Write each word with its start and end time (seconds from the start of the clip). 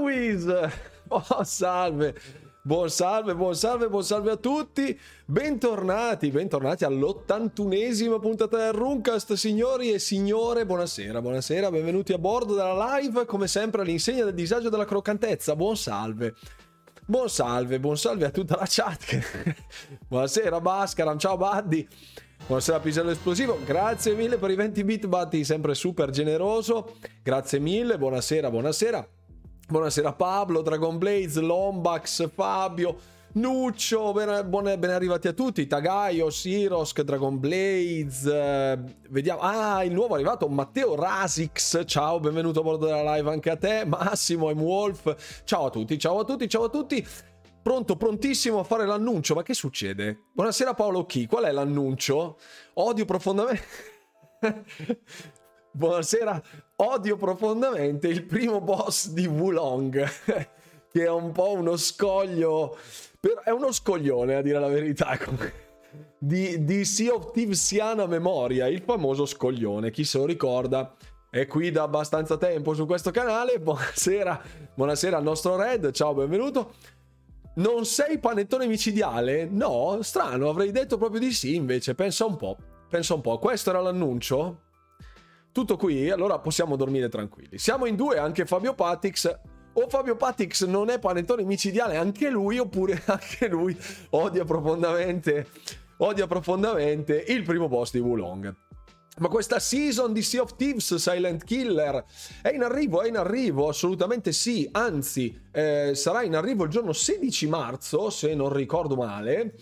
Wiz! 0.00 0.46
Oh, 1.14 1.44
salve! 1.44 2.14
Buon 2.64 2.88
salve, 2.88 3.34
buon 3.34 3.54
salve, 3.54 3.88
buon 3.88 4.04
salve 4.04 4.30
a 4.30 4.36
tutti. 4.36 4.98
Bentornati, 5.26 6.30
bentornati 6.30 6.84
all'81esima 6.84 8.20
puntata 8.20 8.56
del 8.56 8.72
Runcast, 8.72 9.32
signori 9.32 9.92
e 9.92 9.98
signore. 9.98 10.64
Buonasera, 10.64 11.20
buonasera, 11.20 11.70
benvenuti 11.70 12.12
a 12.12 12.18
bordo 12.18 12.54
della 12.54 12.96
live, 12.96 13.26
come 13.26 13.48
sempre 13.48 13.82
all'insegna 13.82 14.24
del 14.24 14.34
disagio 14.34 14.68
della 14.68 14.84
croccantezza. 14.84 15.56
Buon 15.56 15.76
salve. 15.76 16.34
Buon 17.04 17.28
salve, 17.28 17.80
buon 17.80 17.98
salve 17.98 18.26
a 18.26 18.30
tutta 18.30 18.56
la 18.56 18.66
chat. 18.68 19.56
buonasera 20.06 20.60
Bascaram, 20.60 21.18
ciao 21.18 21.36
Buddy. 21.36 21.86
Buonasera 22.46 22.78
Pisello 22.78 23.10
Esplosivo, 23.10 23.58
grazie 23.64 24.14
mille 24.14 24.36
per 24.36 24.50
i 24.50 24.54
20 24.54 24.84
bit 24.84 25.06
Buddy, 25.08 25.42
sempre 25.42 25.74
super 25.74 26.10
generoso. 26.10 26.94
Grazie 27.24 27.58
mille, 27.58 27.98
buonasera, 27.98 28.48
buonasera. 28.50 29.08
Buonasera 29.72 30.12
Pablo, 30.12 30.60
Dragon 30.60 30.98
Blaze, 30.98 31.40
Lombax, 31.40 32.28
Fabio, 32.28 32.94
Nuccio, 33.32 34.12
ben, 34.12 34.46
buone, 34.46 34.76
ben 34.76 34.90
arrivati 34.90 35.28
a 35.28 35.32
tutti, 35.32 35.66
Tagaio, 35.66 36.28
Sirosk, 36.28 37.00
Dragon 37.00 37.40
Blaze, 37.40 38.30
eh, 38.30 38.78
vediamo, 39.08 39.40
ah 39.40 39.82
il 39.82 39.94
nuovo 39.94 40.12
arrivato 40.12 40.46
Matteo 40.46 40.94
Rasix, 40.94 41.86
ciao, 41.86 42.20
benvenuto 42.20 42.60
a 42.60 42.62
bordo 42.64 42.84
della 42.84 43.14
live 43.14 43.30
anche 43.30 43.48
a 43.48 43.56
te, 43.56 43.86
Massimo 43.86 44.50
e 44.50 44.52
Wolf, 44.52 45.42
ciao 45.44 45.64
a 45.64 45.70
tutti, 45.70 45.98
ciao 45.98 46.18
a 46.18 46.24
tutti, 46.26 46.46
ciao 46.50 46.64
a 46.64 46.68
tutti, 46.68 47.02
pronto, 47.62 47.96
prontissimo 47.96 48.58
a 48.58 48.64
fare 48.64 48.84
l'annuncio, 48.84 49.34
ma 49.34 49.42
che 49.42 49.54
succede? 49.54 50.24
Buonasera 50.34 50.74
Paolo 50.74 51.06
Chi, 51.06 51.24
qual 51.24 51.44
è 51.44 51.50
l'annuncio? 51.50 52.36
Odio 52.74 53.06
profondamente... 53.06 53.62
Buonasera, 55.74 56.42
odio 56.84 57.16
profondamente 57.16 58.08
il 58.08 58.24
primo 58.24 58.60
boss 58.60 59.08
di 59.08 59.26
Wulong, 59.26 60.04
che 60.90 61.04
è 61.04 61.08
un 61.08 61.30
po' 61.30 61.52
uno 61.52 61.76
scoglio, 61.76 62.76
è 63.44 63.50
uno 63.50 63.70
scoglione 63.70 64.34
a 64.34 64.42
dire 64.42 64.58
la 64.58 64.68
verità, 64.68 65.16
di, 66.18 66.64
di 66.64 66.84
Sea 66.84 67.14
of 67.14 67.30
Thievesiana 67.30 68.06
memoria, 68.06 68.66
il 68.66 68.82
famoso 68.82 69.26
scoglione, 69.26 69.90
chi 69.90 70.04
se 70.04 70.18
lo 70.18 70.26
ricorda 70.26 70.94
è 71.30 71.46
qui 71.46 71.70
da 71.70 71.84
abbastanza 71.84 72.36
tempo 72.36 72.74
su 72.74 72.84
questo 72.84 73.10
canale, 73.10 73.58
buonasera, 73.60 74.42
buonasera 74.74 75.16
al 75.16 75.22
nostro 75.22 75.56
Red, 75.56 75.92
ciao, 75.92 76.14
benvenuto. 76.14 76.74
Non 77.54 77.84
sei 77.84 78.18
panettone 78.18 78.66
micidiale? 78.66 79.46
No, 79.46 79.98
strano, 80.02 80.48
avrei 80.48 80.72
detto 80.72 80.96
proprio 80.96 81.20
di 81.20 81.32
sì 81.32 81.54
invece, 81.54 81.94
pensa 81.94 82.24
un 82.24 82.36
po', 82.36 82.56
pensa 82.88 83.14
un 83.14 83.20
po', 83.20 83.38
questo 83.38 83.70
era 83.70 83.80
l'annuncio? 83.80 84.70
Tutto 85.52 85.76
qui, 85.76 86.08
allora 86.08 86.38
possiamo 86.38 86.76
dormire 86.76 87.10
tranquilli. 87.10 87.58
Siamo 87.58 87.84
in 87.84 87.94
due, 87.94 88.16
anche 88.16 88.46
Fabio 88.46 88.72
Patix. 88.74 89.38
O 89.74 89.88
Fabio 89.88 90.16
Patix 90.16 90.64
non 90.64 90.88
è 90.88 90.98
panettone 90.98 91.44
micidiale 91.44 91.96
anche 91.96 92.30
lui, 92.30 92.58
oppure 92.58 93.02
anche 93.06 93.48
lui 93.48 93.76
odia 94.10 94.44
profondamente, 94.44 95.48
odia 95.98 96.26
profondamente 96.26 97.22
il 97.28 97.42
primo 97.42 97.68
boss 97.68 97.92
di 97.92 97.98
Wulong. 97.98 98.54
Ma 99.18 99.28
questa 99.28 99.58
season 99.58 100.14
di 100.14 100.22
Sea 100.22 100.40
of 100.40 100.56
Thieves 100.56 100.94
Silent 100.94 101.44
Killer 101.44 102.02
è 102.40 102.48
in 102.48 102.62
arrivo, 102.62 103.02
è 103.02 103.08
in 103.08 103.18
arrivo, 103.18 103.68
assolutamente 103.68 104.32
sì, 104.32 104.66
anzi 104.72 105.38
eh, 105.52 105.92
sarà 105.94 106.22
in 106.22 106.34
arrivo 106.34 106.64
il 106.64 106.70
giorno 106.70 106.94
16 106.94 107.46
marzo, 107.46 108.08
se 108.08 108.34
non 108.34 108.50
ricordo 108.50 108.96
male. 108.96 109.54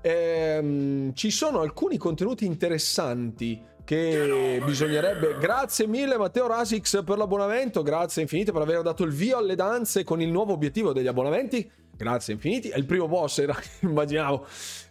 Eh, 0.00 1.10
ci 1.14 1.30
sono 1.30 1.60
alcuni 1.60 1.98
contenuti 1.98 2.46
interessanti 2.46 3.72
che 3.84 4.62
bisognerebbe. 4.64 5.36
Grazie 5.38 5.86
mille 5.86 6.16
Matteo 6.16 6.46
Rasix 6.46 7.04
per 7.04 7.18
l'abbonamento, 7.18 7.82
grazie 7.82 8.22
infinite 8.22 8.50
per 8.50 8.62
aver 8.62 8.82
dato 8.82 9.04
il 9.04 9.12
via 9.12 9.36
alle 9.36 9.54
danze 9.54 10.04
con 10.04 10.20
il 10.20 10.30
nuovo 10.30 10.52
obiettivo 10.52 10.92
degli 10.92 11.06
abbonamenti. 11.06 11.70
Grazie 11.96 12.34
infiniti. 12.34 12.70
È 12.70 12.76
il 12.76 12.86
primo 12.86 13.06
boss, 13.06 13.38
era, 13.38 13.56
immaginavo. 13.80 14.46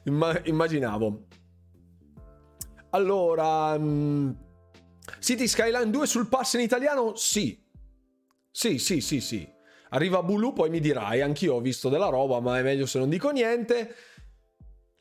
Imma, 0.06 0.40
immaginavo. 0.44 1.26
Allora, 2.92 3.74
um, 3.74 4.36
City 5.20 5.48
Skyline 5.48 5.90
2 5.90 6.08
sul 6.08 6.28
pass 6.28 6.54
in 6.54 6.62
italiano? 6.62 7.16
Sì. 7.16 7.60
Sì, 8.52 8.78
sì, 8.78 9.02
sì, 9.02 9.20
sì. 9.20 9.52
Arriva 9.90 10.24
Bulu, 10.24 10.54
poi 10.54 10.70
mi 10.70 10.80
dirai, 10.80 11.22
anch'io 11.22 11.56
ho 11.56 11.60
visto 11.60 11.90
della 11.90 12.10
roba, 12.10 12.40
ma 12.40 12.58
è 12.58 12.64
meglio 12.64 12.86
se 12.86 13.00
non 13.00 13.10
dico 13.10 13.32
niente. 13.32 13.96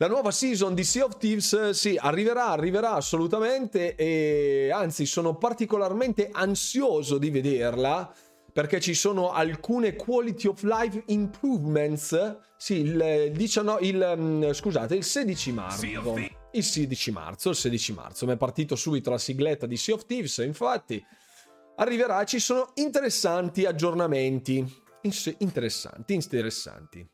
La 0.02 0.08
nuova 0.08 0.32
season 0.32 0.74
di 0.74 0.82
Sea 0.82 1.04
of 1.04 1.16
Thieves, 1.16 1.70
sì, 1.70 1.96
arriverà, 1.96 2.48
arriverà 2.48 2.94
assolutamente 2.94 3.94
e 3.94 4.68
anzi 4.74 5.06
sono 5.06 5.36
particolarmente 5.36 6.28
ansioso 6.32 7.18
di 7.18 7.30
vederla 7.30 8.12
perché 8.52 8.80
ci 8.80 8.94
sono 8.94 9.30
alcune 9.30 9.94
quality 9.94 10.48
of 10.48 10.60
life 10.64 11.04
improvements. 11.06 12.36
Sì, 12.56 12.80
il 12.80 13.30
19, 13.32 13.86
il, 13.86 14.14
mm, 14.16 14.50
scusate, 14.50 14.96
il 14.96 15.04
16 15.04 15.52
marzo. 15.52 15.86
Il 16.50 16.64
16 16.64 17.10
marzo, 17.12 17.50
il 17.50 17.54
16 17.54 17.92
marzo. 17.92 18.26
Mi 18.26 18.32
è 18.32 18.36
partito 18.36 18.74
subito 18.74 19.10
la 19.10 19.18
sigletta 19.18 19.66
di 19.66 19.76
Sea 19.76 19.94
of 19.94 20.04
Thieves, 20.04 20.38
infatti 20.38 21.00
arriverà, 21.76 22.24
ci 22.24 22.40
sono 22.40 22.72
interessanti 22.74 23.66
aggiornamenti. 23.66 24.66
Interessanti, 25.38 26.14
interessanti. 26.14 27.08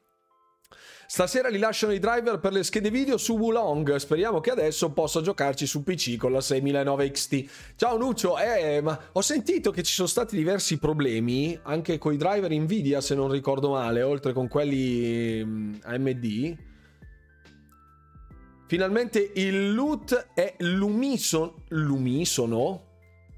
Stasera 1.10 1.48
li 1.48 1.56
lasciano 1.58 1.94
i 1.94 1.98
driver 1.98 2.38
per 2.38 2.52
le 2.52 2.62
schede 2.62 2.90
video 2.90 3.16
su 3.16 3.38
Wulong. 3.38 3.96
Speriamo 3.96 4.40
che 4.40 4.50
adesso 4.50 4.90
possa 4.90 5.22
giocarci 5.22 5.66
su 5.66 5.82
PC 5.82 6.18
con 6.18 6.32
la 6.32 6.42
6009 6.42 7.10
XT. 7.10 7.44
Ciao 7.76 7.96
Nuccio, 7.96 8.38
eh, 8.38 8.82
ma 8.82 9.08
ho 9.12 9.22
sentito 9.22 9.70
che 9.70 9.82
ci 9.82 9.94
sono 9.94 10.06
stati 10.06 10.36
diversi 10.36 10.78
problemi 10.78 11.58
anche 11.62 11.96
con 11.96 12.12
i 12.12 12.18
driver 12.18 12.52
Nvidia, 12.52 13.00
se 13.00 13.14
non 13.14 13.30
ricordo 13.30 13.70
male, 13.70 14.02
oltre 14.02 14.34
con 14.34 14.48
quelli 14.48 15.42
mm, 15.42 15.74
AMD. 15.82 16.56
Finalmente 18.66 19.32
il 19.36 19.72
loot 19.72 20.32
è 20.34 20.56
lumison- 20.58 21.54
lumisono 21.68 22.87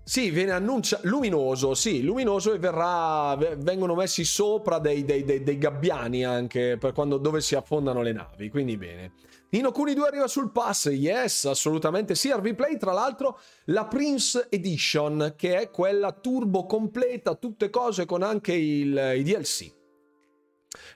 sì, 0.02 0.30
viene 0.30 0.52
annunciato 0.52 1.06
luminoso, 1.06 1.74
sì, 1.74 2.02
luminoso 2.02 2.52
e 2.52 2.58
verrà, 2.58 3.36
vengono 3.36 3.94
messi 3.94 4.24
sopra 4.24 4.78
dei, 4.78 5.04
dei, 5.04 5.24
dei, 5.24 5.42
dei 5.42 5.58
gabbiani 5.58 6.24
anche 6.24 6.76
per 6.78 6.92
quando, 6.92 7.16
dove 7.18 7.40
si 7.40 7.54
affondano 7.54 8.02
le 8.02 8.12
navi, 8.12 8.48
quindi 8.48 8.76
bene. 8.76 9.12
Nino 9.50 9.72
Kuni 9.72 9.94
2 9.94 10.06
arriva 10.06 10.28
sul 10.28 10.52
pass, 10.52 10.86
yes, 10.86 11.44
assolutamente 11.44 12.14
sì. 12.14 12.32
RV 12.32 12.54
Play, 12.54 12.76
tra 12.76 12.92
l'altro, 12.92 13.40
la 13.66 13.84
Prince 13.86 14.46
Edition, 14.48 15.34
che 15.36 15.58
è 15.58 15.70
quella 15.70 16.12
turbo 16.12 16.66
completa, 16.66 17.34
tutte 17.34 17.68
cose 17.68 18.04
con 18.06 18.22
anche 18.22 18.52
il, 18.52 19.14
i 19.16 19.22
DLC. 19.24 19.78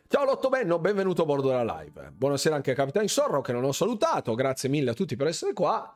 Ciao 0.06 0.24
Lotto 0.24 0.48
Benno, 0.50 0.78
benvenuto 0.78 1.22
a 1.22 1.24
bordo 1.24 1.48
della 1.48 1.80
live. 1.80 2.12
Buonasera 2.14 2.54
anche 2.54 2.70
a 2.70 2.74
Capitan 2.74 3.08
Sorro 3.08 3.40
che 3.40 3.52
non 3.52 3.64
ho 3.64 3.72
salutato, 3.72 4.34
grazie 4.34 4.68
mille 4.68 4.90
a 4.90 4.94
tutti 4.94 5.16
per 5.16 5.26
essere 5.26 5.52
qua. 5.52 5.92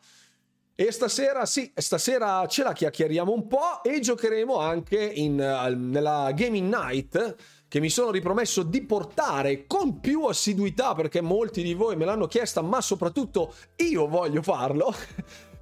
E 0.81 0.93
stasera, 0.93 1.44
sì, 1.44 1.72
stasera 1.75 2.47
ce 2.47 2.62
la 2.62 2.72
chiacchieriamo 2.72 3.33
un 3.33 3.49
po' 3.49 3.83
e 3.83 3.99
giocheremo 3.99 4.59
anche 4.59 4.97
in, 4.97 5.34
nella 5.34 6.31
Gaming 6.33 6.72
Night 6.72 7.34
che 7.66 7.81
mi 7.81 7.91
sono 7.91 8.12
ripromesso 8.12 8.62
di 8.62 8.83
portare 8.84 9.67
con 9.67 9.99
più 9.99 10.27
assiduità 10.27 10.94
perché 10.94 11.21
molti 11.21 11.65
di 11.65 11.75
voi 11.75 11.97
me 11.97 12.05
l'hanno 12.05 12.28
chiesta, 12.28 12.62
ma 12.62 12.81
soprattutto 12.81 13.55
io 13.75 14.06
voglio 14.06 14.41
farlo. 14.41 14.94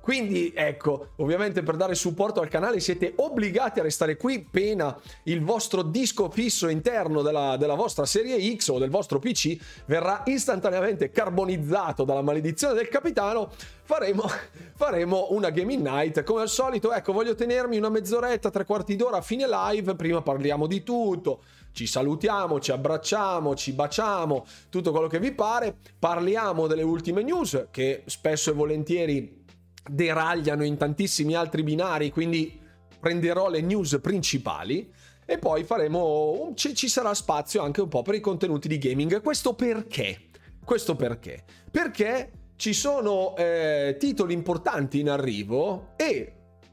Quindi 0.06 0.53
ecco, 0.55 1.09
ovviamente 1.17 1.65
per 1.65 1.75
dare 1.75 1.97
supporto 1.97 2.41
al 2.41 2.47
canale 2.47 2.78
siete 2.78 3.15
obbligati 3.17 3.81
a 3.81 3.83
restare 3.83 4.17
qui, 4.17 4.47
pena 4.49 4.97
il 5.25 5.43
vostro 5.43 5.83
disco 5.83 6.31
fisso 6.31 6.69
interno 6.69 7.22
della, 7.22 7.56
della 7.56 7.75
vostra 7.75 8.06
serie 8.06 8.39
X 8.55 8.69
o 8.69 8.78
del 8.78 8.89
vostro 8.89 9.19
PC 9.19 9.56
verrà 9.87 10.22
istantaneamente 10.27 11.11
carbonizzato 11.11 12.05
dalla 12.05 12.22
maledizione 12.22 12.75
del 12.75 12.87
capitano. 12.87 13.50
Faremo, 13.83 14.31
faremo 14.77 15.27
una 15.31 15.50
gaming 15.50 15.84
night 15.84 16.23
come 16.23 16.43
al 16.43 16.50
solito. 16.50 16.93
Ecco, 16.93 17.12
voglio 17.12 17.35
tenermi 17.35 17.76
una 17.76 17.88
mezz'oretta, 17.88 18.50
tre 18.50 18.64
quarti 18.64 18.94
d'ora 18.94 19.17
a 19.17 19.23
fine 19.23 19.49
live. 19.49 19.97
Prima 19.97 20.23
parliamo 20.23 20.69
di 20.69 20.85
tutto 20.85 21.41
ci 21.73 21.88
salutiamo, 21.88 22.61
ci 22.61 22.70
abbracciamo, 22.70 23.56
ci 23.56 23.73
baciamo, 23.73 24.47
tutto 24.70 24.93
quello 24.93 25.08
che 25.08 25.19
vi 25.19 25.32
pare, 25.32 25.76
parliamo 25.99 26.69
delle 26.69 26.82
ultime 26.82 27.23
news 27.23 27.67
che 27.70 28.03
spesso 28.06 28.50
e 28.50 28.55
volentieri 28.55 29.44
deragliano 29.88 30.65
in 30.65 30.77
tantissimi 30.77 31.35
altri 31.35 31.62
binari, 31.62 32.11
quindi 32.11 32.61
prenderò 32.99 33.49
le 33.49 33.61
news 33.61 33.99
principali 34.00 34.93
e 35.25 35.38
poi 35.38 35.65
faremo 35.65 36.53
ci, 36.55 36.88
sarà 36.88 37.12
spazio 37.15 37.62
anche 37.62 37.81
un 37.81 37.88
po' 37.88 38.03
per 38.03 38.15
i 38.15 38.21
contenuti 38.21 38.69
di 38.69 38.79
gaming. 38.79 39.21
Questo 39.21 39.55
perché? 39.55 40.29
Questo 40.65 40.94
perché? 40.97 41.44
Perché 41.71 42.31
ci 42.56 42.73
sono 42.73 43.37
eh, 43.37 43.97
titoli 43.99 44.33
importanti 44.33 45.00
in 45.00 45.11
arrivo 45.11 45.93
e 45.97 46.32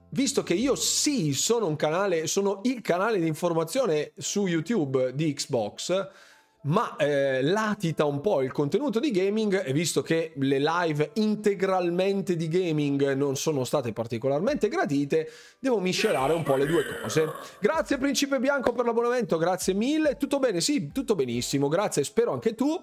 visto 0.10 0.44
che 0.44 0.54
io 0.54 0.76
sì 0.76 1.34
sono 1.34 1.68
un 1.68 1.76
canale, 1.76 2.28
sono 2.28 2.62
il 2.64 2.82
canale 2.82 3.20
di 3.20 3.28
informazione 3.28 4.14
su 4.18 4.46
YouTube 4.46 5.14
di 5.16 5.34
Xbox, 5.34 6.08
ma 6.64 6.96
eh, 6.96 7.42
latita 7.42 8.06
un 8.06 8.22
po' 8.22 8.42
il 8.42 8.52
contenuto 8.52 9.00
di 9.00 9.12
gaming 9.12 9.64
e 9.66 9.74
visto 9.74 10.02
che 10.02 10.32
le 10.36 10.60
live 10.60 11.12
integralmente 11.16 12.36
di 12.36 12.48
gaming 12.48 13.14
non 13.14 13.36
sono 13.36 13.64
state 13.64 13.92
particolarmente 13.92 14.70
gradite, 14.70 15.30
devo 15.60 15.80
miscelare 15.80 16.34
un 16.34 16.44
po' 16.44 16.56
le 16.56 16.66
due 16.66 16.86
cose. 17.02 17.32
Grazie 17.60 17.98
Principe 17.98 18.40
Bianco 18.40 18.72
per 18.72 18.86
l'abbonamento, 18.86 19.38
grazie 19.38 19.74
mille. 19.74 20.16
Tutto 20.18 20.40
bene? 20.40 20.62
Sì, 20.62 20.92
tutto 20.92 21.16
benissimo. 21.16 21.68
Grazie, 21.68 22.04
spero 22.04 22.32
anche 22.32 22.56
tu. 22.56 22.82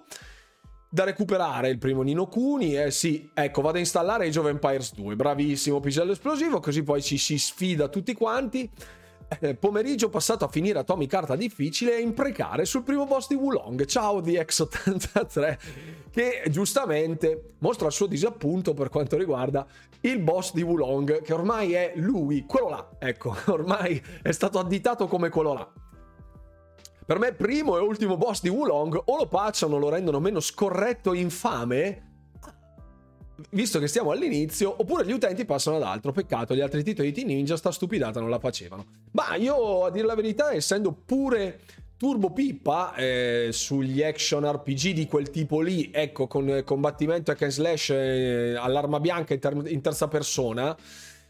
Da 0.93 1.05
recuperare 1.05 1.69
il 1.69 1.79
primo 1.79 2.03
Nino 2.03 2.27
Kuni, 2.27 2.77
eh 2.77 2.91
sì, 2.91 3.31
ecco, 3.33 3.63
vado 3.63 3.77
a 3.77 3.81
installare 3.81 4.27
Age 4.27 4.41
of 4.41 4.47
Empires 4.49 4.95
2, 4.95 5.15
bravissimo, 5.15 5.79
pisello 5.79 6.11
esplosivo, 6.11 6.59
così 6.59 6.83
poi 6.83 7.01
ci 7.01 7.17
si 7.17 7.39
sfida 7.39 7.87
tutti 7.87 8.13
quanti 8.13 8.69
eh, 9.39 9.55
pomeriggio 9.55 10.09
passato 10.09 10.45
a 10.45 10.49
finire 10.49 10.81
Atomic 10.81 11.09
Carta 11.09 11.37
difficile 11.37 11.97
e 11.97 12.01
imprecare 12.01 12.65
sul 12.65 12.83
primo 12.83 13.07
boss 13.07 13.29
di 13.29 13.35
Wulong. 13.35 13.85
Ciao 13.85 14.21
di 14.21 14.33
X83 14.33 15.59
che 16.11 16.43
giustamente 16.51 17.55
mostra 17.59 17.87
il 17.87 17.93
suo 17.93 18.07
disappunto 18.07 18.75
per 18.75 18.89
quanto 18.89 19.17
riguarda 19.17 19.67
il 20.01 20.19
boss 20.19 20.53
di 20.53 20.63
Wulong 20.63 21.23
che 21.23 21.33
ormai 21.33 21.75
è 21.75 21.93
lui, 21.97 22.45
quello 22.47 22.69
là. 22.69 22.89
Ecco, 22.99 23.37
ormai 23.47 24.03
è 24.23 24.33
stato 24.33 24.59
additato 24.59 25.07
come 25.07 25.29
quello 25.29 25.53
là. 25.53 25.73
Per 27.07 27.19
me 27.19 27.33
primo 27.33 27.77
e 27.77 27.81
ultimo 27.81 28.17
boss 28.17 28.41
di 28.41 28.49
Wulong 28.49 29.01
o 29.05 29.17
lo 29.17 29.27
pacciano, 29.27 29.79
lo 29.79 29.89
rendono 29.89 30.21
meno 30.21 30.41
scorretto 30.41 31.13
e 31.13 31.19
infame 31.19 32.10
visto 33.51 33.79
che 33.79 33.87
stiamo 33.87 34.11
all'inizio, 34.11 34.75
oppure 34.77 35.05
gli 35.05 35.13
utenti 35.13 35.45
passano 35.45 35.77
ad 35.77 35.83
altro. 35.83 36.13
Peccato, 36.13 36.55
gli 36.55 36.61
altri 36.61 36.83
titoli 36.83 37.13
di 37.13 37.25
Ninja 37.25 37.57
sta 37.57 37.71
stupidata 37.71 38.21
non 38.21 38.31
la 38.31 38.39
facevano. 38.39 38.85
Ma 39.13 39.35
io, 39.37 39.85
a 39.85 39.91
dire 39.91 40.07
la 40.07 40.15
verità, 40.15 40.53
essendo 40.53 40.93
pure 40.93 41.61
turbo 41.97 42.31
pippa 42.33 42.95
eh, 42.95 43.49
sugli 43.53 44.03
action 44.03 44.51
RPG 44.51 44.93
di 44.93 45.07
quel 45.07 45.31
tipo 45.31 45.61
lì, 45.61 45.91
ecco, 45.93 46.27
con 46.27 46.63
combattimento 46.65 47.31
hack 47.31 47.43
and 47.43 47.51
slash 47.51 47.91
eh, 47.91 48.55
all'arma 48.59 49.01
bianca 49.01 49.35
in, 49.35 49.41
ter- 49.41 49.67
in 49.67 49.81
terza 49.81 50.09
persona, 50.09 50.77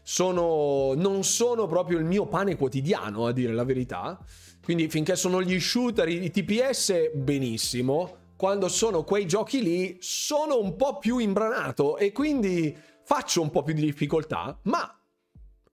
sono, 0.01 0.93
non 0.95 1.23
sono 1.23 1.67
proprio 1.67 1.97
il 1.97 2.05
mio 2.05 2.25
pane 2.25 2.55
quotidiano, 2.55 3.25
a 3.27 3.31
dire 3.33 3.53
la 3.53 3.65
verità. 3.65 4.17
Quindi 4.63 4.89
finché 4.89 5.15
sono 5.15 5.41
gli 5.41 5.59
shooter, 5.59 6.07
i 6.07 6.29
TPS, 6.29 7.11
benissimo 7.15 8.19
quando 8.41 8.69
sono 8.69 9.03
quei 9.03 9.27
giochi 9.27 9.61
lì 9.61 9.97
sono 9.99 10.59
un 10.59 10.75
po' 10.75 10.97
più 10.97 11.19
imbranato 11.19 11.97
e 11.97 12.11
quindi 12.11 12.75
faccio 13.03 13.39
un 13.39 13.51
po' 13.51 13.61
più 13.61 13.75
di 13.75 13.81
difficoltà, 13.81 14.57
ma 14.63 14.99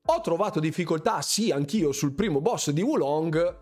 ho 0.04 0.20
trovato 0.20 0.60
difficoltà 0.60 1.22
sì 1.22 1.50
anch'io 1.50 1.92
sul 1.92 2.12
primo 2.12 2.42
boss 2.42 2.68
di 2.68 2.82
Wulong 2.82 3.58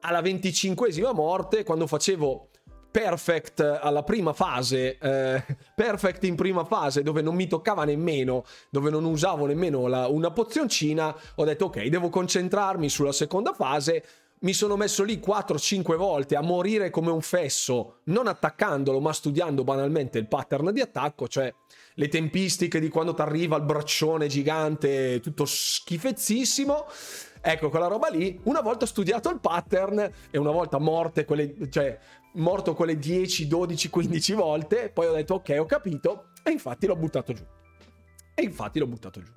alla 0.00 0.20
venticinquesima 0.20 1.14
morte 1.14 1.64
quando 1.64 1.86
facevo 1.86 2.50
perfect 2.90 3.60
alla 3.60 4.02
prima 4.02 4.34
fase, 4.34 4.98
eh, 4.98 5.42
perfect 5.74 6.24
in 6.24 6.34
prima 6.34 6.66
fase 6.66 7.02
dove 7.02 7.22
non 7.22 7.34
mi 7.34 7.46
toccava 7.46 7.84
nemmeno, 7.86 8.44
dove 8.68 8.90
non 8.90 9.06
usavo 9.06 9.46
nemmeno 9.46 9.86
la, 9.86 10.06
una 10.08 10.30
pozioncina, 10.32 11.16
ho 11.36 11.44
detto 11.44 11.64
ok, 11.64 11.86
devo 11.86 12.10
concentrarmi 12.10 12.90
sulla 12.90 13.12
seconda 13.12 13.54
fase 13.54 14.04
mi 14.40 14.52
sono 14.52 14.76
messo 14.76 15.04
lì 15.04 15.18
4-5 15.18 15.96
volte 15.96 16.36
a 16.36 16.42
morire 16.42 16.90
come 16.90 17.10
un 17.10 17.22
fesso, 17.22 18.00
non 18.04 18.26
attaccandolo, 18.26 19.00
ma 19.00 19.12
studiando 19.12 19.64
banalmente 19.64 20.18
il 20.18 20.28
pattern 20.28 20.72
di 20.72 20.80
attacco, 20.80 21.28
cioè 21.28 21.52
le 21.94 22.08
tempistiche 22.08 22.80
di 22.80 22.88
quando 22.88 23.14
ti 23.14 23.22
arriva 23.22 23.56
il 23.56 23.62
braccione 23.62 24.26
gigante, 24.26 25.20
tutto 25.20 25.44
schifezzissimo. 25.46 26.86
Ecco, 27.40 27.68
quella 27.68 27.86
roba 27.86 28.08
lì, 28.08 28.38
una 28.44 28.60
volta 28.60 28.86
studiato 28.86 29.30
il 29.30 29.38
pattern 29.38 30.10
e 30.30 30.38
una 30.38 30.50
volta 30.50 30.78
morte 30.78 31.24
quelle, 31.24 31.54
cioè, 31.70 31.98
morto 32.34 32.74
quelle 32.74 32.98
10, 32.98 33.46
12, 33.46 33.90
15 33.90 34.32
volte, 34.32 34.90
poi 34.90 35.06
ho 35.06 35.12
detto 35.12 35.34
ok, 35.34 35.56
ho 35.58 35.66
capito, 35.66 36.30
e 36.42 36.50
infatti 36.50 36.86
l'ho 36.86 36.96
buttato 36.96 37.32
giù. 37.32 37.44
E 38.34 38.42
infatti 38.42 38.78
l'ho 38.78 38.86
buttato 38.86 39.20
giù. 39.22 39.32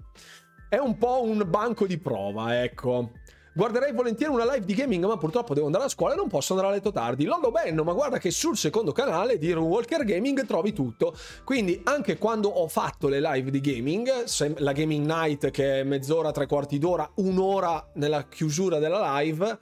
È 0.70 0.78
un 0.78 0.98
po' 0.98 1.22
un 1.24 1.46
banco 1.48 1.86
di 1.86 1.98
prova, 1.98 2.62
ecco. 2.64 3.12
Guarderei 3.58 3.92
volentieri 3.92 4.32
una 4.32 4.46
live 4.54 4.68
di 4.68 4.76
gaming, 4.76 5.04
ma 5.06 5.18
purtroppo 5.18 5.56
devo 5.56 5.66
andare 5.66 5.86
a 5.86 5.88
scuola 5.88 6.14
e 6.14 6.16
non 6.16 6.28
posso 6.28 6.54
andare 6.54 6.72
a 6.72 6.76
letto 6.76 6.92
tardi. 6.92 7.26
Lollo 7.26 7.50
Benno, 7.50 7.84
ma 7.84 7.94
guarda 7.94 8.20
che 8.20 8.30
sul 8.30 8.56
secondo 8.56 8.92
canale 8.92 9.40
di 9.40 9.52
Walker 9.52 10.04
Gaming 10.04 10.46
trovi 10.46 10.74
tutto. 10.74 11.18
Quindi 11.44 11.82
anche 11.86 12.20
quando 12.20 12.50
ho 12.50 12.68
fatto 12.68 13.08
le 13.08 13.20
live 13.20 13.50
di 13.50 13.60
gaming, 13.60 14.26
la 14.58 14.74
Gaming 14.74 15.08
Night 15.08 15.50
che 15.50 15.80
è 15.80 15.84
mezz'ora, 15.84 16.32
tre 16.32 16.46
quarti 16.46 16.78
d'ora, 16.78 17.10
un'ora 17.16 17.84
nella 17.96 18.28
chiusura 18.28 18.78
della 18.78 19.20
live, 19.20 19.58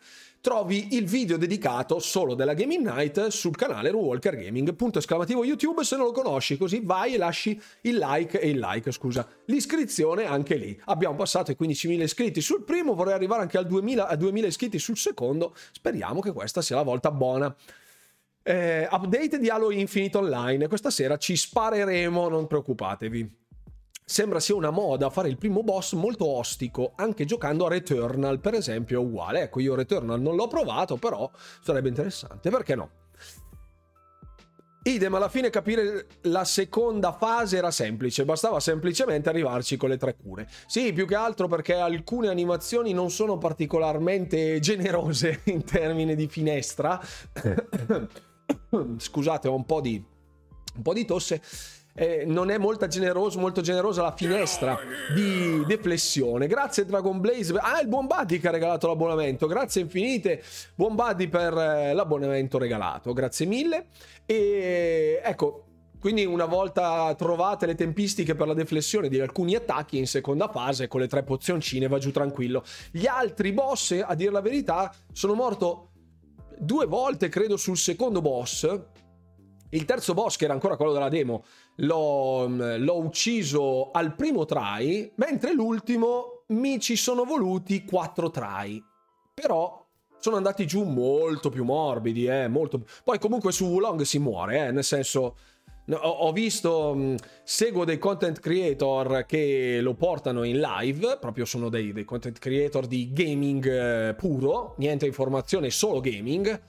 trovi 0.46 0.90
il 0.96 1.06
video 1.06 1.38
dedicato 1.38 1.98
solo 1.98 2.36
della 2.36 2.54
Gaming 2.54 2.86
Night 2.86 3.30
sul 3.30 3.56
canale 3.56 3.90
Walker 3.90 4.36
Gaming. 4.36 4.76
Punto 4.76 5.00
esclamativo 5.00 5.44
YouTube 5.44 5.84
se 5.84 5.96
non 5.96 6.06
lo 6.06 6.12
conosci, 6.12 6.56
così 6.56 6.82
vai 6.84 7.16
e 7.16 7.18
lasci 7.18 7.60
il 7.82 7.98
like 7.98 8.40
e 8.40 8.50
il 8.50 8.60
like, 8.60 8.92
scusa. 8.92 9.28
L'iscrizione 9.46 10.26
anche 10.26 10.54
lì. 10.58 10.80
Abbiamo 10.86 11.16
passato 11.16 11.50
i 11.50 11.58
15.000 11.60 12.02
iscritti 12.02 12.42
sul 12.42 12.64
primo, 12.64 12.94
vorrei 12.94 13.16
arrivare 13.16 13.42
anche 13.42 13.58
al 13.58 13.66
2000, 13.66 14.08
a 14.08 14.14
2.000 14.14 14.46
iscritti 14.46 14.78
sul 14.78 14.98
secondo. 14.98 15.56
Speriamo 15.72 16.20
che 16.20 16.32
questa 16.32 16.62
sia 16.62 16.76
la 16.76 16.84
volta 16.84 17.10
buona. 17.10 17.56
Eh, 18.44 18.88
update 18.92 19.40
di 19.40 19.50
Halo 19.50 19.72
Infinite 19.72 20.16
Online. 20.18 20.68
Questa 20.68 20.92
sera 20.92 21.18
ci 21.18 21.36
spareremo, 21.36 22.30
non 22.30 22.46
preoccupatevi. 22.46 23.45
Sembra 24.08 24.40
sia 24.40 24.54
una 24.54 24.70
moda 24.70 25.10
fare 25.10 25.30
il 25.30 25.38
primo 25.38 25.64
boss 25.64 25.94
molto 25.94 26.28
ostico, 26.28 26.94
anche 26.96 27.26
giocando 27.26 27.66
a 27.66 27.70
Returnal, 27.70 28.40
per 28.40 28.54
esempio, 28.54 29.02
è 29.02 29.04
uguale. 29.04 29.42
Ecco, 29.42 29.60
io 29.60 29.74
Returnal 29.74 30.22
non 30.22 30.36
l'ho 30.36 30.46
provato, 30.46 30.98
però 30.98 31.30
sarebbe 31.64 31.90
interessante, 31.90 32.52
perché 32.52 32.76
no? 32.76 32.90
Idem, 34.84 35.16
alla 35.16 35.30
fine 35.30 35.50
capire 35.50 36.06
la 36.22 36.46
seconda 36.46 37.14
fase 37.14 37.58
era 37.58 37.72
semplice, 37.72 38.26
bastava 38.26 38.60
semplicemente 38.60 39.30
arrivarci 39.30 39.76
con 39.76 39.90
le 39.90 39.98
tre 39.98 40.16
cure. 40.16 40.48
Sì, 40.68 40.94
più 40.94 41.08
che 41.08 41.16
altro 41.16 41.48
perché 41.48 41.74
alcune 41.74 42.28
animazioni 42.28 42.94
non 42.94 43.10
sono 43.10 43.40
particolarmente 43.40 44.60
generose 44.60 45.42
in 45.50 45.64
termini 45.64 46.14
di 46.14 46.28
finestra. 46.28 47.02
Scusate, 48.98 49.48
ho 49.48 49.56
un 49.56 49.66
po' 49.66 49.82
di, 49.82 50.04
un 50.76 50.82
po' 50.84 50.94
di 50.94 51.06
tosse 51.06 51.42
eh, 51.98 52.26
non 52.26 52.50
è 52.50 52.58
molto 52.58 52.88
generoso, 52.88 53.40
molto 53.40 53.62
generosa 53.62 54.02
la 54.02 54.14
finestra 54.14 54.78
di 55.14 55.64
deflessione. 55.66 56.46
Grazie 56.46 56.86
Dragon 56.86 57.22
Blaze. 57.22 57.54
Ah, 57.58 57.80
il 57.80 57.88
buon 57.88 58.06
Buddy 58.06 58.38
che 58.38 58.50
ha 58.50 58.52
regalato 58.52 58.88
l'abbonamento. 58.88 59.48
Grazie 59.48 59.82
infinite, 59.82 60.44
buon 60.76 60.96
Buddy 60.96 61.30
per 61.30 61.58
eh, 61.58 61.94
l'abbonamento 61.94 62.58
regalato. 62.58 63.14
Grazie 63.14 63.46
mille. 63.46 63.88
E 64.26 65.22
ecco, 65.24 65.64
quindi 65.98 66.26
una 66.26 66.46
volta 66.46 67.16
trovate 67.18 67.66
le 67.66 67.76
tempistiche 67.76 68.36
per 68.36 68.48
la 68.48 68.54
deflessione 68.54 69.08
di 69.08 69.20
alcuni 69.20 69.56
attacchi 69.56 69.98
in 69.98 70.06
seconda 70.06 70.50
fase 70.50 70.90
con 70.90 71.00
le 71.00 71.08
tre 71.08 71.24
pozioncine 71.24 71.88
va 71.88 71.98
giù 71.98 72.12
tranquillo. 72.12 72.64
Gli 72.92 73.08
altri 73.08 73.54
boss, 73.54 73.98
a 74.06 74.14
dire 74.16 74.32
la 74.32 74.42
verità, 74.42 74.94
sono 75.14 75.34
morto 75.34 75.92
due 76.58 76.86
volte 76.88 77.30
credo 77.30 77.56
sul 77.56 77.78
secondo 77.78 78.22
boss. 78.22 78.82
Il 79.70 79.86
terzo 79.86 80.14
boss, 80.14 80.36
che 80.36 80.46
era 80.46 80.54
ancora 80.54 80.76
quello 80.76 80.94
della 80.94 81.10
demo, 81.10 81.44
l'ho, 81.78 82.48
l'ho 82.48 82.98
ucciso 82.98 83.92
al 83.92 84.16
primo 84.16 84.46
try, 84.46 85.12
mentre 85.16 85.54
l'ultimo 85.54 86.44
mi 86.48 86.80
ci 86.80 86.96
sono 86.96 87.24
voluti 87.24 87.84
quattro 87.86 88.30
try. 88.30 88.82
Però 89.34 89.86
sono 90.20 90.38
andati 90.38 90.66
giù 90.66 90.84
molto 90.84 91.50
più 91.50 91.64
morbidi, 91.64 92.26
eh, 92.26 92.48
molto... 92.48 92.84
Poi 93.04 93.20
comunque 93.20 93.52
su 93.52 93.66
Wulong 93.66 94.02
si 94.02 94.20
muore, 94.20 94.68
eh, 94.68 94.72
nel 94.72 94.84
senso... 94.84 95.36
Ho 95.88 96.32
visto, 96.32 97.16
seguo 97.44 97.86
dei 97.86 98.00
content 98.00 98.40
creator 98.40 99.24
che 99.28 99.78
lo 99.82 99.94
portano 99.94 100.44
in 100.44 100.60
live, 100.60 101.20
proprio 101.22 101.46
sono 101.46 101.70
dei, 101.70 101.94
dei 101.94 102.04
content 102.04 102.40
creator 102.40 102.88
di 102.88 103.14
gaming 103.14 103.68
eh, 103.68 104.16
puro, 104.16 104.74
niente 104.80 105.06
informazione, 105.06 105.70
solo 105.70 106.00
gaming 106.00 106.60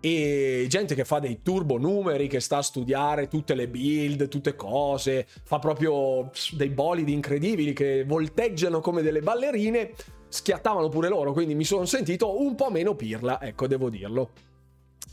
e 0.00 0.64
gente 0.68 0.94
che 0.94 1.04
fa 1.04 1.18
dei 1.18 1.42
turbo 1.42 1.76
numeri, 1.76 2.26
che 2.26 2.40
sta 2.40 2.56
a 2.56 2.62
studiare 2.62 3.28
tutte 3.28 3.54
le 3.54 3.68
build, 3.68 4.28
tutte 4.28 4.56
cose, 4.56 5.26
fa 5.44 5.58
proprio 5.58 6.30
dei 6.52 6.70
bolidi 6.70 7.12
incredibili 7.12 7.74
che 7.74 8.04
volteggiano 8.04 8.80
come 8.80 9.02
delle 9.02 9.20
ballerine, 9.20 9.92
schiattavano 10.28 10.88
pure 10.88 11.08
loro, 11.08 11.32
quindi 11.32 11.54
mi 11.54 11.64
sono 11.64 11.84
sentito 11.84 12.40
un 12.40 12.54
po' 12.54 12.70
meno 12.70 12.94
pirla, 12.94 13.42
ecco, 13.42 13.66
devo 13.66 13.90
dirlo. 13.90 14.30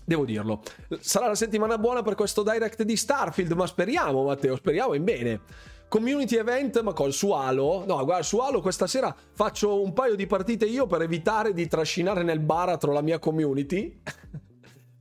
Devo 0.06 0.24
dirlo. 0.24 0.62
Sarà 1.02 1.28
la 1.28 1.36
settimana 1.36 1.78
buona 1.78 2.02
per 2.02 2.16
questo 2.16 2.42
direct 2.42 2.84
di 2.84 2.96
Starfield, 2.96 3.52
ma 3.52 3.68
speriamo, 3.68 4.24
Matteo, 4.24 4.56
speriamo 4.56 4.94
in 4.94 5.04
bene. 5.04 5.42
Community 5.90 6.38
event, 6.38 6.82
ma 6.82 6.94
col 6.94 7.12
su 7.12 7.32
Halo? 7.32 7.84
No, 7.86 8.04
guarda, 8.06 8.24
su 8.24 8.38
Halo 8.38 8.62
questa 8.62 8.88
sera 8.88 9.14
faccio 9.34 9.82
un 9.82 9.92
paio 9.92 10.16
di 10.16 10.26
partite 10.26 10.66
io 10.66 10.86
per 10.86 11.02
evitare 11.02 11.52
di 11.52 11.68
trascinare 11.68 12.24
nel 12.24 12.40
baratro 12.40 12.94
la 12.94 13.02
mia 13.02 13.20
community. 13.20 14.00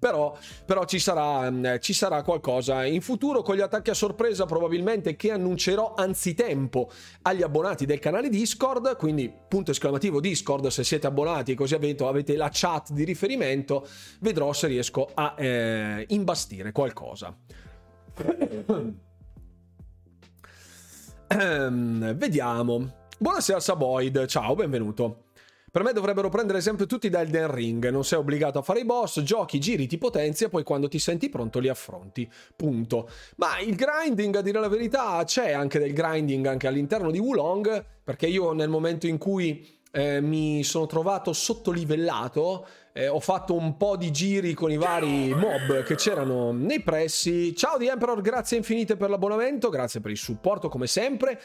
però, 0.07 0.37
però 0.65 0.85
ci, 0.85 1.01
sarà, 1.01 1.51
mm, 1.51 1.77
ci 1.81 1.93
sarà 1.93 2.23
qualcosa 2.23 2.85
in 2.85 3.01
futuro 3.01 3.43
con 3.43 3.57
gli 3.57 3.61
attacchi 3.61 3.91
a 3.91 3.95
sorpresa 3.95 4.47
probabilmente 4.47 5.17
che 5.17 5.33
annuncerò 5.33 5.95
anzitempo 5.97 6.91
agli 7.23 7.43
abbonati 7.43 7.87
del 7.87 7.99
canale 7.99 8.29
Discord, 8.29 8.97
quindi 8.97 9.33
punto 9.49 9.73
esclamativo 9.73 10.21
Discord 10.21 10.69
se 10.69 10.85
siete 10.85 11.09
abbonati 11.09 11.55
così 11.55 11.75
avete, 11.75 12.05
avete 12.05 12.37
la 12.37 12.51
chat 12.53 12.93
di 12.93 13.03
riferimento, 13.03 13.85
vedrò 14.21 14.53
se 14.53 14.69
riesco 14.69 15.09
a 15.13 15.35
eh, 15.37 16.05
imbastire 16.09 16.71
qualcosa. 16.71 17.37
Ehm, 21.29 22.15
vediamo. 22.15 23.07
Buonasera 23.19 23.59
Saboid, 23.59 24.27
ciao, 24.27 24.55
benvenuto. 24.55 25.26
Per 25.71 25.83
me 25.83 25.93
dovrebbero 25.93 26.29
prendere 26.29 26.59
esempio 26.59 26.87
tutti 26.87 27.09
da 27.09 27.21
Elden 27.21 27.51
Ring, 27.53 27.89
non 27.91 28.05
sei 28.05 28.19
obbligato 28.19 28.59
a 28.59 28.63
fare 28.63 28.81
i 28.81 28.85
boss, 28.85 29.21
giochi, 29.21 29.59
giri, 29.59 29.87
ti 29.87 29.99
potenzia, 29.99 30.49
poi 30.49 30.63
quando 30.63 30.89
ti 30.89 30.99
senti 30.99 31.29
pronto 31.29 31.59
li 31.59 31.69
affronti. 31.69 32.31
Punto. 32.55 33.11
Ma 33.37 33.59
il 33.59 33.75
grinding, 33.75 34.37
a 34.37 34.43
dire 34.43 34.61
la 34.61 34.69
verità, 34.69 35.23
c'è 35.25 35.53
anche 35.53 35.79
del 35.79 35.93
grinding 35.93 36.47
anche 36.47 36.67
all'interno 36.67 37.11
di 37.11 37.19
Wulong, 37.19 37.85
perché 38.03 38.27
io 38.27 38.53
nel 38.53 38.69
momento 38.69 39.07
in 39.07 39.19
cui 39.19 39.77
eh, 39.91 40.21
mi 40.21 40.63
sono 40.63 40.87
trovato 40.87 41.33
sottolivellato, 41.33 42.67
eh, 42.93 43.09
ho 43.09 43.21
fatto 43.21 43.55
un 43.55 43.77
po' 43.77 43.97
di 43.97 44.11
giri 44.11 44.55
con 44.55 44.71
i 44.71 44.77
vari 44.77 45.35
mob 45.35 45.83
che 45.83 45.97
c'erano 45.97 46.53
nei 46.53 46.81
pressi. 46.81 47.55
Ciao 47.57 47.77
di 47.77 47.89
Emperor, 47.89 48.21
grazie 48.21 48.57
infinite 48.57 48.97
per 48.97 49.11
l'abbonamento, 49.11 49.69
grazie 49.69 50.01
per 50.01 50.11
il 50.11 50.17
supporto 50.17 50.69
come 50.69 50.87
sempre 50.87 51.41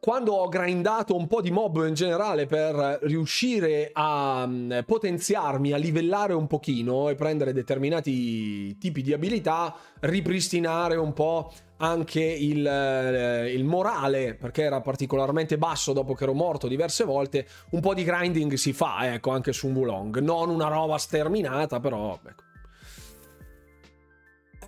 quando 0.00 0.32
ho 0.32 0.48
grindato 0.48 1.14
un 1.14 1.26
po' 1.26 1.42
di 1.42 1.50
mob 1.50 1.84
in 1.86 1.92
generale 1.92 2.46
per 2.46 3.00
riuscire 3.02 3.90
a 3.92 4.46
mm, 4.46 4.78
potenziarmi, 4.86 5.72
a 5.72 5.76
livellare 5.76 6.32
un 6.32 6.46
pochino 6.46 7.10
e 7.10 7.14
prendere 7.14 7.52
determinati 7.52 8.78
tipi 8.78 9.02
di 9.02 9.12
abilità, 9.12 9.76
ripristinare 10.00 10.96
un 10.96 11.12
po' 11.12 11.52
anche 11.76 12.22
il, 12.22 12.66
eh, 12.66 13.52
il, 13.52 13.64
morale, 13.64 14.34
perché 14.34 14.62
era 14.62 14.80
particolarmente 14.80 15.58
basso 15.58 15.92
dopo 15.92 16.14
che 16.14 16.24
ero 16.24 16.32
morto 16.32 16.66
diverse 16.66 17.04
volte, 17.04 17.46
un 17.70 17.80
po' 17.80 17.92
di 17.92 18.02
grinding 18.02 18.54
si 18.54 18.72
fa, 18.72 19.12
ecco, 19.12 19.30
anche 19.30 19.52
su 19.52 19.68
un 19.68 19.74
Wulong. 19.74 20.18
Non 20.20 20.48
una 20.48 20.68
roba 20.68 20.96
sterminata, 20.96 21.78
però... 21.78 22.18
Ecco. 22.26 22.48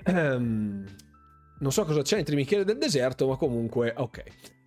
Um, 0.04 0.84
non 1.60 1.70
so 1.70 1.84
cosa 1.84 2.02
c'entri 2.02 2.34
Michele 2.34 2.64
del 2.64 2.76
deserto, 2.76 3.28
ma 3.28 3.36
comunque, 3.36 3.94
ok. 3.96 4.24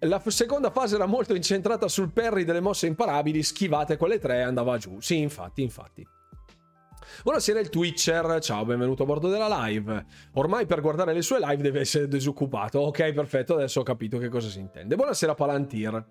La 0.07 0.21
seconda 0.27 0.69
fase 0.69 0.95
era 0.95 1.07
molto 1.07 1.33
incentrata 1.33 1.87
sul 1.87 2.11
parry 2.11 2.43
delle 2.43 2.59
mosse 2.59 2.85
imparabili, 2.85 3.41
schivate 3.41 3.97
quelle 3.97 4.19
tre 4.19 4.37
e 4.37 4.41
andava 4.41 4.77
giù. 4.77 4.99
Sì, 4.99 5.17
infatti, 5.17 5.63
infatti. 5.63 6.07
Buonasera 7.23 7.59
il 7.59 7.69
Twitcher, 7.69 8.39
ciao, 8.39 8.65
benvenuto 8.65 9.03
a 9.03 9.05
bordo 9.07 9.29
della 9.29 9.47
live. 9.65 10.05
Ormai 10.33 10.67
per 10.67 10.81
guardare 10.81 11.13
le 11.13 11.23
sue 11.23 11.39
live 11.39 11.61
deve 11.61 11.79
essere 11.79 12.07
disoccupato. 12.07 12.79
Ok, 12.81 13.13
perfetto, 13.13 13.55
adesso 13.55 13.79
ho 13.79 13.83
capito 13.83 14.19
che 14.19 14.29
cosa 14.29 14.49
si 14.49 14.59
intende. 14.59 14.95
Buonasera 14.95 15.33
Palantir. 15.33 16.05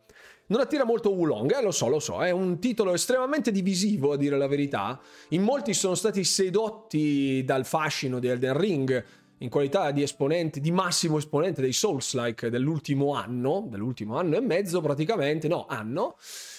Non 0.47 0.61
attira 0.61 0.85
molto 0.85 1.13
Wulong, 1.13 1.57
eh, 1.57 1.63
lo 1.63 1.71
so, 1.71 1.89
lo 1.89 2.01
so, 2.01 2.23
è 2.23 2.31
un 2.31 2.59
titolo 2.59 2.95
estremamente 2.95 3.53
divisivo 3.53 4.13
a 4.13 4.17
dire 4.17 4.37
la 4.37 4.49
verità. 4.49 5.01
In 5.31 5.43
molti 5.43 5.73
sono 5.73 5.95
stati 5.95 6.25
sedotti 6.25 7.45
dal 7.45 7.65
fascino 7.65 8.19
di 8.19 8.29
Elden 8.29 8.57
Ring, 8.57 9.05
in 9.45 9.51
qualità 9.51 9.91
di 9.91 10.03
esponente, 10.03 10.59
di 10.59 10.71
massimo 10.71 11.19
esponente 11.19 11.61
dei 11.61 11.73
Souls-like 11.73 12.49
dell'ultimo 12.49 13.15
anno, 13.15 13.67
dell'ultimo 13.69 14.17
anno 14.17 14.37
e 14.37 14.41
mezzo 14.41 14.81
praticamente, 14.81 15.49
no, 15.49 15.67
anno, 15.69 16.17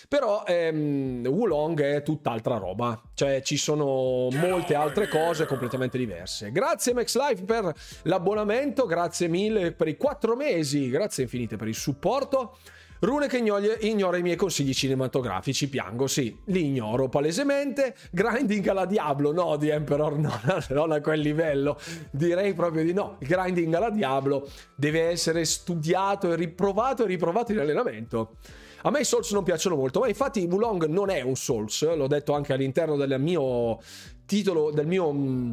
però 0.08 0.44
ehm, 0.46 1.26
Wulong 1.26 1.82
è 1.82 2.04
tutt'altra 2.04 2.58
roba, 2.58 3.02
cioè 3.16 3.42
ci 3.42 3.58
sono 3.58 4.30
molte 4.32 4.76
altre 4.76 5.08
cose 5.08 5.48
completamente 5.48 5.98
diverse. 5.98 6.52
Grazie 6.52 6.94
MaxLife 6.94 7.44
per 7.44 7.74
l'abbonamento, 8.04 8.86
grazie 8.86 9.28
mille 9.28 9.72
per 9.72 9.88
i 9.88 9.98
quattro 9.98 10.36
mesi, 10.36 10.90
grazie 10.90 11.24
infinite 11.24 11.56
per 11.56 11.68
il 11.68 11.76
supporto. 11.76 12.58
Rune 13.06 13.28
che 13.28 13.38
ignora 13.38 14.18
i 14.18 14.22
miei 14.24 14.36
consigli 14.36 14.74
cinematografici, 14.74 15.70
piango, 15.70 16.08
sì, 16.08 16.36
li 16.46 16.66
ignoro 16.66 17.08
palesemente. 17.08 17.96
Grinding 18.10 18.68
alla 18.68 18.88
Diablo, 18.88 19.32
no, 19.32 19.58
di 19.58 19.70
Emperor, 19.70 20.18
no, 20.18 20.34
non 20.70 20.92
a 20.92 21.02
quel 21.02 21.20
livello. 21.20 21.78
Direi 22.10 22.56
proprio 22.56 22.84
di 22.84 22.94
no. 22.94 23.18
grinding 23.20 23.72
alla 23.76 23.92
Diablo 23.92 24.50
deve 24.76 25.04
essere 25.04 25.46
studiato 25.46 26.34
e 26.34 26.36
riprovato 26.36 27.04
e 27.04 27.06
riprovato 27.06 27.52
in 27.52 27.60
allenamento. 27.60 28.38
A 28.82 28.90
me 28.90 29.02
i 29.02 29.06
Souls 29.06 29.32
non 29.34 29.44
piacciono 29.44 29.76
molto, 29.76 30.00
ma 30.00 30.08
infatti 30.08 30.44
Wulong 30.44 30.88
non 30.88 31.12
è 31.12 31.22
un 31.22 31.36
Souls, 31.36 31.96
l'ho 31.96 32.08
detto 32.08 32.34
anche 32.34 32.54
all'interno 32.54 32.96
del 32.96 33.20
mio 33.20 33.80
titolo, 34.26 34.72
del 34.72 34.88
mio 34.88 35.14
mm, 35.14 35.52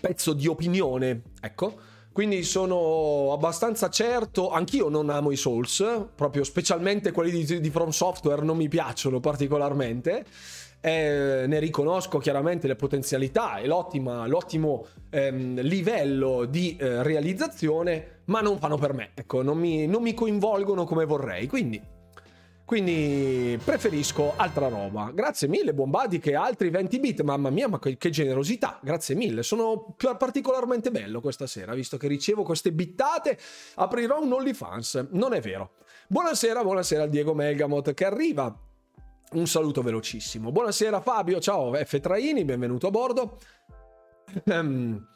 pezzo 0.00 0.32
di 0.32 0.48
opinione, 0.48 1.22
ecco 1.40 1.90
quindi 2.12 2.42
sono 2.42 3.32
abbastanza 3.32 3.88
certo, 3.88 4.50
anch'io 4.50 4.88
non 4.88 5.08
amo 5.08 5.30
i 5.30 5.36
Souls, 5.36 6.08
proprio 6.14 6.44
specialmente 6.44 7.10
quelli 7.10 7.44
di, 7.44 7.60
di 7.60 7.70
From 7.70 7.88
Software 7.88 8.42
non 8.42 8.58
mi 8.58 8.68
piacciono 8.68 9.18
particolarmente. 9.18 10.24
Eh, 10.84 11.44
ne 11.46 11.58
riconosco 11.60 12.18
chiaramente 12.18 12.66
le 12.66 12.74
potenzialità 12.74 13.58
e 13.58 13.68
l'ottimo 13.68 14.86
ehm, 15.10 15.60
livello 15.60 16.44
di 16.44 16.76
eh, 16.76 17.04
realizzazione, 17.04 18.22
ma 18.24 18.40
non 18.40 18.58
fanno 18.58 18.76
per 18.76 18.92
me, 18.92 19.10
ecco, 19.14 19.42
non 19.42 19.58
mi, 19.58 19.86
non 19.86 20.02
mi 20.02 20.12
coinvolgono 20.12 20.84
come 20.84 21.04
vorrei. 21.04 21.46
Quindi 21.46 21.80
quindi 22.64 23.58
preferisco 23.62 24.34
altra 24.36 24.68
roba. 24.68 25.10
Grazie 25.12 25.48
mille, 25.48 25.74
Bombadi, 25.74 26.18
che 26.18 26.34
altri 26.34 26.70
20 26.70 27.00
bit. 27.00 27.22
Mamma 27.22 27.50
mia, 27.50 27.68
ma 27.68 27.78
che, 27.78 27.96
generosità. 28.10 28.78
Grazie 28.82 29.14
mille. 29.14 29.42
Sono 29.42 29.94
particolarmente 30.16 30.90
bello 30.90 31.20
questa 31.20 31.46
sera, 31.46 31.74
visto 31.74 31.96
che 31.96 32.08
ricevo 32.08 32.42
queste 32.42 32.72
bittate. 32.72 33.38
Aprirò 33.74 34.22
un 34.22 34.32
OnlyFans. 34.32 35.08
Non 35.10 35.34
è 35.34 35.40
vero. 35.40 35.72
Buonasera, 36.06 36.62
buonasera 36.62 37.02
a 37.04 37.06
Diego 37.06 37.34
Melgamot 37.34 37.94
che 37.94 38.04
arriva. 38.04 38.54
Un 39.32 39.46
saluto 39.46 39.82
velocissimo. 39.82 40.52
Buonasera 40.52 41.00
Fabio, 41.00 41.40
ciao 41.40 41.72
F. 41.74 42.00
Traini, 42.00 42.44
benvenuto 42.44 42.86
a 42.86 42.90
bordo. 42.90 43.38
Um, 44.44 45.06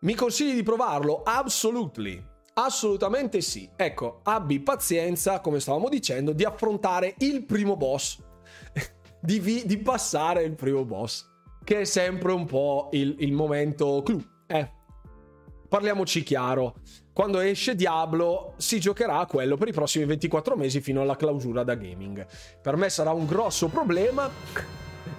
mi 0.00 0.14
consigli 0.14 0.54
di 0.54 0.62
provarlo? 0.62 1.22
Absolutely. 1.22 2.32
Assolutamente 2.54 3.40
sì. 3.40 3.68
Ecco, 3.74 4.20
abbi 4.22 4.60
pazienza, 4.60 5.40
come 5.40 5.58
stavamo 5.58 5.88
dicendo, 5.88 6.32
di 6.32 6.44
affrontare 6.44 7.14
il 7.18 7.44
primo 7.44 7.76
boss. 7.76 8.18
di, 9.20 9.40
vi- 9.40 9.66
di, 9.66 9.78
passare 9.78 10.44
il 10.44 10.54
primo 10.54 10.84
boss. 10.84 11.26
Che 11.64 11.80
è 11.80 11.84
sempre 11.84 12.32
un 12.32 12.46
po' 12.46 12.90
il, 12.92 13.16
il 13.18 13.32
momento 13.32 14.02
clou. 14.04 14.22
Eh. 14.46 14.70
Parliamoci 15.68 16.22
chiaro. 16.22 16.76
Quando 17.12 17.40
esce 17.40 17.74
Diablo 17.74 18.54
si 18.58 18.78
giocherà 18.78 19.18
a 19.18 19.26
quello 19.26 19.56
per 19.56 19.68
i 19.68 19.72
prossimi 19.72 20.04
24 20.04 20.56
mesi 20.56 20.80
fino 20.80 21.00
alla 21.00 21.16
clausura 21.16 21.64
da 21.64 21.74
gaming. 21.74 22.26
Per 22.60 22.76
me 22.76 22.88
sarà 22.88 23.10
un 23.10 23.26
grosso 23.26 23.68
problema. 23.68 24.30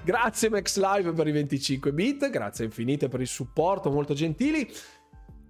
Grazie 0.03 0.49
Max 0.49 0.77
Live 0.77 1.13
per 1.13 1.27
i 1.27 1.31
25 1.31 1.91
bit, 1.91 2.29
grazie 2.29 2.65
infinite 2.65 3.07
per 3.07 3.21
il 3.21 3.27
supporto, 3.27 3.89
molto 3.89 4.13
gentili. 4.13 4.71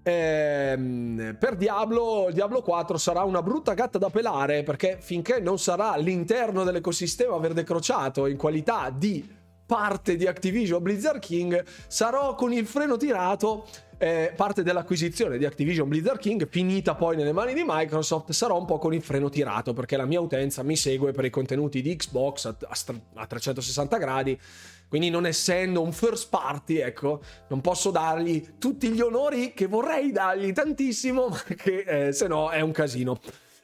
Ehm, 0.07 1.35
per 1.39 1.55
Diablo, 1.55 2.29
Diablo 2.31 2.61
4 2.61 2.95
sarà 2.95 3.23
una 3.23 3.41
brutta 3.41 3.73
gatta 3.73 3.97
da 3.97 4.11
pelare 4.11 4.61
perché 4.61 4.99
finché 5.01 5.39
non 5.39 5.57
sarà 5.57 5.93
all'interno 5.93 6.63
dell'ecosistema 6.63 7.35
verde 7.39 7.63
crociato 7.63 8.27
in 8.27 8.37
qualità 8.37 8.93
di 8.95 9.27
parte 9.65 10.15
di 10.15 10.27
Activision 10.27 10.83
Blizzard 10.83 11.19
King, 11.19 11.63
sarò 11.87 12.35
con 12.35 12.53
il 12.53 12.67
freno 12.67 12.97
tirato. 12.97 13.65
Eh, 13.97 14.33
parte 14.35 14.61
dell'acquisizione 14.61 15.37
di 15.37 15.45
Activision 15.45 15.87
Blizzard 15.87 16.19
King, 16.19 16.47
finita 16.49 16.95
poi 16.95 17.15
nelle 17.15 17.31
mani 17.31 17.53
di 17.53 17.63
Microsoft, 17.65 18.31
sarò 18.31 18.59
un 18.59 18.65
po' 18.65 18.77
con 18.77 18.93
il 18.93 19.01
freno 19.01 19.29
tirato 19.29 19.71
perché 19.71 19.95
la 19.95 20.05
mia 20.05 20.19
utenza 20.19 20.63
mi 20.63 20.75
segue 20.75 21.13
per 21.13 21.23
i 21.23 21.29
contenuti 21.29 21.81
di 21.81 21.95
Xbox 21.95 22.45
a, 22.45 22.55
a, 22.59 22.75
a 23.21 23.25
360 23.25 23.97
gradi 23.97 24.39
quindi 24.87 25.09
non 25.09 25.25
essendo 25.25 25.81
un 25.81 25.91
first 25.91 26.29
party, 26.29 26.77
ecco, 26.77 27.21
non 27.49 27.61
posso 27.61 27.91
dargli 27.91 28.57
tutti 28.57 28.89
gli 28.89 29.01
onori 29.01 29.53
che 29.53 29.67
vorrei 29.67 30.11
dargli 30.11 30.51
tantissimo, 30.51 31.27
ma 31.29 31.43
che 31.55 32.07
eh, 32.07 32.11
se 32.13 32.27
no 32.27 32.49
è 32.49 32.61
un 32.61 32.71
casino. 32.71 33.19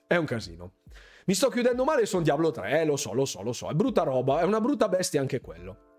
È 0.08 0.16
un 0.16 0.26
casino. 0.26 0.74
Mi 1.26 1.34
sto 1.34 1.50
chiudendo 1.50 1.84
male 1.84 2.06
sono 2.06 2.24
Diablo 2.24 2.52
3, 2.52 2.82
eh, 2.82 2.86
lo 2.86 2.98
so, 2.98 3.14
lo 3.14 3.26
so, 3.26 3.42
lo 3.42 3.54
so. 3.54 3.70
È 3.70 3.74
brutta 3.74 4.04
roba, 4.04 4.42
è 4.42 4.44
una 4.44 4.60
brutta 4.60 4.90
bestia 4.90 5.22
anche 5.22 5.40
quello. 5.40 5.90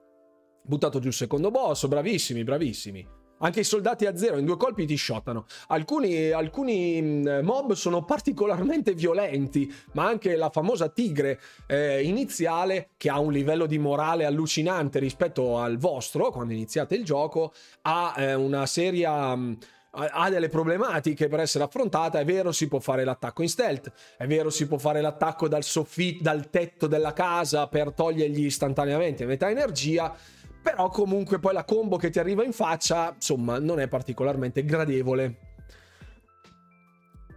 Buttato 0.64 0.98
giù 0.98 1.08
il 1.08 1.14
secondo 1.14 1.50
boss, 1.50 1.86
bravissimi, 1.86 2.44
bravissimi. 2.44 3.20
Anche 3.44 3.60
i 3.60 3.64
soldati 3.64 4.06
a 4.06 4.16
zero 4.16 4.38
in 4.38 4.44
due 4.44 4.56
colpi 4.56 4.86
ti 4.86 4.96
shottano. 4.96 5.46
Alcuni, 5.68 6.30
alcuni 6.30 7.02
mm, 7.02 7.40
mob 7.42 7.72
sono 7.72 8.04
particolarmente 8.04 8.94
violenti, 8.94 9.72
ma 9.92 10.06
anche 10.06 10.36
la 10.36 10.48
famosa 10.50 10.88
tigre 10.88 11.40
eh, 11.66 12.02
iniziale, 12.02 12.90
che 12.96 13.10
ha 13.10 13.18
un 13.18 13.32
livello 13.32 13.66
di 13.66 13.78
morale 13.78 14.24
allucinante 14.24 15.00
rispetto 15.00 15.58
al 15.58 15.76
vostro 15.76 16.30
quando 16.30 16.52
iniziate 16.52 16.94
il 16.94 17.04
gioco, 17.04 17.52
ha 17.82 18.14
eh, 18.16 18.34
una 18.34 18.64
seria 18.66 19.34
mm, 19.34 19.52
ha 19.94 20.30
delle 20.30 20.48
problematiche 20.48 21.28
per 21.28 21.40
essere 21.40 21.64
affrontata. 21.64 22.18
È 22.18 22.24
vero, 22.24 22.52
si 22.52 22.68
può 22.68 22.78
fare 22.78 23.04
l'attacco 23.04 23.42
in 23.42 23.48
stealth, 23.48 23.92
è 24.16 24.26
vero, 24.26 24.50
si 24.50 24.66
può 24.66 24.78
fare 24.78 25.00
l'attacco 25.00 25.48
dal 25.48 25.64
soffitto, 25.64 26.22
dal 26.22 26.48
tetto 26.48 26.86
della 26.86 27.12
casa 27.12 27.66
per 27.66 27.92
togliergli 27.92 28.44
istantaneamente 28.44 29.26
metà 29.26 29.50
energia 29.50 30.14
però 30.62 30.88
comunque 30.88 31.38
poi 31.38 31.52
la 31.52 31.64
combo 31.64 31.96
che 31.96 32.10
ti 32.10 32.18
arriva 32.18 32.44
in 32.44 32.52
faccia, 32.52 33.12
insomma, 33.14 33.58
non 33.58 33.80
è 33.80 33.88
particolarmente 33.88 34.64
gradevole. 34.64 35.50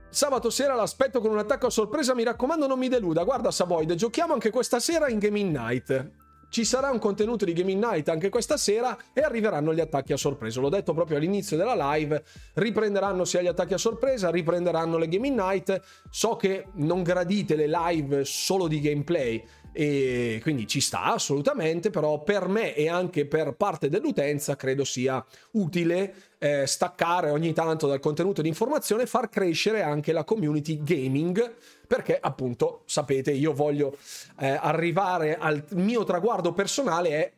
Sabato 0.10 0.50
sera 0.50 0.76
l'aspetto 0.76 1.20
con 1.20 1.32
un 1.32 1.40
attacco 1.40 1.66
a 1.66 1.70
sorpresa, 1.70 2.16
mi 2.16 2.24
raccomando 2.24 2.68
non 2.68 2.80
mi 2.80 2.88
deluda. 2.88 3.26
Guarda 3.26 3.52
Savoid, 3.52 3.96
giochiamo 3.96 4.32
anche 4.32 4.50
questa 4.50 4.80
sera 4.80 5.10
in 5.10 5.20
Gaming 5.20 5.54
Night. 5.54 6.12
Ci 6.48 6.64
sarà 6.64 6.90
un 6.90 7.00
contenuto 7.00 7.44
di 7.44 7.52
Gaming 7.52 7.84
Night 7.84 8.08
anche 8.08 8.30
questa 8.30 8.56
sera 8.56 8.98
e 9.12 9.20
arriveranno 9.20 9.74
gli 9.74 9.82
attacchi 9.82 10.14
a 10.14 10.18
sorpresa. 10.18 10.62
L'ho 10.62 10.70
detto 10.70 10.94
proprio 10.94 11.18
all'inizio 11.18 11.58
della 11.58 11.76
live, 11.94 12.24
riprenderanno 12.54 13.26
sia 13.26 13.42
gli 13.42 13.48
attacchi 13.48 13.74
a 13.74 13.78
sorpresa, 13.78 14.30
riprenderanno 14.30 14.98
le 14.98 15.10
Gaming 15.10 15.38
Night. 15.38 15.82
So 16.10 16.38
che 16.38 16.68
non 16.76 17.04
gradite 17.04 17.58
le 17.58 17.68
live 17.68 18.24
solo 18.24 18.70
di 18.70 18.80
gameplay, 18.80 19.44
e 19.78 20.40
quindi 20.42 20.68
ci 20.68 20.80
sta 20.80 21.04
assolutamente, 21.04 21.90
però 21.90 22.24
per 22.24 22.48
me 22.48 22.74
e 22.74 22.88
anche 22.88 23.26
per 23.26 23.56
parte 23.56 23.90
dell'utenza 23.90 24.56
credo 24.56 24.86
sia 24.86 25.24
utile 25.52 26.14
eh, 26.38 26.66
staccare 26.66 27.30
ogni 27.30 27.52
tanto 27.52 27.86
dal 27.86 28.00
contenuto 28.00 28.42
di 28.42 28.48
informazione 28.48 29.04
e 29.04 29.08
far 29.08 29.28
crescere 29.28 29.82
anche 29.82 30.14
la 30.14 30.24
community 30.24 30.82
gaming, 30.82 31.56
perché 31.86 32.18
appunto 32.18 32.84
sapete 32.86 33.32
io 33.32 33.52
voglio 33.52 33.98
eh, 34.40 34.48
arrivare 34.48 35.36
al 35.38 35.62
mio 35.72 36.06
traguardo 36.06 36.54
personale 36.54 37.10
è 37.10 37.32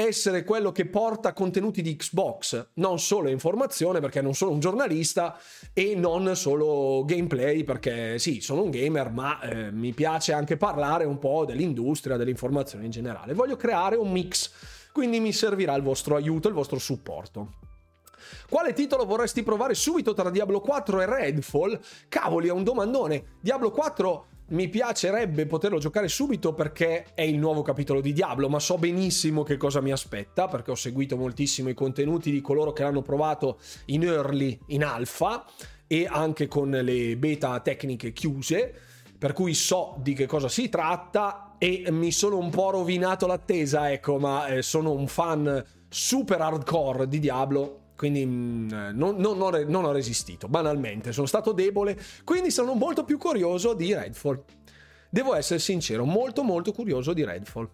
essere 0.00 0.44
quello 0.44 0.70
che 0.70 0.86
porta 0.86 1.32
contenuti 1.32 1.82
di 1.82 1.96
Xbox, 1.96 2.68
non 2.74 3.00
solo 3.00 3.28
informazione 3.30 3.98
perché 3.98 4.22
non 4.22 4.32
sono 4.32 4.52
un 4.52 4.60
giornalista 4.60 5.36
e 5.72 5.96
non 5.96 6.36
solo 6.36 7.04
gameplay 7.04 7.64
perché 7.64 8.16
sì, 8.20 8.40
sono 8.40 8.62
un 8.62 8.70
gamer, 8.70 9.10
ma 9.10 9.40
eh, 9.40 9.72
mi 9.72 9.92
piace 9.92 10.32
anche 10.32 10.56
parlare 10.56 11.04
un 11.04 11.18
po' 11.18 11.44
dell'industria, 11.44 12.16
dell'informazione 12.16 12.84
in 12.84 12.92
generale. 12.92 13.34
Voglio 13.34 13.56
creare 13.56 13.96
un 13.96 14.12
mix, 14.12 14.52
quindi 14.92 15.18
mi 15.18 15.32
servirà 15.32 15.74
il 15.74 15.82
vostro 15.82 16.14
aiuto, 16.14 16.46
il 16.46 16.54
vostro 16.54 16.78
supporto. 16.78 17.54
Quale 18.48 18.74
titolo 18.74 19.04
vorresti 19.04 19.42
provare 19.42 19.74
subito 19.74 20.14
tra 20.14 20.30
Diablo 20.30 20.60
4 20.60 21.00
e 21.00 21.06
Redfall? 21.06 21.80
Cavoli, 22.08 22.46
è 22.46 22.52
un 22.52 22.62
domandone. 22.62 23.36
Diablo 23.40 23.72
4 23.72 24.26
mi 24.48 24.68
piacerebbe 24.68 25.46
poterlo 25.46 25.78
giocare 25.78 26.08
subito 26.08 26.54
perché 26.54 27.06
è 27.14 27.22
il 27.22 27.38
nuovo 27.38 27.62
capitolo 27.62 28.00
di 28.00 28.12
Diablo, 28.12 28.48
ma 28.48 28.58
so 28.58 28.78
benissimo 28.78 29.42
che 29.42 29.56
cosa 29.56 29.80
mi 29.80 29.92
aspetta 29.92 30.48
perché 30.48 30.70
ho 30.70 30.76
seguito 30.76 31.16
moltissimo 31.16 31.68
i 31.68 31.74
contenuti 31.74 32.30
di 32.30 32.40
coloro 32.40 32.72
che 32.72 32.82
l'hanno 32.82 33.02
provato 33.02 33.58
in 33.86 34.04
early, 34.04 34.58
in 34.68 34.84
alfa 34.84 35.44
e 35.86 36.06
anche 36.08 36.48
con 36.48 36.70
le 36.70 37.16
beta 37.16 37.60
tecniche 37.60 38.12
chiuse, 38.12 38.74
per 39.18 39.32
cui 39.32 39.52
so 39.52 39.96
di 39.98 40.14
che 40.14 40.26
cosa 40.26 40.48
si 40.48 40.68
tratta 40.68 41.56
e 41.58 41.86
mi 41.90 42.12
sono 42.12 42.38
un 42.38 42.50
po' 42.50 42.70
rovinato 42.70 43.26
l'attesa, 43.26 43.90
ecco, 43.90 44.18
ma 44.18 44.46
eh, 44.46 44.62
sono 44.62 44.92
un 44.92 45.08
fan 45.08 45.64
super 45.88 46.40
hardcore 46.40 47.08
di 47.08 47.18
Diablo 47.18 47.80
quindi 47.98 48.24
mm, 48.24 48.68
non, 48.94 49.16
non, 49.16 49.36
non, 49.66 49.84
ho 49.84 49.90
resistito, 49.90 50.46
banalmente, 50.46 51.10
sono 51.10 51.26
stato 51.26 51.50
debole, 51.50 51.98
quindi 52.22 52.52
sono 52.52 52.74
molto 52.74 53.02
più 53.02 53.18
curioso 53.18 53.74
di 53.74 53.92
Redfall. 53.92 54.40
Devo 55.10 55.34
essere 55.34 55.58
sincero, 55.58 56.04
molto 56.04 56.44
molto 56.44 56.70
curioso 56.70 57.12
di 57.12 57.24
Redfall. 57.24 57.68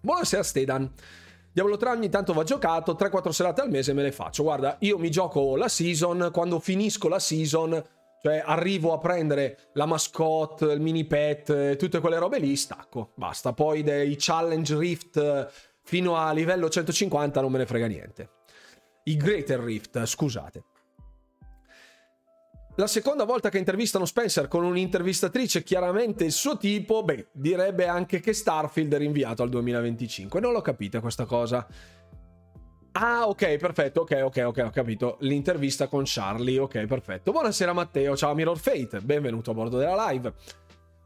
Buonasera 0.00 0.42
Stedan. 0.42 0.92
Diablo 1.52 1.76
3 1.76 1.90
ogni 1.90 2.08
tanto 2.08 2.32
va 2.32 2.42
giocato, 2.42 2.96
3-4 2.98 3.28
serate 3.28 3.60
al 3.60 3.70
mese 3.70 3.92
me 3.92 4.02
le 4.02 4.10
faccio. 4.10 4.42
Guarda, 4.42 4.78
io 4.80 4.98
mi 4.98 5.10
gioco 5.10 5.54
la 5.54 5.68
season, 5.68 6.30
quando 6.32 6.58
finisco 6.58 7.06
la 7.06 7.20
season, 7.20 7.80
cioè 8.20 8.42
arrivo 8.44 8.92
a 8.92 8.98
prendere 8.98 9.68
la 9.74 9.86
mascotte, 9.86 10.64
il 10.72 10.80
mini 10.80 11.04
pet, 11.04 11.76
tutte 11.76 12.00
quelle 12.00 12.18
robe 12.18 12.40
lì, 12.40 12.56
stacco, 12.56 13.12
basta. 13.14 13.52
Poi 13.52 13.84
dei 13.84 14.16
challenge 14.18 14.76
rift 14.76 15.50
fino 15.84 16.16
a 16.16 16.32
livello 16.32 16.68
150 16.68 17.40
non 17.40 17.52
me 17.52 17.58
ne 17.58 17.66
frega 17.66 17.86
niente. 17.86 18.28
I 19.04 19.16
Greater 19.16 19.58
Rift, 19.60 20.04
scusate. 20.04 20.62
La 22.76 22.86
seconda 22.86 23.24
volta 23.24 23.50
che 23.50 23.58
intervistano 23.58 24.06
Spencer 24.06 24.48
con 24.48 24.64
un'intervistatrice 24.64 25.62
chiaramente 25.62 26.24
il 26.24 26.32
suo 26.32 26.56
tipo, 26.56 27.02
beh, 27.02 27.28
direbbe 27.32 27.86
anche 27.86 28.20
che 28.20 28.32
Starfield 28.32 28.94
è 28.94 28.98
rinviato 28.98 29.42
al 29.42 29.50
2025. 29.50 30.40
Non 30.40 30.52
l'ho 30.52 30.62
capita 30.62 31.00
questa 31.00 31.26
cosa. 31.26 31.66
Ah, 32.92 33.26
ok, 33.26 33.56
perfetto, 33.56 34.02
ok, 34.02 34.20
ok, 34.24 34.42
ok, 34.46 34.62
ho 34.66 34.70
capito. 34.70 35.16
L'intervista 35.20 35.86
con 35.86 36.04
Charlie, 36.06 36.58
ok, 36.58 36.86
perfetto. 36.86 37.32
Buonasera 37.32 37.72
Matteo, 37.72 38.16
ciao 38.16 38.34
Mirror 38.34 38.58
Fate, 38.58 39.00
benvenuto 39.00 39.50
a 39.50 39.54
bordo 39.54 39.78
della 39.78 40.10
live. 40.10 40.32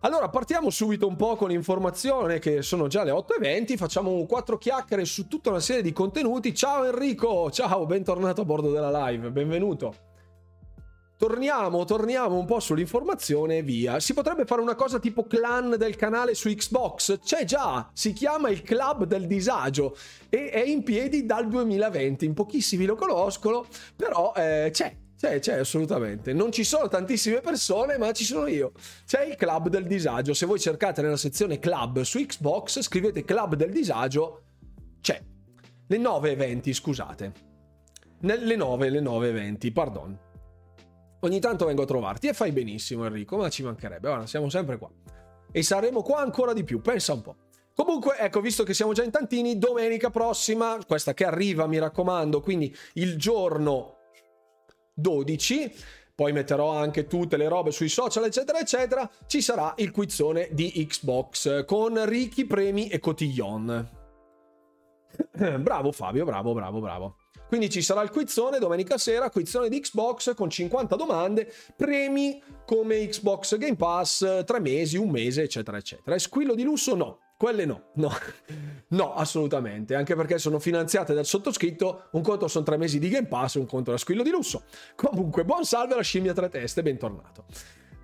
Allora, 0.01 0.29
partiamo 0.29 0.69
subito 0.69 1.07
un 1.07 1.17
po' 1.17 1.37
con 1.37 1.49
l'informazione 1.49 2.39
che 2.39 2.61
sono 2.61 2.87
già 2.87 3.03
le 3.03 3.13
8.20, 3.13 3.77
facciamo 3.77 4.25
quattro 4.27 4.59
chiacchiere 4.59 5.07
su 5.07 5.27
tutta 5.27 5.49
una 5.49 5.59
serie 5.59 5.83
di 5.83 5.93
contenuti. 5.93 6.55
Ciao 6.55 6.85
Enrico, 6.85 7.51
ciao, 7.51 7.87
bentornato 7.87 8.43
a 8.43 8.45
bordo 8.45 8.71
della 8.71 9.09
live, 9.09 9.31
benvenuto. 9.31 10.05
Torniamo, 11.17 11.87
torniamo 11.87 12.39
un 12.39 12.45
po' 12.45 12.61
sull'informazione 12.61 13.57
e 13.57 13.63
via. 13.63 13.99
Si 13.99 14.13
potrebbe 14.13 14.45
fare 14.45 14.61
una 14.61 14.75
cosa 14.75 14.99
tipo 14.99 15.27
clan 15.27 15.77
del 15.79 15.97
canale 15.97 16.35
su 16.35 16.51
Xbox? 16.51 17.21
C'è 17.21 17.45
già, 17.45 17.89
si 17.95 18.13
chiama 18.13 18.51
il 18.51 18.61
Club 18.61 19.05
del 19.05 19.27
Disagio 19.27 19.97
e 20.29 20.51
è 20.51 20.63
in 20.63 20.83
piedi 20.83 21.25
dal 21.25 21.49
2020. 21.49 22.27
In 22.27 22.35
pochissimi 22.35 22.85
lo 22.85 22.97
conoscono, 22.97 23.65
però 23.97 24.35
eh, 24.37 24.69
c'è, 24.71 24.95
c'è, 25.27 25.41
c'è 25.41 25.59
assolutamente. 25.59 26.33
Non 26.33 26.53
ci 26.53 26.65
sono 26.65 26.89
tantissime 26.89 27.41
persone, 27.41 27.99
ma 27.99 28.13
ci 28.13 28.25
sono 28.25 28.47
io. 28.47 28.73
C'è 29.05 29.25
il 29.25 29.37
club 29.37 29.69
del 29.69 29.87
disagio. 29.87 30.35
Se 30.35 30.47
voi 30.47 30.61
cercate 30.61 31.03
nella 31.03 31.17
sezione 31.17 31.59
club 31.59 32.03
su 32.03 32.25
Xbox, 32.25 32.81
scrivete 32.81 33.25
club 33.25 33.55
del 33.55 33.73
disagio, 33.73 34.43
c'è. 35.01 35.21
Le 35.89 35.99
9.20, 35.99 36.73
scusate. 36.73 37.33
Le 38.21 38.57
9, 38.57 38.91
le 38.91 39.01
9.20, 39.01 39.73
pardon. 39.73 40.19
Ogni 41.21 41.41
tanto 41.41 41.67
vengo 41.67 41.83
a 41.83 41.87
trovarti 41.87 42.29
e 42.29 42.33
fai 42.33 42.53
benissimo 42.53 43.05
Enrico, 43.07 43.37
ma 43.37 43.49
ci 43.49 43.63
mancherebbe. 43.63 44.09
Ora 44.09 44.27
siamo 44.27 44.49
sempre 44.49 44.79
qua. 44.79 44.91
E 45.51 45.63
saremo 45.63 46.03
qua 46.03 46.21
ancora 46.21 46.53
di 46.53 46.63
più, 46.63 46.81
pensa 46.81 47.13
un 47.15 47.23
po'. 47.23 47.37
Comunque, 47.75 48.17
ecco, 48.19 48.41
visto 48.41 48.63
che 48.63 48.73
siamo 48.73 48.93
già 48.93 49.03
in 49.03 49.11
tantini, 49.11 49.59
domenica 49.59 50.09
prossima, 50.09 50.79
questa 50.87 51.13
che 51.13 51.25
arriva, 51.25 51.67
mi 51.67 51.79
raccomando, 51.79 52.41
quindi 52.41 52.75
il 52.95 53.19
giorno 53.19 53.96
12 54.97 55.73
poi 56.17 56.33
metterò 56.33 56.71
anche 56.71 57.07
tutte 57.07 57.37
le 57.37 57.47
robe 57.47 57.71
sui 57.71 57.91
social, 57.91 58.25
eccetera, 58.25 58.59
eccetera. 58.59 59.09
Ci 59.27 59.43
sarà 59.43 59.75
il 59.77 59.91
quizzone 59.91 60.49
di 60.53 60.73
Xbox 60.89 61.67
con 61.67 62.09
ricchi 62.09 62.47
premi 62.47 62.89
e 62.89 62.99
cotillon. 63.01 63.91
bravo 65.61 65.93
Fabio, 65.93 66.25
bravo, 66.25 66.55
bravo, 66.55 66.81
bravo. 66.81 67.17
Quindi 67.49 67.69
ci 67.69 67.83
sarà 67.83 68.01
il 68.01 68.11
quizzone 68.11 68.59
domenica 68.59 68.97
sera, 68.97 69.29
quizzone 69.29 69.69
di 69.69 69.79
Xbox 69.79 70.35
con 70.35 70.49
50 70.49 70.97
domande, 70.97 71.53
premi 71.77 72.43
come 72.65 73.07
Xbox 73.07 73.59
Game 73.59 73.77
Pass, 73.77 74.45
3 74.47 74.61
mesi, 74.61 74.97
un 74.97 75.11
mese, 75.11 75.43
eccetera, 75.43 75.77
eccetera. 75.77 76.17
E 76.17 76.19
squillo 76.19 76.55
di 76.55 76.63
lusso 76.63 76.95
no. 76.95 77.19
Quelle 77.39 77.67
no, 77.67 77.91
no, 77.97 78.11
no, 78.89 79.13
assolutamente, 79.13 79.95
anche 79.95 80.17
perché 80.17 80.39
sono 80.39 80.59
finanziate 80.59 81.13
dal 81.13 81.27
sottoscritto, 81.27 82.09
un 82.13 82.23
conto 82.23 82.49
sono 82.49 82.65
tre 82.65 82.79
mesi 82.79 82.99
di 82.99 83.11
Game 83.11 83.27
Pass, 83.27 83.57
un 83.57 83.67
conto 83.67 83.93
è 83.93 83.99
squillo 83.99 84.23
di 84.23 84.31
lusso. 84.31 84.65
Comunque, 84.95 85.45
buon 85.45 85.67
salve 85.67 85.93
alla 85.93 86.03
scimmia 86.03 86.33
tre 86.33 86.49
teste, 86.49 86.81
bentornato. 86.81 87.45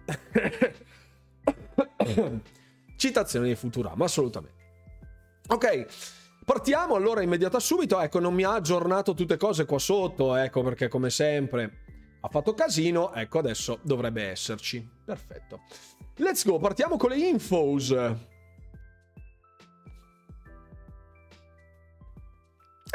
Citazione 2.95 3.49
di 3.49 3.55
Futurama, 3.55 4.05
assolutamente. 4.05 4.61
Ok, 5.49 5.87
partiamo 6.45 6.95
allora 6.95 7.23
immediata 7.23 7.59
subito, 7.59 8.01
ecco, 8.01 8.19
non 8.19 8.35
mi 8.35 8.45
ha 8.45 8.53
aggiornato 8.53 9.15
tutte 9.15 9.39
cose 9.39 9.65
qua 9.65 9.79
sotto, 9.79 10.37
ecco, 10.37 10.63
perché 10.63 10.89
come 10.89 11.09
sempre 11.09 11.85
ha 12.21 12.29
fatto 12.29 12.53
casino, 12.53 13.15
ecco, 13.15 13.39
adesso 13.39 13.79
dovrebbe 13.81 14.25
esserci. 14.25 14.87
Perfetto. 15.07 15.63
Let's 16.17 16.45
go, 16.45 16.59
partiamo 16.59 16.99
con 16.99 17.09
le 17.09 17.17
infos. 17.17 17.97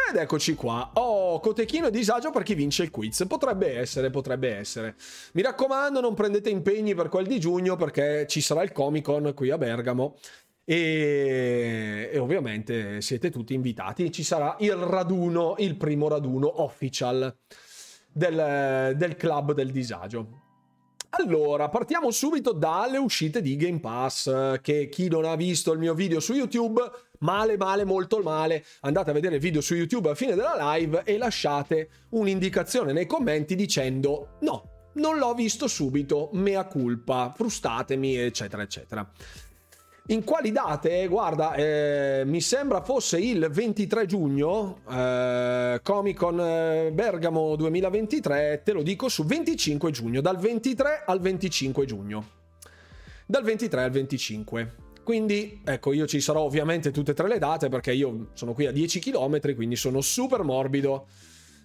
Ed 0.09 0.15
eccoci 0.15 0.55
qua. 0.55 0.91
Oh, 0.93 1.41
cotechino 1.41 1.87
e 1.87 1.91
disagio 1.91 2.31
per 2.31 2.43
chi 2.43 2.53
vince 2.53 2.83
il 2.83 2.91
quiz. 2.91 3.25
Potrebbe 3.27 3.77
essere, 3.77 4.09
potrebbe 4.09 4.55
essere. 4.55 4.95
Mi 5.33 5.41
raccomando, 5.41 5.99
non 5.99 6.13
prendete 6.13 6.49
impegni 6.49 6.95
per 6.95 7.09
quel 7.09 7.27
di 7.27 7.41
giugno 7.41 7.75
perché 7.75 8.25
ci 8.27 8.39
sarà 8.39 8.63
il 8.63 8.71
Comic 8.71 9.03
Con 9.03 9.33
qui 9.35 9.49
a 9.49 9.57
Bergamo. 9.57 10.15
E, 10.63 12.09
e, 12.11 12.17
ovviamente 12.17 13.01
siete 13.01 13.29
tutti 13.29 13.53
invitati. 13.53 14.09
Ci 14.09 14.23
sarà 14.23 14.55
il 14.59 14.75
raduno, 14.75 15.55
il 15.57 15.75
primo 15.75 16.07
raduno 16.07 16.61
official 16.61 17.35
del, 18.09 18.93
del 18.95 19.15
club 19.17 19.53
del 19.53 19.71
disagio. 19.71 20.45
Allora, 21.09 21.69
partiamo 21.69 22.11
subito 22.11 22.51
dalle 22.51 22.97
uscite 22.97 23.41
di 23.41 23.55
Game 23.55 23.79
Pass, 23.79 24.59
che 24.61 24.89
chi 24.89 25.07
non 25.07 25.25
ha 25.25 25.35
visto 25.35 25.71
il 25.71 25.79
mio 25.79 25.93
video 25.93 26.19
su 26.19 26.33
YouTube, 26.33 26.81
male, 27.19 27.57
male, 27.57 27.83
molto 27.83 28.21
male, 28.21 28.63
andate 28.81 29.09
a 29.09 29.13
vedere 29.13 29.35
il 29.35 29.41
video 29.41 29.61
su 29.61 29.75
YouTube 29.75 30.09
a 30.09 30.15
fine 30.15 30.35
della 30.35 30.55
live 30.75 31.03
e 31.03 31.17
lasciate 31.17 31.89
un'indicazione 32.09 32.93
nei 32.93 33.05
commenti 33.05 33.55
dicendo 33.55 34.37
no, 34.41 34.91
non 34.93 35.17
l'ho 35.17 35.33
visto 35.33 35.67
subito, 35.67 36.29
mea 36.33 36.65
culpa, 36.65 37.33
frustatemi, 37.35 38.15
eccetera, 38.17 38.61
eccetera. 38.61 39.09
In 40.09 40.23
quali 40.23 40.53
date? 40.53 41.05
Guarda, 41.07 41.53
eh, 41.53 42.23
mi 42.25 42.39
sembra 42.39 42.81
fosse 42.81 43.19
il 43.19 43.49
23 43.51 44.05
giugno, 44.05 44.79
eh, 44.89 45.81
Comic 45.83 46.17
Con 46.17 46.39
eh, 46.39 46.91
Bergamo 46.93 47.57
2023, 47.57 48.61
te 48.63 48.71
lo 48.71 48.83
dico 48.83 49.09
su 49.09 49.25
25 49.25 49.91
giugno, 49.91 50.21
dal 50.21 50.37
23 50.37 51.03
al 51.05 51.19
25 51.19 51.85
giugno. 51.85 52.25
Dal 53.25 53.43
23 53.43 53.83
al 53.83 53.91
25. 53.91 54.86
Quindi, 55.07 55.61
ecco, 55.63 55.93
io 55.93 56.05
ci 56.05 56.19
sarò 56.19 56.41
ovviamente 56.41 56.91
tutte 56.91 57.11
e 57.11 57.13
tre 57.13 57.29
le 57.29 57.39
date 57.39 57.69
perché 57.69 57.93
io 57.93 58.31
sono 58.33 58.51
qui 58.51 58.65
a 58.65 58.73
10 58.73 58.99
km, 58.99 59.55
quindi 59.55 59.77
sono 59.77 60.01
super 60.01 60.43
morbido. 60.43 61.07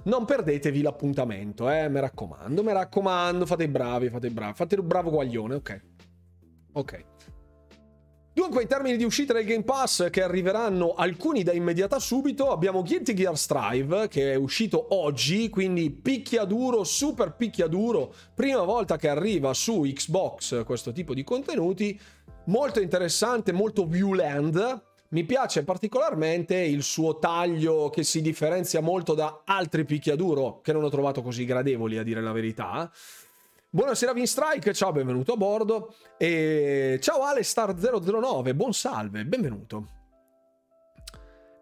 Non 0.04 0.24
perdetevi 0.24 0.80
l'appuntamento, 0.80 1.68
eh, 1.68 1.88
mi 1.88 1.98
raccomando, 1.98 2.62
mi 2.62 2.72
raccomando, 2.72 3.44
fate 3.44 3.64
i 3.64 3.68
bravi, 3.68 4.10
fate 4.10 4.28
i 4.28 4.30
bravi, 4.30 4.54
fate 4.54 4.76
il 4.76 4.82
bravo 4.84 5.10
guaglione, 5.10 5.54
ok. 5.56 5.80
Ok. 6.74 7.04
Dunque, 8.32 8.62
in 8.62 8.68
termini 8.68 8.96
di 8.96 9.02
uscita 9.02 9.32
del 9.32 9.44
Game 9.44 9.64
Pass, 9.64 10.08
che 10.08 10.22
arriveranno 10.22 10.94
alcuni 10.94 11.42
da 11.42 11.52
immediata 11.52 11.98
subito, 11.98 12.50
abbiamo 12.52 12.82
Guilty 12.82 13.12
Gear 13.12 13.36
Strive, 13.36 14.06
che 14.06 14.32
è 14.32 14.36
uscito 14.36 14.94
oggi, 14.94 15.50
quindi 15.50 15.90
picchiaduro, 15.90 16.82
super 16.84 17.34
picchiaduro, 17.34 18.14
prima 18.34 18.62
volta 18.62 18.96
che 18.96 19.08
arriva 19.08 19.52
su 19.52 19.80
Xbox 19.82 20.64
questo 20.64 20.92
tipo 20.92 21.12
di 21.12 21.24
contenuti, 21.24 22.00
molto 22.44 22.80
interessante, 22.80 23.52
molto 23.52 23.86
violent. 23.86 24.82
Mi 25.08 25.24
piace 25.24 25.62
particolarmente 25.62 26.56
il 26.56 26.82
suo 26.82 27.18
taglio 27.18 27.90
che 27.90 28.02
si 28.02 28.22
differenzia 28.22 28.80
molto 28.80 29.14
da 29.14 29.42
altri 29.44 29.84
picchiaduro, 29.84 30.60
che 30.62 30.72
non 30.72 30.84
ho 30.84 30.88
trovato 30.88 31.20
così 31.20 31.44
gradevoli 31.44 31.98
a 31.98 32.02
dire 32.02 32.22
la 32.22 32.32
verità. 32.32 32.90
Buonasera 33.68 34.12
Vinstrike, 34.12 34.72
ciao, 34.72 34.92
benvenuto 34.92 35.34
a 35.34 35.36
bordo. 35.36 35.94
E 36.16 36.98
ciao 37.02 37.20
Alestar009, 37.20 38.54
buon 38.54 38.72
salve, 38.72 39.24
benvenuto. 39.24 40.01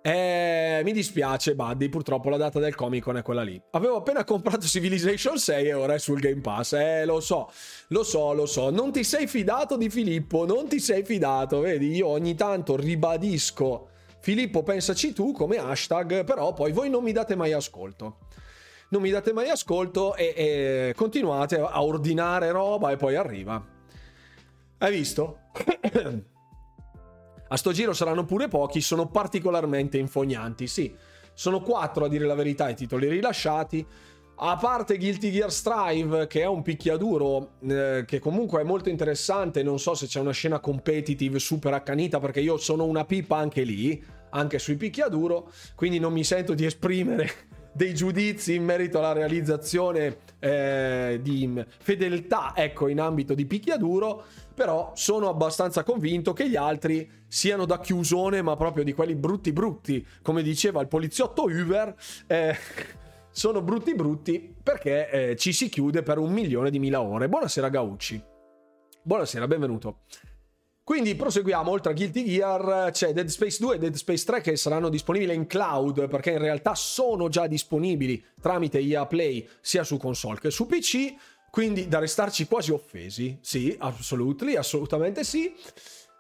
Eh, 0.03 0.81
mi 0.83 0.93
dispiace, 0.93 1.55
Buddy, 1.55 1.91
purtroppo 1.91 2.31
la 2.31 2.39
data 2.39 2.59
del 2.59 2.75
Comic 2.75 3.03
Con 3.03 3.19
è 3.19 3.23
quella 3.23 3.43
lì. 3.43 3.61
Avevo 3.73 3.97
appena 3.97 4.25
comprato 4.25 4.67
Civilization 4.67 5.39
6 5.39 5.67
e 5.67 5.73
ora 5.75 5.95
è 5.95 5.99
sul 5.99 6.21
Game 6.21 6.41
Pass. 6.41 6.73
Eh, 6.73 7.05
lo 7.05 7.21
so, 7.21 7.51
lo 7.89 8.03
so, 8.03 8.33
lo 8.33 8.47
so. 8.47 8.71
Non 8.71 8.93
ti 8.93 9.05
sei 9.05 9.27
fidato 9.27 9.77
di 9.77 9.91
Filippo, 9.91 10.47
non 10.47 10.69
ti 10.69 10.81
sei 10.81 11.05
fidato. 11.05 11.61
Vedi, 11.61 11.95
io 11.97 12.07
ogni 12.07 12.35
tanto 12.35 12.77
ribadisco 12.77 13.89
Filippo 14.21 14.63
pensaci 14.63 15.13
tu 15.13 15.33
come 15.33 15.57
hashtag, 15.57 16.25
però 16.25 16.53
poi 16.53 16.73
voi 16.73 16.91
non 16.91 17.03
mi 17.03 17.13
date 17.13 17.35
mai 17.35 17.53
ascolto 17.53 18.29
non 18.91 19.03
mi 19.03 19.11
date 19.11 19.33
mai 19.33 19.49
ascolto 19.49 20.17
e, 20.17 20.35
e 20.37 20.95
continuate 20.97 21.61
a 21.61 21.83
ordinare 21.83 22.51
roba 22.51 22.91
e 22.91 22.97
poi 22.97 23.15
arriva. 23.15 23.65
Hai 24.79 24.93
visto? 24.93 25.39
a 27.53 27.57
sto 27.57 27.73
giro 27.73 27.93
saranno 27.93 28.25
pure 28.25 28.47
pochi, 28.47 28.81
sono 28.81 29.09
particolarmente 29.09 29.99
infognanti, 29.99 30.69
sì. 30.69 30.95
Sono 31.35 31.61
quattro 31.61 32.05
a 32.05 32.09
dire 32.09 32.25
la 32.25 32.35
verità 32.35 32.69
i 32.69 32.77
titoli 32.77 33.09
rilasciati. 33.09 33.85
A 34.43 34.57
parte 34.57 34.97
Guilty 34.97 35.33
Gear 35.33 35.51
Strive, 35.51 36.29
che 36.29 36.43
è 36.43 36.47
un 36.47 36.63
picchiaduro 36.63 37.55
eh, 37.67 38.05
che 38.07 38.21
comunque 38.21 38.61
è 38.61 38.65
molto 38.65 38.89
interessante, 38.89 39.65
non 39.65 39.81
so 39.81 39.95
se 39.95 40.07
c'è 40.07 40.21
una 40.21 40.31
scena 40.31 40.61
competitive 40.61 41.41
super 41.41 41.75
accanita, 41.75 42.21
perché 42.21 42.41
io 42.41 42.57
sono 42.57 42.85
una 42.85 43.05
pipa 43.05 43.37
anche 43.37 43.65
lì, 43.65 44.03
anche 44.31 44.61
sui 44.61 44.77
picchiaduro, 44.77 45.51
quindi 45.75 45.99
non 45.99 46.13
mi 46.13 46.23
sento 46.23 46.55
di 46.55 46.65
esprimere 46.65 47.31
dei 47.75 47.95
giudizi 47.95 48.55
in 48.55 48.65
merito 48.65 48.99
alla 48.99 49.13
realizzazione 49.13 50.19
eh, 50.39 51.19
di 51.21 51.63
fedeltà, 51.79 52.53
ecco, 52.55 52.87
in 52.87 53.01
ambito 53.01 53.35
di 53.35 53.45
picchiaduro, 53.45 54.25
però 54.61 54.93
sono 54.95 55.31
abbastanza 55.31 55.85
convinto 55.85 56.35
che 56.35 56.47
gli 56.47 56.55
altri 56.55 57.11
siano 57.27 57.65
da 57.65 57.81
chiusone, 57.81 58.43
ma 58.43 58.57
proprio 58.57 58.85
di 58.85 58.93
quelli 58.93 59.15
brutti 59.15 59.55
brutti, 59.55 60.07
come 60.21 60.43
diceva 60.43 60.83
il 60.83 60.87
poliziotto 60.87 61.45
Uber, 61.45 61.95
eh, 62.27 62.55
sono 63.33 63.63
brutti 63.63 63.95
brutti 63.95 64.55
perché 64.63 65.09
eh, 65.09 65.37
ci 65.37 65.55
si 65.55 65.71
chiude 65.71 66.03
per 66.03 66.19
un 66.19 66.31
milione 66.31 66.69
di 66.69 66.79
mila 66.79 67.01
ore. 67.01 67.31
Buonasera 67.31 67.71
Gaucci. 67.71 68.23
Buonasera, 69.03 69.47
benvenuto. 69.47 70.01
Quindi 70.85 71.15
proseguiamo, 71.15 71.71
oltre 71.71 71.93
a 71.93 71.95
Guilty 71.95 72.23
Gear 72.25 72.91
c'è 72.91 73.15
Dead 73.15 73.29
Space 73.29 73.57
2 73.61 73.77
e 73.77 73.79
Dead 73.79 73.95
Space 73.95 74.27
3 74.27 74.43
che 74.43 74.57
saranno 74.57 74.91
disponibili 74.91 75.33
in 75.33 75.47
cloud 75.47 76.07
perché 76.07 76.33
in 76.33 76.39
realtà 76.39 76.75
sono 76.75 77.31
già 77.31 77.47
disponibili 77.47 78.23
tramite 78.39 78.79
EA 78.79 79.07
Play 79.07 79.49
sia 79.63 79.85
su 79.85 79.97
console 79.97 80.39
che 80.39 80.51
su 80.51 80.67
PC, 80.67 81.15
quindi 81.51 81.89
da 81.89 81.99
restarci 81.99 82.47
quasi 82.47 82.73
offesi, 82.73 83.39
sì, 83.41 83.75
assolutely, 83.79 84.57
assolutamente 84.57 85.25
sì. 85.25 85.55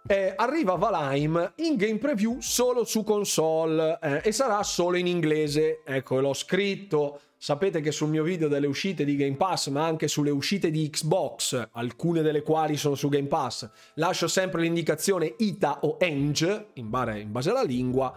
Eh, 0.06 0.32
arriva 0.34 0.76
Valheim 0.76 1.52
in 1.56 1.76
game 1.76 1.98
preview 1.98 2.38
solo 2.40 2.84
su 2.84 3.04
console 3.04 3.98
eh, 4.00 4.20
e 4.24 4.32
sarà 4.32 4.62
solo 4.62 4.96
in 4.96 5.06
inglese, 5.06 5.82
ecco 5.84 6.20
l'ho 6.20 6.32
scritto 6.32 7.20
Sapete 7.42 7.80
che 7.80 7.90
sul 7.90 8.10
mio 8.10 8.22
video 8.22 8.48
delle 8.48 8.66
uscite 8.66 9.02
di 9.02 9.16
Game 9.16 9.36
Pass, 9.36 9.68
ma 9.68 9.86
anche 9.86 10.08
sulle 10.08 10.28
uscite 10.28 10.70
di 10.70 10.90
Xbox, 10.90 11.68
alcune 11.72 12.20
delle 12.20 12.42
quali 12.42 12.76
sono 12.76 12.94
su 12.94 13.08
Game 13.08 13.28
Pass, 13.28 13.66
lascio 13.94 14.28
sempre 14.28 14.60
l'indicazione 14.60 15.36
ITA 15.38 15.78
o 15.84 15.96
ENG, 15.98 16.66
in, 16.74 16.90
base 16.90 17.48
alla 17.48 17.62
lingua. 17.62 18.14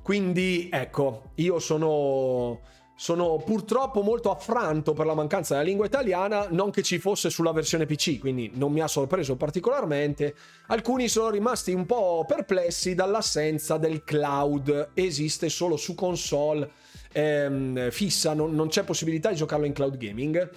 Quindi 0.00 0.68
ecco, 0.70 1.32
io 1.34 1.58
sono 1.58 2.60
sono 2.94 3.36
purtroppo 3.44 4.02
molto 4.02 4.30
affranto 4.30 4.92
per 4.92 5.06
la 5.06 5.14
mancanza 5.14 5.54
della 5.54 5.66
lingua 5.66 5.86
italiana, 5.86 6.46
non 6.50 6.70
che 6.70 6.82
ci 6.82 6.98
fosse 6.98 7.30
sulla 7.30 7.52
versione 7.52 7.86
PC, 7.86 8.18
quindi 8.18 8.50
non 8.54 8.72
mi 8.72 8.80
ha 8.80 8.88
sorpreso 8.88 9.36
particolarmente. 9.36 10.34
Alcuni 10.68 11.08
sono 11.08 11.30
rimasti 11.30 11.72
un 11.72 11.86
po' 11.86 12.24
perplessi 12.26 12.94
dall'assenza 12.94 13.76
del 13.76 14.04
cloud, 14.04 14.90
esiste 14.94 15.48
solo 15.48 15.76
su 15.76 15.94
console 15.94 16.70
ehm, 17.12 17.90
fissa, 17.90 18.34
non, 18.34 18.54
non 18.54 18.68
c'è 18.68 18.84
possibilità 18.84 19.30
di 19.30 19.36
giocarlo 19.36 19.66
in 19.66 19.72
cloud 19.72 19.96
gaming. 19.96 20.50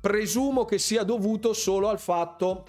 Presumo 0.00 0.64
che 0.64 0.78
sia 0.78 1.04
dovuto 1.04 1.52
solo 1.52 1.88
al 1.88 2.00
fatto 2.00 2.66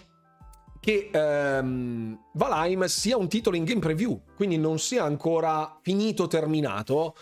che 0.79 1.09
ehm, 1.11 2.19
Valheim 2.33 2.85
sia 2.85 3.17
un 3.17 3.29
titolo 3.29 3.55
in 3.55 3.63
game 3.63 3.79
preview, 3.79 4.19
quindi 4.35 4.57
non 4.57 4.79
sia 4.79 5.03
ancora 5.03 5.79
finito, 5.81 6.27
terminato. 6.27 7.15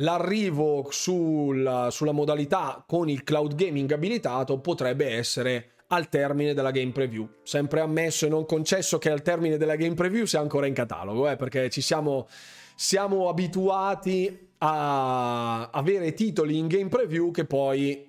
L'arrivo 0.00 0.88
sulla, 0.90 1.90
sulla 1.90 2.12
modalità 2.12 2.84
con 2.86 3.08
il 3.08 3.24
cloud 3.24 3.54
gaming 3.54 3.90
abilitato 3.90 4.60
potrebbe 4.60 5.08
essere 5.08 5.72
al 5.88 6.08
termine 6.08 6.54
della 6.54 6.70
game 6.70 6.92
preview. 6.92 7.28
Sempre 7.42 7.80
ammesso 7.80 8.26
e 8.26 8.28
non 8.28 8.46
concesso 8.46 8.98
che 8.98 9.10
al 9.10 9.22
termine 9.22 9.56
della 9.56 9.74
game 9.74 9.94
preview 9.94 10.24
sia 10.24 10.40
ancora 10.40 10.66
in 10.66 10.74
catalogo, 10.74 11.28
eh, 11.28 11.36
perché 11.36 11.68
ci 11.68 11.80
siamo, 11.80 12.28
siamo 12.76 13.28
abituati 13.28 14.52
a 14.58 15.70
avere 15.70 16.12
titoli 16.12 16.58
in 16.58 16.68
game 16.68 16.88
preview 16.88 17.30
che 17.30 17.44
poi 17.44 18.06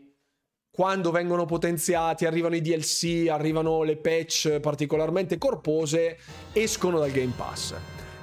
quando 0.71 1.11
vengono 1.11 1.45
potenziati, 1.45 2.25
arrivano 2.25 2.55
i 2.55 2.61
DLC, 2.61 3.27
arrivano 3.29 3.83
le 3.83 3.97
patch 3.97 4.59
particolarmente 4.59 5.37
corpose, 5.37 6.17
escono 6.53 6.99
dal 6.99 7.11
Game 7.11 7.33
Pass. 7.35 7.75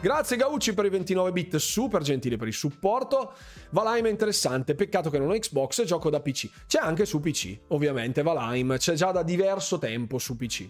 Grazie 0.07 0.37
Gaucci 0.37 0.73
per 0.73 0.85
i 0.85 0.89
29 0.89 1.33
bit, 1.33 1.57
super 1.57 2.01
gentile 2.01 2.37
per 2.37 2.47
il 2.47 2.55
supporto. 2.55 3.33
Valheim 3.71 4.07
è 4.07 4.09
interessante, 4.09 4.77
peccato 4.77 5.11
che 5.11 5.19
non 5.19 5.31
ho 5.31 5.37
Xbox, 5.37 5.83
gioco 5.83 6.11
da 6.11 6.21
PC. 6.21 6.49
C'è 6.69 6.79
anche 6.81 7.05
su 7.05 7.19
PC, 7.19 7.59
ovviamente 7.71 8.23
Valheim, 8.23 8.77
c'è 8.77 8.95
già 8.95 9.11
da 9.11 9.25
diverso 9.25 9.79
tempo 9.79 10.19
su 10.19 10.37
PC. 10.37 10.69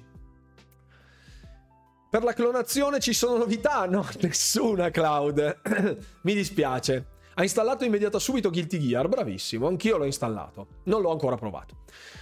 Per 2.09 2.22
la 2.25 2.33
clonazione 2.33 2.99
ci 2.99 3.12
sono 3.12 3.37
novità? 3.37 3.85
No, 3.85 4.09
nessuna 4.22 4.88
Cloud. 4.88 5.61
Mi 6.22 6.33
dispiace. 6.33 7.16
Ha 7.38 7.42
installato 7.42 7.85
immediata 7.85 8.18
subito 8.18 8.49
Guilty 8.49 8.79
Gear, 8.79 9.09
bravissimo, 9.09 9.66
anch'io 9.66 9.99
l'ho 9.99 10.07
installato, 10.07 10.68
non 10.85 11.03
l'ho 11.03 11.11
ancora 11.11 11.37
provato. 11.37 11.81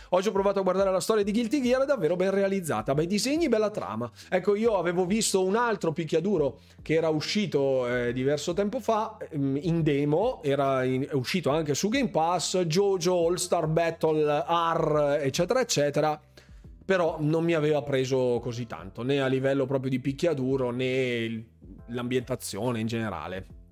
Oggi 0.08 0.26
ho 0.26 0.32
provato 0.32 0.58
a 0.58 0.62
guardare 0.62 0.90
la 0.90 0.98
storia 0.98 1.22
di 1.22 1.30
Guilty 1.30 1.62
Gear, 1.62 1.82
è 1.82 1.86
davvero 1.86 2.16
ben 2.16 2.32
realizzata, 2.32 2.94
bei 2.94 3.06
disegni, 3.06 3.48
bella 3.48 3.70
trama. 3.70 4.10
Ecco, 4.28 4.56
io 4.56 4.76
avevo 4.76 5.06
visto 5.06 5.44
un 5.44 5.54
altro 5.54 5.92
picchiaduro 5.92 6.58
che 6.82 6.94
era 6.94 7.10
uscito 7.10 7.86
eh, 7.86 8.12
diverso 8.12 8.54
tempo 8.54 8.80
fa 8.80 9.16
ehm, 9.30 9.56
in 9.62 9.84
demo, 9.84 10.42
era 10.42 10.82
in, 10.82 11.06
è 11.08 11.14
uscito 11.14 11.50
anche 11.50 11.76
su 11.76 11.88
Game 11.88 12.10
Pass, 12.10 12.58
Jojo 12.62 13.28
All 13.28 13.36
Star 13.36 13.68
Battle 13.68 14.44
R, 14.48 15.18
eccetera, 15.20 15.60
eccetera 15.60 16.20
però 16.84 17.16
non 17.20 17.44
mi 17.44 17.54
aveva 17.54 17.82
preso 17.82 18.40
così 18.42 18.66
tanto, 18.66 19.02
né 19.02 19.22
a 19.22 19.26
livello 19.26 19.64
proprio 19.64 19.90
di 19.90 20.00
picchiaduro 20.00 20.70
né 20.70 21.46
l'ambientazione 21.86 22.80
in 22.80 22.86
generale. 22.86 23.62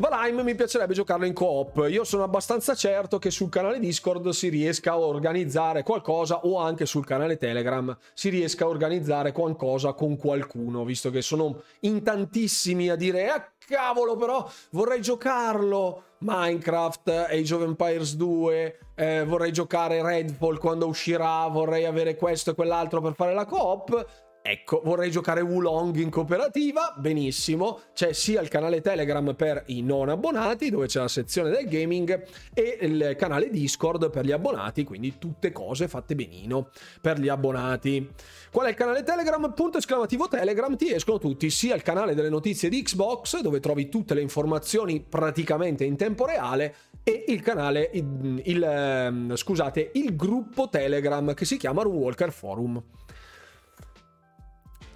Valheim 0.00 0.42
mi 0.42 0.54
piacerebbe 0.54 0.94
giocarlo 0.94 1.26
in 1.26 1.32
coop. 1.32 1.84
Io 1.90 2.04
sono 2.04 2.22
abbastanza 2.22 2.76
certo 2.76 3.18
che 3.18 3.32
sul 3.32 3.48
canale 3.48 3.80
Discord 3.80 4.28
si 4.28 4.48
riesca 4.48 4.92
a 4.92 4.98
organizzare 5.00 5.82
qualcosa 5.82 6.44
o 6.44 6.56
anche 6.60 6.86
sul 6.86 7.04
canale 7.04 7.36
Telegram 7.36 7.96
si 8.14 8.28
riesca 8.28 8.64
a 8.64 8.68
organizzare 8.68 9.32
qualcosa 9.32 9.94
con 9.94 10.16
qualcuno, 10.16 10.84
visto 10.84 11.10
che 11.10 11.20
sono 11.20 11.62
in 11.80 12.04
tantissimi 12.04 12.90
a 12.90 12.94
dire 12.94 13.28
"Ah 13.28 13.50
cavolo, 13.58 14.14
però 14.14 14.48
vorrei 14.70 15.02
giocarlo". 15.02 16.04
Minecraft, 16.18 17.26
Age 17.30 17.54
of 17.54 17.62
Empires 17.62 18.14
2, 18.14 18.78
eh, 18.94 19.24
vorrei 19.24 19.50
giocare 19.50 20.00
Redfall 20.00 20.58
quando 20.58 20.86
uscirà, 20.86 21.48
vorrei 21.48 21.86
avere 21.86 22.14
questo 22.14 22.52
e 22.52 22.54
quell'altro 22.54 23.00
per 23.00 23.14
fare 23.14 23.34
la 23.34 23.46
coop 23.46 24.27
ecco, 24.50 24.80
vorrei 24.82 25.10
giocare 25.10 25.42
Wulong 25.42 25.96
in 25.96 26.08
cooperativa, 26.08 26.94
benissimo, 26.96 27.80
c'è 27.92 28.14
sia 28.14 28.40
il 28.40 28.48
canale 28.48 28.80
Telegram 28.80 29.34
per 29.34 29.64
i 29.66 29.82
non 29.82 30.08
abbonati, 30.08 30.70
dove 30.70 30.86
c'è 30.86 31.00
la 31.00 31.08
sezione 31.08 31.50
del 31.50 31.68
gaming, 31.68 32.24
e 32.54 32.78
il 32.80 33.14
canale 33.18 33.50
Discord 33.50 34.08
per 34.10 34.24
gli 34.24 34.32
abbonati, 34.32 34.84
quindi 34.84 35.18
tutte 35.18 35.52
cose 35.52 35.86
fatte 35.86 36.14
benino 36.14 36.70
per 37.02 37.18
gli 37.20 37.28
abbonati. 37.28 38.10
Qual 38.50 38.64
è 38.64 38.70
il 38.70 38.74
canale 38.74 39.02
Telegram? 39.02 39.52
Punto 39.52 39.76
esclamativo 39.76 40.28
Telegram, 40.28 40.74
ti 40.76 40.94
escono 40.94 41.18
tutti, 41.18 41.50
sia 41.50 41.74
il 41.74 41.82
canale 41.82 42.14
delle 42.14 42.30
notizie 42.30 42.70
di 42.70 42.82
Xbox, 42.82 43.40
dove 43.40 43.60
trovi 43.60 43.90
tutte 43.90 44.14
le 44.14 44.22
informazioni 44.22 45.04
praticamente 45.06 45.84
in 45.84 45.96
tempo 45.96 46.24
reale, 46.24 46.74
e 47.02 47.24
il 47.28 47.42
canale, 47.42 47.90
il, 47.92 48.40
il, 48.44 48.62
ehm, 48.62 49.36
scusate, 49.36 49.90
il 49.94 50.16
gruppo 50.16 50.70
Telegram 50.70 51.34
che 51.34 51.44
si 51.44 51.58
chiama 51.58 51.82
Runwalker 51.82 52.32
Forum. 52.32 52.82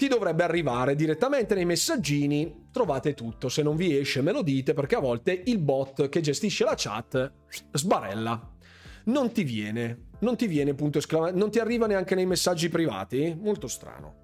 Ti 0.03 0.09
dovrebbe 0.09 0.43
arrivare 0.43 0.97
direttamente 0.97 1.55
nei 1.55 1.65
messaggini, 1.65 2.67
trovate 2.73 3.15
tutto, 3.15 3.49
se 3.49 3.63
non 3.63 3.77
vi 3.77 3.97
esce 3.97 4.21
me 4.21 4.33
lo 4.33 4.43
dite 4.43 4.75
perché 4.75 4.97
a 4.97 4.99
volte 4.99 5.43
il 5.45 5.61
bot 5.61 6.09
che 6.09 6.21
gestisce 6.21 6.65
la 6.65 6.75
chat 6.77 7.33
sbarella. 7.71 8.51
Non 9.05 9.31
ti 9.31 9.45
viene, 9.45 10.09
non 10.19 10.37
ti 10.37 10.49
viene 10.49 10.75
punto 10.75 10.99
esclamativo, 10.99 11.39
non 11.39 11.53
ti 11.53 11.61
arriva 11.61 11.87
neanche 11.87 12.17
nei 12.17 12.27
messaggi 12.27 12.69
privati? 12.69 13.39
Molto 13.41 13.69
strano. 13.69 14.15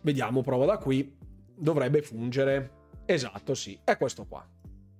Vediamo, 0.00 0.42
prova 0.42 0.66
da 0.66 0.78
qui. 0.78 1.16
Dovrebbe 1.54 2.02
fungere. 2.02 2.70
Esatto, 3.06 3.54
sì, 3.54 3.78
è 3.84 3.96
questo 3.96 4.26
qua. 4.26 4.44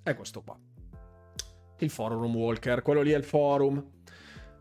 È 0.01 0.15
questo 0.15 0.43
qua. 0.43 0.57
Il 1.79 1.91
forum 1.91 2.37
walker, 2.37 2.83
quello 2.83 3.03
lì 3.03 3.11
è 3.11 3.17
il 3.17 3.25
forum. 3.25 3.85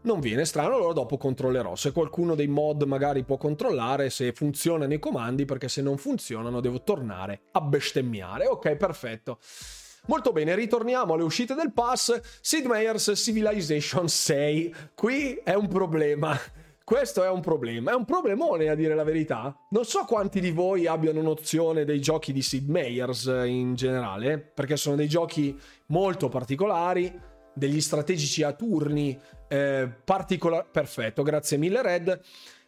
Non 0.02 0.22
viene 0.22 0.46
strano, 0.46 0.76
allora 0.76 0.94
dopo 0.94 1.18
controllerò. 1.18 1.76
Se 1.76 1.92
qualcuno 1.92 2.34
dei 2.34 2.48
mod 2.48 2.84
magari 2.84 3.24
può 3.24 3.36
controllare 3.36 4.10
se 4.10 4.32
funzionano 4.32 4.94
i 4.94 5.00
comandi, 5.00 5.44
perché 5.44 5.68
se 5.68 5.82
non 5.82 5.98
funzionano 5.98 6.62
devo 6.62 6.84
tornare 6.84 7.42
a 7.52 7.62
bestemmiare. 7.62 8.48
Ok, 8.48 8.76
perfetto. 8.76 9.40
Molto 10.06 10.32
bene, 10.32 10.56
ritorniamo 10.56 11.14
alle 11.14 11.24
uscite 11.24 11.54
del 11.54 11.74
pass. 11.74 12.20
Sid 12.40 12.66
Meier's 12.66 13.12
Civilization 13.14 14.08
6. 14.08 14.74
Qui 14.96 15.42
è 15.44 15.54
un 15.54 15.68
problema. 15.68 16.38
Questo 16.90 17.24
è 17.24 17.30
un 17.30 17.42
problema, 17.42 17.92
è 17.92 17.94
un 17.94 18.06
problemone 18.06 18.68
a 18.68 18.74
dire 18.74 18.96
la 18.96 19.04
verità. 19.04 19.56
Non 19.70 19.86
so 19.86 20.06
quanti 20.06 20.40
di 20.40 20.50
voi 20.50 20.88
abbiano 20.88 21.22
nozione 21.22 21.86
dei 21.86 22.02
giochi 22.02 22.34
di 22.34 22.42
Sid 22.42 22.68
Meier's 22.68 23.26
in 23.46 23.76
generale, 23.76 24.40
perché 24.40 24.76
sono 24.76 24.96
dei 24.96 25.08
giochi 25.08 25.56
molto 25.88 26.30
particolari, 26.30 27.28
degli 27.60 27.80
strategici 27.80 28.42
a 28.42 28.54
turni 28.54 29.20
eh, 29.48 29.88
particolari. 30.04 30.66
Perfetto, 30.72 31.22
grazie 31.22 31.58
mille 31.58 31.84
Red. 31.84 32.20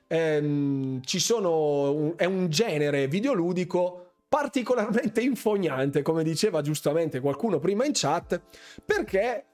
Eh, 0.05 0.99
ci 1.03 1.19
sono, 1.19 2.15
è 2.17 2.25
un 2.25 2.49
genere 2.49 3.07
videoludico 3.07 4.11
particolarmente 4.29 5.21
infognante, 5.21 6.03
come 6.03 6.23
diceva 6.23 6.61
giustamente 6.61 7.19
qualcuno 7.19 7.59
prima 7.59 7.85
in 7.85 7.91
chat, 7.93 8.39
perché 8.85 9.45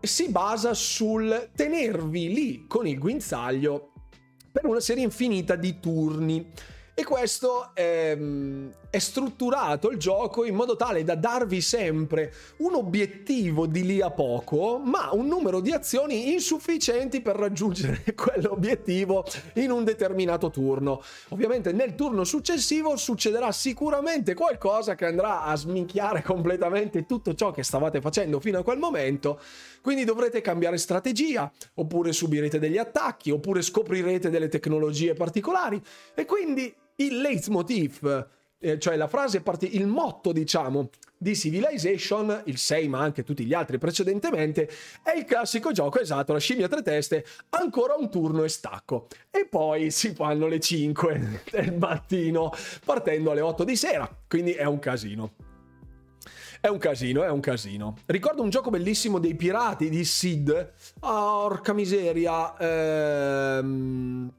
si 0.00 0.30
basa 0.30 0.74
sul 0.74 1.50
tenervi 1.54 2.32
lì 2.32 2.66
con 2.66 2.86
il 2.86 2.98
guinzaglio 2.98 3.92
per 4.52 4.66
una 4.66 4.80
serie 4.80 5.02
infinita 5.02 5.56
di 5.56 5.80
turni. 5.80 6.52
E 6.94 7.04
questo 7.04 7.70
è, 7.72 8.14
è, 8.90 8.98
strutturato 8.98 9.88
il 9.88 9.96
gioco 9.96 10.44
in 10.44 10.54
modo 10.54 10.76
tale 10.76 11.04
da 11.04 11.14
darvi 11.14 11.62
sempre 11.62 12.30
un 12.58 12.74
obiettivo 12.74 13.66
di 13.66 13.82
lì 13.82 14.02
a 14.02 14.10
poco, 14.10 14.78
ma 14.78 15.08
un 15.12 15.26
numero 15.26 15.60
di 15.60 15.72
azioni 15.72 16.32
insufficienti 16.32 17.22
per 17.22 17.36
raggiungere 17.36 18.04
quell'obiettivo 18.14 19.24
in 19.54 19.70
un 19.70 19.84
determinato 19.84 20.50
turno. 20.50 21.02
Ovviamente 21.30 21.72
nel 21.72 21.94
turno 21.94 22.24
successivo 22.24 22.94
succederà 22.96 23.52
sicuramente 23.52 24.34
qualcosa 24.34 24.94
che 24.94 25.06
andrà 25.06 25.44
a 25.44 25.56
sminchiare 25.56 26.20
completamente 26.22 27.06
tutto 27.06 27.34
ciò 27.34 27.52
che 27.52 27.62
stavate 27.62 28.02
facendo 28.02 28.38
fino 28.38 28.58
a 28.58 28.62
quel 28.62 28.78
momento, 28.78 29.40
quindi 29.80 30.04
dovrete 30.04 30.42
cambiare 30.42 30.76
strategia, 30.76 31.50
oppure 31.76 32.12
subirete 32.12 32.58
degli 32.58 32.76
attacchi, 32.76 33.30
oppure 33.30 33.62
scoprirete 33.62 34.28
delle 34.28 34.48
tecnologie 34.48 35.14
particolari 35.14 35.82
e 36.14 36.26
quindi 36.26 36.80
il 37.06 37.20
leitmotiv, 37.20 38.28
eh, 38.58 38.78
cioè 38.78 38.96
la 38.96 39.08
frase, 39.08 39.40
parti- 39.42 39.76
il 39.76 39.86
motto, 39.86 40.32
diciamo, 40.32 40.88
di 41.16 41.36
Civilization, 41.36 42.42
il 42.46 42.58
6 42.58 42.88
ma 42.88 43.00
anche 43.00 43.22
tutti 43.22 43.44
gli 43.44 43.54
altri 43.54 43.78
precedentemente, 43.78 44.68
è 45.02 45.16
il 45.16 45.24
classico 45.24 45.70
gioco 45.70 46.00
esatto, 46.00 46.32
la 46.32 46.38
scimmia 46.38 46.66
a 46.66 46.68
tre 46.68 46.82
teste, 46.82 47.24
ancora 47.50 47.94
un 47.94 48.10
turno 48.10 48.42
e 48.44 48.48
stacco. 48.48 49.06
E 49.30 49.46
poi 49.46 49.90
si 49.90 50.14
fanno 50.14 50.46
le 50.46 50.58
5 50.58 51.42
del 51.50 51.76
mattino, 51.76 52.52
partendo 52.84 53.30
alle 53.30 53.40
8 53.40 53.64
di 53.64 53.76
sera, 53.76 54.08
quindi 54.28 54.52
è 54.52 54.64
un 54.64 54.78
casino. 54.78 55.34
È 56.60 56.68
un 56.68 56.78
casino, 56.78 57.24
è 57.24 57.30
un 57.30 57.40
casino. 57.40 57.96
Ricordo 58.06 58.42
un 58.42 58.50
gioco 58.50 58.70
bellissimo 58.70 59.18
dei 59.18 59.34
pirati 59.34 59.88
di 59.88 60.04
Sid. 60.04 60.72
Orca 61.00 61.72
miseria. 61.72 62.56
Ehm 63.58 64.32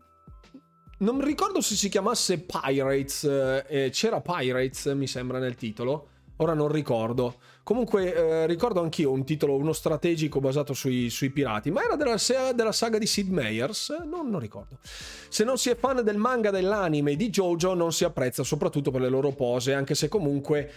non 1.03 1.21
ricordo 1.21 1.61
se 1.61 1.75
si 1.75 1.89
chiamasse 1.89 2.39
Pirates, 2.39 3.23
eh, 3.67 3.89
c'era 3.91 4.21
Pirates 4.21 4.85
mi 4.95 5.05
sembra 5.05 5.37
nel 5.37 5.55
titolo, 5.55 6.07
ora 6.37 6.53
non 6.53 6.69
ricordo. 6.69 7.35
Comunque 7.61 8.13
eh, 8.13 8.47
ricordo 8.47 8.81
anch'io 8.81 9.11
un 9.11 9.23
titolo, 9.23 9.55
uno 9.55 9.73
strategico 9.73 10.39
basato 10.39 10.73
sui, 10.73 11.09
sui 11.09 11.29
pirati, 11.29 11.71
ma 11.71 11.83
era 11.83 11.95
della, 11.95 12.17
della, 12.53 12.71
saga 12.71 12.97
di 12.97 13.05
Sid 13.05 13.29
Meier's? 13.29 13.89
Non, 14.05 14.29
non 14.29 14.39
ricordo. 14.39 14.77
Se 14.81 15.43
non 15.43 15.57
si 15.57 15.69
è 15.69 15.75
fan 15.75 16.03
del 16.03 16.17
manga, 16.17 16.51
dell'anime 16.51 17.15
di 17.15 17.29
Jojo 17.29 17.73
non 17.73 17.91
si 17.91 18.05
apprezza 18.05 18.43
soprattutto 18.43 18.89
per 18.89 19.01
le 19.01 19.09
loro 19.09 19.31
pose, 19.31 19.73
anche 19.73 19.95
se 19.95 20.07
comunque 20.07 20.71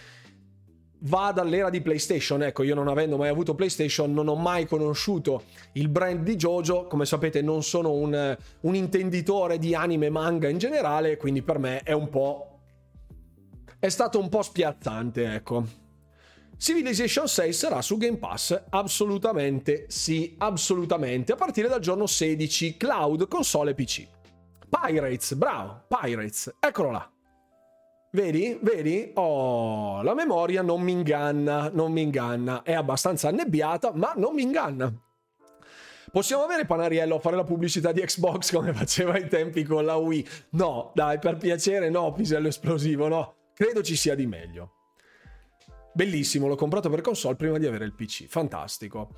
va 1.01 1.31
dall'era 1.31 1.69
di 1.69 1.81
PlayStation. 1.81 2.43
Ecco, 2.43 2.63
io 2.63 2.75
non 2.75 2.87
avendo 2.87 3.17
mai 3.17 3.29
avuto 3.29 3.55
PlayStation, 3.55 4.13
non 4.13 4.27
ho 4.27 4.35
mai 4.35 4.65
conosciuto 4.65 5.43
il 5.73 5.89
brand 5.89 6.23
di 6.23 6.35
JoJo. 6.35 6.87
Come 6.87 7.05
sapete, 7.05 7.41
non 7.41 7.63
sono 7.63 7.91
un, 7.91 8.37
un 8.61 8.75
intenditore 8.75 9.57
di 9.57 9.75
anime 9.75 10.07
e 10.07 10.09
manga 10.09 10.47
in 10.47 10.57
generale, 10.57 11.17
quindi 11.17 11.41
per 11.41 11.59
me 11.59 11.81
è 11.81 11.91
un 11.91 12.09
po'. 12.09 12.59
È 13.79 13.89
stato 13.89 14.19
un 14.19 14.29
po' 14.29 14.41
spiazzante, 14.41 15.33
ecco. 15.33 15.85
Civilization 16.57 17.27
6 17.27 17.53
sarà 17.53 17.83
su 17.83 17.97
Game 17.97 18.17
Pass? 18.17 18.63
Assolutamente 18.69 19.85
sì, 19.89 20.33
assolutamente. 20.39 21.33
A 21.33 21.35
partire 21.35 21.67
dal 21.67 21.79
giorno 21.79 22.07
16, 22.07 22.77
cloud, 22.77 23.27
console 23.27 23.71
e 23.71 23.73
PC. 23.75 24.07
Pirates, 24.67 25.35
bravo, 25.35 25.83
Pirates, 25.87 26.55
eccolo 26.59 26.89
là. 26.89 27.16
Vedi? 28.11 28.57
Vedi? 28.61 29.11
Oh, 29.15 30.01
la 30.01 30.13
memoria 30.13 30.61
non 30.61 30.81
mi 30.81 30.91
inganna, 30.91 31.69
non 31.73 31.91
mi 31.91 32.01
inganna. 32.01 32.63
È 32.63 32.73
abbastanza 32.73 33.27
annebbiata, 33.27 33.91
ma 33.93 34.13
non 34.15 34.33
mi 34.33 34.43
inganna. 34.43 34.91
Possiamo 36.09 36.43
avere 36.43 36.65
Panariello 36.65 37.15
a 37.15 37.19
fare 37.19 37.35
la 37.35 37.43
pubblicità 37.43 37.91
di 37.91 38.01
Xbox 38.01 38.51
come 38.55 38.73
faceva 38.73 39.13
ai 39.13 39.27
tempi 39.27 39.63
con 39.63 39.85
la 39.85 39.97
Wii? 39.97 40.27
No, 40.51 40.91
dai, 40.95 41.19
per 41.19 41.37
piacere, 41.37 41.89
no, 41.89 42.13
pisello 42.13 42.47
esplosivo, 42.47 43.07
no. 43.07 43.35
Credo 43.53 43.81
ci 43.81 43.95
sia 43.95 44.15
di 44.15 44.25
meglio. 44.25 44.71
Bellissimo, 45.93 46.47
l'ho 46.47 46.55
comprato 46.55 46.89
per 46.89 47.01
console 47.01 47.35
prima 47.35 47.57
di 47.57 47.65
avere 47.65 47.83
il 47.83 47.93
PC. 47.93 48.27
Fantastico. 48.27 49.09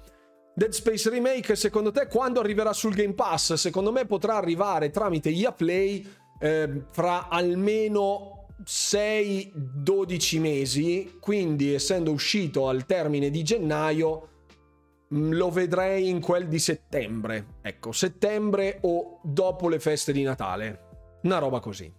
Dead 0.56 0.72
Space 0.72 1.10
Remake, 1.10 1.56
secondo 1.56 1.92
te 1.92 2.08
quando 2.08 2.40
arriverà 2.40 2.74
sul 2.74 2.94
Game 2.94 3.14
Pass? 3.14 3.54
Secondo 3.54 3.92
me 3.92 4.06
potrà 4.06 4.36
arrivare 4.36 4.90
tramite 4.90 5.30
EA 5.30 5.52
Play 5.52 6.06
eh, 6.40 6.86
fra 6.92 7.28
almeno 7.30 8.39
6-12 8.66 10.40
mesi, 10.40 11.18
quindi 11.20 11.74
essendo 11.74 12.12
uscito 12.12 12.68
al 12.68 12.86
termine 12.86 13.30
di 13.30 13.44
gennaio, 13.44 14.30
mm, 15.14 15.32
lo 15.34 15.50
vedrei 15.50 16.10
in 16.10 16.20
quel 16.20 16.48
di 16.48 16.60
settembre. 16.60 17.58
Ecco, 17.62 17.92
settembre 17.92 18.80
o 18.82 19.20
dopo 19.24 19.70
le 19.70 19.80
feste 19.80 20.12
di 20.12 20.24
Natale. 20.24 20.88
Una 21.24 21.38
roba 21.38 21.60
così. 21.60 21.99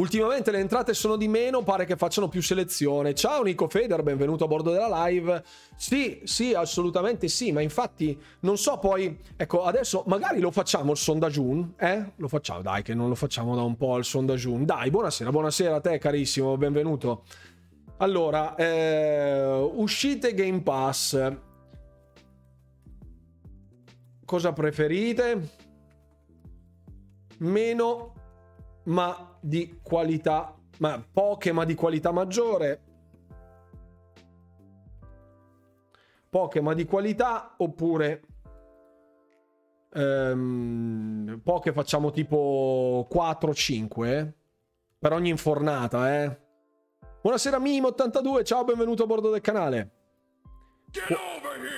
Ultimamente 0.00 0.50
le 0.50 0.60
entrate 0.60 0.94
sono 0.94 1.16
di 1.16 1.28
meno, 1.28 1.62
pare 1.62 1.84
che 1.84 1.94
facciano 1.94 2.26
più 2.26 2.40
selezione. 2.40 3.14
Ciao 3.14 3.42
Nico 3.42 3.68
Feder, 3.68 4.02
benvenuto 4.02 4.44
a 4.44 4.46
bordo 4.46 4.70
della 4.70 5.04
live. 5.04 5.44
Sì, 5.76 6.22
sì, 6.24 6.54
assolutamente 6.54 7.28
sì, 7.28 7.52
ma 7.52 7.60
infatti 7.60 8.18
non 8.40 8.56
so 8.56 8.78
poi, 8.78 9.20
ecco, 9.36 9.64
adesso 9.64 10.02
magari 10.06 10.40
lo 10.40 10.50
facciamo 10.50 10.92
il 10.92 10.96
sondaggio, 10.96 11.74
eh? 11.76 12.12
Lo 12.16 12.28
facciamo, 12.28 12.62
dai 12.62 12.82
che 12.82 12.94
non 12.94 13.10
lo 13.10 13.14
facciamo 13.14 13.54
da 13.54 13.60
un 13.60 13.76
po' 13.76 13.98
il 13.98 14.06
sondaggio. 14.06 14.56
Dai, 14.62 14.88
buonasera, 14.88 15.28
buonasera 15.28 15.76
a 15.76 15.80
te 15.80 15.98
carissimo, 15.98 16.56
benvenuto. 16.56 17.24
Allora, 17.98 18.54
eh, 18.54 19.70
uscite 19.74 20.32
Game 20.32 20.62
Pass. 20.62 21.36
Cosa 24.24 24.52
preferite? 24.54 25.50
Meno 27.40 28.14
ma 28.84 29.29
di 29.40 29.80
qualità, 29.82 30.54
ma 30.78 31.02
poche 31.10 31.52
ma 31.52 31.64
di 31.64 31.74
qualità 31.74 32.12
maggiore. 32.12 32.82
Poche 36.28 36.60
ma 36.60 36.74
di 36.74 36.84
qualità 36.84 37.54
oppure 37.56 38.22
ehm, 39.92 41.40
poche 41.42 41.72
facciamo 41.72 42.10
tipo 42.10 43.08
4-5 43.12 44.32
per 44.98 45.12
ogni 45.12 45.30
infornata, 45.30 46.22
eh. 46.22 46.38
Buonasera 47.22 47.58
Mimo82, 47.58 48.44
ciao, 48.44 48.64
benvenuto 48.64 49.02
a 49.02 49.06
bordo 49.06 49.30
del 49.30 49.40
canale. 49.40 49.90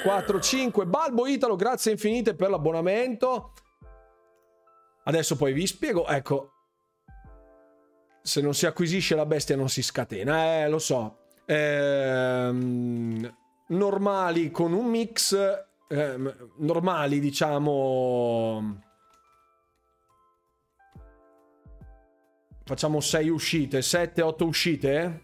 4-5, 0.05 0.87
Balbo 0.87 1.27
Italo, 1.27 1.57
grazie 1.57 1.93
infinite 1.93 2.35
per 2.35 2.51
l'abbonamento. 2.51 3.53
Adesso 5.05 5.37
poi 5.37 5.53
vi 5.53 5.67
spiego, 5.67 6.07
ecco, 6.07 6.51
se 8.23 8.41
non 8.41 8.55
si 8.55 8.67
acquisisce 8.67 9.15
la 9.15 9.27
bestia 9.27 9.57
non 9.57 9.69
si 9.69 9.83
scatena, 9.83 10.63
eh, 10.63 10.69
lo 10.69 10.79
so. 10.79 11.19
Ehm, 11.45 13.37
normali 13.69 14.51
con 14.51 14.73
un 14.73 14.87
mix, 14.87 15.37
ehm, 15.89 16.51
normali 16.59 17.21
diciamo... 17.21 18.81
Facciamo 22.65 23.01
6 23.01 23.29
uscite, 23.29 23.81
7-8 23.81 24.45
uscite? 24.45 25.21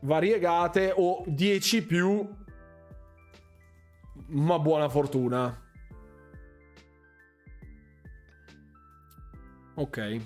Variegate 0.00 0.92
o 0.94 1.22
10 1.24 1.86
più, 1.86 2.28
ma 4.26 4.58
buona 4.58 4.88
fortuna. 4.88 5.65
Ok. 9.76 10.20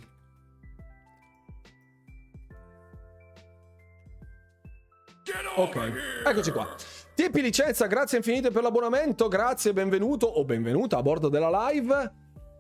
Ok, 5.56 5.76
eccoci 6.24 6.50
qua. 6.52 6.68
Tipi 7.14 7.42
licenza, 7.42 7.86
grazie 7.86 8.18
infinite 8.18 8.50
per 8.50 8.62
l'abbonamento, 8.62 9.26
grazie, 9.26 9.72
benvenuto 9.72 10.26
o 10.26 10.44
benvenuta 10.44 10.98
a 10.98 11.02
bordo 11.02 11.28
della 11.28 11.68
live. 11.68 12.12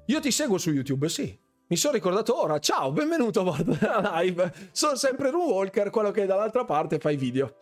Io 0.06 0.20
ti 0.20 0.32
seguo 0.32 0.58
su 0.58 0.70
YouTube, 0.72 1.08
sì. 1.08 1.38
Mi 1.68 1.76
sono 1.76 1.94
ricordato 1.94 2.36
ora, 2.36 2.58
ciao, 2.58 2.90
benvenuto 2.90 3.40
a 3.40 3.44
bordo 3.44 3.72
della 3.72 4.20
live. 4.20 4.52
Sono 4.72 4.96
sempre 4.96 5.30
Rune 5.30 5.52
Walker, 5.52 5.90
quello 5.90 6.10
che 6.10 6.26
dall'altra 6.26 6.64
parte 6.64 6.98
fa 6.98 7.10
i 7.10 7.16
video. 7.16 7.54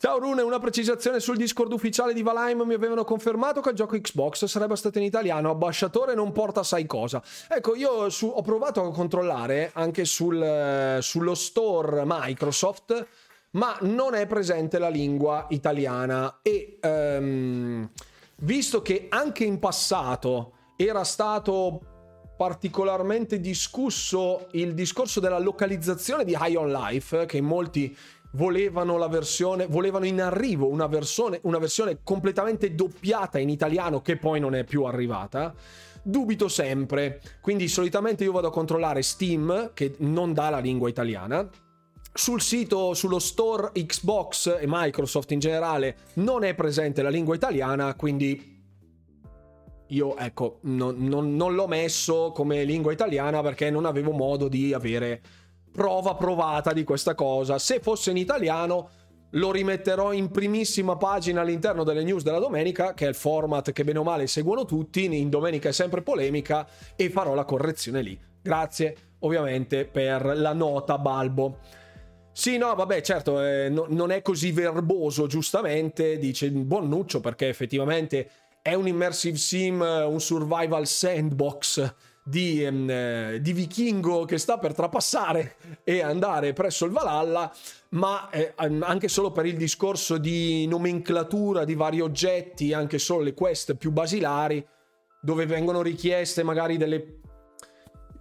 Ciao 0.00 0.20
Rune, 0.20 0.42
una 0.42 0.60
precisazione 0.60 1.18
sul 1.18 1.36
Discord 1.36 1.72
ufficiale 1.72 2.14
di 2.14 2.22
Valheim. 2.22 2.60
Mi 2.60 2.74
avevano 2.74 3.02
confermato 3.02 3.60
che 3.60 3.70
il 3.70 3.74
gioco 3.74 3.98
Xbox 4.00 4.44
sarebbe 4.44 4.76
stato 4.76 4.98
in 4.98 5.04
italiano, 5.04 5.50
ambasciatore 5.50 6.14
non 6.14 6.30
porta 6.30 6.62
sai 6.62 6.86
cosa. 6.86 7.20
Ecco, 7.48 7.74
io 7.74 8.08
su, 8.08 8.28
ho 8.32 8.40
provato 8.42 8.80
a 8.80 8.92
controllare 8.92 9.72
anche 9.74 10.04
sul, 10.04 10.98
sullo 11.00 11.34
store 11.34 12.04
Microsoft, 12.06 13.06
ma 13.52 13.76
non 13.80 14.14
è 14.14 14.24
presente 14.28 14.78
la 14.78 14.88
lingua 14.88 15.46
italiana. 15.48 16.38
E 16.42 16.78
um, 16.80 17.90
visto 18.36 18.80
che 18.82 19.06
anche 19.08 19.42
in 19.42 19.58
passato 19.58 20.52
era 20.76 21.02
stato 21.02 21.80
particolarmente 22.38 23.40
discusso 23.40 24.46
il 24.52 24.72
discorso 24.72 25.18
della 25.18 25.40
localizzazione 25.40 26.24
di 26.24 26.36
High 26.38 26.54
on 26.54 26.70
Life, 26.70 27.26
che 27.26 27.40
molti 27.40 27.94
volevano 28.32 28.96
la 28.96 29.08
versione, 29.08 29.66
volevano 29.66 30.04
in 30.04 30.20
arrivo 30.20 30.68
una 30.68 30.86
versione, 30.86 31.40
una 31.42 31.58
versione 31.58 32.00
completamente 32.02 32.74
doppiata 32.74 33.38
in 33.38 33.48
italiano 33.48 34.02
che 34.02 34.16
poi 34.16 34.40
non 34.40 34.54
è 34.54 34.64
più 34.64 34.84
arrivata. 34.84 35.54
Dubito 36.02 36.48
sempre, 36.48 37.20
quindi 37.40 37.68
solitamente 37.68 38.24
io 38.24 38.32
vado 38.32 38.48
a 38.48 38.52
controllare 38.52 39.02
Steam 39.02 39.72
che 39.74 39.94
non 39.98 40.32
dà 40.32 40.50
la 40.50 40.58
lingua 40.58 40.88
italiana. 40.88 41.48
Sul 42.12 42.40
sito, 42.40 42.94
sullo 42.94 43.18
store 43.18 43.70
Xbox 43.72 44.58
e 44.58 44.64
Microsoft 44.66 45.30
in 45.32 45.38
generale 45.38 45.96
non 46.14 46.44
è 46.44 46.54
presente 46.54 47.02
la 47.02 47.10
lingua 47.10 47.34
italiana, 47.34 47.94
quindi 47.94 48.56
io 49.88 50.16
ecco, 50.16 50.58
non, 50.62 50.96
non, 50.98 51.34
non 51.34 51.54
l'ho 51.54 51.66
messo 51.66 52.32
come 52.34 52.64
lingua 52.64 52.92
italiana 52.92 53.40
perché 53.42 53.70
non 53.70 53.86
avevo 53.86 54.12
modo 54.12 54.48
di 54.48 54.72
avere 54.72 55.22
prova 55.78 56.16
provata 56.16 56.72
di 56.72 56.82
questa 56.82 57.14
cosa. 57.14 57.56
Se 57.60 57.78
fosse 57.78 58.10
in 58.10 58.16
italiano 58.16 58.90
lo 59.32 59.52
rimetterò 59.52 60.12
in 60.12 60.30
primissima 60.30 60.96
pagina 60.96 61.42
all'interno 61.42 61.84
delle 61.84 62.02
news 62.02 62.24
della 62.24 62.40
domenica, 62.40 62.94
che 62.94 63.06
è 63.06 63.08
il 63.08 63.14
format 63.14 63.70
che 63.70 63.84
bene 63.84 64.00
o 64.00 64.02
male 64.02 64.26
seguono 64.26 64.64
tutti, 64.64 65.04
in 65.04 65.30
domenica 65.30 65.68
è 65.68 65.72
sempre 65.72 66.02
polemica 66.02 66.66
e 66.96 67.10
farò 67.10 67.34
la 67.34 67.44
correzione 67.44 68.02
lì. 68.02 68.18
Grazie 68.42 68.96
ovviamente 69.20 69.84
per 69.84 70.36
la 70.36 70.52
nota 70.52 70.98
Balbo. 70.98 71.58
Sì, 72.32 72.56
no, 72.56 72.74
vabbè, 72.74 73.00
certo, 73.00 73.40
eh, 73.40 73.68
no, 73.68 73.86
non 73.88 74.10
è 74.10 74.20
così 74.20 74.50
verboso, 74.50 75.28
giustamente, 75.28 76.18
dice 76.18 76.50
buon 76.50 76.88
Nuccio, 76.88 77.20
perché 77.20 77.48
effettivamente 77.48 78.30
è 78.62 78.74
un 78.74 78.88
immersive 78.88 79.36
sim, 79.36 79.80
un 79.80 80.20
survival 80.20 80.86
sandbox 80.86 81.94
di, 82.28 82.62
um, 82.64 83.36
di, 83.36 83.52
vichingo 83.52 84.24
che 84.26 84.36
sta 84.36 84.58
per 84.58 84.74
trapassare 84.74 85.56
e 85.82 86.02
andare 86.02 86.52
presso 86.52 86.84
il 86.84 86.92
Valhalla, 86.92 87.50
ma 87.90 88.28
eh, 88.30 88.52
anche 88.80 89.08
solo 89.08 89.32
per 89.32 89.46
il 89.46 89.56
discorso 89.56 90.18
di 90.18 90.66
nomenclatura 90.66 91.64
di 91.64 91.74
vari 91.74 92.00
oggetti, 92.00 92.74
anche 92.74 92.98
solo 92.98 93.22
le 93.22 93.32
quest 93.32 93.74
più 93.76 93.90
basilari, 93.90 94.64
dove 95.20 95.46
vengono 95.46 95.80
richieste 95.80 96.42
magari 96.42 96.76
delle 96.76 97.20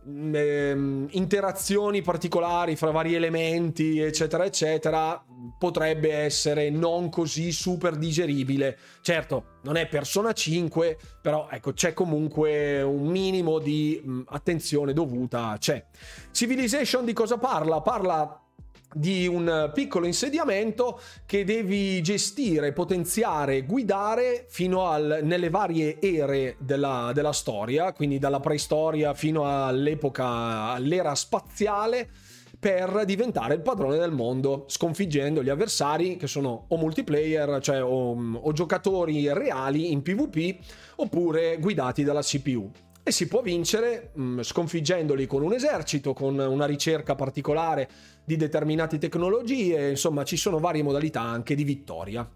ehm, 0.08 1.08
interazioni 1.12 2.02
particolari 2.02 2.76
fra 2.76 2.92
vari 2.92 3.16
elementi, 3.16 4.00
eccetera, 4.00 4.46
eccetera, 4.46 5.24
potrebbe 5.58 6.14
essere 6.14 6.70
non 6.70 7.10
così 7.10 7.52
super 7.52 7.96
digeribile. 7.96 8.78
Certo, 9.02 9.58
non 9.64 9.76
è 9.76 9.88
Persona 9.88 10.34
5, 10.34 10.98
però 11.22 11.48
ecco, 11.52 11.74
c'è 11.74 11.94
comunque 11.94 12.82
un 12.82 13.08
minimo 13.08 13.60
di 13.60 14.02
mh, 14.04 14.22
attenzione 14.28 14.94
dovuta, 14.94 15.56
c'è. 15.60 15.86
Civilization 16.32 17.06
di 17.06 17.14
cosa 17.14 17.38
parla? 17.38 17.82
Parla 17.82 18.42
di 18.94 19.28
un 19.28 19.72
piccolo 19.74 20.06
insediamento 20.06 21.00
che 21.26 21.44
devi 21.44 22.02
gestire, 22.02 22.74
potenziare, 22.74 23.64
guidare 23.64 24.46
fino 24.50 24.88
al, 24.88 25.20
nelle 25.24 25.50
varie 25.50 26.00
ere 26.00 26.56
della, 26.60 27.12
della 27.14 27.34
storia, 27.34 27.92
quindi 27.94 28.18
dalla 28.18 28.40
preistoria 28.40 29.14
fino 29.14 29.46
all'epoca, 29.46 30.26
all'era 30.72 31.14
spaziale 31.16 32.10
per 32.60 33.04
diventare 33.06 33.54
il 33.54 33.62
padrone 33.62 33.98
del 33.98 34.12
mondo, 34.12 34.66
sconfiggendo 34.68 35.44
gli 35.44 35.50
avversari 35.50 36.18
che 36.18 36.26
sono 36.26 36.66
o 36.70 36.78
multiplayer, 36.78 37.60
cioè 37.62 37.84
o, 37.84 38.18
o 38.34 38.52
giocatori 38.52 39.32
reali 39.32 39.92
in 39.92 40.02
PvP, 40.02 40.58
oppure 40.96 41.58
guidati 41.60 42.04
dalla 42.04 42.22
CPU 42.22 42.72
e 43.08 43.12
si 43.12 43.28
può 43.28 43.42
vincere 43.42 44.12
mh, 44.14 44.22
mm, 44.22 44.42
sconfiggendoli 44.42 45.26
con 45.28 45.42
un 45.42 45.54
esercito, 45.54 46.14
con 46.14 46.38
una 46.38 46.66
ricerca 46.66 47.16
particolare 47.16 47.90
di 48.26 48.36
determinate 48.36 48.98
tecnologie, 48.98 49.90
insomma 49.90 50.26
ci 50.26 50.36
sono 50.36 50.60
varie 50.60 50.84
modalità 50.84 51.22
anche 51.22 51.56
di 51.56 51.64
vittoria. 51.64 52.30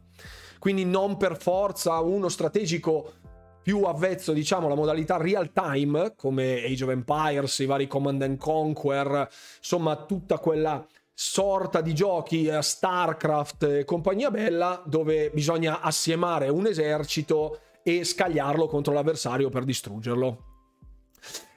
Quindi 0.60 0.86
non 0.86 1.18
per 1.18 1.38
forza 1.38 2.00
uno 2.00 2.30
strategico 2.30 3.14
più 3.62 3.84
avvezzo, 3.84 4.32
diciamo, 4.32 4.68
alla 4.68 4.76
modalità 4.76 5.18
real 5.18 5.52
time, 5.52 6.14
come 6.16 6.64
Age 6.64 6.84
of 6.86 6.90
Empires, 6.92 7.60
i 7.60 7.66
vari 7.66 7.88
Command 7.88 8.22
and 8.22 8.38
Conquer, 8.38 9.28
insomma 9.58 10.06
tutta 10.06 10.40
quella 10.40 10.86
sorta 11.14 11.82
di 11.82 11.94
giochi 11.94 12.46
eh, 12.46 12.62
StarCraft 12.62 13.64
e 13.64 13.86
compagnia 13.86 14.32
bella 14.32 14.82
dove 14.86 15.30
bisogna 15.32 15.82
assiemare 15.82 16.48
un 16.48 16.66
esercito 16.66 17.60
e 17.84 18.04
scagliarlo 18.04 18.68
contro 18.68 18.94
l'avversario 18.94 19.50
per 19.50 19.66
distruggerlo. 19.66 20.51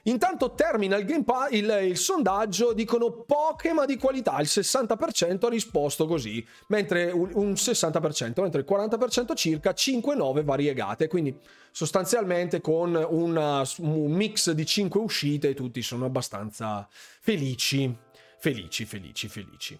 Intanto 0.07 0.53
termina 0.53 0.97
il, 0.97 1.23
pa- 1.23 1.47
il, 1.49 1.79
il, 1.83 1.97
sondaggio, 1.97 2.73
dicono 2.73 3.11
poche 3.11 3.73
ma 3.73 3.85
di 3.85 3.97
qualità, 3.97 4.39
il 4.39 4.47
60% 4.47 5.45
ha 5.45 5.49
risposto 5.49 6.05
così, 6.05 6.45
mentre 6.67 7.09
un 7.11 7.53
60%, 7.53 8.41
mentre 8.41 8.61
il 8.61 8.67
40% 8.69 9.35
circa 9.35 9.71
5-9 9.71 10.43
variegate, 10.43 11.07
quindi 11.07 11.35
sostanzialmente 11.71 12.61
con 12.61 12.93
una, 12.95 13.63
un 13.77 14.11
mix 14.11 14.51
di 14.51 14.65
5 14.65 14.99
uscite 14.99 15.55
tutti 15.55 15.81
sono 15.81 16.05
abbastanza 16.05 16.87
felici, 16.89 17.91
felici, 18.37 18.85
felici, 18.85 19.27
felici. 19.27 19.79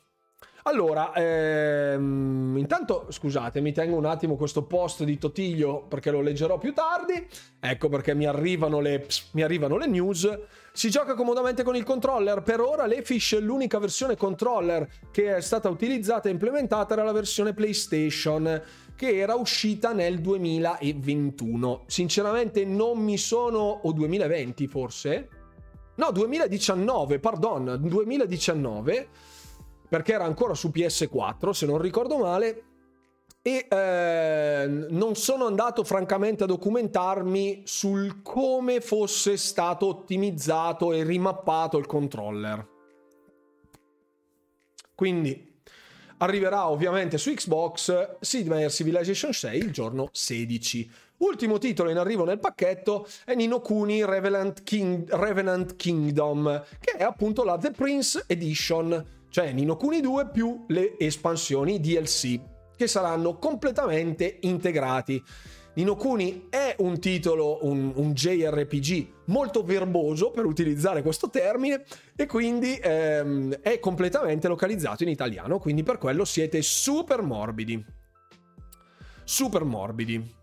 Allora, 0.68 1.14
ehm, 1.14 2.56
intanto 2.58 3.06
scusate, 3.10 3.62
mi 3.62 3.72
tengo 3.72 3.98
un 3.98 4.06
attimo 4.06 4.36
questo 4.36 4.64
post 4.64 5.04
di 5.04 5.20
Totiglio 5.20 5.84
perché 5.88 6.10
lo 6.10 6.22
leggerò 6.22 6.58
più 6.58 6.74
tardi. 6.74 7.24
Ecco 7.60 7.88
perché 7.88 8.16
mi 8.16 8.26
arrivano 8.26 8.80
le, 8.80 9.06
mi 9.34 9.44
arrivano 9.44 9.78
le 9.78 9.86
news. 9.86 10.28
Si 10.74 10.90
gioca 10.90 11.14
comodamente 11.14 11.62
con 11.62 11.76
il 11.76 11.84
controller. 11.84 12.42
Per 12.42 12.62
ora 12.62 12.88
l'Efish, 12.88 13.40
l'unica 13.40 13.78
versione 13.78 14.18
controller 14.18 14.90
che 15.12 15.36
è 15.36 15.42
stata 15.42 15.70
utilizzata 15.70 16.30
e 16.30 16.32
implementata 16.32 16.96
era 16.96 17.04
la 17.04 17.12
versione 17.12 17.54
PlayStation 17.54 18.64
che 18.96 19.18
era 19.18 19.36
uscita 19.36 19.94
nel 19.94 20.20
2021. 20.20 21.84
Sinceramente 21.86 22.66
non 22.66 22.98
mi 22.98 23.20
sono... 23.20 23.60
o 23.60 23.92
2020 23.92 24.66
forse? 24.66 25.30
No, 25.98 26.12
2019, 26.12 27.20
pardon, 27.20 27.78
2019 27.80 29.08
perché 29.88 30.14
era 30.14 30.26
ancora 30.26 30.54
su 30.54 30.70
PS4, 30.74 31.50
se 31.52 31.66
non 31.66 31.80
ricordo 31.80 32.18
male, 32.18 32.64
e 33.42 33.68
eh, 33.70 34.88
non 34.90 35.16
sono 35.16 35.46
andato 35.46 35.84
francamente 35.84 36.44
a 36.44 36.48
documentarmi 36.48 37.62
sul 37.66 38.24
come 38.24 38.82
fosse 38.82 39.38
stato 39.38 39.86
ottimizzato 39.86 40.92
e 40.94 41.04
rimappato 41.04 41.78
il 41.78 41.86
controller. 41.86 42.68
Quindi 44.96 45.54
arriverà 46.18 46.70
ovviamente 46.70 47.18
su 47.20 47.32
Xbox 47.34 48.18
Sid 48.20 48.48
Meier 48.48 48.72
Civilization 48.72 49.32
6 49.32 49.58
il 49.60 49.72
giorno 49.72 50.10
16. 50.12 50.92
Ultimo 51.18 51.60
titolo 51.60 51.92
in 51.92 51.98
arrivo 51.98 52.26
nel 52.26 52.40
pacchetto 52.40 53.08
è 53.26 53.36
Nino 53.36 53.62
Kuni 53.62 54.04
Revenant, 54.04 54.64
King, 54.64 55.08
Revenant 55.14 55.76
Kingdom, 55.76 56.64
che 56.80 56.98
è 56.98 57.04
appunto 57.04 57.44
la 57.44 57.58
The 57.58 57.72
Prince 57.72 58.24
Edition, 58.28 59.06
cioè 59.36 59.52
Nino 59.52 59.76
Kuni 59.76 60.00
2 60.00 60.30
più 60.30 60.64
le 60.70 60.98
espansioni 60.98 61.82
DLC 61.82 62.40
che 62.74 62.88
saranno 62.88 63.38
completamente 63.38 64.38
integrati. 64.44 65.22
Nino 65.74 65.98
Kuni 65.98 66.48
è 66.50 66.74
un 66.78 67.02
titolo, 67.02 67.66
un, 67.66 67.92
un, 67.96 68.14
JRPG 68.14 69.26
molto 69.26 69.62
verboso 69.62 70.32
per 70.32 70.46
utilizzare 70.46 71.02
questo 71.02 71.30
termine 71.30 71.84
e 72.16 72.26
quindi 72.28 72.80
ehm, 72.82 73.56
è 73.56 73.78
completamente 73.82 74.48
localizzato 74.48 75.04
in 75.04 75.10
italiano, 75.10 75.60
quindi 75.60 75.84
per 75.84 75.98
quello 75.98 76.24
siete 76.24 76.62
super 76.62 77.22
morbidi. 77.22 77.86
Super 79.26 79.66
morbidi. 79.66 80.34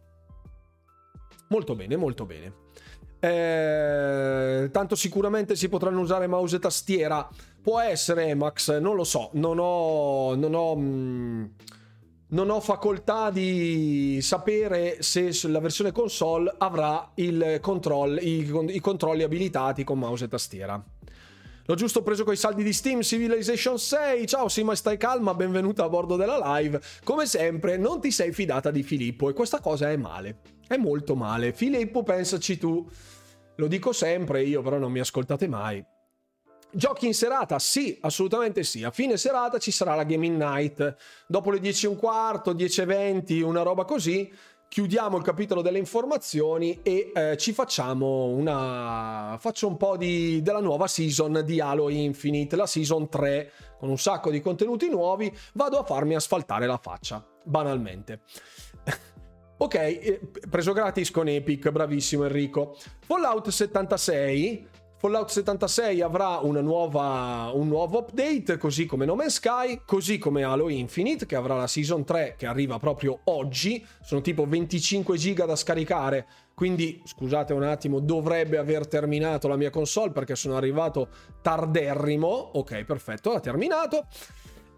Molto 1.49 1.74
bene, 1.74 1.97
molto 1.97 2.26
bene. 2.26 2.61
Eh, 3.24 4.68
tanto 4.72 4.97
sicuramente 4.97 5.55
si 5.55 5.68
potranno 5.68 6.01
usare 6.01 6.26
mouse 6.26 6.57
e 6.57 6.59
tastiera. 6.59 7.26
Può 7.62 7.78
essere, 7.78 8.34
Max, 8.34 8.76
non 8.78 8.96
lo 8.96 9.04
so, 9.04 9.30
non 9.34 9.58
ho... 9.60 10.34
Non 10.34 10.54
ho 10.54 10.76
mm, 10.76 11.44
non 12.32 12.48
ho 12.48 12.60
facoltà 12.60 13.30
di 13.30 14.18
sapere 14.22 15.02
se 15.02 15.30
la 15.48 15.60
versione 15.60 15.92
console 15.92 16.52
avrà 16.56 17.12
control, 17.60 18.18
i, 18.22 18.50
i, 18.68 18.80
controlli 18.80 19.22
abilitati 19.22 19.84
con 19.84 19.98
mouse 19.98 20.24
e 20.24 20.28
tastiera. 20.28 20.82
L'ho 21.66 21.74
giusto 21.74 22.02
preso 22.02 22.24
con 22.24 22.32
i 22.32 22.38
saldi 22.38 22.62
di 22.62 22.72
Steam 22.72 23.02
Civilization 23.02 23.78
6. 23.78 24.26
Ciao 24.26 24.48
Sima, 24.48 24.74
stai 24.74 24.96
calma, 24.96 25.34
benvenuta 25.34 25.84
a 25.84 25.90
bordo 25.90 26.16
della 26.16 26.56
live. 26.56 26.80
Come 27.04 27.26
sempre, 27.26 27.76
non 27.76 28.00
ti 28.00 28.10
sei 28.10 28.32
fidata 28.32 28.70
di 28.70 28.82
Filippo 28.82 29.28
e 29.28 29.34
questa 29.34 29.60
cosa 29.60 29.90
è 29.90 29.96
male. 29.96 30.38
È 30.66 30.78
molto 30.78 31.14
male. 31.14 31.52
Filippo, 31.52 32.02
pensaci 32.02 32.56
tu. 32.56 32.88
Lo 33.56 33.66
dico 33.66 33.92
sempre, 33.92 34.42
io 34.42 34.62
però 34.62 34.78
non 34.78 34.90
mi 34.90 35.00
ascoltate 35.00 35.46
mai. 35.46 35.84
Giochi 36.74 37.06
in 37.06 37.12
serata? 37.12 37.58
Sì, 37.58 37.98
assolutamente 38.00 38.64
sì. 38.64 38.82
A 38.82 38.90
fine 38.90 39.18
serata 39.18 39.58
ci 39.58 39.70
sarà 39.70 39.94
la 39.94 40.04
Gaming 40.04 40.38
Night. 40.38 40.96
Dopo 41.26 41.50
le 41.50 41.60
10 41.60 41.84
e 41.84 41.88
un 41.90 41.96
quarto, 41.96 42.54
10 42.54 42.80
e 42.80 42.84
20, 42.86 43.40
una 43.42 43.60
roba 43.60 43.84
così, 43.84 44.32
chiudiamo 44.68 45.18
il 45.18 45.22
capitolo 45.22 45.60
delle 45.60 45.76
informazioni 45.76 46.80
e 46.82 47.12
eh, 47.14 47.36
ci 47.36 47.52
facciamo 47.52 48.28
una... 48.28 49.36
faccio 49.38 49.68
un 49.68 49.76
po' 49.76 49.98
di... 49.98 50.40
della 50.40 50.60
nuova 50.60 50.86
season 50.86 51.42
di 51.44 51.60
Halo 51.60 51.90
Infinite, 51.90 52.56
la 52.56 52.66
season 52.66 53.10
3, 53.10 53.52
con 53.78 53.90
un 53.90 53.98
sacco 53.98 54.30
di 54.30 54.40
contenuti 54.40 54.88
nuovi. 54.88 55.30
Vado 55.52 55.78
a 55.78 55.84
farmi 55.84 56.14
asfaltare 56.14 56.64
la 56.64 56.78
faccia, 56.78 57.22
banalmente. 57.44 58.20
ok, 59.58 59.74
eh, 59.74 60.20
preso 60.48 60.72
gratis 60.72 61.10
con 61.10 61.28
Epic, 61.28 61.68
bravissimo 61.68 62.24
Enrico. 62.24 62.78
Fallout 63.00 63.50
76 63.50 64.80
Fallout 65.03 65.30
76 65.30 66.00
avrà 66.00 66.38
nuova, 66.44 67.50
un 67.53 67.66
nuovo 67.66 67.98
update, 67.98 68.57
così 68.57 68.86
come 68.86 69.05
No 69.05 69.16
Man's 69.16 69.34
Sky, 69.34 69.80
così 69.84 70.16
come 70.16 70.44
Halo 70.44 70.68
Infinite, 70.68 71.26
che 71.26 71.34
avrà 71.34 71.57
la 71.57 71.66
Season 71.66 72.05
3 72.05 72.36
che 72.38 72.46
arriva 72.46 72.78
proprio 72.78 73.18
oggi. 73.24 73.84
Sono 74.00 74.20
tipo 74.20 74.46
25 74.46 75.16
giga 75.16 75.44
da 75.44 75.57
scaricare, 75.57 76.28
quindi 76.55 77.03
scusate 77.05 77.53
un 77.53 77.64
attimo, 77.64 77.98
dovrebbe 77.98 78.59
aver 78.59 78.86
terminato 78.86 79.48
la 79.48 79.57
mia 79.57 79.70
console 79.70 80.12
perché 80.12 80.36
sono 80.36 80.57
arrivato 80.57 81.09
tarderrimo. 81.42 82.28
Ok, 82.28 82.84
perfetto, 82.84 83.32
ha 83.32 83.40
terminato 83.40 84.07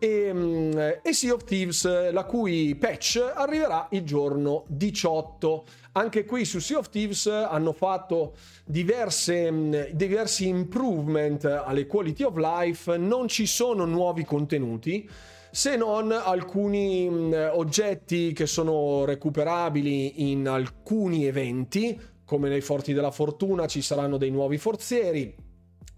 e, 0.05 0.33
mm, 0.33 0.79
e 1.03 1.13
Sea 1.13 1.33
of 1.33 1.45
Thieves, 1.45 2.11
la 2.13 2.25
cui 2.25 2.75
patch 2.75 3.33
arriverà 3.35 3.89
il 3.93 4.03
giorno 4.03 4.65
18. 4.69 5.65
Anche 5.93 6.25
qui 6.25 6.45
su 6.45 6.59
Sea 6.59 6.79
of 6.79 6.91
Thieves 6.91 7.27
hanno 7.27 7.73
fatto 7.73 8.35
diverse, 8.65 9.51
mm, 9.51 9.75
diversi 9.93 10.47
improvement 10.47 11.45
alle 11.45 11.87
quality 11.87 12.23
of 12.23 12.37
life, 12.37 12.97
non 12.97 13.29
ci 13.29 13.47
sono 13.47 13.85
nuovi 13.87 14.25
contenuti 14.25 15.09
se 15.51 15.77
non 15.77 16.11
alcuni 16.11 17.09
mm, 17.09 17.33
oggetti 17.53 18.33
che 18.33 18.47
sono 18.47 19.05
recuperabili 19.05 20.31
in 20.31 20.49
alcuni 20.49 21.27
eventi, 21.27 21.99
come 22.25 22.49
nei 22.49 22.61
Forti 22.61 22.93
della 22.93 23.13
Fortuna 23.13 23.67
ci 23.67 23.81
saranno 23.81 24.17
dei 24.17 24.31
nuovi 24.31 24.59
forzieri, 24.59 25.33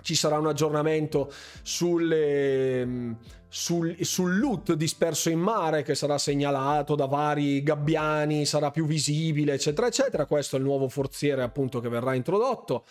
ci 0.02 0.14
sarà 0.14 0.38
un 0.38 0.46
aggiornamento 0.46 1.32
sulle, 1.62 3.16
sul, 3.48 3.96
sul 4.00 4.38
loot 4.38 4.72
disperso 4.74 5.30
in 5.30 5.38
mare 5.38 5.82
che 5.82 5.94
sarà 5.94 6.18
segnalato 6.18 6.94
da 6.94 7.06
vari 7.06 7.62
gabbiani, 7.62 8.44
sarà 8.44 8.70
più 8.70 8.86
visibile, 8.86 9.54
eccetera, 9.54 9.86
eccetera. 9.86 10.26
Questo 10.26 10.56
è 10.56 10.58
il 10.58 10.64
nuovo 10.64 10.88
forziere 10.88 11.42
appunto 11.42 11.80
che 11.80 11.88
verrà 11.88 12.14
introdotto. 12.14 12.84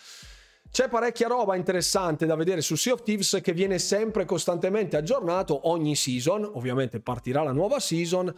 C'è 0.70 0.88
parecchia 0.88 1.28
roba 1.28 1.56
interessante 1.56 2.26
da 2.26 2.34
vedere 2.34 2.60
su 2.60 2.74
Sea 2.74 2.92
of 2.92 3.02
Thieves 3.02 3.38
che 3.42 3.52
viene 3.52 3.78
sempre 3.78 4.24
costantemente 4.24 4.96
aggiornato 4.96 5.68
ogni 5.68 5.94
season, 5.94 6.44
ovviamente 6.44 7.00
partirà 7.00 7.42
la 7.42 7.52
nuova 7.52 7.78
season 7.78 8.32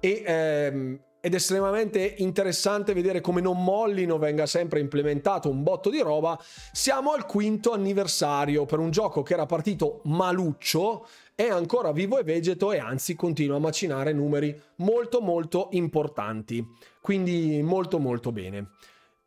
e 0.00 0.22
ehm, 0.24 1.00
ed 1.24 1.32
è 1.32 1.36
estremamente 1.36 2.16
interessante 2.18 2.92
vedere 2.92 3.22
come 3.22 3.40
non 3.40 3.64
mollino, 3.64 4.18
venga 4.18 4.44
sempre 4.44 4.80
implementato 4.80 5.48
un 5.48 5.62
botto 5.62 5.88
di 5.88 6.00
roba. 6.00 6.38
Siamo 6.70 7.12
al 7.12 7.24
quinto 7.24 7.72
anniversario 7.72 8.66
per 8.66 8.78
un 8.78 8.90
gioco 8.90 9.22
che 9.22 9.32
era 9.32 9.46
partito 9.46 10.02
maluccio, 10.04 11.06
è 11.36 11.48
ancora 11.48 11.90
vivo 11.90 12.18
e 12.18 12.22
vegeto 12.22 12.70
e 12.70 12.78
anzi 12.78 13.16
continua 13.16 13.56
a 13.56 13.60
macinare 13.60 14.12
numeri 14.12 14.56
molto 14.76 15.20
molto 15.20 15.68
importanti. 15.72 16.64
Quindi 17.00 17.60
molto 17.62 17.98
molto 17.98 18.30
bene. 18.30 18.70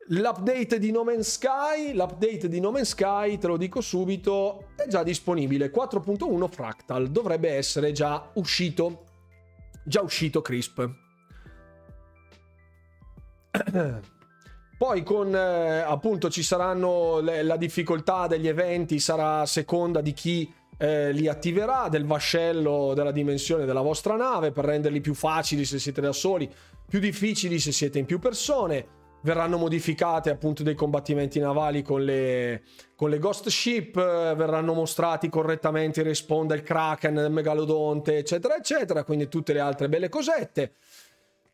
L'update 0.09 0.79
di 0.79 0.89
No 0.91 1.03
Man's 1.03 1.33
Sky, 1.33 1.93
l'update 1.93 2.47
di 2.47 2.61
No 2.61 2.71
Man's 2.71 2.89
Sky, 2.89 3.37
te 3.37 3.47
lo 3.47 3.57
dico 3.57 3.81
subito, 3.81 4.69
è 4.77 4.87
già 4.87 5.03
disponibile. 5.03 5.69
4.1 5.69 6.47
Fractal 6.47 7.09
dovrebbe 7.09 7.49
essere 7.49 7.91
già 7.91 8.31
uscito. 8.35 9.03
Già 9.83 10.01
uscito 10.01 10.41
Crisp. 10.41 10.89
Poi 14.77 15.03
con 15.03 15.35
eh, 15.35 15.79
appunto 15.79 16.29
ci 16.29 16.43
saranno 16.43 17.19
le, 17.19 17.41
la 17.41 17.57
difficoltà 17.57 18.27
degli 18.27 18.47
eventi 18.47 18.99
sarà 18.99 19.41
a 19.41 19.45
seconda 19.47 20.01
di 20.01 20.13
chi 20.13 20.53
eh, 20.77 21.11
li 21.11 21.27
attiverà, 21.27 21.87
del 21.89 22.05
vascello 22.05 22.93
della 22.93 23.11
dimensione 23.11 23.65
della 23.65 23.81
vostra 23.81 24.15
nave 24.15 24.51
per 24.51 24.65
renderli 24.65 25.01
più 25.01 25.13
facili 25.13 25.65
se 25.65 25.79
siete 25.79 26.01
da 26.01 26.11
soli, 26.11 26.49
più 26.87 26.99
difficili 26.99 27.59
se 27.59 27.71
siete 27.71 27.99
in 27.99 28.05
più 28.05 28.19
persone. 28.19 28.95
Verranno 29.19 29.57
modificate 29.57 30.29
appunto 30.29 30.61
dei 30.61 30.75
combattimenti 30.75 31.39
navali 31.39 31.81
con 31.81 32.03
le, 32.03 32.61
con 32.95 33.09
le 33.09 33.17
ghost 33.17 33.49
ship, 33.49 33.95
verranno 33.95 34.73
mostrati 34.73 35.27
correttamente 35.27 36.01
i 36.01 36.03
respawn 36.03 36.45
del 36.47 36.61
Kraken, 36.61 37.15
del 37.15 37.31
Megalodonte, 37.31 38.17
eccetera, 38.17 38.55
eccetera. 38.55 39.03
Quindi 39.03 39.27
tutte 39.27 39.53
le 39.53 39.59
altre 39.59 39.89
belle 39.89 40.07
cosette 40.07 40.75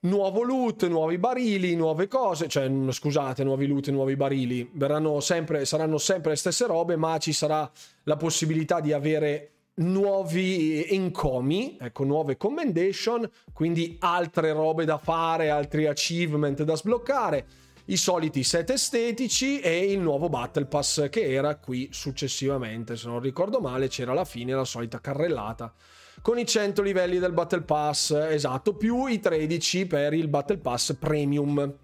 nuovo 0.03 0.43
loot, 0.43 0.87
nuovi 0.87 1.17
barili, 1.17 1.75
nuove 1.75 2.07
cose, 2.07 2.47
cioè 2.47 2.71
scusate, 2.89 3.43
nuovi 3.43 3.67
loot, 3.67 3.89
nuovi 3.89 4.15
barili, 4.15 4.69
verranno 4.73 5.19
sempre, 5.19 5.65
saranno 5.65 5.97
sempre 5.97 6.31
le 6.31 6.37
stesse 6.37 6.65
robe, 6.65 6.95
ma 6.95 7.17
ci 7.17 7.33
sarà 7.33 7.69
la 8.03 8.15
possibilità 8.15 8.79
di 8.79 8.91
avere 8.93 9.49
nuovi 9.75 10.85
encomi, 10.87 11.77
ecco, 11.79 12.03
nuove 12.03 12.37
commendation, 12.37 13.29
quindi 13.53 13.97
altre 13.99 14.51
robe 14.51 14.85
da 14.85 14.97
fare, 14.97 15.49
altri 15.49 15.87
achievement 15.87 16.63
da 16.63 16.75
sbloccare, 16.75 17.45
i 17.85 17.97
soliti 17.97 18.43
set 18.43 18.69
estetici 18.69 19.59
e 19.59 19.91
il 19.91 19.99
nuovo 19.99 20.29
Battle 20.29 20.65
Pass 20.65 21.09
che 21.09 21.33
era 21.33 21.55
qui 21.57 21.89
successivamente, 21.91 22.95
se 22.95 23.07
non 23.07 23.19
ricordo 23.19 23.59
male, 23.59 23.87
c'era 23.87 24.11
alla 24.11 24.25
fine 24.25 24.53
la 24.53 24.63
solita 24.63 25.01
carrellata 25.01 25.73
con 26.23 26.39
i 26.39 26.45
100 26.45 26.81
livelli 26.81 27.19
del 27.19 27.33
Battle 27.33 27.63
Pass, 27.63 28.11
esatto, 28.11 28.75
più 28.75 29.07
i 29.07 29.19
13 29.19 29.85
per 29.87 30.13
il 30.13 30.29
Battle 30.29 30.57
Pass 30.57 30.93
Premium. 30.93 31.75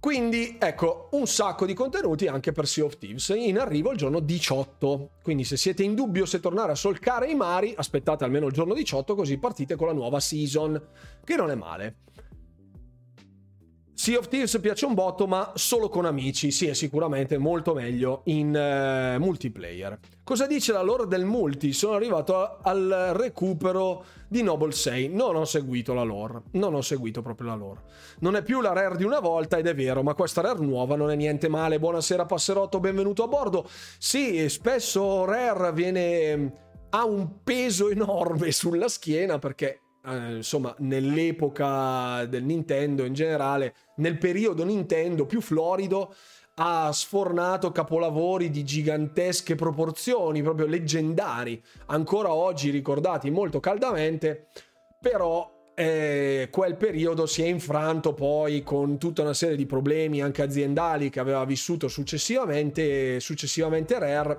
Quindi 0.00 0.56
ecco 0.58 1.10
un 1.12 1.28
sacco 1.28 1.64
di 1.64 1.74
contenuti 1.74 2.26
anche 2.26 2.50
per 2.50 2.66
Sea 2.66 2.84
of 2.86 2.98
Thieves 2.98 3.28
in 3.36 3.56
arrivo 3.56 3.92
il 3.92 3.98
giorno 3.98 4.18
18. 4.18 5.10
Quindi 5.22 5.44
se 5.44 5.56
siete 5.56 5.84
in 5.84 5.94
dubbio 5.94 6.26
se 6.26 6.40
tornare 6.40 6.72
a 6.72 6.74
solcare 6.74 7.30
i 7.30 7.36
mari, 7.36 7.72
aspettate 7.76 8.24
almeno 8.24 8.46
il 8.46 8.52
giorno 8.52 8.74
18 8.74 9.14
così 9.14 9.38
partite 9.38 9.76
con 9.76 9.86
la 9.86 9.92
nuova 9.92 10.18
season, 10.18 10.82
che 11.22 11.36
non 11.36 11.52
è 11.52 11.54
male. 11.54 11.98
Sea 14.10 14.18
of 14.18 14.26
Thieves 14.26 14.58
piace 14.60 14.86
un 14.86 14.94
botto, 14.94 15.28
ma 15.28 15.52
solo 15.54 15.88
con 15.88 16.04
amici. 16.04 16.50
Sì, 16.50 16.66
è 16.66 16.74
sicuramente 16.74 17.38
molto 17.38 17.74
meglio 17.74 18.22
in 18.24 18.48
uh, 18.48 19.22
multiplayer. 19.22 20.00
Cosa 20.24 20.48
dice 20.48 20.72
la 20.72 20.82
lore 20.82 21.06
del 21.06 21.24
multi? 21.24 21.72
Sono 21.72 21.94
arrivato 21.94 22.58
al 22.60 23.12
recupero 23.14 24.04
di 24.26 24.42
Noble 24.42 24.72
6. 24.72 25.10
Non 25.10 25.36
ho 25.36 25.44
seguito 25.44 25.94
la 25.94 26.02
lore. 26.02 26.42
Non 26.54 26.74
ho 26.74 26.80
seguito 26.80 27.22
proprio 27.22 27.50
la 27.50 27.54
lore. 27.54 27.82
Non 28.18 28.34
è 28.34 28.42
più 28.42 28.60
la 28.60 28.72
rare 28.72 28.96
di 28.96 29.04
una 29.04 29.20
volta 29.20 29.58
ed 29.58 29.68
è 29.68 29.76
vero, 29.76 30.02
ma 30.02 30.14
questa 30.14 30.40
rare 30.40 30.58
nuova 30.58 30.96
non 30.96 31.12
è 31.12 31.14
niente 31.14 31.48
male. 31.48 31.78
Buonasera 31.78 32.26
Passerotto, 32.26 32.80
benvenuto 32.80 33.22
a 33.22 33.28
bordo. 33.28 33.64
Sì, 33.96 34.48
spesso 34.48 35.24
rare 35.24 35.72
viene 35.72 36.52
ha 36.90 37.04
un 37.04 37.44
peso 37.44 37.88
enorme 37.88 38.50
sulla 38.50 38.88
schiena 38.88 39.38
perché 39.38 39.82
eh, 40.06 40.36
insomma, 40.36 40.74
nell'epoca 40.78 42.24
del 42.26 42.44
Nintendo 42.44 43.04
in 43.04 43.12
generale, 43.12 43.74
nel 43.96 44.18
periodo 44.18 44.64
Nintendo 44.64 45.26
più 45.26 45.40
florido, 45.40 46.14
ha 46.54 46.92
sfornato 46.92 47.72
capolavori 47.72 48.50
di 48.50 48.64
gigantesche 48.64 49.54
proporzioni, 49.54 50.42
proprio 50.42 50.66
leggendari, 50.66 51.62
ancora 51.86 52.32
oggi 52.32 52.70
ricordati 52.70 53.30
molto 53.30 53.60
caldamente, 53.60 54.48
però 55.00 55.72
eh, 55.74 56.48
quel 56.50 56.76
periodo 56.76 57.24
si 57.24 57.42
è 57.42 57.46
infranto 57.46 58.12
poi 58.12 58.62
con 58.62 58.98
tutta 58.98 59.22
una 59.22 59.32
serie 59.32 59.56
di 59.56 59.64
problemi 59.64 60.20
anche 60.20 60.42
aziendali 60.42 61.08
che 61.08 61.20
aveva 61.20 61.44
vissuto 61.46 61.88
successivamente, 61.88 63.18
successivamente 63.20 63.98
Rare, 63.98 64.38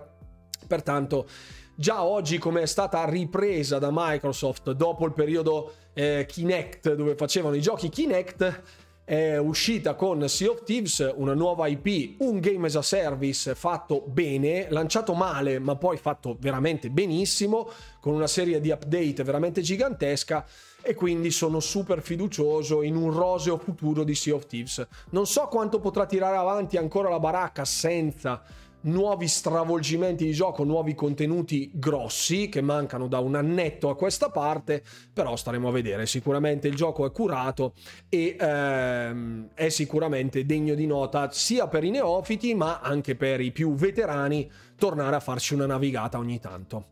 pertanto 0.67 1.27
già 1.75 2.03
oggi 2.03 2.37
come 2.37 2.61
è 2.61 2.65
stata 2.65 3.03
ripresa 3.05 3.79
da 3.79 3.89
Microsoft 3.91 4.71
dopo 4.71 5.05
il 5.05 5.13
periodo 5.13 5.73
eh, 5.93 6.25
Kinect 6.27 6.93
dove 6.93 7.15
facevano 7.15 7.55
i 7.55 7.61
giochi 7.61 7.89
Kinect 7.89 8.61
è 9.03 9.35
uscita 9.37 9.95
con 9.95 10.29
Sea 10.29 10.51
of 10.51 10.63
Thieves 10.63 11.11
una 11.15 11.33
nuova 11.33 11.67
IP, 11.67 12.21
un 12.21 12.39
game 12.39 12.67
as 12.67 12.75
a 12.75 12.81
service 12.81 13.55
fatto 13.55 14.03
bene, 14.07 14.67
lanciato 14.69 15.13
male 15.13 15.59
ma 15.59 15.75
poi 15.75 15.97
fatto 15.97 16.37
veramente 16.39 16.89
benissimo 16.89 17.69
con 17.99 18.13
una 18.13 18.27
serie 18.27 18.61
di 18.61 18.69
update 18.69 19.23
veramente 19.23 19.61
gigantesca 19.61 20.45
e 20.81 20.93
quindi 20.93 21.29
sono 21.31 21.59
super 21.59 22.01
fiducioso 22.01 22.81
in 22.83 22.95
un 22.95 23.11
roseo 23.11 23.57
futuro 23.57 24.03
di 24.03 24.15
Sea 24.15 24.35
of 24.35 24.45
Thieves. 24.45 24.87
Non 25.09 25.27
so 25.27 25.47
quanto 25.47 25.79
potrà 25.79 26.05
tirare 26.05 26.37
avanti 26.37 26.77
ancora 26.77 27.09
la 27.09 27.19
baracca 27.19 27.65
senza 27.65 28.41
nuovi 28.81 29.27
stravolgimenti 29.27 30.25
di 30.25 30.31
gioco, 30.31 30.63
nuovi 30.63 30.95
contenuti 30.95 31.71
grossi 31.73 32.49
che 32.49 32.61
mancano 32.61 33.07
da 33.07 33.19
un 33.19 33.35
annetto 33.35 33.89
a 33.89 33.95
questa 33.95 34.29
parte, 34.29 34.83
però 35.13 35.35
staremo 35.35 35.67
a 35.67 35.71
vedere. 35.71 36.05
Sicuramente 36.05 36.67
il 36.67 36.75
gioco 36.75 37.05
è 37.05 37.11
curato 37.11 37.73
e 38.09 38.35
ehm, 38.39 39.49
è 39.53 39.69
sicuramente 39.69 40.45
degno 40.45 40.75
di 40.75 40.85
nota 40.85 41.29
sia 41.31 41.67
per 41.67 41.83
i 41.83 41.89
neofiti 41.89 42.55
ma 42.55 42.79
anche 42.79 43.15
per 43.15 43.41
i 43.41 43.51
più 43.51 43.73
veterani 43.73 44.49
tornare 44.77 45.15
a 45.15 45.19
farci 45.19 45.53
una 45.53 45.65
navigata 45.65 46.17
ogni 46.17 46.39
tanto. 46.39 46.85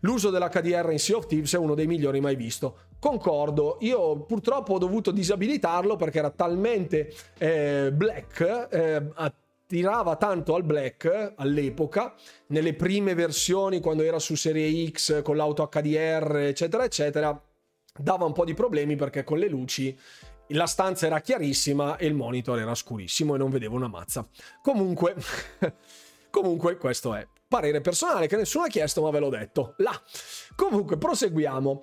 L'uso 0.00 0.30
dell'HDR 0.30 0.92
in 0.92 0.98
Sea 0.98 1.16
of 1.16 1.26
Thieves 1.26 1.54
è 1.54 1.58
uno 1.58 1.74
dei 1.74 1.86
migliori 1.86 2.20
mai 2.20 2.36
visto. 2.36 2.88
Concordo, 2.98 3.76
io 3.80 4.20
purtroppo 4.20 4.74
ho 4.74 4.78
dovuto 4.78 5.10
disabilitarlo 5.10 5.96
perché 5.96 6.18
era 6.18 6.30
talmente 6.30 7.12
eh, 7.38 7.90
black, 7.92 8.68
eh, 8.70 9.02
tirava 9.70 10.16
tanto 10.16 10.56
al 10.56 10.64
black 10.64 11.34
all'epoca, 11.36 12.12
nelle 12.48 12.74
prime 12.74 13.14
versioni 13.14 13.78
quando 13.78 14.02
era 14.02 14.18
su 14.18 14.34
serie 14.34 14.88
X 14.90 15.22
con 15.22 15.36
l'auto 15.36 15.68
HDR 15.68 16.38
eccetera 16.38 16.82
eccetera, 16.82 17.40
dava 17.96 18.24
un 18.24 18.32
po' 18.32 18.44
di 18.44 18.52
problemi 18.52 18.96
perché 18.96 19.22
con 19.22 19.38
le 19.38 19.48
luci 19.48 19.96
la 20.48 20.66
stanza 20.66 21.06
era 21.06 21.20
chiarissima 21.20 21.98
e 21.98 22.06
il 22.06 22.14
monitor 22.14 22.58
era 22.58 22.74
scurissimo 22.74 23.36
e 23.36 23.38
non 23.38 23.48
vedevo 23.48 23.76
una 23.76 23.86
mazza. 23.86 24.26
Comunque, 24.60 25.14
comunque 26.30 26.76
questo 26.76 27.14
è 27.14 27.24
parere 27.46 27.80
personale 27.80 28.26
che 28.26 28.34
nessuno 28.34 28.64
ha 28.64 28.68
chiesto 28.68 29.02
ma 29.02 29.10
ve 29.10 29.20
l'ho 29.20 29.28
detto. 29.28 29.74
Là. 29.76 29.92
Comunque 30.56 30.98
proseguiamo. 30.98 31.80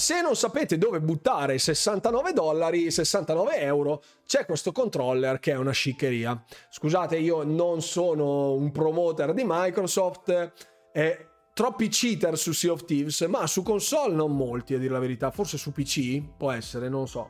Se 0.00 0.22
non 0.22 0.34
sapete 0.34 0.78
dove 0.78 0.98
buttare 0.98 1.58
69 1.58 2.32
dollari, 2.32 2.90
69 2.90 3.58
euro, 3.58 4.02
c'è 4.26 4.46
questo 4.46 4.72
controller 4.72 5.38
che 5.38 5.52
è 5.52 5.56
una 5.56 5.72
sciccheria. 5.72 6.42
Scusate, 6.70 7.18
io 7.18 7.42
non 7.42 7.82
sono 7.82 8.54
un 8.54 8.72
promoter 8.72 9.34
di 9.34 9.42
Microsoft, 9.44 10.52
è 10.90 11.26
troppi 11.52 11.88
cheater 11.88 12.38
su 12.38 12.52
Sea 12.52 12.72
of 12.72 12.86
Thieves, 12.86 13.20
ma 13.28 13.46
su 13.46 13.62
console 13.62 14.14
non 14.14 14.34
molti, 14.34 14.72
a 14.72 14.78
dire 14.78 14.94
la 14.94 15.00
verità. 15.00 15.30
Forse 15.30 15.58
su 15.58 15.70
PC 15.70 16.22
può 16.34 16.50
essere, 16.50 16.88
non 16.88 17.06
so. 17.06 17.28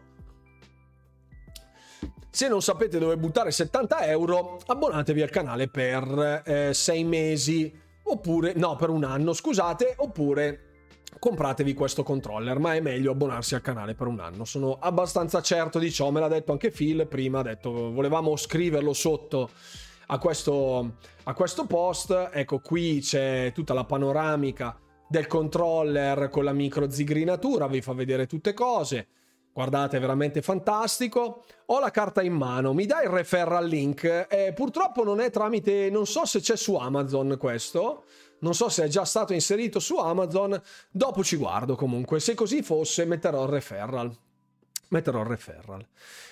Se 2.31 2.47
non 2.47 2.63
sapete 2.63 3.01
dove 3.01 3.17
buttare 3.17 3.51
70 3.51 4.07
euro, 4.07 4.61
abbonatevi 4.65 5.23
al 5.23 5.31
canale 5.31 5.67
per 5.67 6.71
6 6.73 7.01
eh, 7.01 7.05
mesi, 7.05 7.81
oppure, 8.05 8.53
no, 8.55 8.77
per 8.77 8.91
un 8.91 9.03
anno, 9.03 9.33
scusate, 9.33 9.95
oppure 9.97 10.70
compratevi 11.19 11.75
questo 11.75 12.03
controller, 12.03 12.59
ma 12.59 12.75
è 12.75 12.81
meglio 12.81 13.13
abbonarsi 13.13 13.55
al 13.55 13.61
canale 13.61 13.95
per 13.95 14.07
un 14.07 14.21
anno. 14.21 14.45
Sono 14.45 14.79
abbastanza 14.81 15.43
certo 15.43 15.79
di 15.79 15.91
ciò, 15.91 16.11
me 16.11 16.21
l'ha 16.21 16.29
detto 16.29 16.53
anche 16.53 16.71
Phil 16.71 17.07
prima, 17.07 17.41
ha 17.41 17.43
detto 17.43 17.93
volevamo 17.93 18.37
scriverlo 18.37 18.93
sotto 18.93 19.51
a 20.07 20.19
questo, 20.19 20.97
a 21.25 21.35
questo 21.35 21.67
post. 21.67 22.31
Ecco, 22.33 22.61
qui 22.61 23.01
c'è 23.01 23.53
tutta 23.55 23.75
la 23.75 23.85
panoramica 23.85 24.77
del 25.09 25.27
controller 25.27 26.29
con 26.31 26.45
la 26.45 26.53
micro 26.53 26.91
zigrinatura, 26.91 27.67
vi 27.67 27.81
fa 27.81 27.93
vedere 27.93 28.27
tutte 28.27 28.55
cose. 28.55 29.09
Guardate, 29.53 29.97
è 29.97 30.01
veramente 30.01 30.43
fantastico. 30.43 31.45
Ho 31.67 31.81
la 31.81 31.91
carta 31.91 32.23
in 32.23 32.33
mano, 32.33 32.73
mi 32.73 32.87
dai 32.87 33.05
il 33.05 33.11
referral 33.11 33.67
link? 33.67 34.27
Eh, 34.31 34.53
purtroppo 34.55 35.03
non 35.03 35.21
è 35.21 35.31
tramite, 35.31 35.91
non 35.91 36.07
so 36.07 36.25
se 36.25 36.41
c'è 36.41 36.57
su 36.57 36.77
Amazon 36.77 37.37
questo 37.39 38.05
non 38.41 38.55
so 38.55 38.69
se 38.69 38.85
è 38.85 38.89
già 38.89 39.05
stato 39.05 39.33
inserito 39.33 39.79
su 39.79 39.97
Amazon, 39.97 40.61
dopo 40.91 41.25
ci 41.25 41.37
guardo 41.37 41.77
comunque, 41.77 42.21
se 42.21 42.35
così 42.35 42.63
fosse 42.63 43.05
metterò 43.05 43.45
il 43.45 43.51
referral. 43.51 44.15
Metterò 44.89 45.21
il 45.21 45.27
referral. 45.27 45.87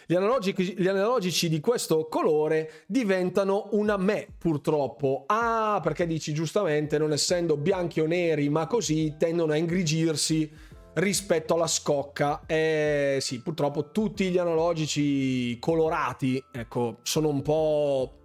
Gli 0.05 0.17
analogici, 0.17 0.75
gli 0.77 0.89
analogici 0.89 1.49
di 1.49 1.61
questo 1.61 2.09
colore 2.09 2.85
diventano 2.87 3.69
una 3.73 3.97
me, 3.97 4.27
purtroppo. 4.37 5.25
Ah, 5.27 5.79
perché 5.81 6.07
dici 6.07 6.33
giustamente, 6.33 6.99
non 6.99 7.13
essendo 7.13 7.57
bianchi 7.57 8.01
o 8.01 8.07
neri, 8.07 8.49
ma 8.49 8.67
così 8.67 9.15
tendono 9.17 9.53
a 9.53 9.57
ingrigirsi 9.57 10.51
rispetto 10.95 11.55
alla 11.55 11.69
scocca. 11.69 12.43
Eh 12.47 13.19
sì, 13.21 13.43
purtroppo 13.43 13.91
tutti 13.93 14.31
gli 14.31 14.39
analogici 14.39 15.57
colorati, 15.61 16.43
ecco, 16.51 16.99
sono 17.03 17.29
un 17.29 17.43
po' 17.43 18.18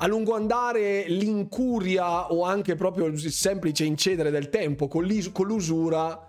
a 0.00 0.06
lungo 0.06 0.34
andare 0.34 1.04
l'incuria 1.08 2.32
o 2.32 2.44
anche 2.44 2.74
proprio 2.74 3.06
il 3.06 3.18
semplice 3.32 3.84
incedere 3.84 4.30
del 4.30 4.48
tempo 4.48 4.86
con, 4.86 5.04
l'usura 5.04 6.28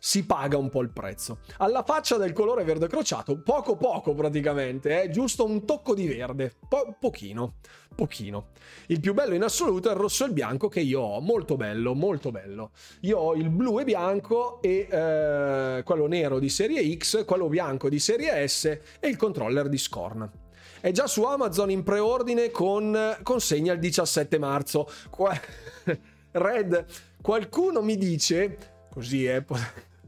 si 0.00 0.24
paga 0.24 0.56
un 0.56 0.70
po' 0.70 0.80
il 0.80 0.90
prezzo. 0.90 1.40
Alla 1.58 1.82
faccia 1.82 2.16
del 2.16 2.32
colore 2.32 2.64
verde 2.64 2.86
crociato, 2.86 3.42
poco 3.42 3.76
poco 3.76 4.14
praticamente, 4.14 5.02
eh? 5.02 5.10
giusto 5.10 5.44
un 5.44 5.64
tocco 5.66 5.92
di 5.92 6.06
verde, 6.06 6.54
po- 6.68 6.96
pochino, 6.98 7.56
pochino. 7.94 8.50
Il 8.86 9.00
più 9.00 9.12
bello 9.12 9.34
in 9.34 9.42
assoluto 9.42 9.88
è 9.88 9.92
il 9.92 9.98
rosso 9.98 10.24
e 10.24 10.28
il 10.28 10.32
bianco 10.32 10.68
che 10.68 10.80
io 10.80 11.00
ho, 11.00 11.20
molto 11.20 11.56
bello, 11.56 11.94
molto 11.94 12.30
bello. 12.30 12.70
Io 13.00 13.18
ho 13.18 13.34
il 13.34 13.50
blu 13.50 13.80
e 13.80 13.84
bianco 13.84 14.62
e 14.62 14.86
eh, 14.88 15.82
quello 15.84 16.06
nero 16.06 16.38
di 16.38 16.48
serie 16.48 16.96
X, 16.96 17.24
quello 17.24 17.48
bianco 17.48 17.88
di 17.88 17.98
serie 17.98 18.46
S 18.46 18.64
e 18.64 19.08
il 19.08 19.16
controller 19.16 19.68
di 19.68 19.78
Scorn 19.78 20.46
è 20.80 20.90
già 20.90 21.06
su 21.06 21.22
Amazon 21.24 21.70
in 21.70 21.82
preordine 21.82 22.50
con 22.50 23.18
consegna 23.22 23.72
il 23.72 23.78
17 23.78 24.38
marzo. 24.38 24.88
Qua... 25.10 25.38
Red, 26.30 26.84
qualcuno 27.22 27.82
mi 27.82 27.96
dice, 27.96 28.86
così 28.90 29.24
eh, 29.24 29.44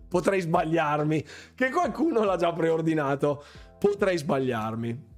potrei 0.09 0.41
sbagliarmi, 0.41 1.25
che 1.55 1.71
qualcuno 1.71 2.25
l'ha 2.25 2.37
già 2.37 2.53
preordinato. 2.53 3.45
Potrei 3.79 4.19
sbagliarmi. 4.19 5.09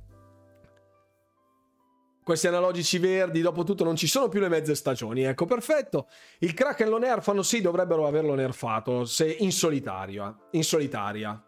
Questi 2.25 2.47
analogici 2.47 2.99
verdi, 2.99 3.41
dopo 3.41 3.65
tutto, 3.65 3.83
non 3.83 3.97
ci 3.97 4.07
sono 4.07 4.29
più 4.29 4.39
le 4.39 4.49
mezze 4.49 4.77
stagioni. 4.77 5.25
Ecco, 5.25 5.45
perfetto. 5.45 6.07
Il 6.39 6.55
Kraken 6.55 6.89
lo 6.89 6.99
nerfano? 6.99 7.43
Sì, 7.43 7.61
dovrebbero 7.61 8.07
averlo 8.07 8.35
nerfato. 8.35 9.05
Se 9.05 9.29
in 9.29 9.51
solitaria. 9.51 10.33
In 10.53 10.63
solitaria. 10.63 11.43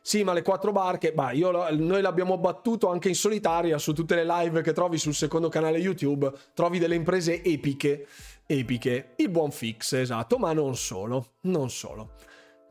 Sì, 0.00 0.24
ma 0.24 0.32
le 0.32 0.42
quattro 0.42 0.72
barche, 0.72 1.12
bah, 1.12 1.32
io, 1.32 1.50
noi 1.50 2.00
l'abbiamo 2.00 2.38
battuto 2.38 2.88
anche 2.88 3.08
in 3.08 3.14
solitaria 3.14 3.78
su 3.78 3.92
tutte 3.92 4.14
le 4.14 4.24
live 4.24 4.62
che 4.62 4.72
trovi 4.72 4.96
sul 4.96 5.14
secondo 5.14 5.48
canale 5.48 5.78
YouTube. 5.78 6.32
Trovi 6.54 6.78
delle 6.78 6.94
imprese 6.94 7.42
epiche, 7.42 8.06
epiche. 8.46 9.14
Il 9.16 9.28
buon 9.28 9.50
fix, 9.50 9.92
esatto, 9.92 10.38
ma 10.38 10.52
non 10.52 10.76
solo, 10.76 11.34
non 11.42 11.68
solo. 11.68 12.12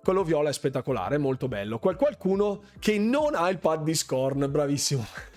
Quello 0.03 0.23
viola 0.23 0.49
è 0.49 0.53
spettacolare, 0.53 1.17
molto 1.17 1.47
bello. 1.47 1.79
Qual 1.79 1.97
qualcuno 1.97 2.63
che 2.79 2.97
non 2.97 3.35
ha 3.35 3.49
il 3.49 3.59
pad 3.59 3.83
di 3.83 3.93
Scorn, 3.93 4.49
bravissimo. 4.49 5.05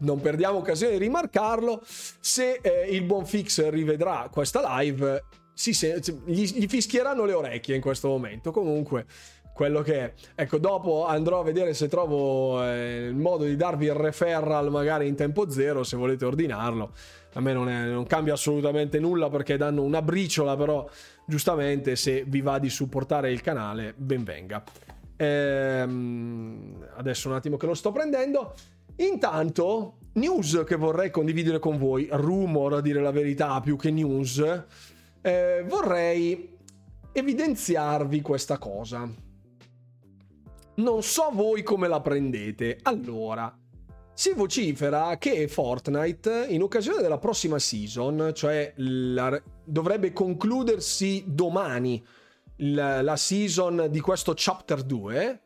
Non 0.00 0.18
perdiamo 0.18 0.56
occasione 0.56 0.92
di 0.92 0.98
rimarcarlo. 0.98 1.82
Se 1.84 2.60
eh, 2.62 2.88
il 2.88 3.02
buon 3.02 3.26
fix 3.26 3.68
rivedrà 3.68 4.30
questa 4.32 4.78
live, 4.78 5.22
si 5.52 5.72
gli, 6.24 6.44
gli 6.44 6.66
fischieranno 6.66 7.26
le 7.26 7.34
orecchie 7.34 7.74
in 7.74 7.82
questo 7.82 8.08
momento. 8.08 8.50
Comunque, 8.50 9.04
quello 9.60 9.82
che 9.82 9.94
è. 9.98 10.12
Ecco, 10.36 10.56
dopo 10.56 11.04
andrò 11.04 11.40
a 11.40 11.42
vedere 11.42 11.74
se 11.74 11.86
trovo 11.86 12.64
eh, 12.64 13.08
il 13.08 13.14
modo 13.14 13.44
di 13.44 13.56
darvi 13.56 13.84
il 13.84 13.92
referral 13.92 14.70
magari 14.70 15.06
in 15.06 15.14
tempo 15.14 15.50
zero 15.50 15.84
se 15.84 15.98
volete 15.98 16.24
ordinarlo. 16.24 16.94
A 17.34 17.40
me 17.40 17.52
non, 17.52 17.68
è, 17.68 17.84
non 17.84 18.06
cambia 18.06 18.32
assolutamente 18.32 18.98
nulla 18.98 19.28
perché 19.28 19.58
danno 19.58 19.82
una 19.82 20.00
briciola, 20.00 20.56
però 20.56 20.88
giustamente 21.26 21.94
se 21.94 22.24
vi 22.26 22.40
va 22.40 22.58
di 22.58 22.70
supportare 22.70 23.30
il 23.30 23.42
canale, 23.42 23.92
ben 23.98 24.24
venga. 24.24 24.64
Ehm, 25.16 26.82
adesso 26.96 27.28
un 27.28 27.34
attimo 27.34 27.58
che 27.58 27.66
lo 27.66 27.74
sto 27.74 27.92
prendendo. 27.92 28.54
Intanto, 28.96 29.98
news 30.14 30.62
che 30.66 30.76
vorrei 30.76 31.10
condividere 31.10 31.58
con 31.58 31.76
voi, 31.76 32.08
rumor 32.10 32.76
a 32.76 32.80
dire 32.80 33.02
la 33.02 33.10
verità 33.10 33.60
più 33.60 33.76
che 33.76 33.90
news, 33.90 34.42
eh, 35.20 35.62
vorrei 35.68 36.56
evidenziarvi 37.12 38.22
questa 38.22 38.56
cosa. 38.56 39.28
Non 40.80 41.02
so 41.02 41.28
voi 41.32 41.62
come 41.62 41.88
la 41.88 42.00
prendete. 42.00 42.78
Allora, 42.82 43.54
si 44.14 44.32
vocifera 44.32 45.18
che 45.18 45.46
Fortnite, 45.46 46.46
in 46.48 46.62
occasione 46.62 47.02
della 47.02 47.18
prossima 47.18 47.58
season, 47.58 48.32
cioè 48.34 48.72
la, 48.76 49.40
dovrebbe 49.62 50.12
concludersi 50.12 51.24
domani 51.26 52.02
la, 52.56 53.02
la 53.02 53.16
season 53.16 53.88
di 53.90 54.00
questo 54.00 54.32
chapter 54.34 54.82
2, 54.82 55.40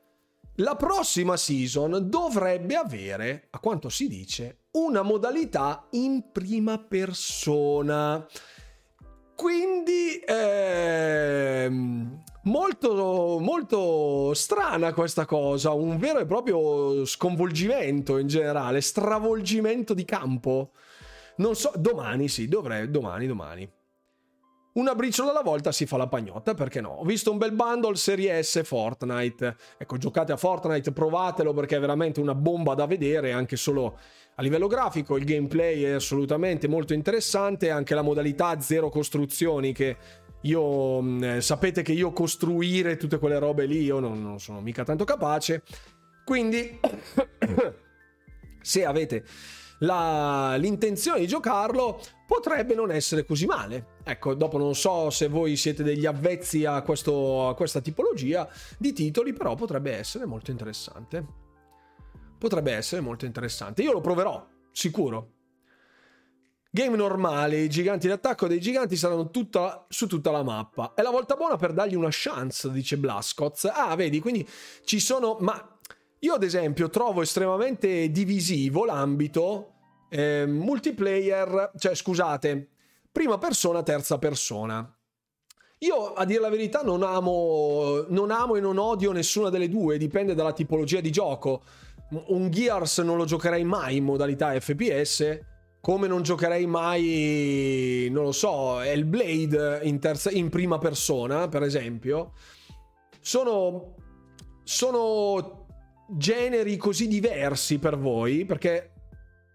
la 0.58 0.76
prossima 0.76 1.36
season 1.36 2.08
dovrebbe 2.08 2.76
avere, 2.76 3.48
a 3.50 3.58
quanto 3.58 3.88
si 3.88 4.06
dice, 4.06 4.58
una 4.72 5.02
modalità 5.02 5.88
in 5.90 6.30
prima 6.30 6.78
persona. 6.78 8.24
Quindi 9.34 10.22
ehm, 10.24 12.22
molto, 12.44 13.38
molto 13.40 14.32
strana 14.34 14.92
questa 14.92 15.26
cosa, 15.26 15.72
un 15.72 15.98
vero 15.98 16.18
e 16.18 16.26
proprio 16.26 17.04
sconvolgimento 17.04 18.18
in 18.18 18.26
generale, 18.26 18.80
stravolgimento 18.80 19.94
di 19.94 20.04
campo. 20.04 20.70
Non 21.36 21.54
so, 21.54 21.72
domani 21.76 22.28
sì, 22.28 22.48
dovrei, 22.48 22.90
domani, 22.90 23.26
domani. 23.26 23.70
Una 24.74 24.96
briciola 24.96 25.30
alla 25.30 25.42
volta 25.42 25.70
si 25.70 25.86
fa 25.86 25.96
la 25.96 26.08
pagnotta, 26.08 26.54
perché 26.54 26.80
no? 26.80 26.88
Ho 26.88 27.04
visto 27.04 27.30
un 27.30 27.38
bel 27.38 27.52
bundle 27.52 27.94
Serie 27.94 28.42
S 28.42 28.60
Fortnite. 28.64 29.56
Ecco, 29.78 29.98
giocate 29.98 30.32
a 30.32 30.36
Fortnite, 30.36 30.90
provatelo 30.90 31.52
perché 31.52 31.76
è 31.76 31.80
veramente 31.80 32.18
una 32.18 32.34
bomba 32.34 32.74
da 32.74 32.84
vedere, 32.84 33.30
anche 33.30 33.54
solo 33.54 33.96
a 34.34 34.42
livello 34.42 34.66
grafico. 34.66 35.16
Il 35.16 35.26
gameplay 35.26 35.82
è 35.82 35.92
assolutamente 35.92 36.66
molto 36.66 36.92
interessante, 36.92 37.70
anche 37.70 37.94
la 37.94 38.02
modalità 38.02 38.60
zero 38.60 38.88
costruzioni 38.88 39.72
che 39.72 39.96
io 40.44 41.02
mm, 41.02 41.38
sapete 41.38 41.82
che 41.82 41.92
io 41.92 42.12
costruire 42.12 42.96
tutte 42.96 43.18
quelle 43.18 43.38
robe 43.38 43.66
lì 43.66 43.82
io 43.82 43.98
non, 43.98 44.22
non 44.22 44.40
sono 44.40 44.60
mica 44.60 44.84
tanto 44.84 45.04
capace. 45.04 45.62
Quindi 46.24 46.80
se 48.60 48.84
avete 48.84 49.24
la, 49.80 50.56
l'intenzione 50.56 51.20
di 51.20 51.26
giocarlo 51.26 52.00
potrebbe 52.26 52.74
non 52.74 52.90
essere 52.90 53.24
così 53.24 53.46
male. 53.46 53.96
Ecco, 54.04 54.34
dopo 54.34 54.58
non 54.58 54.74
so 54.74 55.10
se 55.10 55.28
voi 55.28 55.56
siete 55.56 55.82
degli 55.82 56.06
avvezzi 56.06 56.64
a, 56.64 56.82
questo, 56.82 57.48
a 57.48 57.54
questa 57.54 57.80
tipologia 57.80 58.48
di 58.78 58.92
titoli, 58.92 59.32
però 59.32 59.54
potrebbe 59.54 59.96
essere 59.96 60.24
molto 60.24 60.50
interessante. 60.50 61.42
Potrebbe 62.38 62.72
essere 62.72 63.00
molto 63.00 63.24
interessante. 63.24 63.82
Io 63.82 63.92
lo 63.92 64.00
proverò, 64.00 64.46
sicuro. 64.72 65.33
Game 66.74 66.96
normale, 66.96 67.60
i 67.60 67.68
giganti 67.68 68.08
d'attacco 68.08 68.48
dei 68.48 68.58
giganti 68.58 68.96
saranno 68.96 69.30
tutta, 69.30 69.86
su 69.88 70.08
tutta 70.08 70.32
la 70.32 70.42
mappa. 70.42 70.92
È 70.92 71.02
la 71.02 71.10
volta 71.10 71.36
buona 71.36 71.54
per 71.54 71.72
dargli 71.72 71.94
una 71.94 72.08
chance, 72.10 72.68
dice 72.72 72.98
Blascoz. 72.98 73.66
Ah, 73.72 73.94
vedi, 73.94 74.18
quindi 74.18 74.44
ci 74.82 74.98
sono... 74.98 75.36
Ma 75.38 75.78
io 76.18 76.34
ad 76.34 76.42
esempio 76.42 76.90
trovo 76.90 77.22
estremamente 77.22 78.10
divisivo 78.10 78.84
l'ambito 78.84 79.74
eh, 80.08 80.46
multiplayer, 80.46 81.70
cioè 81.78 81.94
scusate, 81.94 82.70
prima 83.12 83.38
persona, 83.38 83.84
terza 83.84 84.18
persona. 84.18 84.92
Io 85.78 86.12
a 86.12 86.24
dire 86.24 86.40
la 86.40 86.50
verità 86.50 86.82
non 86.82 87.04
amo, 87.04 88.04
non 88.08 88.32
amo 88.32 88.56
e 88.56 88.60
non 88.60 88.78
odio 88.78 89.12
nessuna 89.12 89.48
delle 89.48 89.68
due, 89.68 89.96
dipende 89.96 90.34
dalla 90.34 90.52
tipologia 90.52 90.98
di 91.00 91.12
gioco. 91.12 91.62
Un 92.08 92.50
Gears 92.50 92.98
non 92.98 93.16
lo 93.16 93.26
giocherei 93.26 93.62
mai 93.62 93.98
in 93.98 94.04
modalità 94.04 94.58
FPS, 94.58 95.52
come 95.84 96.06
non 96.06 96.22
giocherei 96.22 96.64
mai, 96.64 98.08
non 98.10 98.24
lo 98.24 98.32
so, 98.32 98.80
Hellblade 98.80 99.80
in, 99.82 99.98
terza, 99.98 100.30
in 100.30 100.48
prima 100.48 100.78
persona, 100.78 101.46
per 101.48 101.62
esempio. 101.62 102.32
Sono, 103.20 103.94
sono 104.62 105.66
generi 106.08 106.78
così 106.78 107.06
diversi 107.06 107.78
per 107.78 107.98
voi, 107.98 108.46
perché 108.46 108.92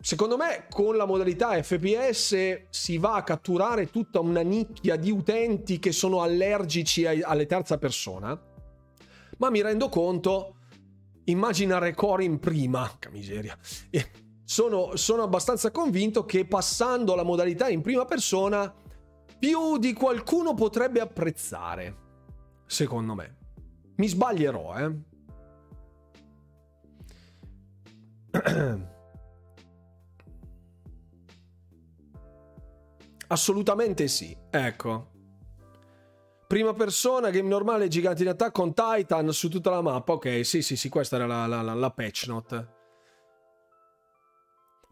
Secondo 0.02 0.38
me 0.38 0.68
con 0.70 0.96
la 0.96 1.06
modalità 1.06 1.62
FPS 1.62 2.68
si 2.70 2.98
va 2.98 3.16
a 3.16 3.24
catturare 3.24 3.90
tutta 3.90 4.22
una 4.22 4.40
nicchia 4.40 4.96
di 4.96 5.12
utenti 5.12 5.78
che 5.78 5.92
sono 5.92 6.22
allergici 6.22 7.06
ai, 7.06 7.22
alle 7.22 7.48
terza 7.48 7.78
persona, 7.78 8.40
ma 9.40 9.50
mi 9.50 9.62
rendo 9.62 9.90
conto, 9.90 10.56
immagina 11.26 11.80
Recore 11.80 12.24
in 12.24 12.40
prima, 12.40 12.90
che 12.98 13.10
miseria, 13.10 13.58
sono, 14.50 14.96
sono 14.96 15.22
abbastanza 15.22 15.70
convinto 15.70 16.26
che 16.26 16.44
passando 16.44 17.14
la 17.14 17.22
modalità 17.22 17.70
in 17.70 17.82
prima 17.82 18.06
persona 18.06 18.74
più 19.38 19.78
di 19.78 19.94
qualcuno 19.94 20.56
potrebbe 20.56 21.00
apprezzare, 21.00 21.96
secondo 22.66 23.14
me. 23.14 23.38
Mi 23.98 24.08
sbaglierò, 24.08 24.76
eh. 24.76 24.92
Assolutamente 33.28 34.08
sì. 34.08 34.36
Ecco. 34.50 35.12
Prima 36.48 36.74
persona, 36.74 37.30
game 37.30 37.48
normale, 37.48 37.88
giganti 37.88 38.24
in 38.24 38.30
attacco 38.30 38.64
con 38.64 38.74
Titan 38.74 39.32
su 39.32 39.48
tutta 39.48 39.70
la 39.70 39.84
mappa. 39.84 40.14
Ok, 40.14 40.44
sì, 40.44 40.64
sì, 40.64 40.76
sì, 40.76 40.90
questa 40.90 41.18
era 41.18 41.28
la, 41.28 41.46
la, 41.46 41.62
la 41.62 41.92
patch 41.92 42.26
note. 42.26 42.78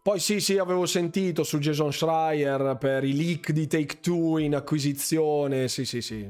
Poi 0.02 0.18
sì, 0.20 0.40
sì, 0.40 0.58
avevo 0.58 0.86
sentito 0.86 1.42
su 1.44 1.58
Jason 1.58 1.92
Schreier 1.92 2.76
per 2.78 3.04
i 3.04 3.14
leak 3.14 3.52
di 3.52 3.66
Take 3.66 4.00
Two 4.00 4.38
in 4.38 4.54
acquisizione. 4.54 5.68
Sì, 5.68 5.84
sì, 5.84 6.00
sì. 6.00 6.28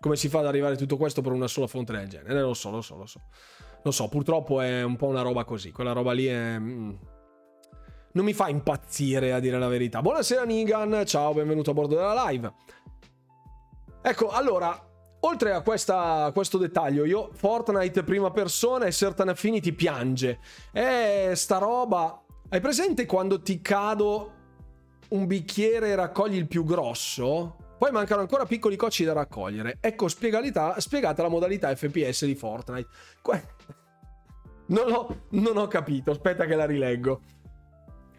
Come 0.00 0.16
si 0.16 0.28
fa 0.28 0.40
ad 0.40 0.46
arrivare 0.46 0.76
tutto 0.76 0.96
questo 0.96 1.22
per 1.22 1.32
una 1.32 1.46
sola 1.46 1.66
fonte 1.66 1.92
del 1.92 2.08
genere? 2.08 2.40
Lo 2.40 2.54
so, 2.54 2.70
lo 2.70 2.82
so, 2.82 2.96
lo 2.96 3.06
so. 3.06 3.20
Lo 3.82 3.90
so, 3.90 4.08
purtroppo 4.08 4.60
è 4.60 4.82
un 4.82 4.96
po' 4.96 5.06
una 5.06 5.22
roba 5.22 5.44
così. 5.44 5.70
Quella 5.70 5.92
roba 5.92 6.12
lì 6.12 6.26
è... 6.26 6.58
Mm 6.58 6.92
non 8.14 8.24
mi 8.24 8.32
fa 8.32 8.48
impazzire 8.48 9.32
a 9.32 9.40
dire 9.40 9.58
la 9.58 9.66
verità. 9.66 10.00
Buonasera 10.00 10.44
Nigan, 10.44 11.02
ciao, 11.04 11.34
benvenuto 11.34 11.70
a 11.70 11.74
bordo 11.74 11.96
della 11.96 12.28
live. 12.28 12.52
Ecco, 14.00 14.28
allora, 14.28 14.88
oltre 15.20 15.52
a, 15.52 15.62
questa, 15.62 16.30
questo 16.32 16.56
dettaglio, 16.56 17.04
io 17.04 17.30
Fortnite 17.32 18.04
prima 18.04 18.30
persona 18.30 18.84
e 18.84 18.92
Certain 18.92 19.30
Affinity 19.30 19.72
piange. 19.72 20.38
E 20.72 21.32
sta 21.34 21.58
roba... 21.58 22.23
Hai 22.54 22.60
presente 22.60 23.04
quando 23.04 23.42
ti 23.42 23.60
cado 23.60 24.32
un 25.08 25.26
bicchiere 25.26 25.88
e 25.88 25.96
raccogli 25.96 26.36
il 26.36 26.46
più 26.46 26.62
grosso? 26.62 27.56
Poi 27.76 27.90
mancano 27.90 28.20
ancora 28.20 28.46
piccoli 28.46 28.76
cocci 28.76 29.02
da 29.02 29.12
raccogliere. 29.12 29.78
Ecco 29.80 30.06
spiegata 30.06 31.22
la 31.22 31.28
modalità 31.28 31.74
FPS 31.74 32.26
di 32.26 32.36
Fortnite. 32.36 32.88
Non 34.66 34.92
ho, 34.92 35.22
non 35.30 35.56
ho 35.56 35.66
capito, 35.66 36.12
aspetta 36.12 36.44
che 36.44 36.54
la 36.54 36.64
rileggo. 36.64 37.22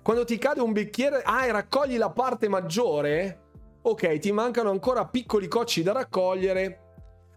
Quando 0.02 0.26
ti 0.26 0.38
cade 0.38 0.60
un 0.60 0.74
bicchiere, 0.74 1.22
ah, 1.24 1.46
e 1.46 1.54
raccogli 1.54 1.96
la 1.96 2.10
parte 2.10 2.50
maggiore? 2.50 3.44
Ok, 3.84 4.20
ti 4.20 4.34
mancano 4.34 4.70
ancora 4.70 5.06
piccoli 5.06 5.48
cocci 5.48 5.82
da 5.82 5.94
raccogliere. 5.94 6.85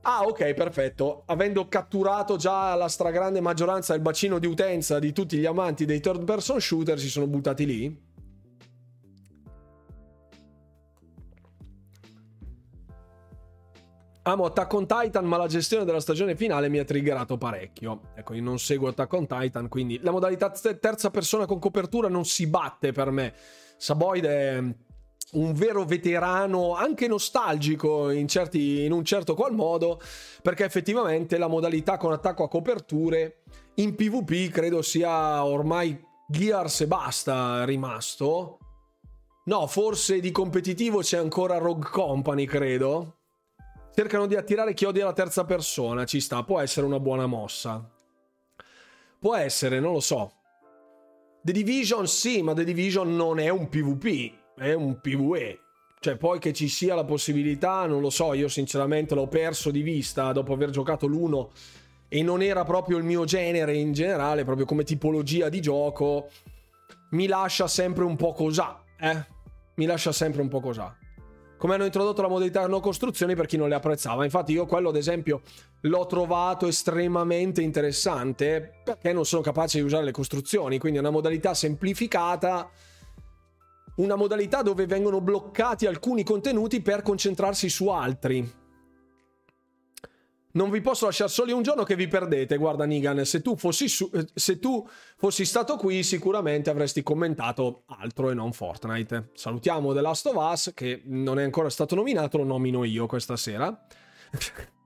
Ah, 0.03 0.23
ok, 0.23 0.55
perfetto. 0.55 1.25
Avendo 1.27 1.69
catturato 1.69 2.37
già 2.37 2.75
la 2.75 2.89
stragrande 2.89 3.41
maggioranza 3.41 3.93
del 3.93 4.03
bacino 4.03 4.39
di 4.39 4.47
utenza 4.47 4.99
di 4.99 5.13
tutti 5.13 5.37
gli 5.37 5.47
amanti 5.47 5.85
dei 5.85 6.01
third 6.01 6.25
person 6.25 6.61
shooter, 6.61 6.99
si 6.99 7.09
sono 7.09 7.27
buttati 7.27 7.67
lì. 7.67 8.07
Amo 14.23 14.45
Attack 14.45 14.73
on 14.75 14.87
Titan, 14.87 15.25
ma 15.25 15.39
la 15.39 15.47
gestione 15.47 15.87
della 15.87 16.01
stagione 16.01 16.37
finale 16.37 16.69
mi 16.69 16.79
ha 16.79 16.85
triggerato 16.85 17.39
parecchio. 17.39 18.11
Ecco, 18.15 18.35
io 18.35 18.43
non 18.43 18.59
seguo 18.59 18.89
Attack 18.89 19.13
on 19.15 19.27
Titan, 19.27 19.69
quindi 19.69 19.99
la 20.03 20.11
modalità 20.11 20.51
terza 20.51 21.11
persona 21.11 21.47
con 21.47 21.59
copertura 21.59 22.09
non 22.09 22.27
si 22.27 22.47
batte 22.47 22.93
per 22.93 23.11
me. 23.11 23.35
Saboid 23.79 24.25
è 24.25 24.63
un 25.33 25.53
vero 25.53 25.85
veterano, 25.85 26.75
anche 26.75 27.07
nostalgico 27.07 28.11
in, 28.11 28.29
certi, 28.29 28.85
in 28.85 28.93
un 28.93 29.05
certo 29.05 29.35
qual 29.35 29.55
modo, 29.55 30.01
perché 30.43 30.65
effettivamente 30.65 31.39
la 31.39 31.49
modalità 31.49 31.97
con 31.97 32.13
attacco 32.13 32.45
a 32.45 32.49
coperture 32.49 33.43
in 33.75 33.95
PvP 33.95 34.51
credo 34.51 34.83
sia 34.83 35.45
ormai 35.45 36.01
Gears 36.27 36.83
e 36.83 36.87
basta 36.87 37.65
rimasto. 37.65 38.59
No, 39.45 39.67
forse 39.67 40.21
di 40.21 40.31
competitivo 40.31 41.01
c'è 41.01 41.19
ancora 41.19 41.59
Rogue 41.59 41.89
Company, 41.91 42.45
credo 42.45 43.19
Cercano 43.99 44.29
di 44.29 44.37
attirare 44.37 44.75
chi 44.75 44.85
odia 44.85 45.07
la 45.07 45.13
terza 45.13 45.45
persona, 45.45 46.05
ci 46.05 46.21
sta, 46.21 46.45
può 46.45 46.61
essere 46.61 46.87
una 46.87 47.01
buona 47.01 47.27
mossa. 47.27 47.85
Può 49.19 49.35
essere, 49.35 49.81
non 49.81 49.95
lo 49.95 49.99
so. 49.99 50.35
The 51.43 51.51
Division 51.51 52.07
sì, 52.07 52.41
ma 52.41 52.55
The 52.55 52.63
Division 52.63 53.17
non 53.17 53.41
è 53.41 53.49
un 53.49 53.69
PvP, 53.69 54.33
è 54.59 54.73
un 54.75 55.01
PvE. 55.01 55.61
Cioè, 56.01 56.17
poi 56.17 56.39
che 56.39 56.53
ci 56.53 56.69
sia 56.69 56.95
la 56.95 57.05
possibilità, 57.05 57.87
non 57.87 58.01
lo 58.01 58.11
so, 58.11 58.33
io 58.33 58.49
sinceramente 58.49 59.15
l'ho 59.15 59.27
perso 59.27 59.71
di 59.71 59.83
vista 59.83 60.31
dopo 60.33 60.53
aver 60.53 60.71
giocato 60.71 61.07
l'uno 61.07 61.51
e 62.09 62.23
non 62.23 62.41
era 62.41 62.65
proprio 62.65 62.99
il 62.99 63.05
mio 63.05 63.25
genere 63.25 63.75
in 63.75 63.93
generale, 63.93 64.45
proprio 64.45 64.65
come 64.65 64.85
tipologia 64.85 65.49
di 65.49 65.61
gioco, 65.61 66.29
mi 67.11 67.27
lascia 67.27 67.67
sempre 67.67 68.05
un 68.05 68.17
po' 68.17 68.33
cosà, 68.33 68.83
eh? 68.99 69.25
Mi 69.75 69.87
lascia 69.87 70.13
sempre 70.13 70.41
un 70.41 70.49
po' 70.49 70.61
cosà. 70.61 70.97
Come 71.57 71.75
hanno 71.75 71.85
introdotto 71.85 72.23
la 72.23 72.29
modalità 72.29 72.67
no 72.69 72.79
costruzioni 72.79 73.35
per 73.35 73.47
chi 73.47 73.57
non 73.57 73.69
le 73.69 73.75
apprezzava. 73.75 74.23
Infatti 74.23 74.53
io 74.53 74.65
quello 74.67 74.91
ad 74.91 74.97
esempio 74.97 75.43
l'ho 75.81 76.07
trovato 76.07 76.69
estremamente 76.69 77.63
interessante 77.63 78.81
perché 78.85 79.13
non 79.13 79.25
sono 79.25 79.43
capace 79.43 79.79
di 79.79 79.85
usare 79.85 80.05
le 80.05 80.13
costruzioni, 80.13 80.79
quindi 80.79 80.99
è 80.99 81.01
una 81.01 81.11
modalità 81.11 81.55
semplificata 81.55 82.71
una 83.99 84.17
modalità 84.17 84.63
dove 84.63 84.87
vengono 84.87 85.21
bloccati 85.21 85.87
alcuni 85.87 86.25
contenuti 86.25 86.81
per 86.83 87.03
concentrarsi 87.03 87.69
su 87.69 87.89
altri. 87.89 88.67
Non 90.51 90.71
vi 90.71 90.81
posso 90.81 91.05
lasciare 91.05 91.31
soli 91.31 91.53
un 91.53 91.63
giorno 91.63 91.85
che 91.85 91.95
vi 91.95 92.09
perdete. 92.09 92.57
Guarda, 92.57 92.85
Nigan, 92.85 93.25
se 93.25 93.43
tu 93.43 93.57
fossi, 93.57 93.87
su, 93.87 94.11
eh, 94.13 94.27
se 94.35 94.59
tu 94.59 94.89
fossi 95.17 95.45
stato 95.45 95.77
qui, 95.77 96.03
sicuramente 96.03 96.71
avresti 96.71 97.03
commentato 97.03 97.83
altro 97.87 98.31
e 98.31 98.35
non 98.35 98.53
Fortnite. 98.53 99.31
Salutiamo 99.35 99.93
The 99.93 100.01
Last 100.01 100.27
of 100.27 100.37
Us, 100.37 100.73
che 100.75 101.03
non 101.05 101.39
è 101.39 101.45
ancora 101.45 101.69
stato 101.71 101.95
nominato, 101.95 102.39
lo 102.39 102.45
nomino 102.45 102.83
io 102.85 103.07
questa 103.07 103.37
sera. 103.37 103.87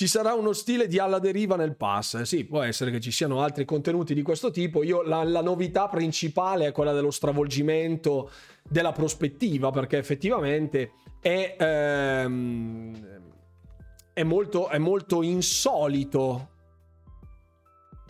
ci 0.00 0.06
sarà 0.06 0.32
uno 0.32 0.54
stile 0.54 0.86
di 0.86 0.98
alla 0.98 1.18
deriva 1.18 1.56
nel 1.56 1.76
pass. 1.76 2.22
Sì, 2.22 2.46
può 2.46 2.62
essere 2.62 2.90
che 2.90 3.00
ci 3.00 3.10
siano 3.10 3.42
altri 3.42 3.66
contenuti 3.66 4.14
di 4.14 4.22
questo 4.22 4.50
tipo. 4.50 4.82
Io 4.82 5.02
la, 5.02 5.22
la 5.24 5.42
novità 5.42 5.88
principale 5.88 6.68
è 6.68 6.72
quella 6.72 6.94
dello 6.94 7.10
stravolgimento 7.10 8.30
della 8.66 8.92
prospettiva, 8.92 9.70
perché 9.70 9.98
effettivamente 9.98 10.92
è, 11.20 11.54
ehm, 11.54 13.20
è, 14.14 14.22
molto, 14.22 14.68
è 14.68 14.78
molto 14.78 15.22
insolito 15.22 16.48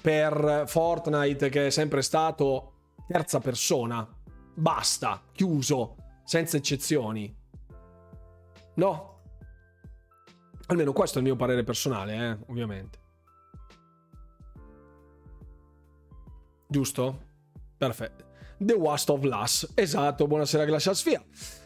per 0.01 0.62
Fortnite, 0.68 1.49
che 1.49 1.66
è 1.66 1.70
sempre 1.70 2.03
stato 2.03 2.74
terza 3.09 3.41
persona. 3.41 4.09
Basta, 4.55 5.24
chiuso, 5.32 5.97
senza 6.22 6.57
eccezioni. 6.57 7.36
No, 8.74 9.09
Almeno 10.71 10.93
questo 10.93 11.18
è 11.18 11.21
il 11.21 11.27
mio 11.27 11.35
parere 11.35 11.64
personale, 11.64 12.14
eh, 12.14 12.39
ovviamente. 12.47 12.99
Giusto? 16.68 17.23
Perfetto. 17.77 18.27
The 18.57 18.75
Wast 18.75 19.11
of 19.11 19.25
Lass. 19.25 19.73
Esatto, 19.75 20.29
buonasera 20.29 20.64
Glacial 20.64 20.95
Sphere. 20.95 21.25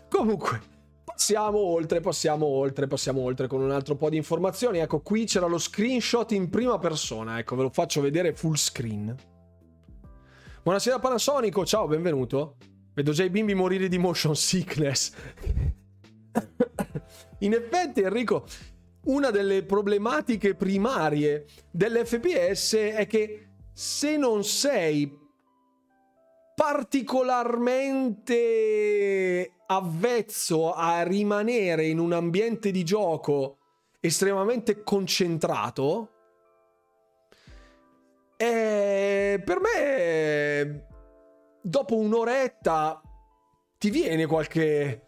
Comunque, 0.08 0.58
passiamo 1.04 1.58
oltre, 1.58 2.00
passiamo 2.00 2.46
oltre, 2.46 2.86
passiamo 2.86 3.20
oltre 3.20 3.46
con 3.46 3.60
un 3.60 3.72
altro 3.72 3.94
po' 3.94 4.08
di 4.08 4.16
informazioni. 4.16 4.78
Ecco, 4.78 5.00
qui 5.00 5.26
c'era 5.26 5.46
lo 5.46 5.58
screenshot 5.58 6.32
in 6.32 6.48
prima 6.48 6.78
persona. 6.78 7.38
Ecco, 7.38 7.56
ve 7.56 7.62
lo 7.64 7.70
faccio 7.70 8.00
vedere 8.00 8.32
full 8.32 8.54
screen. 8.54 9.14
Buonasera 10.62 10.98
Panasonico, 10.98 11.66
ciao, 11.66 11.86
benvenuto. 11.86 12.56
Vedo 12.94 13.12
già 13.12 13.24
i 13.24 13.28
bimbi 13.28 13.52
morire 13.52 13.88
di 13.88 13.98
motion 13.98 14.34
sickness. 14.34 15.12
in 17.40 17.52
effetti, 17.52 18.00
Enrico, 18.00 18.46
una 19.04 19.30
delle 19.30 19.64
problematiche 19.64 20.54
primarie 20.54 21.46
dell'FPS 21.70 22.74
è 22.74 23.06
che 23.06 23.48
se 23.72 24.16
non 24.16 24.42
sei 24.44 25.22
particolarmente 26.54 29.52
avvezzo 29.66 30.72
a 30.72 31.02
rimanere 31.02 31.86
in 31.86 31.98
un 31.98 32.12
ambiente 32.12 32.70
di 32.70 32.84
gioco 32.84 33.58
estremamente 34.00 34.84
concentrato, 34.84 36.10
eh, 38.36 39.42
per 39.44 39.60
me 39.60 40.86
dopo 41.60 41.96
un'oretta 41.96 43.02
ti 43.78 43.90
viene 43.90 44.26
qualche... 44.26 45.06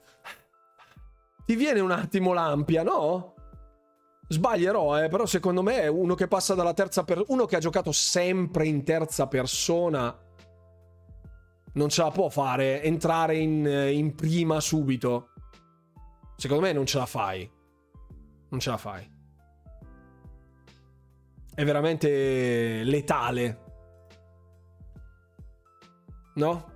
ti 1.44 1.54
viene 1.54 1.78
un 1.80 1.92
attimo 1.92 2.32
l'ampia, 2.32 2.82
no? 2.82 3.35
Sbaglierò, 4.28 5.04
eh, 5.04 5.08
però 5.08 5.24
secondo 5.24 5.62
me 5.62 5.86
uno 5.86 6.14
che 6.14 6.26
passa 6.26 6.54
dalla 6.54 6.74
terza 6.74 7.04
persona, 7.04 7.32
uno 7.32 7.46
che 7.46 7.56
ha 7.56 7.60
giocato 7.60 7.92
sempre 7.92 8.66
in 8.66 8.82
terza 8.82 9.28
persona, 9.28 10.16
non 11.74 11.88
ce 11.88 12.02
la 12.02 12.10
può 12.10 12.28
fare 12.28 12.82
entrare 12.82 13.36
in, 13.36 13.64
in 13.66 14.14
prima 14.14 14.60
subito. 14.60 15.30
Secondo 16.36 16.64
me 16.64 16.72
non 16.72 16.86
ce 16.86 16.98
la 16.98 17.06
fai. 17.06 17.50
Non 18.48 18.60
ce 18.60 18.70
la 18.70 18.76
fai. 18.76 19.14
È 21.54 21.64
veramente 21.64 22.82
letale. 22.84 23.64
No? 26.34 26.74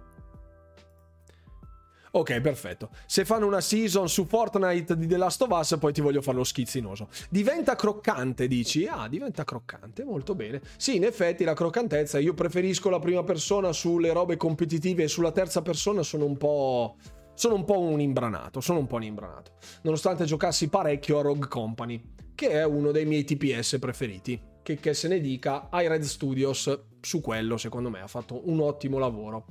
Ok, 2.13 2.41
perfetto. 2.41 2.91
Se 3.07 3.25
fanno 3.25 3.47
una 3.47 3.61
season 3.61 4.09
su 4.09 4.25
Fortnite 4.25 4.97
di 4.97 5.07
The 5.07 5.17
Last 5.17 5.43
of 5.43 5.51
Us, 5.51 5.77
poi 5.79 5.93
ti 5.93 6.01
voglio 6.01 6.21
fare 6.21 6.39
lo 6.39 6.45
schizzinoso. 6.45 7.09
Diventa 7.29 7.77
croccante, 7.77 8.49
dici? 8.49 8.87
Ah, 8.87 9.07
diventa 9.09 9.45
croccante, 9.45 10.03
molto 10.03 10.35
bene. 10.35 10.61
Sì, 10.77 10.97
in 10.97 11.05
effetti 11.05 11.45
la 11.45 11.55
croccantezza, 11.55 12.19
io 12.19 12.35
preferisco 12.35 12.91
la 12.91 12.99
prima 12.99 13.23
persona 13.23 13.73
sulle 13.73 14.13
robe 14.13 14.37
competitive 14.37 15.05
e 15.05 15.09
sulla 15.09 15.31
terza 15.31 15.63
persona 15.63 16.03
sono 16.03 16.25
un 16.25 16.37
po'... 16.37 16.97
Sono 17.35 17.55
un 17.55 17.65
po' 17.65 17.79
un 17.79 18.01
imbranato, 18.01 18.61
sono 18.61 18.81
un 18.81 18.87
po' 18.87 18.97
un 18.97 19.05
imbranato. 19.05 19.53
Nonostante 19.83 20.25
giocassi 20.25 20.69
parecchio 20.69 21.21
a 21.21 21.23
Rogue 21.23 21.49
Company, 21.49 22.03
che 22.35 22.51
è 22.51 22.65
uno 22.67 22.91
dei 22.91 23.07
miei 23.07 23.25
TPS 23.25 23.79
preferiti. 23.79 24.39
Che, 24.63 24.77
che 24.77 24.93
se 24.93 25.09
ne 25.09 25.21
dica, 25.21 25.69
iRed 25.73 26.03
Studios 26.03 26.81
su 27.01 27.21
quello, 27.23 27.57
secondo 27.57 27.89
me, 27.89 28.03
ha 28.03 28.07
fatto 28.09 28.43
un 28.51 28.61
ottimo 28.61 28.99
lavoro. 28.99 29.47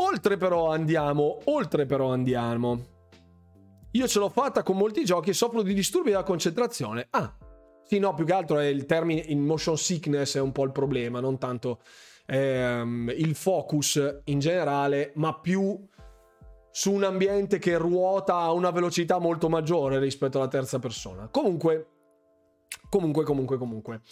Oltre 0.00 0.36
però 0.36 0.70
andiamo, 0.70 1.40
oltre 1.44 1.84
però 1.84 2.12
andiamo. 2.12 2.96
Io 3.92 4.06
ce 4.06 4.18
l'ho 4.18 4.28
fatta 4.28 4.62
con 4.62 4.76
molti 4.76 5.04
giochi 5.04 5.30
e 5.30 5.34
soffro 5.34 5.62
di 5.62 5.74
disturbi 5.74 6.10
della 6.10 6.22
concentrazione. 6.22 7.08
Ah, 7.10 7.36
sì, 7.84 7.98
no, 7.98 8.14
più 8.14 8.24
che 8.24 8.32
altro 8.32 8.58
è 8.58 8.66
il 8.66 8.86
termine 8.86 9.22
in 9.26 9.40
motion 9.40 9.76
sickness 9.76 10.36
è 10.36 10.40
un 10.40 10.52
po' 10.52 10.64
il 10.64 10.72
problema, 10.72 11.20
non 11.20 11.38
tanto 11.38 11.80
ehm, 12.26 13.12
il 13.16 13.34
focus 13.34 14.20
in 14.24 14.38
generale, 14.38 15.12
ma 15.16 15.34
più 15.38 15.76
su 16.70 16.92
un 16.92 17.02
ambiente 17.02 17.58
che 17.58 17.76
ruota 17.76 18.36
a 18.36 18.52
una 18.52 18.70
velocità 18.70 19.18
molto 19.18 19.48
maggiore 19.48 19.98
rispetto 19.98 20.38
alla 20.38 20.48
terza 20.48 20.78
persona. 20.78 21.28
Comunque, 21.28 21.86
comunque, 22.88 23.24
comunque, 23.24 23.58
comunque. 23.58 24.02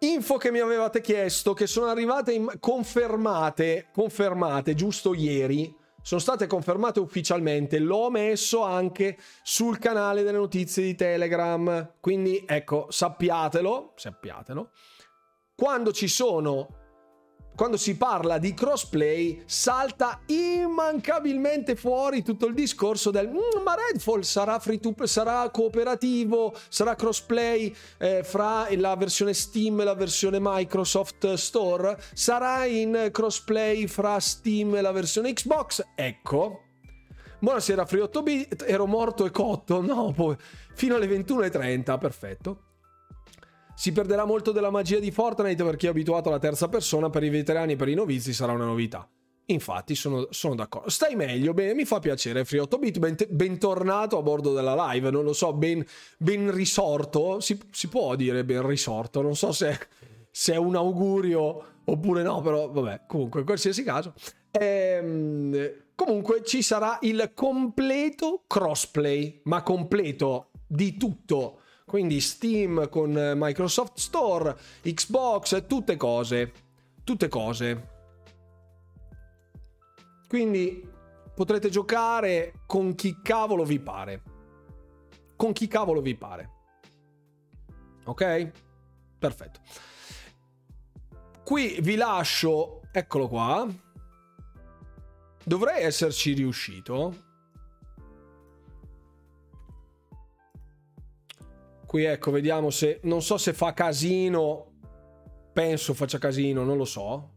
Info 0.00 0.36
che 0.36 0.52
mi 0.52 0.60
avevate 0.60 1.00
chiesto, 1.00 1.54
che 1.54 1.66
sono 1.66 1.86
arrivate 1.86 2.32
in... 2.32 2.48
confermate, 2.60 3.88
confermate 3.92 4.74
giusto 4.74 5.12
ieri, 5.12 5.74
sono 6.02 6.20
state 6.20 6.46
confermate 6.46 7.00
ufficialmente, 7.00 7.80
l'ho 7.80 8.08
messo 8.08 8.62
anche 8.62 9.18
sul 9.42 9.78
canale 9.78 10.22
delle 10.22 10.38
notizie 10.38 10.84
di 10.84 10.94
Telegram, 10.94 11.94
quindi 12.00 12.44
ecco, 12.46 12.86
sappiatelo, 12.88 13.94
sappiatelo. 13.96 14.70
Quando 15.56 15.92
ci 15.92 16.06
sono 16.06 16.87
quando 17.58 17.76
si 17.76 17.96
parla 17.96 18.38
di 18.38 18.54
crossplay 18.54 19.42
salta 19.44 20.20
immancabilmente 20.26 21.74
fuori 21.74 22.22
tutto 22.22 22.46
il 22.46 22.54
discorso 22.54 23.10
del 23.10 23.26
mm, 23.26 23.64
ma 23.64 23.74
Redfall 23.74 24.20
sarà 24.20 24.60
free 24.60 24.78
to 24.78 24.94
sarà 25.06 25.50
cooperativo, 25.50 26.54
sarà 26.68 26.94
crossplay 26.94 27.74
eh, 27.98 28.22
fra 28.22 28.68
la 28.76 28.94
versione 28.94 29.34
Steam 29.34 29.80
e 29.80 29.84
la 29.84 29.96
versione 29.96 30.38
Microsoft 30.40 31.32
Store, 31.32 31.98
sarà 32.14 32.64
in 32.64 33.08
crossplay 33.10 33.88
fra 33.88 34.20
Steam 34.20 34.76
e 34.76 34.80
la 34.80 34.92
versione 34.92 35.32
Xbox. 35.32 35.82
Ecco. 35.96 36.60
Buonasera 37.40 37.86
Free 37.86 38.02
8 38.02 38.22
bit, 38.22 38.64
ero 38.68 38.86
morto 38.86 39.26
e 39.26 39.32
cotto, 39.32 39.80
no, 39.80 40.12
poi 40.12 40.36
fino 40.74 40.94
alle 40.94 41.08
21:30, 41.08 41.98
perfetto. 41.98 42.67
Si 43.78 43.92
perderà 43.92 44.24
molto 44.24 44.50
della 44.50 44.70
magia 44.70 44.98
di 44.98 45.12
Fortnite 45.12 45.62
per 45.62 45.76
chi 45.76 45.86
è 45.86 45.90
abituato 45.90 46.30
alla 46.30 46.40
terza 46.40 46.68
persona, 46.68 47.10
per 47.10 47.22
i 47.22 47.28
veterani 47.28 47.74
e 47.74 47.76
per 47.76 47.86
i 47.86 47.94
novizi 47.94 48.32
sarà 48.32 48.50
una 48.50 48.64
novità. 48.64 49.08
Infatti, 49.46 49.94
sono, 49.94 50.26
sono 50.30 50.56
d'accordo. 50.56 50.90
Stai 50.90 51.14
meglio, 51.14 51.54
bene, 51.54 51.74
mi 51.74 51.84
fa 51.84 52.00
piacere. 52.00 52.44
Free 52.44 52.58
8 52.58 52.76
bit, 52.76 52.98
ben, 52.98 53.14
bentornato 53.28 54.18
a 54.18 54.22
bordo 54.22 54.52
della 54.52 54.74
live. 54.90 55.12
Non 55.12 55.22
lo 55.22 55.32
so, 55.32 55.52
ben, 55.52 55.86
ben 56.18 56.52
risorto. 56.52 57.38
Si, 57.38 57.56
si, 57.70 57.86
può 57.86 58.16
dire 58.16 58.44
ben 58.44 58.66
risorto. 58.66 59.22
Non 59.22 59.36
so 59.36 59.52
se, 59.52 59.78
se, 60.28 60.54
è 60.54 60.56
un 60.56 60.74
augurio 60.74 61.76
oppure 61.84 62.24
no, 62.24 62.40
però 62.40 62.68
vabbè, 62.72 63.02
comunque, 63.06 63.38
in 63.38 63.46
qualsiasi 63.46 63.84
caso. 63.84 64.12
Ehm, 64.50 65.72
comunque, 65.94 66.42
ci 66.42 66.62
sarà 66.62 66.98
il 67.02 67.30
completo 67.32 68.42
crossplay, 68.44 69.42
ma 69.44 69.62
completo 69.62 70.50
di 70.66 70.96
tutto. 70.96 71.57
Quindi 71.88 72.20
Steam 72.20 72.90
con 72.90 73.32
Microsoft 73.34 73.96
Store, 73.96 74.54
Xbox, 74.82 75.64
tutte 75.66 75.96
cose. 75.96 76.52
Tutte 77.02 77.28
cose. 77.28 77.88
Quindi 80.28 80.86
potrete 81.34 81.70
giocare 81.70 82.60
con 82.66 82.94
chi 82.94 83.22
cavolo 83.22 83.64
vi 83.64 83.80
pare. 83.80 84.22
Con 85.34 85.54
chi 85.54 85.66
cavolo 85.66 86.02
vi 86.02 86.14
pare. 86.14 86.50
Ok? 88.04 88.52
Perfetto. 89.18 89.60
Qui 91.42 91.78
vi 91.80 91.94
lascio, 91.96 92.82
eccolo 92.92 93.28
qua. 93.28 93.66
Dovrei 95.42 95.84
esserci 95.84 96.34
riuscito. 96.34 97.27
Qui 101.88 102.04
ecco, 102.04 102.30
vediamo 102.30 102.68
se... 102.68 103.00
Non 103.04 103.22
so 103.22 103.38
se 103.38 103.54
fa 103.54 103.72
casino. 103.72 104.72
Penso 105.54 105.94
faccia 105.94 106.18
casino, 106.18 106.62
non 106.62 106.76
lo 106.76 106.84
so. 106.84 107.30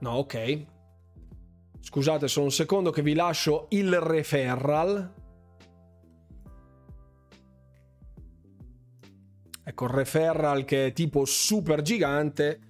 No, 0.00 0.10
ok. 0.14 0.66
Scusate, 1.78 2.26
solo 2.26 2.46
un 2.46 2.50
secondo 2.50 2.90
che 2.90 3.00
vi 3.00 3.14
lascio 3.14 3.68
il 3.70 4.00
referral. 4.00 5.14
Ecco, 9.62 9.84
il 9.84 9.90
referral 9.92 10.64
che 10.64 10.86
è 10.86 10.92
tipo 10.92 11.24
super 11.24 11.80
gigante. 11.80 12.60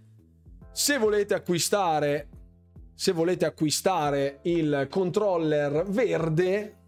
Se 0.71 0.99
volete 0.99 1.33
acquistare 1.33 2.29
se 2.95 3.13
volete 3.13 3.47
acquistare 3.47 4.41
il 4.43 4.87
controller 4.91 5.87
verde 5.89 6.82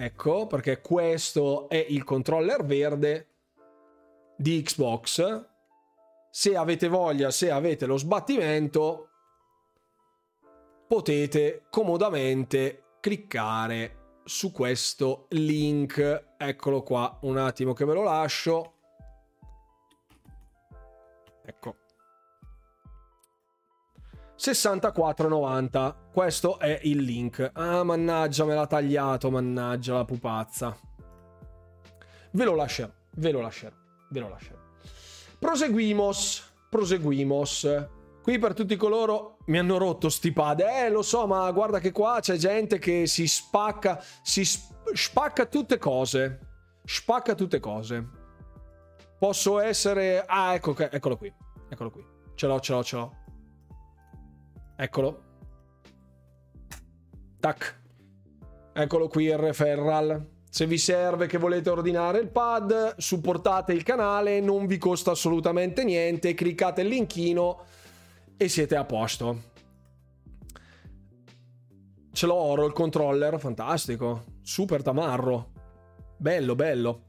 Ecco, 0.00 0.46
perché 0.46 0.80
questo 0.80 1.68
è 1.68 1.84
il 1.88 2.04
controller 2.04 2.64
verde 2.64 3.26
di 4.36 4.62
Xbox. 4.62 5.48
Se 6.30 6.56
avete 6.56 6.86
voglia, 6.86 7.32
se 7.32 7.50
avete 7.50 7.84
lo 7.84 7.96
sbattimento, 7.96 9.08
potete 10.86 11.66
comodamente 11.68 12.98
cliccare 13.00 14.20
su 14.22 14.52
questo 14.52 15.26
link. 15.30 16.34
Eccolo 16.36 16.84
qua, 16.84 17.18
un 17.22 17.36
attimo 17.36 17.72
che 17.72 17.84
ve 17.84 17.94
lo 17.94 18.04
lascio. 18.04 18.74
Ecco. 21.44 21.87
64,90. 24.38 25.94
Questo 26.12 26.58
è 26.60 26.78
il 26.84 26.98
link. 26.98 27.50
Ah, 27.54 27.82
mannaggia, 27.82 28.44
me 28.44 28.54
l'ha 28.54 28.66
tagliato, 28.66 29.30
mannaggia 29.30 29.94
la 29.94 30.04
pupazza. 30.04 30.78
Ve 32.30 32.44
lo 32.44 32.54
lascerò, 32.54 32.90
ve 33.16 33.30
lo 33.32 33.40
lascerò, 33.40 33.74
ve 34.10 34.20
lo 34.20 34.28
lascerò. 34.28 34.56
Proseguimos, 35.38 36.52
proseguimos. 36.70 37.86
Qui 38.22 38.38
per 38.38 38.54
tutti 38.54 38.76
coloro 38.76 39.38
mi 39.46 39.58
hanno 39.58 39.76
rotto 39.78 40.08
sti 40.08 40.32
pad. 40.32 40.60
Eh, 40.60 40.90
lo 40.90 41.02
so, 41.02 41.26
ma 41.26 41.50
guarda 41.50 41.80
che 41.80 41.90
qua 41.90 42.18
c'è 42.20 42.36
gente 42.36 42.78
che 42.78 43.06
si 43.06 43.26
spacca, 43.26 44.00
si 44.22 44.44
sp- 44.44 44.92
spacca 44.92 45.46
tutte 45.46 45.78
cose. 45.78 46.40
Spacca 46.84 47.34
tutte 47.34 47.58
cose. 47.58 48.06
Posso 49.18 49.58
essere... 49.58 50.24
Ah, 50.24 50.54
ecco, 50.54 50.76
eccolo 50.76 51.16
qui. 51.16 51.32
Eccolo 51.68 51.90
qui. 51.90 52.04
Ce 52.34 52.46
l'ho, 52.46 52.60
ce 52.60 52.72
l'ho, 52.72 52.84
ce 52.84 52.96
l'ho. 52.96 53.17
Eccolo. 54.80 55.22
Tac. 57.40 57.80
Eccolo 58.72 59.08
qui 59.08 59.24
il 59.24 59.36
referral. 59.36 60.24
Se 60.48 60.66
vi 60.66 60.78
serve 60.78 61.26
che 61.26 61.36
volete 61.36 61.68
ordinare 61.68 62.20
il 62.20 62.28
pad, 62.28 62.94
supportate 62.96 63.72
il 63.72 63.82
canale, 63.82 64.38
non 64.38 64.66
vi 64.66 64.78
costa 64.78 65.10
assolutamente 65.10 65.82
niente, 65.82 66.34
cliccate 66.34 66.82
il 66.82 66.88
linkino 66.88 67.64
e 68.36 68.48
siete 68.48 68.76
a 68.76 68.84
posto. 68.84 69.42
Ce 72.12 72.26
l'ho 72.26 72.34
oro 72.36 72.64
il 72.64 72.72
controller, 72.72 73.40
fantastico. 73.40 74.26
Super 74.42 74.82
tamarro. 74.82 75.50
Bello, 76.16 76.54
bello. 76.54 77.06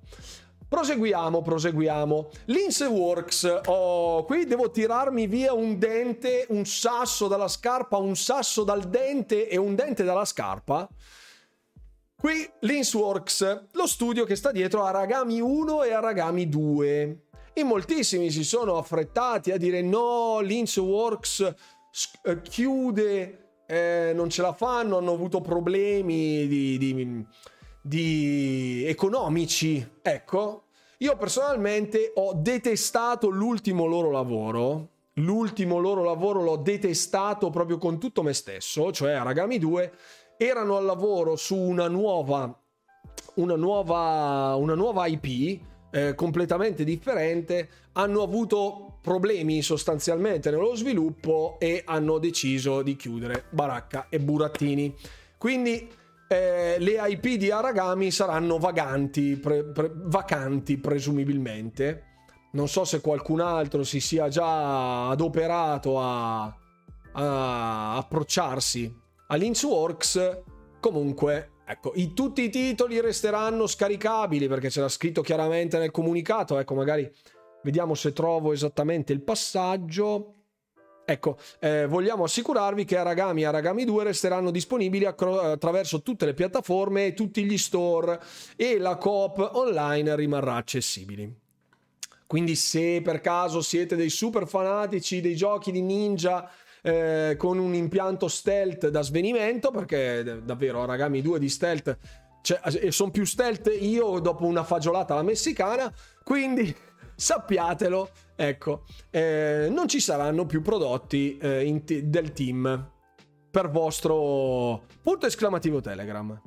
Proseguiamo, 0.70 1.42
proseguiamo. 1.42 2.30
Linseworks. 2.46 3.62
Oh, 3.66 4.24
qui 4.24 4.46
devo 4.46 4.70
tirarmi 4.70 5.26
via 5.26 5.52
un 5.52 5.80
dente, 5.80 6.46
un 6.50 6.64
sasso 6.66 7.28
dalla 7.28 7.48
scarpa, 7.48 7.98
un 7.98 8.16
sasso 8.16 8.64
dal 8.64 8.84
dente 8.84 9.50
e 9.50 9.58
un 9.58 9.74
dente 9.74 10.04
dalla 10.04 10.26
scarpa. 10.26 10.88
Qui 12.16 12.48
Linksworks, 12.60 13.68
lo 13.72 13.88
studio 13.88 14.26
che 14.26 14.36
sta 14.36 14.52
dietro 14.52 14.84
a 14.84 14.90
Aragami 14.90 15.42
1 15.42 15.84
e 15.84 15.94
Aragami 15.94 16.48
2. 16.48 17.24
In 17.54 17.66
moltissimi 17.66 18.30
si 18.30 18.44
sono 18.44 18.78
affrettati 18.78 19.52
a 19.52 19.58
dire 19.58 19.82
no, 19.82 20.40
Linksworks 20.42 21.54
eh, 22.24 22.42
chiude, 22.42 23.62
eh, 23.66 24.12
non 24.14 24.30
ce 24.30 24.44
la 24.44 24.54
fanno, 24.54 24.98
hanno 24.98 25.14
avuto 25.14 25.42
problemi 25.42 26.46
di, 26.48 26.78
di 26.78 27.26
di 27.82 28.84
economici. 28.86 29.86
Ecco, 30.02 30.64
io 30.98 31.16
personalmente 31.16 32.12
ho 32.16 32.34
detestato 32.34 33.30
l'ultimo 33.30 33.86
loro 33.86 34.12
lavoro. 34.12 34.90
L'ultimo 35.14 35.80
loro 35.80 36.04
lavoro 36.04 36.42
l'ho 36.42 36.58
detestato 36.58 37.50
proprio 37.50 37.78
con 37.78 38.00
tutto 38.00 38.24
me 38.24 38.34
stesso, 38.34 38.92
cioè 38.92 39.14
Aragami 39.14 39.58
2. 39.58 39.94
Erano 40.38 40.78
al 40.78 40.86
lavoro 40.86 41.36
su 41.36 41.56
una 41.56 41.88
nuova, 41.88 42.58
una 43.36 43.56
nuova, 43.56 44.56
una 44.56 44.76
nuova 44.76 45.08
IP 45.08 45.62
eh, 45.92 46.16
completamente 46.16 46.84
differente. 46.84 47.70
Hanno 47.94 48.22
avuto 48.22 49.00
problemi 49.02 49.62
sostanzialmente 49.62 50.52
nello 50.52 50.76
sviluppo 50.76 51.58
e 51.60 51.82
hanno 51.86 52.18
deciso 52.18 52.82
di 52.82 52.96
chiudere 52.96 53.46
Baracca 53.50 54.08
e 54.10 54.20
Burattini. 54.20 54.94
Quindi 55.38 55.90
eh, 56.32 56.76
le 56.78 56.92
IP 57.08 57.38
di 57.38 57.50
Aragami 57.50 58.12
saranno 58.12 58.60
vaganti, 58.60 59.36
pre, 59.36 59.64
pre, 59.64 59.92
vacanti 59.92 60.78
presumibilmente. 60.78 62.04
Non 62.52 62.68
so 62.68 62.86
se 62.86 63.02
qualcun 63.02 63.40
altro 63.40 63.84
si 63.84 64.00
sia 64.00 64.28
già 64.28 65.10
adoperato 65.10 66.00
a, 66.00 66.44
a 67.14 67.98
approcciarsi 67.98 68.96
a. 69.26 70.44
Comunque, 70.80 71.54
ecco, 71.66 71.94
i, 71.96 72.14
tutti 72.14 72.44
i 72.44 72.50
titoli 72.50 73.02
resteranno 73.02 73.66
scaricabili 73.66 74.48
perché 74.48 74.70
c'era 74.70 74.88
scritto 74.88 75.22
chiaramente 75.22 75.80
nel 75.80 75.90
comunicato. 75.90 76.60
Ecco, 76.60 76.76
magari 76.76 77.12
vediamo 77.64 77.96
se 77.96 78.14
trovo 78.14 78.54
esattamente 78.54 79.14
il 79.14 79.24
passaggio. 79.24 80.36
Ecco, 81.10 81.40
eh, 81.58 81.88
vogliamo 81.88 82.26
assicurarvi 82.26 82.86
che 82.86 82.96
Aragami 82.96 83.42
e 83.42 83.46
Aragami 83.46 83.84
2 83.84 84.04
resteranno 84.04 84.52
disponibili 84.52 85.06
attraverso 85.06 86.04
tutte 86.04 86.28
le 86.28 86.36
piattaforme 86.36 87.08
e 87.08 87.14
tutti 87.16 87.44
gli 87.46 87.58
store 87.58 88.20
e 88.56 88.78
la 88.78 88.96
coop 88.98 89.50
online 89.54 90.16
rimarrà 90.16 90.54
accessibile. 90.54 91.32
Quindi 92.28 92.54
se 92.56 93.02
per 93.02 93.22
caso 93.22 93.62
siete 93.62 93.96
dei 93.96 94.12
super 94.12 94.48
fanatici 94.48 95.20
dei 95.20 95.36
giochi 95.36 95.72
di 95.72 95.82
ninja 95.82 96.48
eh, 96.84 97.34
con 97.40 97.58
un 97.58 97.74
impianto 97.74 98.28
stealth 98.28 98.90
da 98.90 99.02
svenimento, 99.02 99.72
perché 99.72 100.44
davvero 100.44 100.84
Aragami 100.84 101.24
2 101.24 101.40
di 101.40 101.50
stealth, 101.50 101.98
cioè, 102.44 102.92
sono 102.92 103.10
più 103.10 103.26
stealth 103.26 103.76
io 103.80 104.20
dopo 104.20 104.46
una 104.46 104.64
fagiolata 104.64 105.14
alla 105.14 105.24
messicana, 105.24 105.92
quindi 106.24 106.72
sappiatelo, 107.16 108.10
ecco, 108.42 108.86
eh, 109.10 109.68
non 109.70 109.90
ci 109.90 110.00
saranno 110.00 110.46
più 110.46 110.62
prodotti 110.62 111.38
eh, 111.38 111.82
t- 111.84 112.04
del 112.04 112.32
team 112.32 112.92
per 113.52 113.70
vostro 113.70 114.84
punto 115.02 115.26
esclamativo 115.26 115.82
Telegram. 115.82 116.42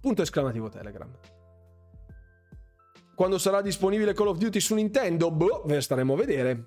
Punto 0.00 0.22
esclamativo 0.22 0.68
Telegram. 0.68 1.08
Quando 3.14 3.38
sarà 3.38 3.60
disponibile 3.60 4.12
Call 4.12 4.28
of 4.28 4.38
Duty 4.38 4.58
su 4.58 4.74
Nintendo, 4.74 5.30
boh, 5.30 5.62
ve 5.66 5.80
staremo 5.80 6.14
a 6.14 6.16
vedere. 6.16 6.64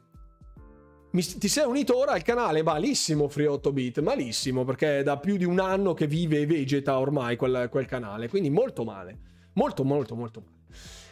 Mi, 1.11 1.21
ti 1.23 1.47
sei 1.49 1.65
unito 1.65 1.97
ora 1.97 2.13
al 2.13 2.21
canale? 2.21 2.63
Malissimo, 2.63 3.27
Free 3.27 3.47
8 3.47 3.71
bit, 3.73 3.99
malissimo, 3.99 4.63
perché 4.63 4.99
è 4.99 5.03
da 5.03 5.17
più 5.17 5.35
di 5.35 5.43
un 5.43 5.59
anno 5.59 5.93
che 5.93 6.07
vive 6.07 6.39
e 6.39 6.45
vegeta 6.45 6.97
ormai 6.99 7.35
quel, 7.35 7.67
quel 7.69 7.85
canale, 7.85 8.29
quindi 8.29 8.49
molto 8.49 8.83
male. 8.85 9.19
Molto, 9.53 9.83
molto, 9.83 10.15
molto 10.15 10.39
male. 10.39 10.61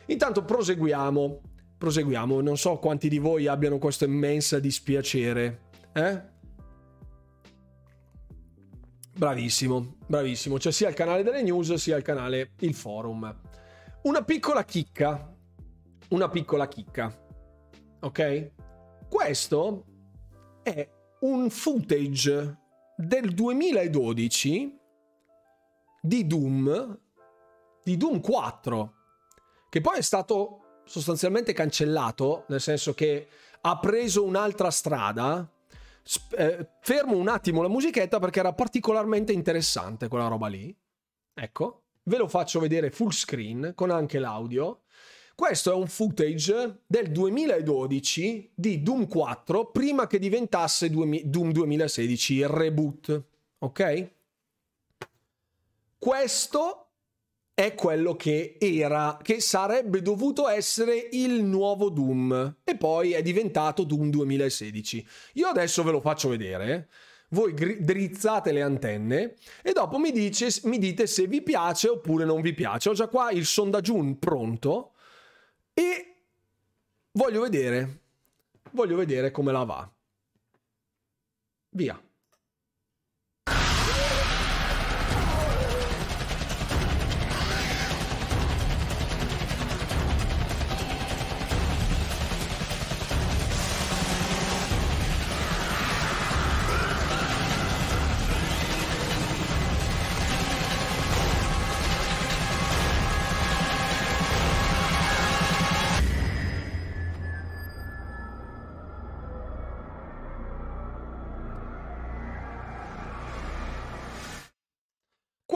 Intanto 0.06 0.44
proseguiamo 0.44 1.42
proseguiamo. 1.82 2.42
Non 2.42 2.58
so 2.58 2.78
quanti 2.78 3.10
di 3.10 3.18
voi 3.18 3.48
abbiano 3.48 3.80
questo 3.80 4.06
immensa 4.06 4.60
dispiacere. 4.60 5.70
Eh? 5.94 6.22
Bravissimo, 9.16 9.96
bravissimo. 10.06 10.58
C'è 10.58 10.72
sia 10.72 10.90
il 10.90 10.94
canale 10.94 11.24
delle 11.24 11.42
news 11.42 11.74
sia 11.74 11.98
il 11.98 12.04
canale 12.04 12.52
il 12.60 12.76
forum. 12.76 13.36
Una 14.04 14.24
piccola 14.24 14.64
chicca. 14.64 15.36
Una 16.10 16.30
piccola 16.30 16.68
chicca. 16.68 17.20
Ok? 18.02 18.52
Questo 19.10 19.86
è 20.62 20.88
un 21.22 21.50
footage 21.50 22.60
del 22.96 23.34
2012 23.34 24.80
di 26.04 26.28
Doom 26.28 27.00
di 27.84 27.98
Doom 27.98 28.20
4 28.22 28.94
che 29.70 29.82
poi 29.82 29.98
è 29.98 30.02
stato 30.02 30.61
sostanzialmente 30.84 31.54
cancellato, 31.54 32.46
nel 32.48 32.62
senso 32.62 32.94
che 32.94 33.28
ha 33.62 33.80
preso 33.80 34.24
un'altra 34.24 34.72
strada. 34.72 35.50
Eh, 36.36 36.68
fermo 36.82 37.16
un 37.16 37.28
attimo 37.28 37.62
la 37.62 37.68
musichetta 37.68 38.20
perché 38.20 38.40
era 38.40 38.54
particolarmente 38.54 39.32
interessante 39.32 40.08
quella 40.08 40.28
roba 40.28 40.48
lì. 40.48 40.76
Ecco, 41.34 41.84
ve 42.04 42.18
lo 42.18 42.28
faccio 42.28 42.60
vedere 42.60 42.92
full 42.92 43.12
screen 43.12 43.74
con 43.76 43.92
anche 43.92 44.20
l'audio. 44.20 44.82
Questo 45.36 45.72
è 45.72 45.76
un 45.76 45.88
footage 45.88 46.82
del 46.86 47.12
2012 47.12 48.52
di 48.54 48.82
Doom 48.84 49.08
4 49.08 49.72
prima 49.72 50.06
che 50.06 50.20
diventasse 50.20 50.90
Doom 50.90 51.52
2016 51.52 52.34
il 52.36 52.48
reboot, 52.48 53.24
ok? 53.60 54.12
Questo 55.98 56.91
è 57.54 57.76
quello 57.76 58.16
che 58.16 58.58
era, 58.60 59.20
che 59.22 59.40
sarebbe 59.40 60.02
dovuto 60.02 60.48
essere 60.48 61.10
il 61.12 61.44
nuovo 61.44 61.90
Doom 61.90 62.58
e 62.64 62.76
poi 62.76 63.12
è 63.12 63.22
diventato 63.22 63.84
Doom 63.84 64.10
2016. 64.10 65.08
Io 65.34 65.48
adesso 65.48 65.84
ve 65.84 65.92
lo 65.92 66.02
faccio 66.02 66.30
vedere. 66.30 66.90
Voi 67.30 67.54
drizzate 67.54 68.52
le 68.52 68.62
antenne 68.62 69.36
e 69.62 69.72
dopo 69.72 69.98
mi, 69.98 70.12
dice, 70.12 70.50
mi 70.64 70.78
dite 70.78 71.08
se 71.08 71.28
vi 71.28 71.42
piace 71.42 71.88
oppure 71.88 72.26
non 72.26 72.42
vi 72.42 72.54
piace. 72.54 72.90
Ho 72.90 72.94
già 72.94 73.08
qua 73.08 73.32
il 73.32 73.46
sondaggio 73.46 73.96
pronto 74.20 74.94
e 75.74 76.16
voglio 77.12 77.42
vedere, 77.42 78.00
voglio 78.72 78.98
vedere 78.98 79.32
come 79.32 79.52
la 79.52 79.64
va. 79.64 79.90
Via. 81.70 82.02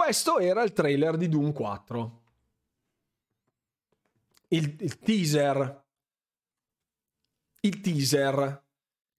Questo 0.05 0.37
era 0.37 0.61
il 0.61 0.71
trailer 0.71 1.17
di 1.17 1.27
Doom 1.27 1.51
4. 1.51 2.21
Il, 4.49 4.75
il 4.77 4.99
teaser. 4.99 5.83
Il 7.61 7.81
teaser. 7.81 8.63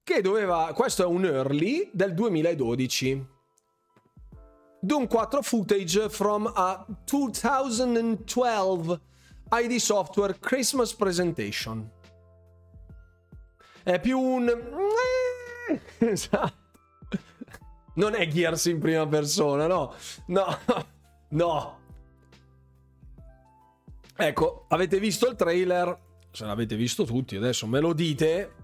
Che 0.04 0.20
doveva... 0.20 0.72
Questo 0.74 1.02
è 1.02 1.06
un 1.06 1.24
early 1.24 1.90
del 1.92 2.14
2012. 2.14 3.26
Doom 4.78 5.08
4 5.08 5.42
footage 5.42 6.08
from 6.08 6.48
a 6.54 6.86
2012 7.04 9.00
ID 9.50 9.76
Software 9.78 10.38
Christmas 10.38 10.94
Presentation. 10.94 11.90
È 13.82 13.98
più 13.98 14.20
un... 14.20 14.48
Esatto 15.98 16.64
non 17.96 18.14
è 18.14 18.26
Gears 18.28 18.66
in 18.66 18.78
prima 18.78 19.06
persona, 19.06 19.66
no, 19.66 19.94
no, 20.26 20.46
no. 21.28 21.78
Ecco, 24.16 24.64
avete 24.68 24.98
visto 24.98 25.28
il 25.28 25.36
trailer? 25.36 25.98
Se 26.30 26.44
l'avete 26.44 26.76
visto 26.76 27.04
tutti, 27.04 27.36
adesso 27.36 27.66
me 27.66 27.80
lo 27.80 27.92
dite. 27.92 28.54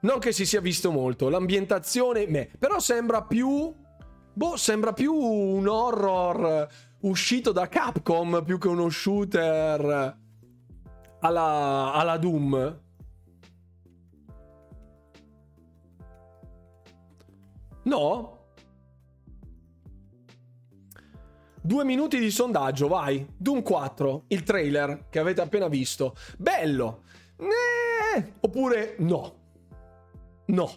Non 0.00 0.18
che 0.18 0.32
si 0.32 0.46
sia 0.46 0.60
visto 0.60 0.90
molto, 0.90 1.28
l'ambientazione, 1.28 2.26
meh, 2.26 2.50
però 2.58 2.78
sembra 2.78 3.22
più... 3.22 3.74
Boh, 4.32 4.56
sembra 4.56 4.92
più 4.92 5.12
un 5.12 5.66
horror 5.66 6.68
uscito 7.00 7.50
da 7.50 7.68
Capcom 7.68 8.44
più 8.44 8.58
che 8.58 8.68
uno 8.68 8.88
shooter 8.88 10.16
alla, 11.20 11.92
alla 11.92 12.16
Doom. 12.18 12.80
No? 17.88 18.36
Due 21.62 21.84
minuti 21.84 22.18
di 22.18 22.30
sondaggio, 22.30 22.86
vai. 22.86 23.26
Doom 23.34 23.62
4, 23.62 24.24
il 24.28 24.42
trailer 24.42 25.06
che 25.08 25.18
avete 25.18 25.40
appena 25.40 25.68
visto. 25.68 26.14
Bello. 26.36 27.04
Eh, 27.38 28.32
oppure 28.40 28.96
no. 28.98 29.36
No. 30.46 30.70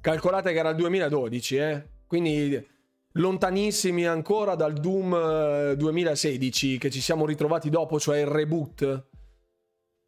Calcolate 0.00 0.52
che 0.52 0.58
era 0.58 0.70
il 0.70 0.76
2012, 0.76 1.56
eh. 1.56 1.88
Quindi 2.08 2.66
lontanissimi 3.12 4.06
ancora 4.06 4.56
dal 4.56 4.74
Doom 4.74 5.74
2016 5.74 6.74
eh, 6.74 6.78
che 6.78 6.90
ci 6.90 7.00
siamo 7.00 7.24
ritrovati 7.24 7.70
dopo, 7.70 8.00
cioè 8.00 8.18
il 8.18 8.26
reboot. 8.26 9.06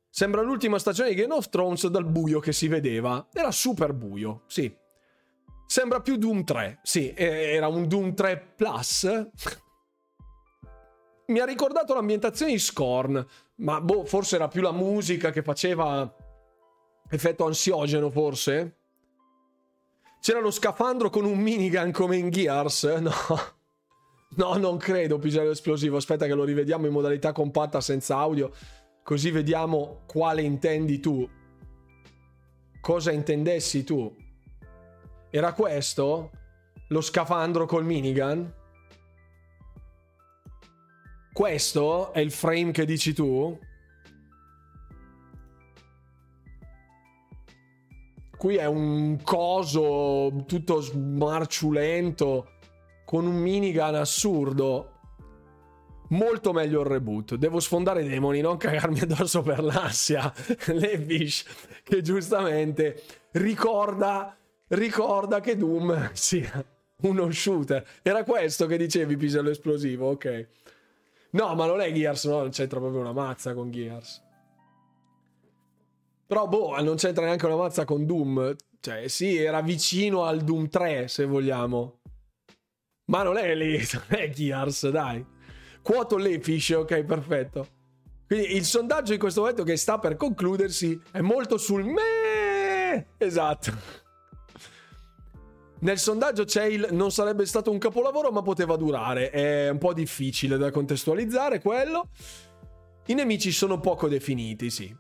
Sembra 0.09 0.43
l'ultima 0.43 0.81
stagione 0.81 1.11
di 1.11 1.15
Game 1.15 1.35
of 1.35 1.49
Thrones 1.49 1.87
dal 1.87 2.07
buio 2.07 2.41
che 2.41 2.53
si 2.53 2.67
vedeva. 2.67 3.29
Era 3.33 3.53
super 3.53 3.93
buio, 3.93 4.43
sì. 4.49 4.80
Sembra 5.71 6.01
più 6.01 6.17
Doom 6.17 6.43
3. 6.43 6.81
Sì, 6.83 7.15
era 7.15 7.69
un 7.69 7.87
Doom 7.87 8.13
3 8.13 8.55
Plus. 8.57 9.29
Mi 11.27 11.39
ha 11.39 11.45
ricordato 11.45 11.95
l'ambientazione 11.95 12.51
di 12.51 12.59
Scorn, 12.59 13.25
ma 13.59 13.81
boh, 13.81 14.05
forse 14.05 14.35
era 14.35 14.49
più 14.49 14.63
la 14.63 14.73
musica 14.73 15.31
che 15.31 15.45
faceva 15.45 16.13
effetto 17.09 17.47
ansiogeno, 17.47 18.11
forse. 18.11 18.79
C'era 20.21 20.41
lo 20.41 20.51
scafandro 20.51 21.09
con 21.09 21.25
un 21.25 21.39
minigun 21.39 21.93
come 21.93 22.17
in 22.17 22.31
Gears? 22.31 22.85
No. 22.99 23.15
No, 24.37 24.57
non 24.57 24.77
credo, 24.77 25.21
pisello 25.21 25.51
esplosivo. 25.51 25.97
Aspetta 25.97 26.27
che 26.27 26.35
lo 26.35 26.43
rivediamo 26.43 26.87
in 26.87 26.93
modalità 26.93 27.31
compatta 27.31 27.81
senza 27.81 28.17
audio, 28.17 28.51
così 29.05 29.31
vediamo 29.31 30.03
quale 30.07 30.43
intendi 30.43 30.99
tu. 30.99 31.29
Cosa 32.81 33.13
intendessi 33.13 33.85
tu? 33.85 34.30
Era 35.31 35.53
questo? 35.53 36.31
Lo 36.89 37.01
scafandro 37.01 37.65
col 37.67 37.85
minigun? 37.85 38.53
Questo 41.33 42.13
è 42.13 42.19
il 42.19 42.33
frame 42.33 42.73
che 42.73 42.85
dici 42.85 43.15
tu? 43.15 43.57
Qui 48.37 48.57
è 48.57 48.67
un 48.67 49.21
coso 49.23 50.45
tutto 50.47 50.81
smarciulento 50.81 52.55
con 53.05 53.25
un 53.27 53.37
minigun 53.37 53.95
assurdo. 53.95 54.95
Molto 56.09 56.53
meglio 56.53 56.81
il 56.81 56.87
reboot. 56.89 57.37
Devo 57.37 57.61
sfondare 57.61 58.03
i 58.03 58.09
demoni, 58.09 58.41
non 58.41 58.57
cagarmi 58.57 58.99
addosso 59.01 59.43
per 59.43 59.63
l'ansia. 59.63 60.33
Levish, 60.75 61.45
che 61.85 62.03
giustamente 62.03 63.01
ricorda 63.33 64.37
ricorda 64.71 65.41
che 65.41 65.57
Doom 65.57 66.11
sia 66.15 66.65
uno 67.03 67.31
shooter. 67.31 67.87
Era 68.03 68.25
questo 68.25 68.67
che 68.67 68.77
dicevi, 68.77 69.17
pisello 69.17 69.51
esplosivo, 69.51 70.11
ok. 70.11 70.49
No, 71.33 71.55
ma 71.55 71.67
non 71.67 71.81
è 71.81 71.93
Gears, 71.93 72.25
no, 72.25 72.39
non 72.39 72.51
c'entra 72.51 72.81
proprio 72.81 73.01
una 73.01 73.13
mazza 73.13 73.55
con 73.55 73.71
Gears. 73.71 74.23
Però, 76.27 76.47
boh, 76.47 76.81
non 76.83 76.97
c'entra 76.97 77.25
neanche 77.25 77.47
una 77.47 77.57
mazza 77.57 77.85
con 77.85 78.05
Doom. 78.07 78.57
Cioè, 78.81 79.09
sì, 79.09 79.37
era 79.37 79.63
vicino 79.63 80.25
al 80.25 80.41
Doom 80.41 80.69
3, 80.69 81.09
se 81.09 81.25
vogliamo. 81.25 82.01
Ma 83.07 83.23
non 83.23 83.37
è 83.37 83.55
lì, 83.55 83.79
non 83.93 84.19
è 84.21 84.31
Gears, 84.31 84.89
dai. 84.89 85.25
Quoto 85.83 86.17
le 86.17 86.41
fish, 86.41 86.71
ok, 86.71 87.03
perfetto. 87.05 87.79
Quindi 88.27 88.55
il 88.55 88.65
sondaggio 88.65 89.13
in 89.13 89.19
questo 89.19 89.41
momento 89.41 89.65
che 89.65 89.77
sta 89.77 89.99
per 89.99 90.17
concludersi 90.17 91.01
è 91.11 91.21
molto 91.21 91.59
sul 91.59 91.85
me. 91.85 93.15
Esatto. 93.19 93.73
Nel 95.81 95.99
sondaggio 95.99 96.45
c'è 96.45 96.65
il 96.65 96.89
non 96.91 97.11
sarebbe 97.11 97.47
stato 97.47 97.71
un 97.71 97.79
capolavoro 97.79 98.31
ma 98.31 98.43
poteva 98.43 98.77
durare. 98.77 99.31
È 99.31 99.69
un 99.71 99.79
po' 99.79 99.93
difficile 99.93 100.59
da 100.59 100.71
contestualizzare 100.71 101.61
quello. 101.61 102.09
I 103.07 103.15
nemici 103.15 103.51
sono 103.51 103.81
poco 103.81 104.09
definiti, 104.09 104.71
sì. 104.71 104.95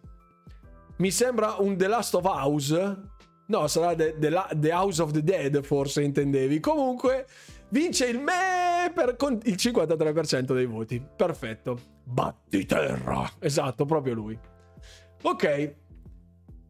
Mi 0.96 1.10
sembra 1.10 1.56
un 1.58 1.76
The 1.76 1.86
Last 1.86 2.14
of 2.14 2.24
House. 2.24 3.02
No, 3.46 3.66
sarà 3.66 3.94
The, 3.94 4.16
the, 4.18 4.42
the 4.56 4.72
House 4.72 5.02
of 5.02 5.12
the 5.12 5.22
Dead, 5.22 5.62
forse 5.62 6.02
intendevi. 6.02 6.60
Comunque, 6.60 7.26
vince 7.68 8.06
il 8.06 8.18
me 8.18 8.90
per 8.94 9.16
il 9.44 9.54
53% 9.54 10.54
dei 10.54 10.66
voti. 10.66 11.02
Perfetto. 11.16 11.78
Battiterra. 12.04 13.30
Esatto, 13.38 13.84
proprio 13.84 14.14
lui. 14.14 14.38
Ok, 15.22 15.74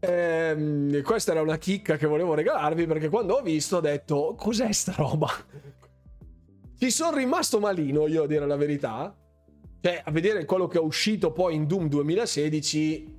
Ehm, 0.01 1.03
questa 1.03 1.32
era 1.32 1.42
una 1.42 1.59
chicca 1.59 1.96
che 1.96 2.07
volevo 2.07 2.32
regalarvi 2.34 2.86
perché 2.86 3.11
quando 3.11 3.34
ho 3.34 3.42
visto 3.42 3.76
ho 3.76 3.80
detto 3.80 4.34
cos'è 4.36 4.72
sta 4.72 4.94
roba? 4.96 5.28
Ci 6.78 6.90
sono 6.90 7.16
rimasto 7.16 7.61
malino 7.61 8.07
io 8.07 8.22
a 8.22 8.26
dire 8.26 8.46
la 8.46 8.57
verità. 8.57 9.14
Cioè, 9.82 10.03
a 10.05 10.11
vedere 10.11 10.46
quello 10.46 10.66
che 10.66 10.78
è 10.78 10.80
uscito 10.80 11.32
poi 11.32 11.55
in 11.55 11.66
Doom 11.66 11.88
2016, 11.88 13.18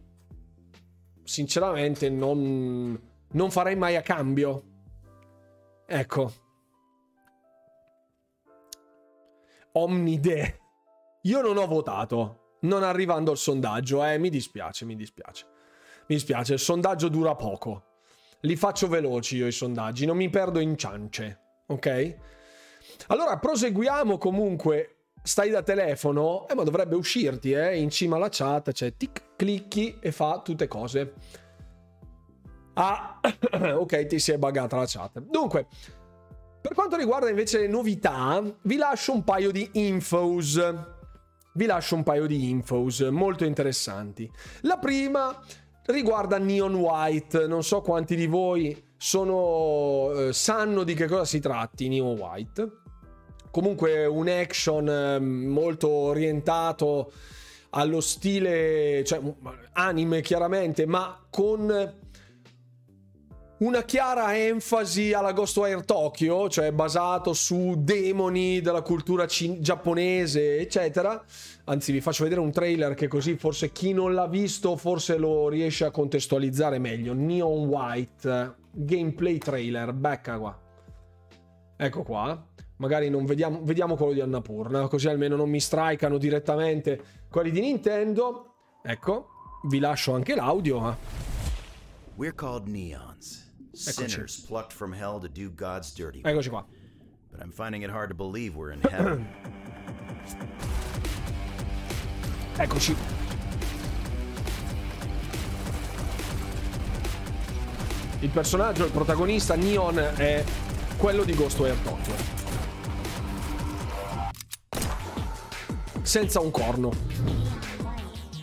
sinceramente 1.23 2.09
non, 2.09 2.99
non 3.31 3.51
farei 3.51 3.75
mai 3.75 3.95
a 3.95 4.01
cambio. 4.01 4.63
Ecco. 5.85 6.31
Omnide. 9.73 10.59
Io 11.23 11.41
non 11.41 11.57
ho 11.57 11.67
votato, 11.67 12.57
non 12.61 12.81
arrivando 12.81 13.29
al 13.29 13.37
sondaggio, 13.37 14.03
eh, 14.03 14.17
mi 14.17 14.29
dispiace, 14.29 14.85
mi 14.85 14.95
dispiace. 14.95 15.50
Mi 16.11 16.17
dispiace, 16.17 16.55
il 16.55 16.59
sondaggio 16.59 17.07
dura 17.07 17.35
poco. 17.35 17.83
Li 18.41 18.57
faccio 18.57 18.89
veloci 18.89 19.37
io 19.37 19.47
i 19.47 19.51
sondaggi, 19.53 20.05
non 20.05 20.17
mi 20.17 20.29
perdo 20.29 20.59
in 20.59 20.77
ciance, 20.77 21.39
ok? 21.67 22.15
Allora, 23.07 23.37
proseguiamo 23.37 24.17
comunque. 24.17 24.97
Stai 25.23 25.49
da 25.49 25.61
telefono, 25.61 26.49
eh, 26.49 26.53
ma 26.53 26.63
dovrebbe 26.63 26.95
uscirti, 26.95 27.53
eh? 27.53 27.77
In 27.77 27.89
cima 27.89 28.17
alla 28.17 28.27
chat 28.29 28.73
c'è 28.73 28.97
tic, 28.97 29.35
clicchi 29.37 29.99
e 30.01 30.11
fa 30.11 30.41
tutte 30.43 30.67
cose. 30.67 31.13
Ah, 32.73 33.21
ok, 33.79 34.05
ti 34.07 34.19
si 34.19 34.33
è 34.33 34.37
buggata 34.37 34.75
la 34.75 34.85
chat. 34.85 35.17
Dunque, 35.21 35.67
per 36.59 36.73
quanto 36.73 36.97
riguarda 36.97 37.29
invece 37.29 37.59
le 37.59 37.67
novità, 37.67 38.43
vi 38.63 38.75
lascio 38.75 39.13
un 39.13 39.23
paio 39.23 39.51
di 39.51 39.69
infos. 39.75 40.59
Vi 41.53 41.65
lascio 41.65 41.95
un 41.95 42.03
paio 42.03 42.27
di 42.27 42.49
infos 42.49 42.99
molto 42.99 43.45
interessanti. 43.45 44.29
La 44.61 44.77
prima 44.77 45.39
riguarda 45.91 46.37
Neon 46.37 46.75
White. 46.75 47.47
Non 47.47 47.63
so 47.63 47.81
quanti 47.81 48.15
di 48.15 48.27
voi 48.27 48.89
sono, 48.97 50.11
eh, 50.13 50.33
sanno 50.33 50.83
di 50.83 50.93
che 50.93 51.07
cosa 51.07 51.25
si 51.25 51.39
tratti 51.39 51.87
Neon 51.87 52.17
White. 52.17 52.71
Comunque 53.51 54.05
un 54.05 54.27
action 54.27 54.87
eh, 54.87 55.19
molto 55.19 55.89
orientato 55.89 57.11
allo 57.71 58.01
stile, 58.01 59.03
cioè 59.05 59.21
anime 59.73 60.21
chiaramente, 60.21 60.85
ma 60.85 61.19
con 61.29 61.99
una 63.61 63.83
chiara 63.83 64.35
enfasi 64.35 65.13
alla 65.13 65.33
Ghostwire 65.33 65.83
Tokyo, 65.83 66.49
cioè 66.49 66.71
basato 66.71 67.33
su 67.33 67.75
demoni 67.77 68.59
della 68.59 68.81
cultura 68.81 69.27
cin- 69.27 69.61
giapponese, 69.61 70.57
eccetera. 70.57 71.23
Anzi, 71.65 71.91
vi 71.91 72.01
faccio 72.01 72.23
vedere 72.23 72.41
un 72.41 72.51
trailer 72.51 72.95
che 72.95 73.07
così 73.07 73.35
forse 73.35 73.71
chi 73.71 73.93
non 73.93 74.13
l'ha 74.15 74.27
visto 74.27 74.75
forse 74.77 75.17
lo 75.17 75.47
riesce 75.47 75.85
a 75.85 75.91
contestualizzare 75.91 76.79
meglio. 76.79 77.13
Neon 77.13 77.67
White, 77.67 78.55
gameplay 78.71 79.37
trailer, 79.37 79.93
becca 79.93 80.39
qua. 80.39 80.59
Ecco 81.77 82.03
qua. 82.03 82.47
Magari 82.77 83.11
non 83.11 83.25
vediamo, 83.25 83.59
vediamo 83.61 83.95
quello 83.95 84.13
di 84.13 84.21
Annapurna, 84.21 84.87
così 84.87 85.07
almeno 85.07 85.35
non 85.35 85.49
mi 85.51 85.59
strikano 85.59 86.17
direttamente 86.17 86.99
quelli 87.29 87.51
di 87.51 87.59
Nintendo. 87.59 88.55
Ecco, 88.81 89.27
vi 89.67 89.77
lascio 89.77 90.15
anche 90.15 90.33
l'audio. 90.33 90.89
Eh. 90.89 90.95
We're 92.15 92.33
called 92.33 92.67
neons. 92.67 93.50
Sinners 93.81 94.39
plucked 94.47 94.73
from 94.73 94.93
hell 94.93 95.19
to 95.19 95.27
do 95.27 95.49
God's 95.49 95.91
dirty 95.93 96.21
work. 96.23 96.35
Eccoci 96.35 96.49
qua. 96.49 96.65
But 97.31 97.41
I'm 97.41 97.51
finding 97.51 97.81
it 97.83 97.89
hard 97.89 98.09
to 98.09 98.15
believe 98.15 98.55
we're 98.55 98.71
in 98.71 98.81
heaven. 98.81 99.27
Eccoci. 102.57 102.95
Il 108.19 108.29
personaggio, 108.29 108.85
il 108.85 108.91
protagonista 108.91 109.55
Neon 109.55 109.97
è 109.97 110.43
quello 110.97 111.23
di 111.23 111.33
Ghostwire 111.33 111.75
Tokyo. 111.81 112.13
Senza 116.03 116.39
un 116.39 116.51
corno. 116.51 116.91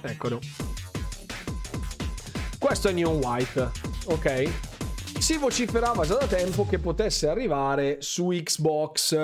Eccolo. 0.00 0.40
Questo 2.58 2.88
è 2.88 2.92
Neon 2.92 3.18
White, 3.22 3.70
ok? 4.06 4.67
Si 5.20 5.36
vociferava 5.36 6.06
già 6.06 6.14
da 6.14 6.26
tempo 6.26 6.64
che 6.66 6.78
potesse 6.78 7.28
arrivare 7.28 7.98
su 8.00 8.28
Xbox, 8.28 9.14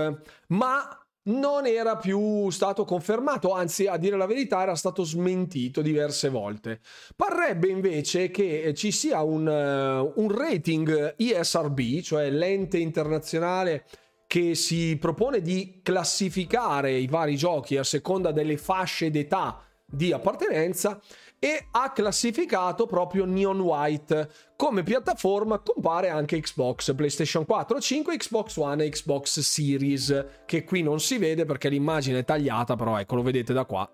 ma 0.48 1.06
non 1.26 1.66
era 1.66 1.96
più 1.96 2.50
stato 2.50 2.84
confermato, 2.84 3.52
anzi 3.52 3.86
a 3.86 3.96
dire 3.96 4.16
la 4.16 4.26
verità 4.26 4.60
era 4.60 4.74
stato 4.74 5.02
smentito 5.02 5.80
diverse 5.80 6.28
volte. 6.28 6.80
Parrebbe 7.16 7.68
invece 7.68 8.30
che 8.30 8.74
ci 8.76 8.92
sia 8.92 9.22
un, 9.22 9.46
uh, 9.46 10.20
un 10.20 10.30
rating 10.30 11.14
ISRB, 11.16 12.00
cioè 12.02 12.28
l'ente 12.28 12.76
internazionale 12.76 13.86
che 14.26 14.54
si 14.54 14.96
propone 15.00 15.40
di 15.40 15.80
classificare 15.82 16.92
i 16.92 17.06
vari 17.06 17.36
giochi 17.36 17.76
a 17.78 17.84
seconda 17.84 18.32
delle 18.32 18.58
fasce 18.58 19.10
d'età 19.10 19.62
di 19.86 20.12
appartenenza 20.12 21.00
e 21.38 21.66
ha 21.70 21.92
classificato 21.92 22.86
proprio 22.86 23.24
Neon 23.24 23.60
White 23.60 24.30
come 24.56 24.82
piattaforma 24.82 25.58
compare 25.58 26.08
anche 26.08 26.40
Xbox, 26.40 26.94
PlayStation 26.94 27.44
4, 27.44 27.80
5, 27.80 28.16
Xbox 28.16 28.56
One 28.56 28.84
e 28.84 28.88
Xbox 28.88 29.40
Series 29.40 30.26
che 30.46 30.64
qui 30.64 30.82
non 30.82 31.00
si 31.00 31.18
vede 31.18 31.44
perché 31.44 31.68
l'immagine 31.68 32.20
è 32.20 32.24
tagliata 32.24 32.76
però 32.76 32.98
ecco 32.98 33.16
lo 33.16 33.22
vedete 33.22 33.52
da 33.52 33.64
qua 33.64 33.88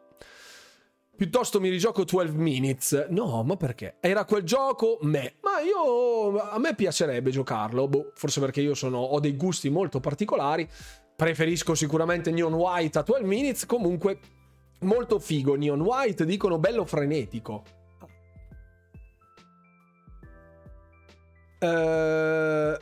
piuttosto 1.21 1.61
mi 1.61 1.69
rigioco 1.69 2.05
12 2.05 2.33
minutes. 2.33 3.09
No, 3.11 3.43
ma 3.43 3.55
perché? 3.55 3.97
Era 4.01 4.25
quel 4.25 4.43
gioco? 4.43 4.97
Me. 5.03 5.35
Ma 5.43 5.61
io 5.61 6.41
a 6.41 6.59
me 6.59 6.75
piacerebbe 6.75 7.31
giocarlo, 7.31 7.89
boh, 7.89 8.13
forse 8.15 8.41
perché 8.41 8.63
io 8.63 8.73
sono, 8.73 8.97
ho 8.97 9.21
dei 9.21 9.37
gusti 9.37 9.69
molto 9.69 10.01
particolari. 10.01 10.67
Preferisco 11.15 11.75
sicuramente 11.75 12.31
Neon 12.31 12.55
White 12.55 13.01
a 13.01 13.03
12 13.03 13.25
minutes, 13.27 13.67
comunque 13.67 14.19
Molto 14.81 15.19
figo, 15.19 15.57
Neon 15.57 15.81
White, 15.81 16.25
dicono 16.25 16.59
bello 16.59 16.85
frenetico. 16.85 17.63
Uh, 21.61 22.75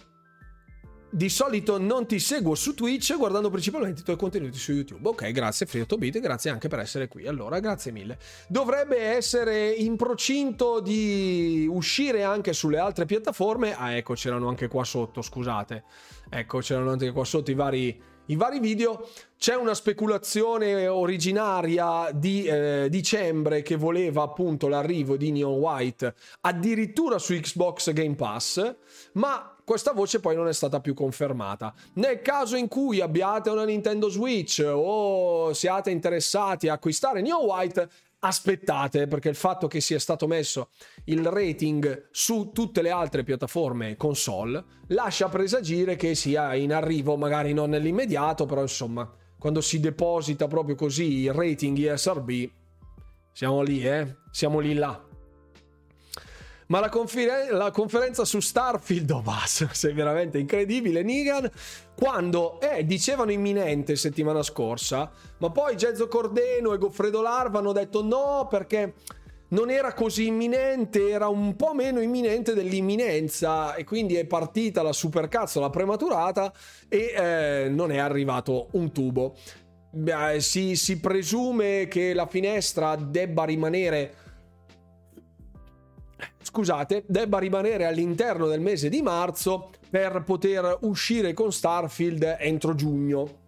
di 1.11 1.28
solito 1.30 1.78
non 1.78 2.07
ti 2.07 2.20
seguo 2.20 2.55
su 2.55 2.74
Twitch 2.74 3.16
guardando 3.16 3.51
principalmente 3.51 4.03
i 4.03 4.05
tuoi 4.05 4.16
contenuti 4.16 4.59
su 4.59 4.72
YouTube. 4.72 5.09
Ok, 5.09 5.32
grazie 5.32 5.66
Friotobit, 5.66 6.20
grazie 6.20 6.51
anche 6.51 6.68
per 6.68 6.78
essere 6.80 7.09
qui. 7.09 7.26
Allora, 7.26 7.59
grazie 7.59 7.90
mille. 7.90 8.18
Dovrebbe 8.46 8.99
essere 8.99 9.70
in 9.70 9.96
procinto 9.96 10.80
di 10.80 11.66
uscire 11.68 12.22
anche 12.22 12.53
sulle 12.53 12.78
altre 12.78 13.07
piattaforme. 13.07 13.74
Ah, 13.74 13.96
ecco, 13.96 14.14
c'erano 14.14 14.49
anche 14.49 14.68
qua 14.68 14.84
sotto, 14.84 15.22
scusate. 15.22 15.82
Ecco, 16.28 16.59
c'erano 16.59 16.90
anche 16.90 17.11
qua 17.11 17.24
sotto 17.24 17.51
i 17.51 17.55
vari 17.55 18.01
i 18.29 18.37
vari 18.37 18.61
video. 18.61 19.09
C'è 19.39 19.55
una 19.55 19.74
speculazione 19.74 20.89
originaria 20.89 22.11
di 22.12 22.45
eh, 22.45 22.89
dicembre 22.91 23.62
che 23.62 23.76
voleva 23.76 24.22
appunto 24.22 24.66
l'arrivo 24.66 25.16
di 25.16 25.31
Neon 25.31 25.55
White 25.55 26.14
addirittura 26.41 27.18
su 27.18 27.35
Xbox 27.35 27.93
Game 27.93 28.16
Pass, 28.16 28.74
ma 29.12 29.55
questa 29.64 29.93
voce 29.93 30.18
poi 30.18 30.35
non 30.35 30.49
è 30.49 30.53
stata 30.53 30.81
più 30.81 30.95
confermata. 30.95 31.72
Nel 31.95 32.20
caso 32.20 32.57
in 32.57 32.68
cui 32.68 33.01
abbiate 33.01 33.51
una 33.51 33.64
Nintendo 33.64 34.09
Switch 34.09 34.64
o 34.66 35.53
siate 35.53 35.91
interessati 35.91 36.68
a 36.68 36.72
acquistare 36.72 37.20
Neon 37.20 37.45
White, 37.45 37.89
aspettate 38.21 39.07
perché 39.07 39.29
il 39.29 39.35
fatto 39.35 39.69
che 39.69 39.81
sia 39.81 39.99
stato 39.99 40.27
messo 40.27 40.71
il 41.05 41.25
rating 41.25 42.09
su 42.11 42.51
tutte 42.53 42.83
le 42.83 42.91
altre 42.91 43.23
piattaforme 43.23 43.97
console 43.97 44.64
lascia 44.89 45.29
presagire 45.29 45.97
che 45.97 46.14
sia 46.14 46.55
in 46.55 46.73
arrivo 46.73 47.16
magari 47.16 47.53
non 47.53 47.71
nell'immediato 47.71 48.45
però 48.45 48.62
insomma 48.62 49.09
quando 49.39 49.61
si 49.61 49.79
deposita 49.79 50.49
proprio 50.49 50.75
così 50.75 51.21
il 51.21 51.33
rating 51.33 51.77
ISRB 51.77 52.51
siamo 53.33 53.62
lì 53.62 53.87
eh? 53.87 54.16
Siamo 54.33 54.59
lì 54.59 54.75
là 54.75 55.07
ma 56.69 56.81
la, 56.81 56.89
conferen- 56.89 57.51
la 57.57 57.71
conferenza 57.71 58.25
su 58.25 58.41
Starfield, 58.41 59.11
oh 59.11 59.23
basta, 59.23 59.69
sei 59.73 59.93
veramente 59.93 60.39
incredibile, 60.39 61.03
Nigan, 61.03 61.51
quando, 61.97 62.61
eh, 62.61 62.85
dicevano 62.85 63.33
imminente 63.33 63.97
settimana 63.97 64.43
scorsa, 64.43 65.11
ma 65.39 65.51
poi 65.51 65.77
Gezzo 65.77 66.09
Cordeno 66.09 66.73
e 66.73 66.78
Goffredo 66.78 67.20
Larva 67.23 67.59
hanno 67.59 67.73
detto 67.73 68.03
no 68.03 68.47
perché 68.49 68.95
non 69.51 69.70
era 69.70 69.95
così 69.95 70.27
imminente, 70.27 71.09
era 71.09 71.28
un 71.28 71.57
po' 71.57 71.73
meno 71.73 72.01
imminente 72.01 72.53
dell'imminenza 72.53 73.74
e 73.74 73.85
quindi 73.85 74.16
è 74.16 74.27
partita 74.27 74.82
la 74.82 74.93
supercazzola 74.93 75.70
prematurata 75.70 76.53
e 76.89 77.15
eh, 77.16 77.69
non 77.70 77.90
è 77.90 77.99
arrivato 77.99 78.69
un 78.73 78.93
tubo. 78.93 79.36
Beh, 79.90 80.40
si, 80.40 80.77
si 80.77 81.01
presume 81.01 81.89
che 81.89 82.12
la 82.12 82.27
finestra 82.27 82.95
debba 82.95 83.45
rimanere 83.45 84.27
scusate, 86.43 87.05
debba 87.07 87.39
rimanere 87.39 87.85
all'interno 87.86 88.47
del 88.47 88.61
mese 88.61 88.89
di 88.89 89.03
marzo 89.03 89.70
per 89.89 90.23
poter 90.24 90.78
uscire 90.82 91.32
con 91.32 91.53
Starfield 91.53 92.36
entro 92.39 92.74
giugno. 92.74 93.47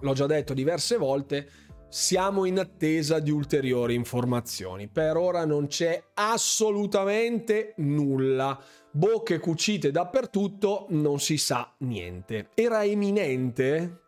L'ho 0.00 0.12
già 0.12 0.26
detto 0.26 0.54
diverse 0.54 0.96
volte, 0.96 1.48
siamo 1.88 2.44
in 2.44 2.58
attesa 2.58 3.20
di 3.20 3.30
ulteriori 3.30 3.94
informazioni. 3.94 4.88
Per 4.88 5.16
ora 5.16 5.44
non 5.44 5.66
c'è 5.66 6.02
assolutamente 6.14 7.74
nulla. 7.78 8.58
Bocche 8.90 9.38
cucite 9.38 9.90
dappertutto, 9.90 10.86
non 10.90 11.20
si 11.20 11.36
sa 11.36 11.74
niente. 11.78 12.48
Era 12.54 12.84
eminente 12.84 14.02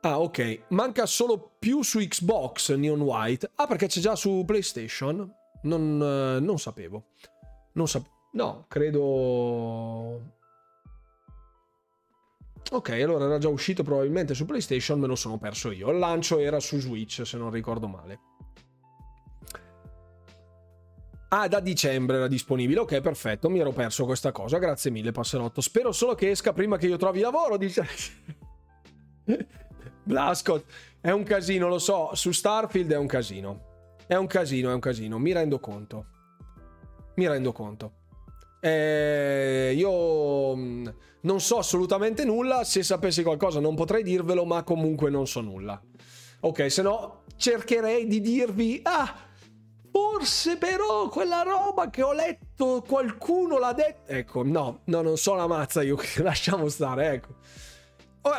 Ah, 0.00 0.20
ok. 0.20 0.66
Manca 0.68 1.06
solo 1.06 1.56
più 1.58 1.82
su 1.82 1.98
Xbox 1.98 2.74
Neon 2.74 3.00
White. 3.00 3.50
Ah, 3.56 3.66
perché 3.66 3.88
c'è 3.88 4.00
già 4.00 4.14
su 4.14 4.44
PlayStation? 4.46 5.28
Non, 5.62 6.00
eh, 6.02 6.40
non 6.40 6.58
sapevo. 6.58 7.08
Non 7.72 7.88
sapevo. 7.88 8.16
No, 8.32 8.66
credo... 8.68 10.36
Ok, 12.70 12.90
allora 12.90 13.24
era 13.24 13.38
già 13.38 13.48
uscito 13.48 13.82
probabilmente 13.82 14.34
su 14.34 14.44
PlayStation, 14.44 15.00
me 15.00 15.06
lo 15.06 15.14
sono 15.14 15.38
perso 15.38 15.70
io. 15.70 15.90
Il 15.90 15.98
lancio 15.98 16.38
era 16.38 16.60
su 16.60 16.78
Switch, 16.78 17.26
se 17.26 17.38
non 17.38 17.50
ricordo 17.50 17.88
male. 17.88 18.20
Ah, 21.28 21.48
da 21.48 21.60
dicembre 21.60 22.16
era 22.16 22.26
disponibile. 22.26 22.80
Ok, 22.80 23.00
perfetto, 23.00 23.48
mi 23.48 23.58
ero 23.58 23.72
perso 23.72 24.04
questa 24.04 24.32
cosa. 24.32 24.58
Grazie 24.58 24.90
mille, 24.90 25.12
Passerotto. 25.12 25.60
Spero 25.60 25.92
solo 25.92 26.14
che 26.14 26.30
esca 26.30 26.52
prima 26.52 26.76
che 26.76 26.86
io 26.86 26.96
trovi 26.96 27.20
lavoro, 27.20 27.56
dice... 27.56 27.86
Blascott, 30.04 30.64
è 31.00 31.10
un 31.10 31.22
casino, 31.24 31.68
lo 31.68 31.78
so. 31.78 32.14
Su 32.14 32.32
Starfield 32.32 32.92
è 32.92 32.96
un 32.96 33.06
casino. 33.06 33.67
È 34.08 34.14
un 34.14 34.26
casino, 34.26 34.70
è 34.70 34.72
un 34.72 34.80
casino. 34.80 35.18
Mi 35.18 35.34
rendo 35.34 35.60
conto. 35.60 36.06
Mi 37.16 37.28
rendo 37.28 37.52
conto. 37.52 37.92
Eh, 38.58 39.74
io 39.76 40.56
mm, 40.56 40.88
non 41.20 41.40
so 41.42 41.58
assolutamente 41.58 42.24
nulla. 42.24 42.64
Se 42.64 42.82
sapessi 42.82 43.22
qualcosa 43.22 43.60
non 43.60 43.74
potrei 43.74 44.02
dirvelo, 44.02 44.46
ma 44.46 44.62
comunque 44.62 45.10
non 45.10 45.26
so 45.26 45.42
nulla. 45.42 45.78
Ok, 46.40 46.70
se 46.70 46.80
no 46.80 47.24
cercherei 47.36 48.06
di 48.06 48.22
dirvi... 48.22 48.80
Ah! 48.82 49.26
Forse 49.90 50.56
però 50.56 51.08
quella 51.08 51.42
roba 51.42 51.90
che 51.90 52.02
ho 52.02 52.14
letto 52.14 52.82
qualcuno 52.86 53.58
l'ha 53.58 53.74
detto. 53.74 54.10
Ecco, 54.10 54.42
no, 54.42 54.80
no, 54.84 55.02
non 55.02 55.18
so 55.18 55.34
la 55.34 55.46
mazza 55.46 55.82
io, 55.82 55.98
lasciamo 56.22 56.68
stare, 56.68 57.10
ecco. 57.12 57.34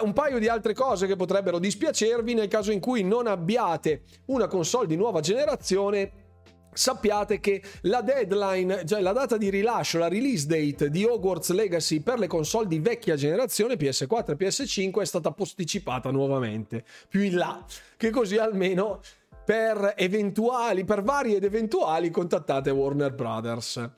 Un 0.02 0.14
paio 0.14 0.40
di 0.40 0.48
altre 0.48 0.74
cose 0.74 1.08
che 1.08 1.16
potrebbero 1.16 1.58
dispiacervi 1.58 2.34
nel 2.34 2.48
caso 2.48 2.72
in 2.72 2.80
cui 2.80 3.04
non 3.04 3.28
abbiate 3.28 4.04
una 4.26 4.48
console 4.48 4.88
di 4.88 4.96
nuova 4.96 5.20
generazione 5.20 6.28
sappiate 6.72 7.40
che 7.40 7.62
la 7.82 8.02
deadline, 8.02 8.86
cioè 8.86 9.02
la 9.02 9.12
data 9.12 9.38
di 9.38 9.50
rilascio, 9.50 9.98
la 9.98 10.08
release 10.08 10.46
date 10.46 10.90
di 10.90 11.04
Hogwarts 11.04 11.52
Legacy 11.52 12.02
per 12.02 12.20
le 12.20 12.28
console 12.28 12.68
di 12.68 12.80
vecchia 12.80 13.16
generazione 13.16 13.76
PS4 13.76 14.32
e 14.32 14.38
PS5 14.38 15.02
è 15.02 15.06
stata 15.06 15.32
posticipata 15.32 16.12
nuovamente 16.12 16.84
più 17.08 17.22
in 17.22 17.36
là, 17.36 17.66
che 17.98 18.10
così 18.10 18.38
almeno 18.38 19.02
per 19.44 19.96
eventuali, 19.98 20.86
per 20.86 21.02
vari 21.02 21.34
ed 21.34 21.44
eventuali 21.44 22.12
contattate 22.12 22.70
Warner 22.70 23.14
Brothers. 23.14 23.90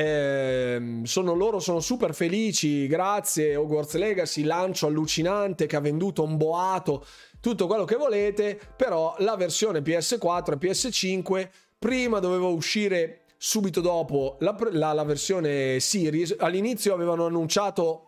Eh, 0.00 1.00
sono 1.02 1.34
loro 1.34 1.58
sono 1.58 1.80
super 1.80 2.14
felici 2.14 2.86
grazie 2.86 3.56
Hogwarts 3.56 3.96
Legacy 3.96 4.44
lancio 4.44 4.86
allucinante 4.86 5.66
che 5.66 5.74
ha 5.74 5.80
venduto 5.80 6.22
un 6.22 6.36
boato 6.36 7.04
tutto 7.40 7.66
quello 7.66 7.82
che 7.82 7.96
volete 7.96 8.60
però 8.76 9.16
la 9.18 9.34
versione 9.34 9.80
PS4 9.80 10.52
e 10.52 10.68
PS5 10.68 11.48
prima 11.80 12.20
doveva 12.20 12.46
uscire 12.46 13.22
subito 13.38 13.80
dopo 13.80 14.36
la, 14.38 14.56
la, 14.70 14.92
la 14.92 15.02
versione 15.02 15.80
Series 15.80 16.36
all'inizio 16.38 16.94
avevano 16.94 17.26
annunciato 17.26 18.02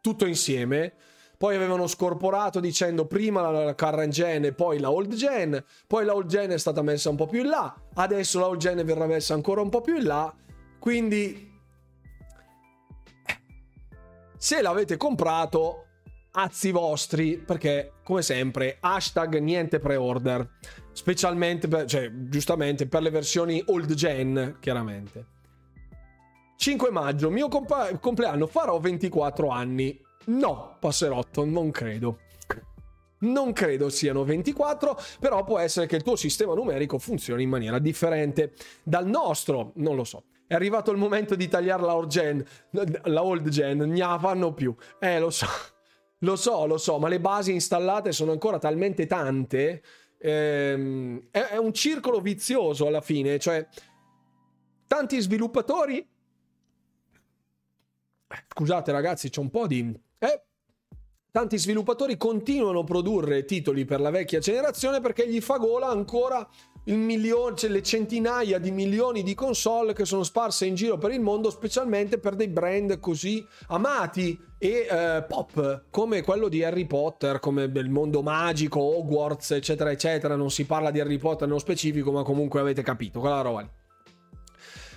tutto 0.00 0.24
insieme 0.24 0.94
poi 1.36 1.56
avevano 1.56 1.86
scorporato 1.88 2.58
dicendo 2.58 3.04
prima 3.04 3.50
la 3.50 3.74
current 3.74 4.12
gen 4.14 4.46
e 4.46 4.52
poi 4.54 4.78
la 4.78 4.90
old 4.90 5.14
gen, 5.14 5.62
poi 5.86 6.06
la 6.06 6.14
old 6.14 6.26
gen 6.26 6.50
è 6.50 6.58
stata 6.58 6.80
messa 6.82 7.10
un 7.10 7.16
po' 7.16 7.26
più 7.26 7.42
in 7.42 7.48
là, 7.48 7.72
adesso 7.94 8.40
la 8.40 8.48
old 8.48 8.58
gen 8.58 8.84
verrà 8.84 9.06
messa 9.06 9.34
ancora 9.34 9.60
un 9.60 9.68
po' 9.68 9.80
più 9.80 9.98
in 9.98 10.04
là, 10.04 10.34
quindi 10.78 11.50
se 14.36 14.62
l'avete 14.62 14.96
comprato 14.96 15.86
azzi 16.32 16.70
vostri 16.70 17.38
perché 17.38 17.94
come 18.04 18.22
sempre 18.22 18.76
hashtag 18.80 19.38
niente 19.38 19.78
pre-order 19.78 20.48
specialmente 20.92 21.66
per, 21.68 21.86
cioè 21.86 22.10
giustamente 22.12 22.86
per 22.86 23.02
le 23.02 23.10
versioni 23.10 23.62
old 23.66 23.92
gen 23.94 24.56
chiaramente 24.60 25.26
5 26.56 26.90
maggio 26.90 27.30
mio 27.30 27.48
compa- 27.48 27.98
compleanno 27.98 28.46
farò 28.46 28.78
24 28.78 29.48
anni 29.48 30.06
No, 30.28 30.76
passerotto, 30.78 31.44
non 31.44 31.70
credo. 31.70 32.18
Non 33.20 33.52
credo 33.52 33.88
siano 33.88 34.24
24, 34.24 34.96
però 35.18 35.42
può 35.42 35.58
essere 35.58 35.86
che 35.86 35.96
il 35.96 36.02
tuo 36.02 36.16
sistema 36.16 36.54
numerico 36.54 36.98
funzioni 36.98 37.42
in 37.42 37.48
maniera 37.48 37.78
differente 37.78 38.52
dal 38.82 39.06
nostro, 39.06 39.72
non 39.76 39.96
lo 39.96 40.04
so. 40.04 40.24
È 40.48 40.54
arrivato 40.54 40.90
il 40.90 40.96
momento 40.96 41.36
di 41.36 41.46
tagliare 41.46 41.82
la 41.82 41.94
old 41.94 42.08
gen, 42.08 42.44
la 43.04 43.22
old 43.22 43.48
gen, 43.48 43.78
ne 43.78 44.16
fanno 44.18 44.52
più. 44.52 44.74
Eh, 44.98 45.20
lo 45.20 45.30
so. 45.30 45.46
Lo 46.22 46.34
so, 46.34 46.66
lo 46.66 46.78
so, 46.78 46.98
ma 46.98 47.06
le 47.06 47.20
basi 47.20 47.52
installate 47.52 48.10
sono 48.10 48.32
ancora 48.32 48.58
talmente 48.58 49.06
tante. 49.06 49.82
Ehm, 50.18 51.28
è, 51.30 51.38
è 51.38 51.56
un 51.58 51.72
circolo 51.72 52.20
vizioso 52.20 52.88
alla 52.88 53.00
fine, 53.00 53.38
cioè 53.38 53.64
tanti 54.88 55.20
sviluppatori 55.20 56.04
Scusate 58.48 58.92
ragazzi, 58.92 59.30
c'è 59.30 59.40
un 59.40 59.50
po' 59.50 59.66
di 59.66 59.98
eh, 60.18 60.42
tanti 61.30 61.58
sviluppatori 61.58 62.16
continuano 62.16 62.80
a 62.80 62.84
produrre 62.84 63.44
titoli 63.44 63.84
per 63.84 64.00
la 64.00 64.10
vecchia 64.10 64.38
generazione 64.38 65.00
perché 65.00 65.28
gli 65.28 65.40
fa 65.40 65.56
gola 65.56 65.86
ancora 65.86 66.46
milione, 66.84 67.56
cioè 67.56 67.70
le 67.70 67.82
centinaia 67.82 68.58
di 68.58 68.70
milioni 68.70 69.22
di 69.22 69.34
console 69.34 69.92
che 69.92 70.04
sono 70.04 70.22
sparse 70.22 70.66
in 70.66 70.74
giro 70.74 70.96
per 70.96 71.10
il 71.10 71.20
mondo, 71.20 71.50
specialmente 71.50 72.18
per 72.18 72.34
dei 72.34 72.48
brand 72.48 72.98
così 72.98 73.46
amati 73.68 74.40
e 74.58 74.86
eh, 74.90 75.24
pop 75.28 75.84
come 75.90 76.22
quello 76.22 76.48
di 76.48 76.64
Harry 76.64 76.86
Potter, 76.86 77.40
come 77.40 77.70
del 77.70 77.90
mondo 77.90 78.22
magico, 78.22 78.80
Hogwarts, 78.80 79.52
eccetera, 79.52 79.90
eccetera. 79.90 80.34
Non 80.34 80.50
si 80.50 80.64
parla 80.64 80.90
di 80.90 81.00
Harry 81.00 81.18
Potter 81.18 81.46
nello 81.46 81.60
specifico, 81.60 82.10
ma 82.10 82.22
comunque 82.22 82.60
avete 82.60 82.82
capito 82.82 83.20
quella 83.20 83.42
roba 83.42 83.60
lì. 83.60 83.70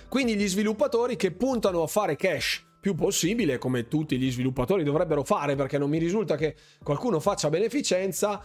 Quindi 0.08 0.36
gli 0.36 0.48
sviluppatori 0.48 1.16
che 1.16 1.30
puntano 1.32 1.82
a 1.82 1.86
fare 1.86 2.16
cash 2.16 2.64
più 2.82 2.96
possibile, 2.96 3.58
come 3.58 3.86
tutti 3.86 4.18
gli 4.18 4.30
sviluppatori 4.30 4.82
dovrebbero 4.82 5.22
fare, 5.22 5.54
perché 5.54 5.78
non 5.78 5.88
mi 5.88 5.98
risulta 5.98 6.36
che 6.36 6.56
qualcuno 6.82 7.20
faccia 7.20 7.48
beneficenza, 7.48 8.42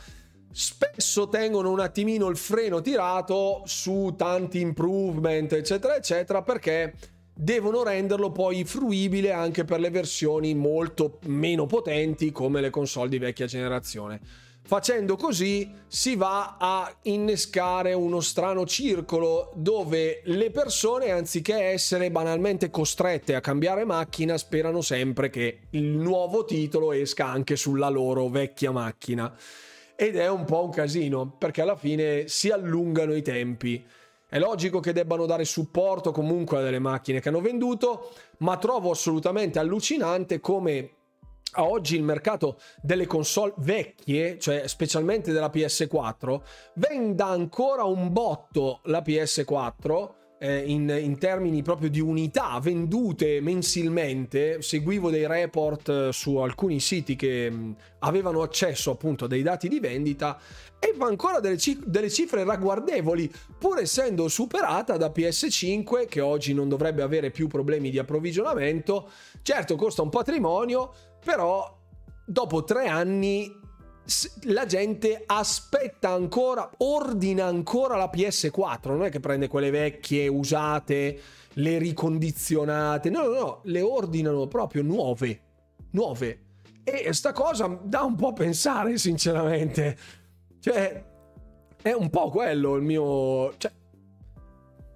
spesso 0.51 1.29
tengono 1.29 1.71
un 1.71 1.79
attimino 1.79 2.27
il 2.27 2.37
freno 2.37 2.81
tirato 2.81 3.63
su 3.65 4.13
tanti 4.17 4.59
improvement, 4.59 5.53
eccetera, 5.53 5.95
eccetera, 5.95 6.41
perché 6.41 6.93
devono 7.33 7.83
renderlo 7.83 8.31
poi 8.31 8.63
fruibile 8.63 9.31
anche 9.31 9.63
per 9.63 9.79
le 9.79 9.91
versioni 9.91 10.55
molto 10.55 11.19
meno 11.25 11.67
potenti 11.67 12.31
come 12.31 12.61
le 12.61 12.71
console 12.71 13.09
di 13.09 13.19
vecchia 13.19 13.45
generazione. 13.45 14.19
Facendo 14.67 15.15
così 15.15 15.71
si 15.87 16.17
va 16.17 16.57
a 16.59 16.93
innescare 17.03 17.93
uno 17.93 18.19
strano 18.19 18.65
circolo 18.65 19.53
dove 19.55 20.21
le 20.25 20.51
persone, 20.51 21.11
anziché 21.11 21.55
essere 21.55 22.11
banalmente 22.11 22.69
costrette 22.69 23.35
a 23.35 23.39
cambiare 23.39 23.85
macchina, 23.85 24.37
sperano 24.37 24.81
sempre 24.81 25.29
che 25.29 25.59
il 25.69 25.85
nuovo 25.85 26.43
titolo 26.43 26.91
esca 26.91 27.27
anche 27.27 27.55
sulla 27.55 27.87
loro 27.87 28.27
vecchia 28.27 28.71
macchina. 28.71 29.33
Ed 29.99 30.15
è 30.15 30.29
un 30.29 30.45
po' 30.45 30.63
un 30.63 30.69
casino, 30.69 31.35
perché 31.39 31.63
alla 31.63 31.75
fine 31.75 32.27
si 32.27 32.51
allungano 32.51 33.15
i 33.15 33.23
tempi. 33.23 33.83
È 34.29 34.37
logico 34.37 34.79
che 34.79 34.93
debbano 34.93 35.25
dare 35.25 35.43
supporto 35.43 36.11
comunque 36.11 36.59
a 36.59 36.61
delle 36.61 36.77
macchine 36.77 37.19
che 37.19 37.29
hanno 37.29 37.41
venduto, 37.41 38.11
ma 38.39 38.57
trovo 38.57 38.91
assolutamente 38.91 39.57
allucinante 39.57 40.39
come 40.39 40.91
a 41.53 41.63
oggi 41.63 41.95
il 41.95 42.03
mercato 42.03 42.59
delle 42.79 43.07
console 43.07 43.53
vecchie, 43.57 44.37
cioè 44.37 44.67
specialmente 44.67 45.31
della 45.31 45.49
PS4, 45.51 46.41
venda 46.75 47.25
ancora 47.25 47.83
un 47.83 48.13
botto 48.13 48.81
la 48.83 48.99
PS4 48.99 50.16
eh, 50.39 50.59
in, 50.59 50.89
in, 50.89 51.17
termini 51.17 51.61
proprio 51.61 51.89
di 51.89 51.99
unità 51.99 52.59
vendute 52.59 53.41
mensilmente. 53.41 54.61
Seguivo 54.61 55.09
dei 55.09 55.25
report 55.25 55.89
eh, 55.89 56.09
su 56.11 56.35
alcuni 56.37 56.79
siti 56.79 57.15
che 57.15 57.49
mh, 57.49 57.75
avevano 57.99 58.41
accesso 58.41 58.91
appunto 58.91 59.25
a 59.25 59.27
dei 59.27 59.41
dati 59.41 59.67
di 59.67 59.79
vendita 59.79 60.39
e 60.79 60.93
fa 60.95 61.07
ancora 61.07 61.39
delle, 61.39 61.57
cif- 61.57 61.85
delle 61.85 62.09
cifre 62.09 62.43
ragguardevoli, 62.43 63.31
pur 63.57 63.79
essendo 63.79 64.27
superata 64.27 64.95
da 64.97 65.11
PS5 65.13 66.07
che 66.07 66.21
oggi 66.21 66.53
non 66.53 66.69
dovrebbe 66.69 67.01
avere 67.01 67.31
più 67.31 67.47
problemi 67.47 67.89
di 67.89 67.97
approvvigionamento. 67.97 69.09
Certo, 69.41 69.75
costa 69.75 70.03
un 70.03 70.09
patrimonio, 70.09 70.93
però 71.23 71.75
dopo 72.23 72.63
tre 72.63 72.87
anni 72.87 73.65
la 74.43 74.65
gente 74.65 75.23
aspetta 75.25 76.09
ancora, 76.09 76.69
ordina 76.77 77.45
ancora 77.45 77.97
la 77.97 78.09
PS4, 78.13 78.87
non 78.89 79.03
è 79.03 79.09
che 79.09 79.19
prende 79.19 79.47
quelle 79.47 79.69
vecchie, 79.69 80.27
usate, 80.27 81.19
le 81.53 81.77
ricondizionate, 81.77 83.09
no, 83.09 83.23
no, 83.23 83.33
no, 83.33 83.59
le 83.63 83.81
ordinano 83.81 84.47
proprio 84.47 84.83
nuove, 84.83 85.41
nuove. 85.91 86.39
E 86.83 87.11
sta 87.11 87.33
cosa 87.33 87.67
dà 87.83 88.03
un 88.03 88.15
po' 88.15 88.29
a 88.29 88.33
pensare, 88.33 88.97
sinceramente. 88.97 89.97
Cioè, 90.59 91.03
è 91.81 91.91
un 91.91 92.09
po' 92.09 92.29
quello 92.29 92.75
il 92.75 92.83
mio... 92.83 93.53
Cioè, 93.57 93.71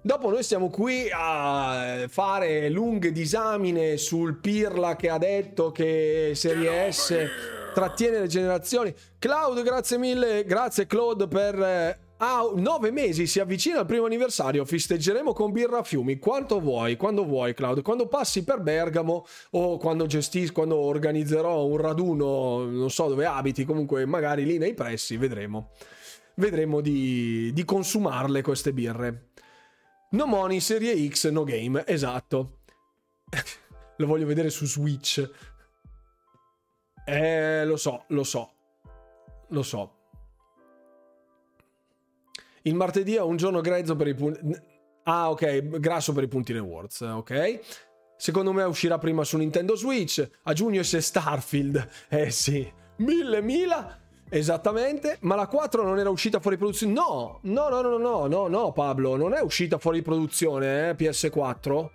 Dopo 0.04 0.30
noi 0.30 0.42
siamo 0.42 0.68
qui 0.68 1.08
a 1.12 2.06
fare 2.08 2.68
lunghe 2.70 3.12
disamine 3.12 3.96
sul 3.96 4.40
Pirla 4.40 4.96
che 4.96 5.08
ha 5.08 5.16
detto 5.16 5.70
che 5.70 6.32
Serie 6.34 6.90
S 6.90 7.61
trattiene 7.72 8.20
le 8.20 8.26
generazioni. 8.26 8.94
Claude, 9.18 9.62
grazie 9.62 9.98
mille, 9.98 10.44
grazie 10.44 10.86
Claude 10.86 11.28
per... 11.28 11.60
Eh, 11.60 11.98
ah, 12.18 12.50
nove 12.54 12.90
mesi 12.92 13.26
si 13.26 13.40
avvicina 13.40 13.80
al 13.80 13.86
primo 13.86 14.06
anniversario, 14.06 14.64
festeggeremo 14.64 15.32
con 15.32 15.50
birra 15.50 15.78
a 15.78 15.82
fiumi, 15.82 16.18
quanto 16.18 16.60
vuoi, 16.60 16.96
quando 16.96 17.24
vuoi 17.24 17.52
Claude, 17.52 17.82
quando 17.82 18.06
passi 18.06 18.44
per 18.44 18.60
Bergamo 18.60 19.26
o 19.50 19.76
quando 19.76 20.06
gestisco, 20.06 20.52
quando 20.52 20.76
organizzerò 20.76 21.64
un 21.64 21.76
raduno, 21.78 22.64
non 22.64 22.90
so 22.90 23.08
dove 23.08 23.26
abiti, 23.26 23.64
comunque 23.64 24.06
magari 24.06 24.44
lì 24.44 24.58
nei 24.58 24.74
pressi, 24.74 25.16
vedremo. 25.16 25.70
Vedremo 26.36 26.80
di, 26.80 27.50
di 27.52 27.64
consumarle 27.64 28.40
queste 28.40 28.72
birre. 28.72 29.30
No 30.12 30.26
money, 30.26 30.60
serie 30.60 31.08
X, 31.08 31.28
no 31.30 31.44
game, 31.44 31.84
esatto. 31.86 32.58
Lo 33.96 34.06
voglio 34.06 34.26
vedere 34.26 34.50
su 34.50 34.66
Switch. 34.66 35.28
Eh, 37.04 37.64
lo 37.64 37.76
so, 37.76 38.04
lo 38.08 38.24
so. 38.24 38.50
Lo 39.48 39.62
so. 39.62 39.96
Il 42.62 42.74
martedì 42.74 43.16
è 43.16 43.20
un 43.20 43.36
giorno 43.36 43.60
grezzo 43.60 43.96
per 43.96 44.06
i 44.08 44.14
punti. 44.14 44.40
Ah, 45.04 45.30
ok, 45.30 45.78
grasso 45.80 46.12
per 46.12 46.22
i 46.22 46.28
puntini 46.28 46.58
awards, 46.58 47.00
ok. 47.00 47.60
Secondo 48.16 48.52
me 48.52 48.62
uscirà 48.62 48.98
prima 48.98 49.24
su 49.24 49.36
Nintendo 49.36 49.74
Switch. 49.74 50.28
A 50.44 50.52
giugno 50.52 50.80
esce 50.80 51.00
Starfield. 51.00 51.88
Eh 52.08 52.30
sì. 52.30 52.70
Mille, 52.98 53.42
mila. 53.42 53.98
Esattamente, 54.28 55.18
ma 55.22 55.34
la 55.34 55.46
4 55.46 55.82
non 55.82 55.98
era 55.98 56.08
uscita 56.08 56.40
fuori 56.40 56.56
produzione? 56.56 56.92
No, 56.92 57.40
no, 57.42 57.68
no, 57.68 57.82
no, 57.82 57.98
no, 57.98 58.26
no, 58.26 58.46
no, 58.46 58.72
Pablo, 58.72 59.16
non 59.16 59.34
è 59.34 59.40
uscita 59.40 59.76
fuori 59.76 60.00
produzione, 60.00 60.88
eh, 60.88 60.94
PS4. 60.94 61.90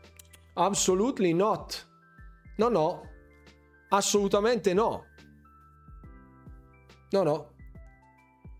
Absolutely 0.54 1.34
not. 1.34 1.88
No, 2.58 2.68
no. 2.68 3.10
Assolutamente 3.90 4.74
no. 4.74 5.06
No, 7.10 7.24
no. 7.24 7.52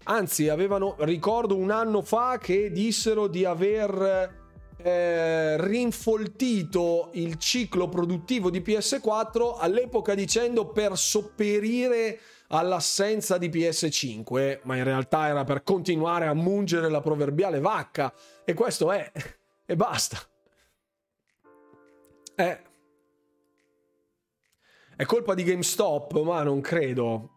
Anzi, 0.04 0.48
avevano, 0.48 0.96
ricordo 1.00 1.58
un 1.58 1.70
anno 1.70 2.02
fa 2.02 2.38
che 2.38 2.72
dissero 2.72 3.28
di 3.28 3.44
aver 3.44 4.46
eh, 4.78 5.62
rinfoltito 5.62 7.10
il 7.14 7.38
ciclo 7.38 7.90
produttivo 7.90 8.50
di 8.50 8.62
PS4 8.62 9.58
all'epoca 9.60 10.16
dicendo 10.16 10.68
per 10.68 10.98
sopperire 10.98 12.20
all'assenza 12.50 13.38
di 13.38 13.50
PS5, 13.50 14.60
ma 14.64 14.78
in 14.78 14.86
realtà 14.86 15.28
era 15.28 15.44
per 15.44 15.64
continuare 15.64 16.28
a 16.28 16.34
mungere 16.34 16.90
la 16.90 17.02
proverbiale 17.02 17.60
vacca 17.60 18.14
e 18.46 18.54
questo 18.54 18.92
è 18.94 19.12
e 19.66 19.76
basta. 19.76 20.18
Eh. 22.36 22.67
È 24.98 25.06
colpa 25.06 25.34
di 25.36 25.44
GameStop, 25.44 26.20
ma 26.24 26.44
non 26.44 26.60
credo. 26.60 27.30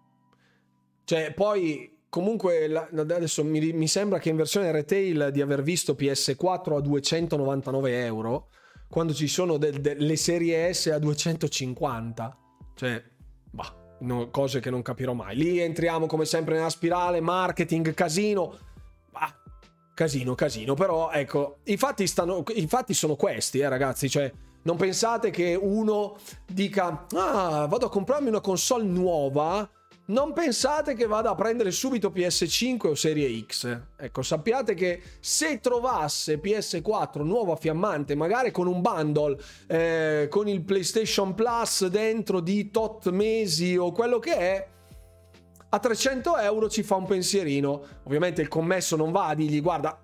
Cioè, 1.04 1.32
poi 1.34 1.98
comunque 2.08 2.88
adesso 2.96 3.44
mi, 3.44 3.72
mi, 3.72 3.86
sembra 3.86 4.18
che 4.18 4.30
in 4.30 4.36
versione 4.36 4.72
retail 4.72 5.28
di 5.30 5.40
aver 5.40 5.62
visto 5.62 5.92
PS4 5.92 6.76
a 6.76 6.80
299 6.80 8.04
euro 8.04 8.48
quando 8.88 9.14
ci 9.14 9.28
sono 9.28 9.58
delle 9.58 9.94
de, 9.94 10.16
serie 10.16 10.72
S 10.72 10.86
a 10.86 10.98
250 10.98 12.38
cioè 12.74 13.04
bah, 13.50 13.96
no, 14.00 14.30
cose 14.30 14.60
che 14.60 14.70
non 14.70 14.80
capirò 14.80 15.12
mai. 15.12 15.36
Lì 15.36 15.58
entriamo 15.58 16.06
come 16.06 16.24
sempre 16.24 16.54
nella 16.56 16.70
spirale 16.70 17.20
marketing 17.20 17.92
casino. 17.92 18.56
Bah, 19.10 19.34
casino 19.94 20.34
casino. 20.34 20.72
Però 20.72 21.10
ecco 21.10 21.58
i 21.64 21.76
fatti, 21.76 22.06
stanno, 22.06 22.42
i 22.54 22.66
fatti 22.66 22.94
sono 22.94 23.16
questi 23.16 23.58
eh 23.58 23.68
ragazzi. 23.68 24.08
Cioè 24.08 24.32
non 24.62 24.76
pensate 24.76 25.30
che 25.30 25.58
uno 25.60 26.16
dica 26.46 27.06
ah 27.12 27.66
vado 27.66 27.86
a 27.86 27.90
comprarmi 27.90 28.28
una 28.28 28.40
console 28.40 28.84
nuova 28.84 29.68
non 30.10 30.32
pensate 30.32 30.94
che 30.94 31.06
vada 31.06 31.30
a 31.30 31.34
prendere 31.34 31.70
subito 31.70 32.10
PS5 32.10 32.88
o 32.88 32.94
Serie 32.94 33.44
X. 33.46 33.80
Ecco, 33.96 34.22
sappiate 34.22 34.74
che 34.74 35.00
se 35.20 35.60
trovasse 35.60 36.40
PS4 36.40 37.22
nuova 37.22 37.54
fiammante, 37.56 38.16
magari 38.16 38.50
con 38.50 38.66
un 38.66 38.80
bundle, 38.80 39.38
eh, 39.68 40.26
con 40.28 40.48
il 40.48 40.62
PlayStation 40.62 41.34
Plus 41.34 41.86
dentro 41.86 42.40
di 42.40 42.70
tot 42.70 43.08
mesi 43.10 43.76
o 43.76 43.92
quello 43.92 44.18
che 44.18 44.36
è, 44.36 44.68
a 45.68 45.78
300 45.78 46.38
euro 46.38 46.68
ci 46.68 46.82
fa 46.82 46.96
un 46.96 47.06
pensierino. 47.06 47.82
Ovviamente 48.02 48.42
il 48.42 48.48
commesso 48.48 48.96
non 48.96 49.12
va 49.12 49.28
a 49.28 49.34
dirgli 49.34 49.62
guarda, 49.62 50.00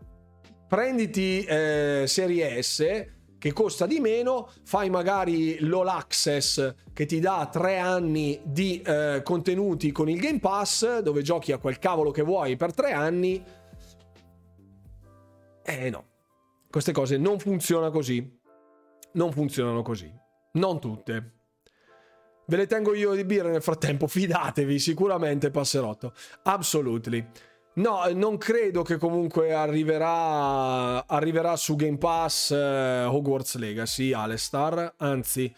prenditi 0.68 1.42
eh, 1.42 2.04
Serie 2.06 2.62
S 2.62 3.14
che 3.38 3.52
costa 3.52 3.86
di 3.86 4.00
meno, 4.00 4.50
fai 4.64 4.90
magari 4.90 5.58
l'all 5.60 5.88
access 5.88 6.74
che 6.92 7.06
ti 7.06 7.20
dà 7.20 7.48
tre 7.50 7.78
anni 7.78 8.40
di 8.44 8.80
eh, 8.82 9.20
contenuti 9.22 9.92
con 9.92 10.08
il 10.08 10.18
Game 10.18 10.40
Pass, 10.40 11.00
dove 11.00 11.22
giochi 11.22 11.52
a 11.52 11.58
quel 11.58 11.78
cavolo 11.78 12.10
che 12.10 12.22
vuoi 12.22 12.56
per 12.56 12.72
tre 12.72 12.92
anni. 12.92 13.44
Eh 15.62 15.90
no, 15.90 16.04
queste 16.70 16.92
cose 16.92 17.16
non 17.16 17.38
funzionano 17.38 17.90
così. 17.90 18.34
Non 19.12 19.32
funzionano 19.32 19.82
così. 19.82 20.12
Non 20.52 20.78
tutte. 20.78 21.32
Ve 22.48 22.56
le 22.56 22.66
tengo 22.66 22.94
io 22.94 23.14
di 23.14 23.24
birra 23.24 23.50
nel 23.50 23.62
frattempo, 23.62 24.06
fidatevi, 24.06 24.78
sicuramente 24.78 25.50
passerotto. 25.50 26.12
Absolutely. 26.42 27.26
No, 27.76 28.08
non 28.14 28.38
credo 28.38 28.82
che 28.82 28.96
comunque 28.96 29.52
arriverà, 29.52 31.06
arriverà 31.06 31.56
su 31.56 31.76
Game 31.76 31.98
Pass 31.98 32.50
eh, 32.50 33.04
Hogwarts 33.04 33.56
Legacy, 33.56 34.14
Alestar, 34.14 34.94
anzi 34.96 35.54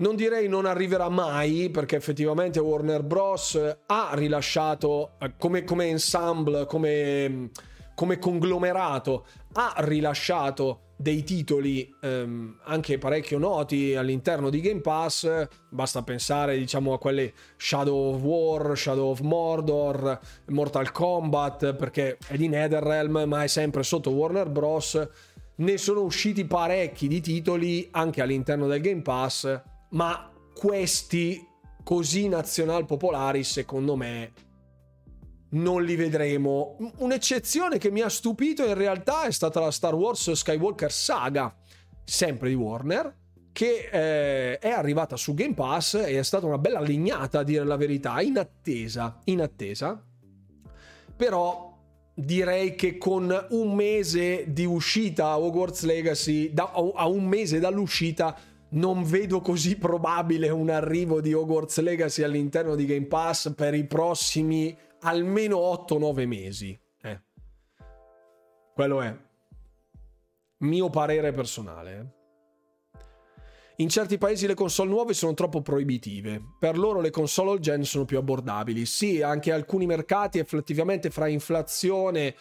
non 0.00 0.16
direi 0.16 0.48
non 0.48 0.66
arriverà 0.66 1.08
mai 1.08 1.70
perché 1.70 1.96
effettivamente 1.96 2.60
Warner 2.60 3.02
Bros. 3.02 3.58
ha 3.86 4.10
rilasciato 4.12 5.12
eh, 5.18 5.32
come, 5.38 5.64
come 5.64 5.86
ensemble, 5.86 6.66
come, 6.66 7.48
come 7.94 8.18
conglomerato, 8.18 9.24
ha 9.54 9.74
rilasciato 9.78 10.89
dei 11.00 11.24
titoli 11.24 11.90
ehm, 12.02 12.58
anche 12.64 12.98
parecchio 12.98 13.38
noti 13.38 13.94
all'interno 13.94 14.50
di 14.50 14.60
Game 14.60 14.82
Pass, 14.82 15.46
basta 15.70 16.02
pensare 16.02 16.58
diciamo 16.58 16.92
a 16.92 16.98
quelli 16.98 17.32
Shadow 17.56 18.12
of 18.12 18.20
War, 18.20 18.76
Shadow 18.76 19.08
of 19.08 19.20
Mordor, 19.20 20.20
Mortal 20.48 20.92
Kombat, 20.92 21.72
perché 21.74 22.18
è 22.26 22.36
di 22.36 22.48
NetherRealm 22.48 23.24
ma 23.26 23.42
è 23.42 23.46
sempre 23.46 23.82
sotto 23.82 24.10
Warner 24.10 24.50
Bros. 24.50 25.08
Ne 25.56 25.78
sono 25.78 26.02
usciti 26.02 26.44
parecchi 26.44 27.08
di 27.08 27.22
titoli 27.22 27.88
anche 27.92 28.20
all'interno 28.20 28.66
del 28.66 28.82
Game 28.82 29.00
Pass, 29.00 29.60
ma 29.90 30.30
questi 30.54 31.42
così 31.82 32.28
nazional 32.28 32.84
popolari 32.84 33.42
secondo 33.42 33.96
me 33.96 34.32
non 35.50 35.84
li 35.84 35.96
vedremo. 35.96 36.76
Un'eccezione 36.98 37.78
che 37.78 37.90
mi 37.90 38.00
ha 38.00 38.08
stupito 38.08 38.64
in 38.64 38.74
realtà 38.74 39.24
è 39.24 39.32
stata 39.32 39.60
la 39.60 39.70
Star 39.70 39.94
Wars 39.94 40.30
Skywalker 40.30 40.92
Saga, 40.92 41.54
sempre 42.04 42.48
di 42.48 42.54
Warner, 42.54 43.16
che 43.52 43.88
eh, 43.90 44.58
è 44.58 44.70
arrivata 44.70 45.16
su 45.16 45.34
Game 45.34 45.54
Pass 45.54 45.94
e 45.94 46.18
è 46.18 46.22
stata 46.22 46.46
una 46.46 46.58
bella 46.58 46.80
lignata 46.80 47.40
a 47.40 47.42
dire 47.42 47.64
la 47.64 47.76
verità, 47.76 48.20
in 48.20 48.38
attesa, 48.38 49.18
in 49.24 49.40
attesa. 49.40 50.02
Però 51.16 51.68
direi 52.14 52.74
che 52.74 52.98
con 52.98 53.46
un 53.50 53.74
mese 53.74 54.44
di 54.48 54.64
uscita 54.64 55.28
a 55.28 55.38
Hogwarts 55.38 55.82
Legacy, 55.84 56.52
da, 56.52 56.72
a 56.72 57.06
un 57.06 57.26
mese 57.26 57.58
dall'uscita, 57.58 58.36
non 58.72 59.02
vedo 59.02 59.40
così 59.40 59.76
probabile 59.76 60.48
un 60.48 60.70
arrivo 60.70 61.20
di 61.20 61.32
Hogwarts 61.32 61.80
Legacy 61.80 62.22
all'interno 62.22 62.76
di 62.76 62.86
Game 62.86 63.06
Pass 63.06 63.52
per 63.54 63.74
i 63.74 63.84
prossimi 63.84 64.76
almeno 65.00 65.58
8-9 65.58 66.26
mesi. 66.26 66.78
Eh. 67.02 67.20
Quello 68.74 69.00
è. 69.00 69.16
Mio 70.58 70.90
parere 70.90 71.32
personale. 71.32 72.18
In 73.76 73.88
certi 73.88 74.18
paesi 74.18 74.46
le 74.46 74.52
console 74.52 74.90
nuove 74.90 75.14
sono 75.14 75.32
troppo 75.32 75.62
proibitive. 75.62 76.40
Per 76.58 76.76
loro 76.76 77.00
le 77.00 77.08
console 77.08 77.52
all 77.52 77.60
gen 77.60 77.82
sono 77.82 78.04
più 78.04 78.18
abbordabili. 78.18 78.84
Sì, 78.84 79.22
anche 79.22 79.52
alcuni 79.52 79.86
mercati 79.86 80.38
effettivamente 80.38 81.08
fra 81.08 81.28
inflazione, 81.28 82.34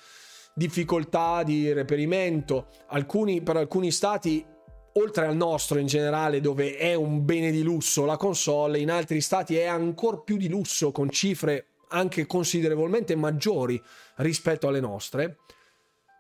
difficoltà 0.54 1.44
di 1.44 1.72
reperimento, 1.72 2.68
alcuni, 2.88 3.42
per 3.42 3.56
alcuni 3.56 3.90
stati 3.90 4.46
oltre 4.94 5.28
al 5.28 5.36
nostro 5.36 5.80
in 5.80 5.88
generale 5.88 6.42
dove 6.42 6.76
è 6.76 6.94
un 6.94 7.24
bene 7.24 7.52
di 7.52 7.62
lusso 7.62 8.04
la 8.04 8.18
console, 8.18 8.80
in 8.80 8.92
altri 8.92 9.22
stati 9.22 9.56
è 9.56 9.66
ancora 9.66 10.18
più 10.18 10.36
di 10.36 10.50
lusso 10.50 10.92
con 10.92 11.10
cifre 11.10 11.69
anche 11.90 12.26
considerevolmente 12.26 13.16
maggiori 13.16 13.82
rispetto 14.16 14.68
alle 14.68 14.80
nostre. 14.80 15.38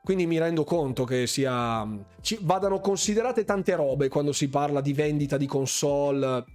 Quindi 0.03 0.25
mi 0.25 0.39
rendo 0.39 0.63
conto 0.63 1.03
che 1.03 1.27
sia, 1.27 1.87
ci 2.21 2.37
vadano 2.41 2.79
considerate 2.79 3.43
tante 3.43 3.75
robe 3.75 4.07
quando 4.07 4.31
si 4.31 4.49
parla 4.49 4.81
di 4.81 4.93
vendita 4.93 5.37
di 5.37 5.45
console, 5.45 6.45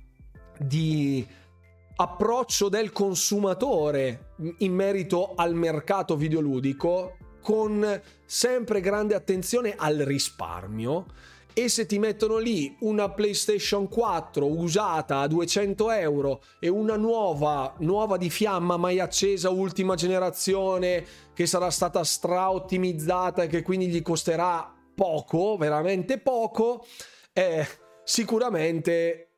di 0.58 1.26
approccio 1.96 2.68
del 2.68 2.90
consumatore 2.90 4.34
in 4.58 4.72
merito 4.74 5.34
al 5.36 5.54
mercato 5.54 6.16
videoludico 6.16 7.16
con 7.40 8.00
sempre 8.24 8.80
grande 8.80 9.14
attenzione 9.14 9.74
al 9.76 9.98
risparmio 9.98 11.06
e 11.54 11.68
se 11.68 11.86
ti 11.86 12.00
mettono 12.00 12.38
lì 12.38 12.76
una 12.80 13.08
PlayStation 13.08 13.88
4 13.88 14.44
usata 14.44 15.20
a 15.20 15.28
200 15.28 15.90
euro 15.92 16.42
e 16.58 16.68
una 16.68 16.96
nuova, 16.96 17.74
nuova 17.78 18.16
di 18.16 18.28
fiamma 18.28 18.76
mai 18.76 18.98
accesa, 18.98 19.50
ultima 19.50 19.94
generazione, 19.94 21.06
che 21.32 21.46
sarà 21.46 21.70
stata 21.70 22.02
stra-ottimizzata 22.02 23.44
e 23.44 23.46
che 23.46 23.62
quindi 23.62 23.86
gli 23.86 24.02
costerà 24.02 24.74
poco, 24.94 25.56
veramente 25.56 26.18
poco, 26.18 26.84
eh, 27.32 27.64
sicuramente 28.02 29.28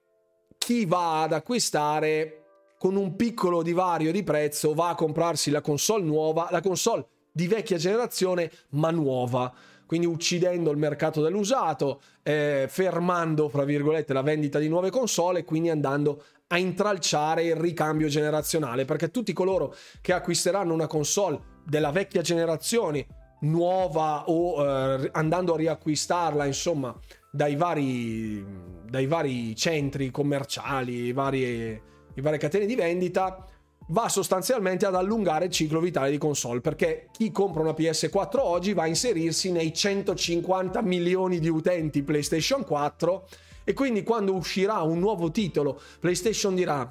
chi 0.56 0.86
va 0.86 1.22
ad 1.22 1.34
acquistare 1.34 2.44
con 2.78 2.96
un 2.96 3.14
piccolo 3.14 3.62
divario 3.62 4.10
di 4.10 4.22
prezzo 4.22 4.72
va 4.72 4.88
a 4.88 4.94
comprarsi 4.94 5.50
la 5.50 5.60
console 5.60 6.04
nuova, 6.04 6.48
la 6.50 6.62
console 6.62 7.06
di 7.30 7.46
vecchia 7.46 7.76
generazione 7.76 8.50
ma 8.70 8.90
nuova 8.90 9.52
quindi 9.86 10.06
uccidendo 10.06 10.70
il 10.70 10.76
mercato 10.76 11.22
dell'usato, 11.22 12.00
eh, 12.22 12.66
fermando, 12.68 13.48
fra 13.48 13.64
virgolette, 13.64 14.12
la 14.12 14.22
vendita 14.22 14.58
di 14.58 14.68
nuove 14.68 14.90
console 14.90 15.40
e 15.40 15.44
quindi 15.44 15.70
andando 15.70 16.22
a 16.48 16.58
intralciare 16.58 17.44
il 17.44 17.56
ricambio 17.56 18.08
generazionale, 18.08 18.84
perché 18.84 19.10
tutti 19.10 19.32
coloro 19.32 19.74
che 20.00 20.12
acquisteranno 20.12 20.74
una 20.74 20.86
console 20.86 21.40
della 21.64 21.90
vecchia 21.90 22.22
generazione, 22.22 23.06
nuova 23.40 24.24
o 24.28 24.64
eh, 24.64 25.10
andando 25.12 25.54
a 25.54 25.56
riacquistarla, 25.56 26.44
insomma, 26.46 26.94
dai 27.30 27.54
vari, 27.56 28.44
dai 28.88 29.06
vari 29.06 29.54
centri 29.54 30.10
commerciali, 30.10 31.12
varie, 31.12 31.82
varie 32.14 32.38
catene 32.38 32.66
di 32.66 32.74
vendita, 32.74 33.44
va 33.88 34.08
sostanzialmente 34.08 34.86
ad 34.86 34.94
allungare 34.94 35.46
il 35.46 35.50
ciclo 35.50 35.80
vitale 35.80 36.10
di 36.10 36.18
console 36.18 36.60
perché 36.60 37.08
chi 37.12 37.30
compra 37.30 37.62
una 37.62 37.70
PS4 37.70 38.38
oggi 38.38 38.72
va 38.72 38.82
a 38.82 38.88
inserirsi 38.88 39.52
nei 39.52 39.72
150 39.72 40.82
milioni 40.82 41.38
di 41.38 41.48
utenti 41.48 42.02
PlayStation 42.02 42.64
4 42.64 43.28
e 43.64 43.72
quindi 43.74 44.02
quando 44.02 44.34
uscirà 44.34 44.82
un 44.82 44.98
nuovo 44.98 45.30
titolo 45.30 45.80
PlayStation 46.00 46.54
dirà 46.54 46.90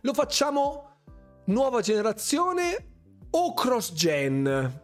lo 0.00 0.12
facciamo 0.12 0.98
nuova 1.44 1.80
generazione 1.80 2.88
o 3.30 3.54
cross 3.54 3.92
gen? 3.92 4.80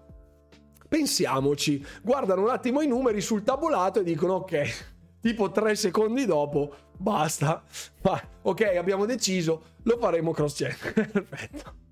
Pensiamoci 0.89 1.85
guardano 2.03 2.43
un 2.43 2.49
attimo 2.49 2.81
i 2.81 2.87
numeri 2.87 3.21
sul 3.21 3.43
tabulato 3.43 4.01
e 4.01 4.05
dicono 4.05 4.35
ok 4.35 4.97
tipo 5.21 5.51
tre 5.51 5.75
secondi 5.75 6.25
dopo 6.25 6.75
basta 6.97 7.63
Ma, 8.03 8.21
ok 8.43 8.77
abbiamo 8.77 9.07
deciso 9.07 9.77
lo 9.83 9.99
faremo 9.99 10.33
cross 10.33 10.57
gen. 10.57 10.75
Perfetto. 10.83 11.87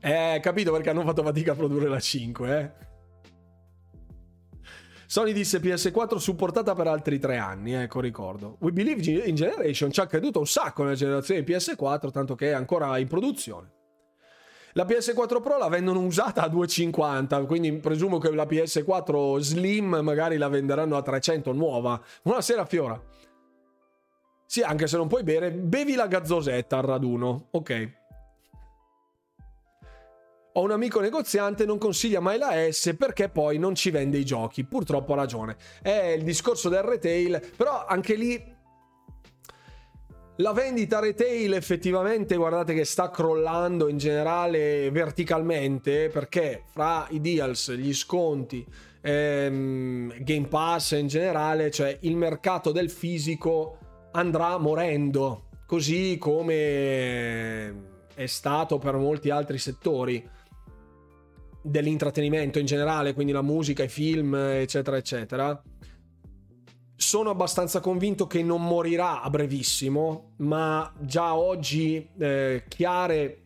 Eh, 0.00 0.38
capito 0.40 0.70
perché 0.70 0.90
hanno 0.90 1.02
fatto 1.02 1.22
fatica 1.24 1.52
a 1.52 1.54
produrre 1.56 1.88
la 1.88 1.98
5, 1.98 2.58
eh? 2.60 2.84
Sony 5.06 5.32
disse 5.32 5.60
PS4 5.60 6.16
supportata 6.16 6.74
per 6.74 6.88
altri 6.88 7.18
tre 7.18 7.38
anni, 7.38 7.72
ecco 7.72 8.00
ricordo. 8.00 8.56
We 8.60 8.72
Believe 8.72 9.02
in 9.26 9.34
Generation 9.34 9.90
ci 9.90 10.00
ha 10.00 10.06
creduto 10.06 10.40
un 10.40 10.46
sacco 10.46 10.82
nella 10.82 10.96
generazione 10.96 11.42
di 11.42 11.52
PS4, 11.52 12.10
tanto 12.10 12.34
che 12.34 12.50
è 12.50 12.52
ancora 12.52 12.98
in 12.98 13.06
produzione. 13.06 13.75
La 14.76 14.84
PS4 14.84 15.40
Pro 15.40 15.56
la 15.56 15.68
vendono 15.68 16.00
usata 16.00 16.42
a 16.42 16.48
2,50, 16.48 17.46
quindi 17.46 17.72
presumo 17.78 18.18
che 18.18 18.30
la 18.30 18.44
PS4 18.44 19.38
Slim 19.38 20.00
magari 20.02 20.36
la 20.36 20.48
venderanno 20.48 20.98
a 20.98 21.02
300 21.02 21.50
nuova. 21.52 21.98
Buonasera 22.22 22.66
Fiora. 22.66 23.02
Sì, 24.44 24.60
anche 24.60 24.86
se 24.86 24.98
non 24.98 25.08
puoi 25.08 25.22
bere, 25.22 25.50
bevi 25.50 25.94
la 25.94 26.06
gazzosetta 26.06 26.76
al 26.76 26.82
raduno. 26.82 27.46
Ok. 27.52 27.92
Ho 30.52 30.60
un 30.60 30.70
amico 30.70 31.00
negoziante, 31.00 31.64
non 31.64 31.78
consiglia 31.78 32.20
mai 32.20 32.36
la 32.36 32.70
S 32.70 32.94
perché 32.98 33.30
poi 33.30 33.56
non 33.58 33.74
ci 33.74 33.90
vende 33.90 34.18
i 34.18 34.26
giochi. 34.26 34.64
Purtroppo 34.64 35.14
ha 35.14 35.16
ragione. 35.16 35.56
È 35.80 36.14
il 36.18 36.22
discorso 36.22 36.68
del 36.68 36.82
retail, 36.82 37.40
però 37.56 37.86
anche 37.86 38.14
lì 38.14 38.55
la 40.36 40.52
vendita 40.52 40.98
retail 40.98 41.54
effettivamente 41.54 42.36
guardate 42.36 42.74
che 42.74 42.84
sta 42.84 43.10
crollando 43.10 43.88
in 43.88 43.96
generale 43.96 44.90
verticalmente 44.90 46.08
perché 46.08 46.64
fra 46.72 47.06
i 47.10 47.20
deals, 47.20 47.72
gli 47.72 47.94
sconti, 47.94 48.64
ehm, 49.00 50.12
Game 50.18 50.46
Pass 50.48 50.92
in 50.92 51.06
generale, 51.06 51.70
cioè 51.70 51.96
il 52.02 52.16
mercato 52.16 52.72
del 52.72 52.90
fisico 52.90 53.78
andrà 54.12 54.58
morendo, 54.58 55.48
così 55.64 56.18
come 56.18 57.94
è 58.14 58.26
stato 58.26 58.78
per 58.78 58.96
molti 58.96 59.30
altri 59.30 59.58
settori 59.58 60.28
dell'intrattenimento 61.62 62.58
in 62.58 62.66
generale, 62.66 63.14
quindi 63.14 63.32
la 63.32 63.42
musica, 63.42 63.82
i 63.82 63.88
film, 63.88 64.34
eccetera, 64.34 64.96
eccetera. 64.96 65.62
Sono 66.96 67.30
abbastanza 67.30 67.80
convinto 67.80 68.26
che 68.26 68.42
non 68.42 68.64
morirà 68.64 69.22
a 69.22 69.30
brevissimo, 69.30 70.32
ma 70.38 70.92
già 70.98 71.34
oggi 71.34 72.08
eh, 72.18 72.64
chiare 72.68 73.42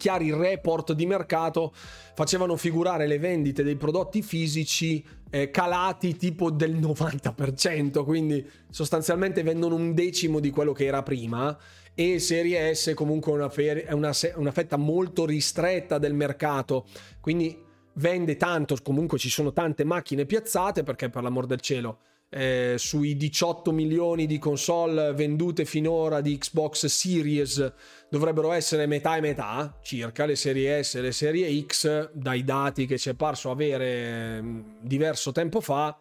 chiari 0.00 0.32
report 0.32 0.94
di 0.94 1.04
mercato 1.04 1.74
facevano 2.14 2.56
figurare 2.56 3.06
le 3.06 3.18
vendite 3.18 3.62
dei 3.62 3.76
prodotti 3.76 4.22
fisici 4.22 5.04
eh, 5.28 5.50
calati 5.50 6.16
tipo 6.16 6.50
del 6.50 6.74
90%, 6.80 8.02
quindi 8.04 8.48
sostanzialmente 8.70 9.42
vendono 9.42 9.74
un 9.74 9.92
decimo 9.92 10.40
di 10.40 10.50
quello 10.50 10.72
che 10.72 10.86
era 10.86 11.02
prima 11.02 11.56
e 11.94 12.18
Serie 12.18 12.74
S 12.74 12.92
comunque 12.94 13.32
una 13.32 13.50
è 13.52 13.92
una, 13.92 14.12
una 14.36 14.52
fetta 14.52 14.76
molto 14.76 15.26
ristretta 15.26 15.98
del 15.98 16.14
mercato, 16.14 16.86
quindi 17.20 17.62
vende 17.94 18.36
tanto, 18.36 18.76
comunque 18.82 19.18
ci 19.18 19.28
sono 19.28 19.52
tante 19.52 19.84
macchine 19.84 20.24
piazzate 20.24 20.82
perché 20.82 21.10
per 21.10 21.22
l'amor 21.22 21.44
del 21.44 21.60
cielo 21.60 21.98
eh, 22.32 22.76
sui 22.78 23.16
18 23.16 23.72
milioni 23.72 24.26
di 24.26 24.38
console 24.38 25.12
vendute 25.12 25.64
finora 25.64 26.20
di 26.20 26.38
Xbox 26.38 26.86
Series 26.86 27.72
dovrebbero 28.08 28.52
essere 28.52 28.86
metà 28.86 29.16
e 29.16 29.20
metà, 29.20 29.78
circa 29.82 30.26
le 30.26 30.36
serie 30.36 30.82
S 30.82 30.94
e 30.94 31.00
le 31.00 31.12
serie 31.12 31.64
X, 31.66 32.10
dai 32.12 32.44
dati 32.44 32.86
che 32.86 32.98
ci 32.98 33.10
è 33.10 33.14
parso 33.14 33.50
avere 33.50 34.40
mm, 34.40 34.60
diverso 34.80 35.32
tempo 35.32 35.60
fa. 35.60 35.98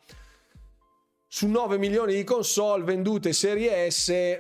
Su 1.28 1.48
9 1.48 1.78
milioni 1.78 2.16
di 2.16 2.24
console 2.24 2.84
vendute 2.84 3.34
serie 3.34 3.90
S, 3.90 4.40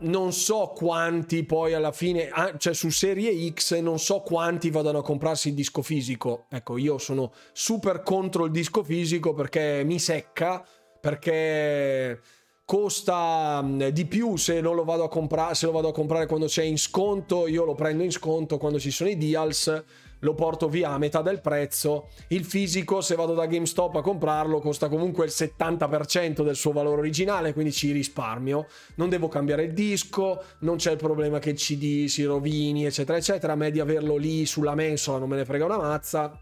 non 0.00 0.32
so 0.32 0.72
quanti 0.74 1.44
poi 1.44 1.74
alla 1.74 1.92
fine, 1.92 2.28
ah, 2.28 2.56
cioè 2.56 2.74
su 2.74 2.90
serie 2.90 3.52
X, 3.52 3.78
non 3.78 3.98
so 3.98 4.20
quanti 4.20 4.70
vadano 4.70 4.98
a 4.98 5.02
comprarsi 5.02 5.48
il 5.48 5.54
disco 5.54 5.82
fisico. 5.82 6.46
Ecco, 6.50 6.76
io 6.76 6.98
sono 6.98 7.32
super 7.52 8.02
contro 8.02 8.44
il 8.44 8.50
disco 8.50 8.82
fisico 8.82 9.34
perché 9.34 9.82
mi 9.84 10.00
secca, 10.00 10.66
perché 11.04 12.18
costa 12.64 13.60
mm, 13.62 13.88
di 13.88 14.06
più 14.06 14.36
se 14.36 14.62
non 14.62 14.74
lo 14.74 14.84
vado 14.84 15.04
a 15.04 15.08
comprare 15.10 15.54
se 15.54 15.66
lo 15.66 15.72
vado 15.72 15.88
a 15.88 15.92
comprare 15.92 16.24
quando 16.24 16.46
c'è 16.46 16.62
in 16.62 16.78
sconto 16.78 17.46
io 17.46 17.66
lo 17.66 17.74
prendo 17.74 18.02
in 18.02 18.10
sconto 18.10 18.56
quando 18.56 18.78
ci 18.80 18.90
sono 18.90 19.10
i 19.10 19.18
deals 19.18 19.84
lo 20.20 20.32
porto 20.32 20.70
via 20.70 20.88
a 20.88 20.96
metà 20.96 21.20
del 21.20 21.42
prezzo. 21.42 22.08
Il 22.28 22.46
fisico 22.46 23.02
se 23.02 23.14
vado 23.14 23.34
da 23.34 23.44
GameStop 23.44 23.96
a 23.96 24.00
comprarlo 24.00 24.58
costa 24.58 24.88
comunque 24.88 25.26
il 25.26 25.32
70% 25.34 26.42
del 26.42 26.56
suo 26.56 26.72
valore 26.72 27.00
originale 27.00 27.52
quindi 27.52 27.72
ci 27.72 27.92
risparmio. 27.92 28.66
Non 28.94 29.10
devo 29.10 29.28
cambiare 29.28 29.64
il 29.64 29.74
disco 29.74 30.42
non 30.60 30.76
c'è 30.76 30.92
il 30.92 30.96
problema 30.96 31.38
che 31.40 31.50
il 31.50 31.56
CD 31.56 32.06
si 32.06 32.24
rovini 32.24 32.86
eccetera 32.86 33.18
eccetera. 33.18 33.52
A 33.52 33.56
me 33.56 33.70
di 33.70 33.80
averlo 33.80 34.16
lì 34.16 34.46
sulla 34.46 34.74
mensola 34.74 35.18
non 35.18 35.28
me 35.28 35.36
ne 35.36 35.44
frega 35.44 35.66
una 35.66 35.76
mazza 35.76 36.40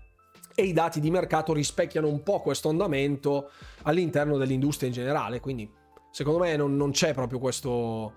e 0.54 0.64
i 0.64 0.72
dati 0.72 1.00
di 1.00 1.10
mercato 1.10 1.52
rispecchiano 1.52 2.08
un 2.08 2.22
po' 2.22 2.40
questo 2.40 2.68
andamento 2.68 3.50
all'interno 3.82 4.36
dell'industria 4.38 4.88
in 4.88 4.94
generale 4.94 5.40
quindi 5.40 5.70
secondo 6.12 6.40
me 6.40 6.54
non, 6.56 6.76
non 6.76 6.92
c'è 6.92 7.14
proprio 7.14 7.38
questo 7.38 8.12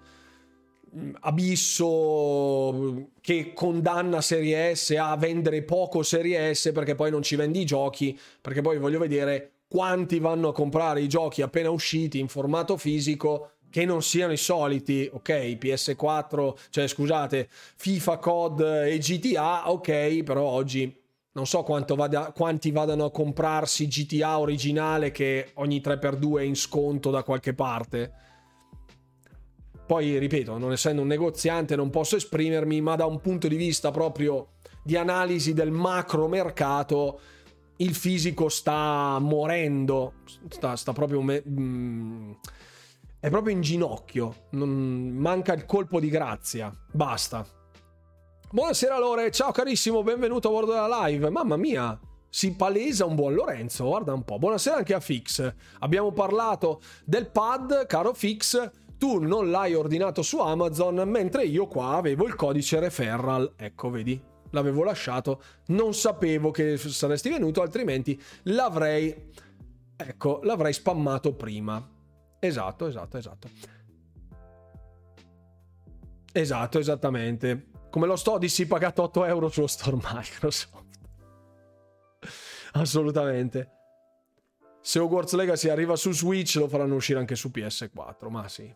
mm, 0.95 1.15
abisso 1.21 3.09
che 3.21 3.53
condanna 3.53 4.21
Serie 4.21 4.75
S 4.75 4.93
a 4.99 5.15
vendere 5.17 5.63
poco 5.63 6.03
Serie 6.03 6.53
S 6.53 6.71
perché 6.73 6.93
poi 6.93 7.09
non 7.09 7.23
ci 7.23 7.35
vendi 7.35 7.61
i 7.61 7.65
giochi, 7.65 8.17
perché 8.41 8.61
poi 8.61 8.77
voglio 8.77 8.99
vedere 8.99 9.51
quanti 9.67 10.19
vanno 10.19 10.49
a 10.49 10.53
comprare 10.53 11.01
i 11.01 11.07
giochi 11.07 11.41
appena 11.41 11.69
usciti 11.71 12.19
in 12.19 12.27
formato 12.27 12.77
fisico 12.77 13.51
che 13.69 13.83
non 13.83 14.01
siano 14.01 14.31
i 14.31 14.37
soliti, 14.37 15.09
ok, 15.11 15.31
PS4, 15.57 16.53
cioè 16.69 16.87
scusate, 16.87 17.49
FIFA, 17.49 18.17
COD 18.19 18.59
e 18.85 18.97
GTA, 18.99 19.69
ok, 19.69 20.23
però 20.23 20.43
oggi 20.43 21.03
non 21.35 21.45
so 21.45 21.63
vada, 21.95 22.31
quanti 22.33 22.71
vadano 22.71 23.05
a 23.05 23.11
comprarsi 23.11 23.87
GTA 23.87 24.39
originale 24.39 25.11
che 25.11 25.51
ogni 25.55 25.81
3x2 25.81 26.39
è 26.39 26.43
in 26.43 26.55
sconto 26.55 27.11
da 27.11 27.23
qualche 27.23 27.53
parte. 27.53 28.11
Poi, 29.85 30.17
ripeto, 30.17 30.57
non 30.57 30.71
essendo 30.71 31.01
un 31.01 31.07
negoziante 31.07 31.75
non 31.75 31.89
posso 31.89 32.15
esprimermi, 32.15 32.79
ma 32.79 32.95
da 32.95 33.05
un 33.05 33.19
punto 33.19 33.49
di 33.49 33.57
vista 33.57 33.91
proprio 33.91 34.53
di 34.81 34.95
analisi 34.95 35.53
del 35.53 35.71
macro 35.71 36.27
mercato, 36.27 37.19
il 37.77 37.93
fisico 37.93 38.47
sta 38.47 39.19
morendo, 39.19 40.13
sta, 40.49 40.75
sta 40.75 40.93
proprio... 40.93 41.21
Me- 41.21 41.43
mm, 41.47 42.31
è 43.19 43.29
proprio 43.29 43.55
in 43.55 43.61
ginocchio, 43.61 44.47
non, 44.51 44.69
manca 44.69 45.53
il 45.53 45.65
colpo 45.65 45.99
di 45.99 46.09
grazia, 46.09 46.71
basta. 46.91 47.45
Buonasera 48.51 48.99
Lore, 48.99 49.31
ciao 49.31 49.51
carissimo, 49.51 50.03
benvenuto 50.03 50.47
a 50.47 50.51
bordo 50.51 50.71
della 50.71 51.07
live. 51.07 51.29
Mamma 51.29 51.57
mia, 51.57 51.99
si 52.29 52.53
palesa 52.55 53.03
un 53.03 53.15
buon 53.15 53.33
Lorenzo, 53.33 53.85
guarda 53.85 54.13
un 54.13 54.23
po'. 54.23 54.37
Buonasera 54.37 54.77
anche 54.77 54.93
a 54.93 54.99
Fix. 54.99 55.53
Abbiamo 55.79 56.13
parlato 56.13 56.79
del 57.03 57.27
pad, 57.27 57.87
caro 57.87 58.13
Fix. 58.13 58.71
Tu 58.97 59.17
non 59.17 59.49
l'hai 59.49 59.73
ordinato 59.73 60.21
su 60.21 60.37
Amazon, 60.37 61.09
mentre 61.09 61.43
io 61.43 61.67
qua 61.67 61.95
avevo 61.95 62.27
il 62.27 62.35
codice 62.35 62.79
referral. 62.79 63.55
Ecco, 63.57 63.89
vedi, 63.89 64.21
l'avevo 64.51 64.83
lasciato. 64.83 65.41
Non 65.67 65.93
sapevo 65.93 66.51
che 66.51 66.77
saresti 66.77 67.29
venuto, 67.29 67.61
altrimenti 67.61 68.21
l'avrei. 68.43 69.31
Ecco, 69.97 70.39
l'avrei 70.43 70.71
spammato 70.71 71.33
prima. 71.33 71.85
Esatto, 72.39 72.85
esatto, 72.87 73.17
esatto. 73.17 73.49
Esatto, 76.31 76.79
esattamente. 76.79 77.73
Come 77.95 78.07
lo 78.07 78.17
sto, 78.17 78.37
dissi 78.37 78.67
pagato 78.67 79.03
8 79.03 79.23
euro 79.23 79.47
sullo 79.47 79.67
store 79.67 79.95
Microsoft. 79.95 80.83
Assolutamente. 82.73 83.71
Se 84.81 84.99
Hogwarts 84.99 85.31
Legacy 85.31 85.69
arriva 85.69 85.95
su 85.95 86.11
Switch 86.11 86.57
lo 86.57 86.67
faranno 86.67 86.95
uscire 86.95 87.19
anche 87.19 87.35
su 87.35 87.47
PS4, 87.47 88.27
ma 88.27 88.49
sì. 88.49 88.69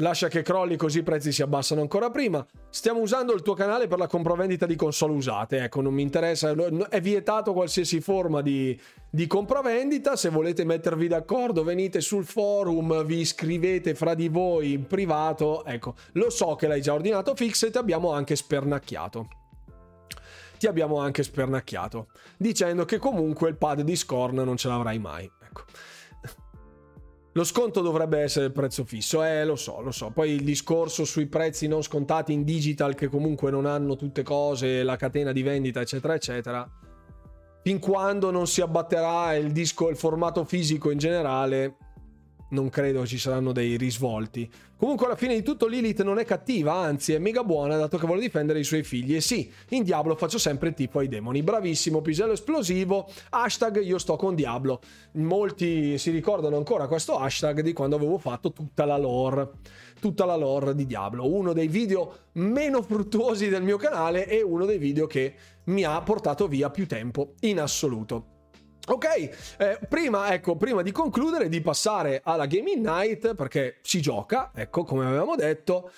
Lascia 0.00 0.28
che 0.28 0.40
crolli 0.40 0.76
così 0.76 1.00
i 1.00 1.02
prezzi 1.02 1.30
si 1.30 1.42
abbassano 1.42 1.82
ancora 1.82 2.10
prima. 2.10 2.44
Stiamo 2.70 3.00
usando 3.00 3.34
il 3.34 3.42
tuo 3.42 3.52
canale 3.52 3.86
per 3.86 3.98
la 3.98 4.06
compravendita 4.06 4.64
di 4.64 4.74
console 4.74 5.12
usate. 5.12 5.58
Ecco, 5.58 5.82
non 5.82 5.92
mi 5.92 6.00
interessa. 6.00 6.54
È 6.88 7.00
vietato 7.02 7.52
qualsiasi 7.52 8.00
forma 8.00 8.40
di, 8.40 8.78
di 9.10 9.26
compravendita. 9.26 10.16
Se 10.16 10.30
volete 10.30 10.64
mettervi 10.64 11.06
d'accordo, 11.06 11.64
venite 11.64 12.00
sul 12.00 12.24
forum, 12.24 13.04
vi 13.04 13.20
iscrivete 13.20 13.94
fra 13.94 14.14
di 14.14 14.28
voi 14.28 14.72
in 14.72 14.86
privato. 14.86 15.66
Ecco, 15.66 15.94
lo 16.12 16.30
so 16.30 16.54
che 16.54 16.66
l'hai 16.66 16.80
già 16.80 16.94
ordinato 16.94 17.34
fix 17.34 17.64
e 17.64 17.70
ti 17.70 17.78
abbiamo 17.78 18.12
anche 18.12 18.36
spernacchiato 18.36 19.28
ti 20.60 20.66
abbiamo 20.66 20.98
anche 20.98 21.22
spernacchiato, 21.22 22.08
dicendo 22.36 22.84
che 22.84 22.98
comunque 22.98 23.48
il 23.48 23.56
pad 23.56 23.80
di 23.80 23.96
Scorn 23.96 24.36
non 24.36 24.58
ce 24.58 24.68
l'avrai 24.68 24.98
mai. 24.98 25.24
Ecco. 25.42 25.62
Lo 27.32 27.44
sconto 27.44 27.80
dovrebbe 27.80 28.18
essere 28.18 28.46
il 28.46 28.52
prezzo 28.52 28.84
fisso, 28.84 29.22
eh, 29.22 29.44
lo 29.44 29.54
so, 29.54 29.80
lo 29.80 29.92
so. 29.92 30.10
Poi 30.10 30.32
il 30.32 30.42
discorso 30.42 31.04
sui 31.04 31.26
prezzi 31.26 31.68
non 31.68 31.82
scontati 31.82 32.32
in 32.32 32.42
digital 32.42 32.96
che 32.96 33.06
comunque 33.08 33.52
non 33.52 33.66
hanno 33.66 33.94
tutte 33.94 34.24
cose, 34.24 34.82
la 34.82 34.96
catena 34.96 35.30
di 35.30 35.42
vendita, 35.42 35.80
eccetera, 35.80 36.14
eccetera. 36.14 36.68
Fin 37.62 37.78
quando 37.78 38.32
non 38.32 38.48
si 38.48 38.62
abbatterà 38.62 39.34
il 39.34 39.52
disco, 39.52 39.90
il 39.90 39.96
formato 39.96 40.44
fisico 40.44 40.90
in 40.90 40.98
generale, 40.98 41.76
non 42.50 42.68
credo 42.68 43.06
ci 43.06 43.18
saranno 43.18 43.52
dei 43.52 43.76
risvolti. 43.76 44.50
Comunque 44.76 45.06
alla 45.06 45.16
fine 45.16 45.34
di 45.34 45.42
tutto 45.42 45.66
Lilith 45.66 46.02
non 46.02 46.18
è 46.18 46.24
cattiva, 46.24 46.72
anzi 46.72 47.12
è 47.12 47.18
mega 47.18 47.44
buona 47.44 47.76
dato 47.76 47.98
che 47.98 48.06
vuole 48.06 48.20
difendere 48.20 48.60
i 48.60 48.64
suoi 48.64 48.82
figli. 48.82 49.14
E 49.14 49.20
sì, 49.20 49.52
in 49.70 49.82
Diablo 49.82 50.14
faccio 50.16 50.38
sempre 50.38 50.72
tipo 50.72 51.00
ai 51.00 51.08
demoni. 51.08 51.42
Bravissimo, 51.42 52.00
pisello 52.00 52.32
esplosivo, 52.32 53.08
hashtag 53.28 53.82
io 53.82 53.98
sto 53.98 54.16
con 54.16 54.34
Diablo. 54.34 54.80
Molti 55.12 55.98
si 55.98 56.10
ricordano 56.10 56.56
ancora 56.56 56.86
questo 56.86 57.18
hashtag 57.18 57.60
di 57.60 57.72
quando 57.72 57.96
avevo 57.96 58.18
fatto 58.18 58.52
tutta 58.52 58.84
la 58.84 58.96
lore. 58.96 59.50
Tutta 60.00 60.24
la 60.24 60.36
lore 60.36 60.74
di 60.74 60.86
Diablo. 60.86 61.30
Uno 61.30 61.52
dei 61.52 61.68
video 61.68 62.28
meno 62.32 62.80
fruttuosi 62.80 63.50
del 63.50 63.62
mio 63.62 63.76
canale 63.76 64.26
e 64.26 64.40
uno 64.42 64.64
dei 64.64 64.78
video 64.78 65.06
che 65.06 65.34
mi 65.64 65.84
ha 65.84 66.00
portato 66.00 66.48
via 66.48 66.70
più 66.70 66.86
tempo 66.86 67.34
in 67.40 67.60
assoluto. 67.60 68.39
Ok, 68.86 69.04
eh, 69.58 69.78
prima, 69.88 70.32
ecco, 70.32 70.56
prima 70.56 70.82
di 70.82 70.90
concludere, 70.90 71.48
di 71.48 71.60
passare 71.60 72.20
alla 72.24 72.46
Gaming 72.46 72.84
Night, 72.84 73.34
perché 73.34 73.78
si 73.82 74.00
gioca, 74.00 74.50
ecco, 74.54 74.84
come 74.84 75.06
avevamo 75.06 75.36
detto, 75.36 75.90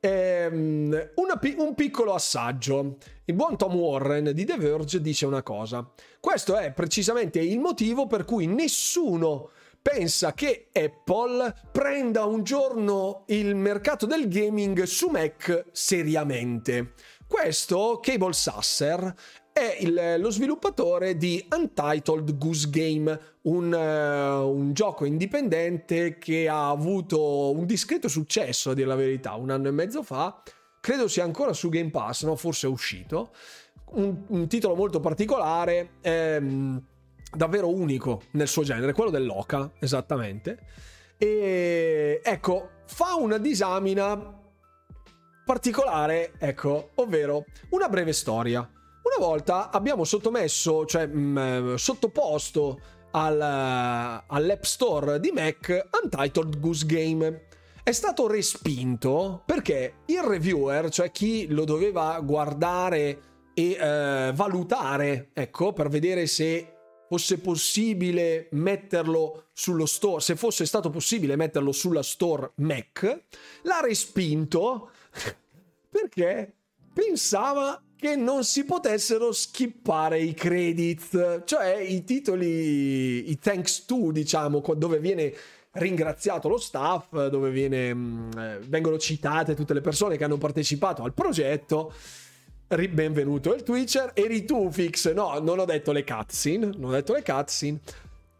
ehm, 0.00 1.10
una, 1.14 1.40
un 1.56 1.74
piccolo 1.74 2.14
assaggio. 2.14 2.96
Il 3.24 3.34
buon 3.34 3.56
Tom 3.56 3.74
Warren 3.74 4.32
di 4.32 4.44
The 4.44 4.56
Verge 4.56 5.00
dice 5.00 5.26
una 5.26 5.42
cosa. 5.42 5.88
Questo 6.20 6.56
è 6.56 6.72
precisamente 6.72 7.40
il 7.40 7.58
motivo 7.60 8.06
per 8.06 8.24
cui 8.24 8.46
nessuno 8.46 9.50
pensa 9.80 10.34
che 10.34 10.68
Apple 10.72 11.54
prenda 11.70 12.24
un 12.24 12.42
giorno 12.42 13.24
il 13.28 13.54
mercato 13.54 14.06
del 14.06 14.28
gaming 14.28 14.82
su 14.82 15.08
Mac 15.08 15.66
seriamente. 15.72 16.94
Questo 17.26 18.00
Cable 18.02 18.32
Sasser 18.32 19.14
è 19.58 19.76
il, 19.80 20.20
lo 20.20 20.30
sviluppatore 20.30 21.16
di 21.16 21.44
Untitled 21.54 22.38
Goose 22.38 22.70
Game, 22.70 23.20
un, 23.42 23.72
uh, 23.72 24.48
un, 24.48 24.72
gioco 24.72 25.04
indipendente 25.04 26.18
che 26.18 26.48
ha 26.48 26.68
avuto 26.68 27.50
un 27.50 27.66
discreto 27.66 28.06
successo, 28.08 28.70
a 28.70 28.74
dire 28.74 28.86
la 28.86 28.94
verità, 28.94 29.34
un 29.34 29.50
anno 29.50 29.68
e 29.68 29.72
mezzo 29.72 30.02
fa. 30.02 30.40
Credo 30.80 31.08
sia 31.08 31.24
ancora 31.24 31.52
su 31.52 31.68
Game 31.68 31.90
Pass, 31.90 32.24
no? 32.24 32.36
forse 32.36 32.68
è 32.68 32.70
uscito. 32.70 33.32
Un, 33.90 34.24
un 34.28 34.46
titolo 34.46 34.76
molto 34.76 35.00
particolare, 35.00 35.94
ehm, 36.02 36.80
davvero 37.34 37.68
unico 37.68 38.22
nel 38.32 38.48
suo 38.48 38.62
genere, 38.62 38.92
quello 38.92 39.10
dell'Oca, 39.10 39.72
esattamente. 39.80 40.60
E 41.16 42.20
ecco, 42.22 42.70
fa 42.86 43.16
una 43.16 43.38
disamina 43.38 44.36
particolare, 45.44 46.34
ecco, 46.38 46.90
ovvero 46.94 47.44
una 47.70 47.88
breve 47.88 48.12
storia 48.12 48.70
una 49.02 49.26
volta 49.26 49.70
abbiamo 49.70 50.04
sottomesso, 50.04 50.84
cioè 50.84 51.06
mh, 51.06 51.40
mm, 51.40 51.74
sottoposto 51.74 52.80
al, 53.12 53.40
all'App 53.40 54.62
Store 54.62 55.20
di 55.20 55.30
Mac 55.30 55.88
Untitled 56.02 56.60
Goose 56.60 56.86
Game. 56.86 57.46
È 57.82 57.92
stato 57.92 58.26
respinto 58.26 59.42
perché 59.46 60.00
il 60.06 60.20
reviewer, 60.20 60.90
cioè 60.90 61.10
chi 61.10 61.46
lo 61.48 61.64
doveva 61.64 62.20
guardare 62.20 63.20
e 63.54 63.70
eh, 63.72 64.32
valutare, 64.34 65.30
ecco, 65.32 65.72
per 65.72 65.88
vedere 65.88 66.26
se 66.26 66.74
fosse 67.08 67.38
possibile 67.38 68.48
metterlo 68.52 69.46
sullo 69.54 69.86
store, 69.86 70.20
se 70.20 70.36
fosse 70.36 70.66
stato 70.66 70.90
possibile 70.90 71.36
metterlo 71.36 71.72
sulla 71.72 72.02
store 72.02 72.52
Mac, 72.56 73.24
l'ha 73.62 73.80
respinto 73.80 74.90
perché 75.88 76.54
pensava 76.92 77.82
che 77.98 78.14
non 78.14 78.44
si 78.44 78.64
potessero 78.64 79.32
skippare 79.32 80.20
i 80.20 80.32
credit, 80.32 81.42
cioè 81.44 81.78
i 81.78 82.04
titoli, 82.04 83.28
i 83.28 83.38
thanks 83.38 83.84
to, 83.86 84.12
diciamo, 84.12 84.62
dove 84.76 85.00
viene 85.00 85.34
ringraziato 85.72 86.48
lo 86.48 86.58
staff, 86.58 87.26
dove 87.26 87.50
viene, 87.50 87.92
mm, 87.92 88.30
eh, 88.38 88.58
vengono 88.66 88.98
citate 88.98 89.54
tutte 89.54 89.74
le 89.74 89.80
persone 89.80 90.16
che 90.16 90.22
hanno 90.22 90.38
partecipato 90.38 91.02
al 91.02 91.12
progetto. 91.12 91.92
Benvenuto 92.68 93.52
il 93.52 93.64
Twitcher. 93.64 94.12
Eri 94.14 94.44
tu, 94.44 94.70
Fix? 94.70 95.12
No, 95.12 95.40
non 95.40 95.58
ho 95.58 95.64
detto 95.64 95.90
le 95.90 96.04
cutscene. 96.04 96.70
Non 96.76 96.90
ho 96.90 96.92
detto 96.92 97.14
le 97.14 97.22
cutscene. 97.24 97.80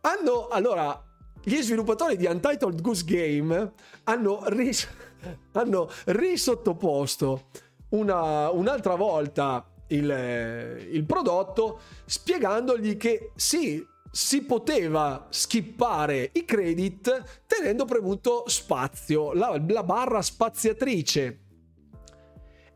Hanno, 0.03 0.47
allora, 0.49 1.03
gli 1.43 1.61
sviluppatori 1.61 2.17
di 2.17 2.27
Untitled 2.27 2.81
Goose 2.81 3.05
Game 3.05 3.73
hanno, 4.05 4.43
ris- 4.47 4.87
hanno 5.53 5.91
risottoposto 6.05 7.47
una, 7.91 8.51
un'altra 8.51 8.95
volta 8.95 9.67
il, 9.89 10.87
il 10.91 11.05
prodotto 11.05 11.81
spiegandogli 12.05 12.97
che 12.97 13.33
sì, 13.37 13.85
si 14.11 14.43
poteva 14.43 15.27
skippare 15.31 16.31
i 16.33 16.45
credit 16.45 17.43
tenendo 17.47 17.85
premuto 17.85 18.45
spazio, 18.47 19.33
la, 19.33 19.61
la, 19.67 19.83
barra 19.83 20.23
spaziatrice. 20.23 21.41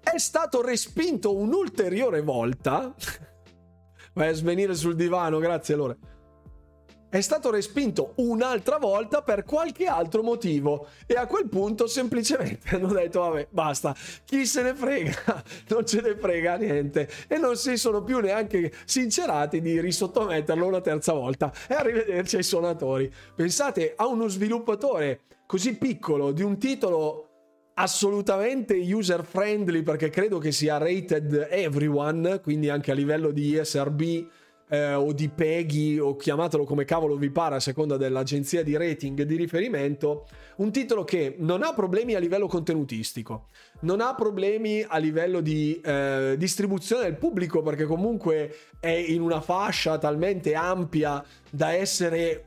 È 0.03 0.19
stato 0.19 0.63
respinto 0.63 1.35
un'ulteriore 1.35 2.23
volta. 2.23 2.95
Vai 4.15 4.29
a 4.29 4.33
svenire 4.33 4.75
sul 4.75 4.95
divano, 4.95 5.39
grazie 5.39 5.75
allora 5.75 5.97
è 7.13 7.21
stato 7.21 7.51
respinto 7.51 8.15
un'altra 8.17 8.79
volta 8.79 9.21
per 9.21 9.45
qualche 9.45 9.85
altro 9.85 10.23
motivo. 10.23 10.87
E 11.07 11.13
a 11.13 11.27
quel 11.27 11.47
punto 11.47 11.87
semplicemente 11.87 12.71
hanno 12.75 12.91
detto 12.91 13.21
vabbè 13.21 13.49
basta. 13.51 13.95
Chi 14.25 14.47
se 14.47 14.63
ne 14.63 14.75
frega? 14.75 15.45
Non 15.69 15.85
ce 15.85 16.01
ne 16.01 16.17
frega 16.17 16.57
niente. 16.57 17.07
E 17.29 17.37
non 17.37 17.57
si 17.57 17.77
sono 17.77 18.03
più 18.03 18.21
neanche 18.21 18.73
sincerati 18.87 19.61
di 19.61 19.79
risottometterlo 19.79 20.67
una 20.67 20.81
terza 20.81 21.13
volta. 21.13 21.53
E 21.69 21.75
arrivederci 21.75 22.37
ai 22.37 22.43
suonatori. 22.43 23.13
Pensate 23.37 23.93
a 23.95 24.07
uno 24.07 24.27
sviluppatore 24.29 25.21
così 25.45 25.77
piccolo 25.77 26.33
di 26.33 26.43
un 26.43 26.57
titolo 26.57 27.27
assolutamente 27.75 28.75
user 28.75 29.23
friendly 29.23 29.83
perché 29.83 30.09
credo 30.09 30.39
che 30.39 30.51
sia 30.51 30.79
rated 30.79 31.49
everyone 31.51 32.41
quindi 32.41 32.69
anche 32.71 32.91
a 32.91 32.95
livello 32.95 33.31
di 33.31 33.57
ESRB 33.57 34.29
eh, 34.73 34.95
o 34.95 35.13
di 35.13 35.29
Peggy 35.29 35.99
o 35.99 36.17
chiamatelo 36.17 36.65
come 36.65 36.87
cavolo 36.87 37.17
vi 37.17 37.31
pare 37.31 37.57
a 37.57 37.61
seconda 37.61 37.99
dell'agenzia 37.99 38.63
di 38.63 38.75
rating 38.75 39.21
di 39.23 39.37
riferimento, 39.37 40.27
un 40.57 40.73
titolo 40.73 41.05
che 41.05 41.37
non 41.41 41.63
ha 41.63 41.75
problemi 41.75 42.15
a 42.15 42.19
livello 42.19 42.47
contenutistico, 42.47 43.49
non 43.81 44.01
ha 44.01 44.15
problemi 44.15 44.83
a 44.89 44.97
livello 44.97 45.43
di 45.43 45.79
eh, 45.85 46.37
distribuzione 46.39 47.03
del 47.03 47.17
pubblico 47.17 47.61
perché 47.61 47.85
comunque 47.85 48.55
è 48.81 48.89
in 48.89 49.21
una 49.21 49.43
fascia 49.43 49.99
talmente 49.99 50.55
ampia 50.55 51.23
da 51.51 51.75
essere 51.75 52.47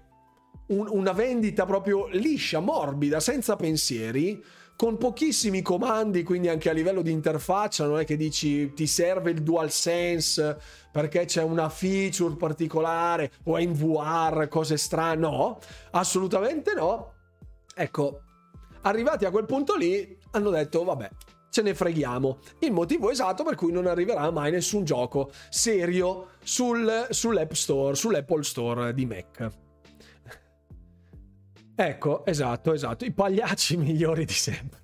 un, 0.68 0.88
una 0.90 1.12
vendita 1.12 1.68
proprio 1.68 2.08
liscia, 2.08 2.60
morbida, 2.60 3.20
senza 3.20 3.56
pensieri 3.56 4.42
con 4.76 4.98
pochissimi 4.98 5.62
comandi, 5.62 6.24
quindi 6.24 6.50
anche 6.50 6.70
a 6.70 6.74
livello 6.74 7.02
di 7.02 7.12
interfaccia, 7.12 7.86
non 7.86 8.00
è 8.00 8.06
che 8.06 8.18
dici 8.18 8.74
ti 8.74 8.88
serve 8.88 9.32
il 9.32 9.42
DualSense 9.42 10.58
perché 10.92 11.26
c'è 11.26 11.44
una 11.44 11.70
feature 11.70 12.36
particolare 12.36 13.32
o 13.44 13.58
è 13.58 13.62
in 13.62 13.74
VR, 13.74 14.48
cose 14.48 14.78
strane. 14.78 15.16
No, 15.16 15.60
assolutamente 15.92 16.74
no. 16.74 17.14
Ecco, 17.74 18.22
arrivati 18.82 19.26
a 19.26 19.32
quel 19.32 19.46
punto 19.46 19.76
lì, 19.76 20.18
hanno 20.32 20.50
detto 20.50 20.84
vabbè, 20.84 21.10
ce 21.50 21.62
ne 21.62 21.74
freghiamo. 21.74 22.40
Il 22.60 22.72
motivo 22.72 23.10
esatto 23.12 23.44
per 23.44 23.56
cui 23.56 23.72
non 23.72 23.88
arriverà 23.88 24.30
mai 24.32 24.52
nessun 24.52 24.84
gioco 24.84 25.32
serio 25.50 26.32
sul, 26.44 27.08
sull'App 27.10 27.52
Store, 27.54 27.96
sull'Apple 27.96 28.44
Store 28.44 28.94
di 28.94 29.06
Mac. 29.06 29.65
Ecco, 31.76 32.26
esatto, 32.26 32.74
esatto, 32.74 33.04
i 33.04 33.12
pagliacci 33.12 33.76
migliori 33.78 34.26
di 34.26 34.34
sempre. 34.34 34.84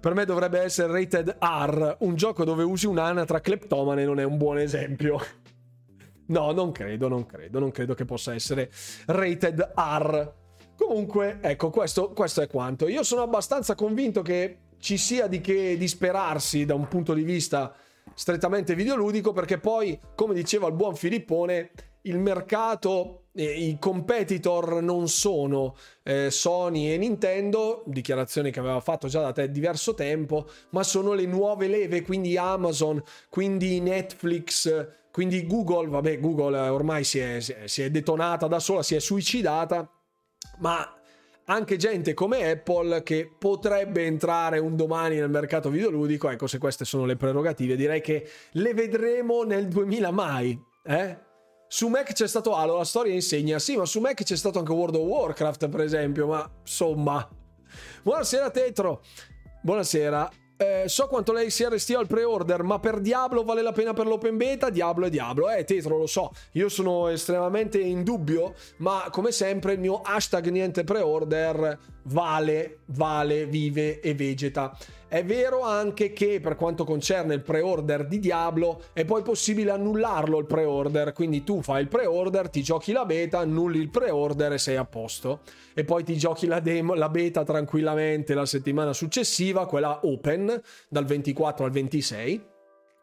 Per 0.00 0.14
me 0.14 0.24
dovrebbe 0.24 0.60
essere 0.60 0.92
Rated 0.92 1.38
R, 1.40 1.96
un 2.00 2.14
gioco 2.14 2.44
dove 2.44 2.62
usi 2.62 2.86
un'anatra 2.86 3.40
cleptomane 3.40 4.04
non 4.04 4.20
è 4.20 4.24
un 4.24 4.36
buon 4.38 4.58
esempio. 4.58 5.18
No, 6.28 6.52
non 6.52 6.72
credo, 6.72 7.08
non 7.08 7.26
credo, 7.26 7.58
non 7.58 7.70
credo 7.70 7.94
che 7.94 8.04
possa 8.04 8.34
essere 8.34 8.70
Rated 9.06 9.72
R. 9.76 10.32
Comunque, 10.76 11.38
ecco, 11.40 11.70
questo, 11.70 12.10
questo 12.10 12.40
è 12.40 12.46
quanto. 12.46 12.88
Io 12.88 13.02
sono 13.02 13.22
abbastanza 13.22 13.74
convinto 13.74 14.22
che 14.22 14.58
ci 14.78 14.96
sia 14.96 15.26
di 15.26 15.40
che 15.40 15.76
disperarsi 15.76 16.64
da 16.64 16.74
un 16.74 16.86
punto 16.88 17.14
di 17.14 17.22
vista 17.22 17.74
strettamente 18.14 18.74
videoludico 18.74 19.32
perché 19.32 19.58
poi, 19.58 19.98
come 20.14 20.34
diceva 20.34 20.68
il 20.68 20.74
buon 20.74 20.94
Filippone, 20.94 21.70
il 22.06 22.18
mercato, 22.18 23.26
i 23.34 23.76
competitor 23.78 24.80
non 24.80 25.08
sono 25.08 25.76
eh, 26.02 26.30
Sony 26.30 26.92
e 26.92 26.96
Nintendo, 26.96 27.82
dichiarazione 27.86 28.50
che 28.50 28.60
aveva 28.60 28.80
fatto 28.80 29.08
già 29.08 29.20
da 29.20 29.32
te 29.32 29.50
diverso 29.50 29.94
tempo, 29.94 30.48
ma 30.70 30.82
sono 30.82 31.12
le 31.12 31.26
nuove 31.26 31.68
leve, 31.68 32.02
quindi 32.02 32.36
Amazon, 32.36 33.02
quindi 33.28 33.80
Netflix, 33.80 34.88
quindi 35.10 35.46
Google, 35.46 35.88
vabbè 35.88 36.18
Google 36.20 36.56
ormai 36.68 37.04
si 37.04 37.18
è, 37.18 37.40
si 37.40 37.82
è 37.82 37.90
detonata 37.90 38.46
da 38.46 38.58
sola, 38.58 38.82
si 38.82 38.94
è 38.94 39.00
suicidata, 39.00 39.90
ma 40.58 40.90
anche 41.46 41.76
gente 41.76 42.14
come 42.14 42.50
Apple 42.50 43.02
che 43.02 43.30
potrebbe 43.38 44.04
entrare 44.04 44.58
un 44.58 44.76
domani 44.76 45.16
nel 45.16 45.30
mercato 45.30 45.70
videoludico, 45.70 46.28
ecco 46.28 46.46
se 46.46 46.58
queste 46.58 46.84
sono 46.84 47.04
le 47.04 47.16
prerogative, 47.16 47.76
direi 47.76 48.00
che 48.00 48.28
le 48.52 48.74
vedremo 48.74 49.42
nel 49.42 49.68
2000 49.68 50.10
mai, 50.10 50.60
eh? 50.84 51.24
Su 51.76 51.88
Mac 51.88 52.14
c'è 52.14 52.26
stato 52.26 52.54
Halo, 52.54 52.78
la 52.78 52.84
storia 52.84 53.12
insegna, 53.12 53.58
sì, 53.58 53.76
ma 53.76 53.84
su 53.84 54.00
Mac 54.00 54.22
c'è 54.22 54.34
stato 54.34 54.58
anche 54.58 54.72
World 54.72 54.94
of 54.94 55.02
Warcraft, 55.02 55.68
per 55.68 55.82
esempio, 55.82 56.26
ma 56.26 56.50
insomma. 56.62 57.28
Buonasera 58.02 58.48
Tetro, 58.48 59.02
buonasera. 59.60 60.30
Eh, 60.56 60.84
so 60.86 61.06
quanto 61.06 61.34
lei 61.34 61.50
sia 61.50 61.68
restio 61.68 61.98
al 61.98 62.06
pre-order, 62.06 62.62
ma 62.62 62.78
per 62.78 63.00
Diablo 63.00 63.44
vale 63.44 63.60
la 63.60 63.72
pena 63.72 63.92
per 63.92 64.06
l'open 64.06 64.38
beta? 64.38 64.70
Diablo 64.70 65.04
è 65.04 65.10
Diablo. 65.10 65.50
Eh, 65.50 65.64
Tetro, 65.64 65.98
lo 65.98 66.06
so, 66.06 66.32
io 66.52 66.70
sono 66.70 67.08
estremamente 67.08 67.78
in 67.78 68.04
dubbio, 68.04 68.54
ma 68.78 69.08
come 69.10 69.30
sempre 69.30 69.74
il 69.74 69.78
mio 69.78 70.00
hashtag 70.00 70.48
niente 70.48 70.82
pre-order 70.82 71.78
vale, 72.04 72.78
vale, 72.86 73.44
vive 73.44 74.00
e 74.00 74.14
vegeta. 74.14 74.74
È 75.08 75.24
vero 75.24 75.60
anche 75.60 76.12
che 76.12 76.40
per 76.40 76.56
quanto 76.56 76.82
concerne 76.84 77.34
il 77.34 77.42
pre-order 77.42 78.08
di 78.08 78.18
Diablo 78.18 78.82
è 78.92 79.04
poi 79.04 79.22
possibile 79.22 79.70
annullarlo 79.70 80.36
il 80.40 80.46
pre-order, 80.46 81.12
quindi 81.12 81.44
tu 81.44 81.62
fai 81.62 81.82
il 81.82 81.88
pre-order, 81.88 82.50
ti 82.50 82.60
giochi 82.60 82.90
la 82.90 83.04
beta, 83.04 83.38
annulli 83.38 83.78
il 83.78 83.88
pre-order 83.88 84.54
e 84.54 84.58
sei 84.58 84.74
a 84.74 84.84
posto. 84.84 85.42
E 85.74 85.84
poi 85.84 86.02
ti 86.02 86.16
giochi 86.16 86.46
la, 86.46 86.58
demo, 86.58 86.94
la 86.94 87.08
beta 87.08 87.44
tranquillamente 87.44 88.34
la 88.34 88.46
settimana 88.46 88.92
successiva, 88.92 89.66
quella 89.66 90.00
open, 90.02 90.60
dal 90.88 91.04
24 91.04 91.64
al 91.64 91.70
26. 91.70 92.44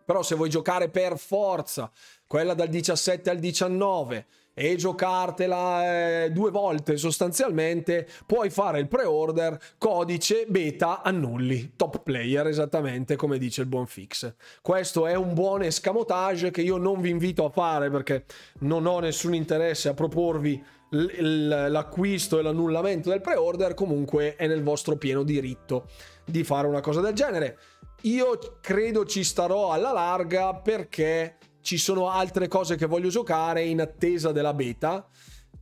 Però 0.05 0.21
se 0.23 0.35
vuoi 0.35 0.49
giocare 0.49 0.89
per 0.89 1.17
forza, 1.17 1.89
quella 2.27 2.53
dal 2.53 2.67
17 2.67 3.29
al 3.29 3.39
19 3.39 4.25
e 4.53 4.75
giocartela 4.75 6.23
eh, 6.23 6.31
due 6.31 6.51
volte 6.51 6.97
sostanzialmente, 6.97 8.07
puoi 8.25 8.49
fare 8.49 8.79
il 8.79 8.87
pre-order, 8.87 9.59
codice, 9.77 10.45
beta, 10.47 11.01
annulli, 11.01 11.73
top 11.75 12.01
player, 12.03 12.47
esattamente 12.47 13.15
come 13.15 13.37
dice 13.37 13.61
il 13.61 13.67
buon 13.67 13.87
fix. 13.87 14.33
Questo 14.61 15.07
è 15.07 15.15
un 15.15 15.33
buon 15.33 15.63
escamotage 15.63 16.51
che 16.51 16.61
io 16.61 16.77
non 16.77 17.01
vi 17.01 17.09
invito 17.09 17.45
a 17.45 17.49
fare 17.49 17.89
perché 17.89 18.25
non 18.59 18.85
ho 18.85 18.99
nessun 18.99 19.33
interesse 19.33 19.89
a 19.89 19.93
proporvi 19.93 20.63
l'acquisto 20.93 22.37
e 22.37 22.43
l'annullamento 22.43 23.09
del 23.09 23.21
pre-order, 23.21 23.73
comunque 23.73 24.35
è 24.35 24.45
nel 24.45 24.61
vostro 24.61 24.95
pieno 24.95 25.23
diritto 25.23 25.87
di 26.23 26.43
fare 26.43 26.67
una 26.67 26.81
cosa 26.81 27.01
del 27.01 27.13
genere. 27.13 27.57
Io 28.01 28.37
credo 28.61 29.05
ci 29.05 29.23
starò 29.23 29.71
alla 29.71 29.91
larga 29.91 30.53
perché 30.53 31.37
ci 31.63 31.77
sono 31.77 32.09
altre 32.09 32.47
cose 32.47 32.75
che 32.75 32.85
voglio 32.85 33.09
giocare 33.09 33.63
in 33.63 33.81
attesa 33.81 34.31
della 34.31 34.53
beta. 34.53 35.07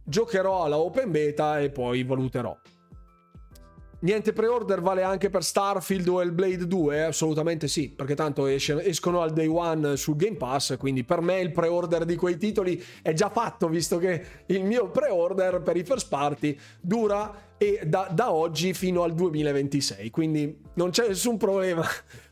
Giocherò 0.04 0.64
alla 0.64 0.78
open 0.78 1.12
beta 1.12 1.60
e 1.60 1.70
poi 1.70 2.04
valuterò. 2.04 2.58
Niente 4.02 4.34
pre-order 4.34 4.82
vale 4.82 5.04
anche 5.04 5.30
per 5.30 5.44
Starfield 5.44 6.08
o 6.08 6.24
il 6.24 6.32
Blade 6.32 6.66
2? 6.66 7.04
Assolutamente 7.04 7.68
sì, 7.68 7.90
perché 7.90 8.16
tanto 8.16 8.48
escono 8.48 9.22
al 9.22 9.32
day 9.32 9.46
one 9.46 9.96
sul 9.96 10.16
Game 10.16 10.38
Pass, 10.38 10.76
quindi 10.78 11.04
per 11.04 11.22
me 11.22 11.40
il 11.40 11.52
pre-order 11.52 12.04
di 12.04 12.16
quei 12.16 12.38
titoli 12.38 12.84
è 13.04 13.14
già 13.14 13.30
fatto, 13.30 13.70
visto 13.70 14.00
che 14.00 14.26
il 14.48 14.64
mio 14.64 14.90
pre-order 14.90 15.62
per 15.62 15.78
i 15.78 15.84
first 15.84 16.10
party 16.10 16.58
dura 16.82 17.32
da, 17.84 18.10
da 18.12 18.32
oggi 18.32 18.74
fino 18.74 19.04
al 19.04 19.14
2026, 19.14 20.10
quindi 20.10 20.58
non 20.74 20.90
c'è 20.90 21.10
nessun 21.10 21.38
problema. 21.38 21.86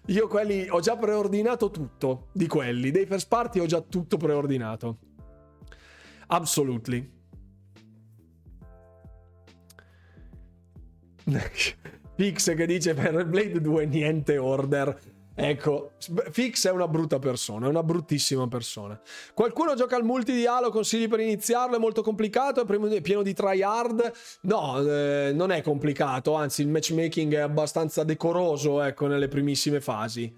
Io 0.07 0.27
quelli 0.27 0.67
ho 0.69 0.79
già 0.79 0.97
preordinato 0.97 1.69
tutto 1.69 2.27
di 2.31 2.47
quelli, 2.47 2.91
dei 2.91 3.05
first 3.05 3.27
party 3.27 3.59
ho 3.59 3.65
già 3.65 3.81
tutto 3.81 4.17
preordinato. 4.17 4.97
Absolutely. 6.27 7.11
Fix 12.15 12.55
che 12.55 12.65
dice 12.65 12.93
per 12.93 13.25
Blade 13.25 13.61
2 13.61 13.85
niente 13.85 14.37
order. 14.37 15.18
Ecco, 15.41 15.93
Fix 16.31 16.67
è 16.67 16.71
una 16.71 16.89
brutta 16.89 17.17
persona, 17.17 17.65
è 17.65 17.69
una 17.69 17.81
bruttissima 17.81 18.45
persona. 18.49 18.99
Qualcuno 19.33 19.73
gioca 19.73 19.95
al 19.95 20.03
multi 20.03 20.33
di 20.33 20.45
consigli 20.69 21.07
per 21.07 21.21
iniziarlo, 21.21 21.77
è 21.77 21.79
molto 21.79 22.01
complicato, 22.01 22.67
è 22.67 23.01
pieno 23.01 23.21
di 23.21 23.33
tryhard? 23.33 24.11
No, 24.41 24.81
eh, 24.81 25.31
non 25.33 25.51
è 25.51 25.61
complicato, 25.61 26.33
anzi 26.33 26.63
il 26.63 26.67
matchmaking 26.67 27.35
è 27.35 27.39
abbastanza 27.39 28.03
decoroso, 28.03 28.81
ecco, 28.81 29.07
nelle 29.07 29.29
primissime 29.29 29.79
fasi. 29.79 30.29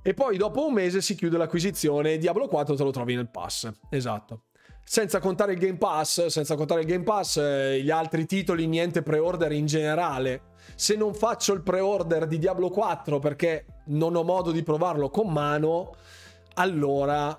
E 0.00 0.14
poi 0.14 0.36
dopo 0.36 0.64
un 0.64 0.74
mese 0.74 1.00
si 1.00 1.16
chiude 1.16 1.36
l'acquisizione 1.36 2.12
e 2.12 2.18
Diablo 2.18 2.46
4 2.46 2.76
te 2.76 2.84
lo 2.84 2.92
trovi 2.92 3.16
nel 3.16 3.28
pass. 3.28 3.68
Esatto. 3.90 4.45
Senza 4.88 5.18
contare 5.18 5.52
il 5.54 5.58
Game 5.58 5.78
Pass, 5.78 6.26
senza 6.26 6.54
contare 6.54 6.82
il 6.82 6.86
Game 6.86 7.02
Pass, 7.02 7.38
eh, 7.38 7.82
gli 7.82 7.90
altri 7.90 8.24
titoli, 8.24 8.68
niente 8.68 9.02
pre-order 9.02 9.50
in 9.50 9.66
generale. 9.66 10.42
Se 10.76 10.94
non 10.94 11.12
faccio 11.12 11.52
il 11.54 11.62
pre-order 11.62 12.28
di 12.28 12.38
Diablo 12.38 12.70
4 12.70 13.18
perché 13.18 13.66
non 13.86 14.14
ho 14.14 14.22
modo 14.22 14.52
di 14.52 14.62
provarlo 14.62 15.10
con 15.10 15.32
mano, 15.32 15.96
allora 16.54 17.36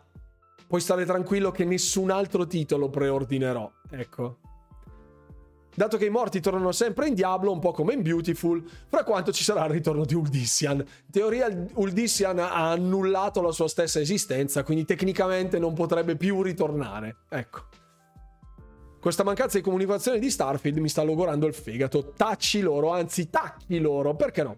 puoi 0.67 0.81
stare 0.81 1.05
tranquillo 1.05 1.49
che 1.51 1.63
nessun 1.63 2.11
altro 2.11 2.45
titolo 2.47 2.89
preordinerò. 2.89 3.71
Ecco. 3.91 4.39
Dato 5.77 5.97
che 5.97 6.07
i 6.07 6.09
morti 6.09 6.39
tornano 6.39 6.71
sempre 6.71 7.07
in 7.07 7.13
Diablo, 7.13 7.51
un 7.51 7.59
po' 7.59 7.71
come 7.71 7.93
in 7.93 8.01
Beautiful, 8.01 8.67
fra 8.87 9.03
quanto 9.03 9.31
ci 9.31 9.43
sarà 9.43 9.63
il 9.65 9.69
ritorno 9.69 10.05
di 10.05 10.15
Uldissian. 10.15 10.77
In 10.77 11.11
teoria 11.11 11.67
Uldissian 11.75 12.39
ha 12.39 12.71
annullato 12.71 13.43
la 13.43 13.51
sua 13.51 13.67
stessa 13.67 13.99
esistenza, 13.99 14.63
quindi 14.63 14.85
tecnicamente 14.85 15.59
non 15.59 15.75
potrebbe 15.75 16.15
più 16.15 16.41
ritornare. 16.41 17.17
Ecco. 17.29 17.65
Questa 18.99 19.23
mancanza 19.23 19.57
di 19.57 19.63
comunicazione 19.63 20.17
di 20.17 20.31
Starfield 20.31 20.79
mi 20.79 20.89
sta 20.89 21.03
logorando 21.03 21.45
il 21.45 21.53
fegato. 21.53 22.11
Tacci 22.17 22.61
loro, 22.61 22.89
anzi 22.89 23.29
tacchi 23.29 23.77
loro, 23.77 24.15
perché 24.15 24.41
no? 24.41 24.55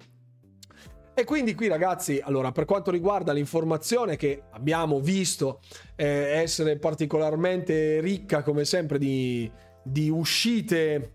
E 1.14 1.26
quindi 1.26 1.54
qui 1.54 1.68
ragazzi, 1.68 2.22
allora 2.24 2.54
per 2.54 2.64
quanto 2.64 2.92
riguarda 2.92 3.34
l'informazione 3.34 4.16
che 4.16 4.44
abbiamo 4.52 5.02
visto 5.02 5.60
eh, 5.98 6.06
essere 6.06 6.78
particolarmente 6.78 8.00
ricca 8.00 8.42
come 8.42 8.64
sempre 8.64 8.98
di, 8.98 9.52
di 9.84 10.10
uscite 10.10 11.12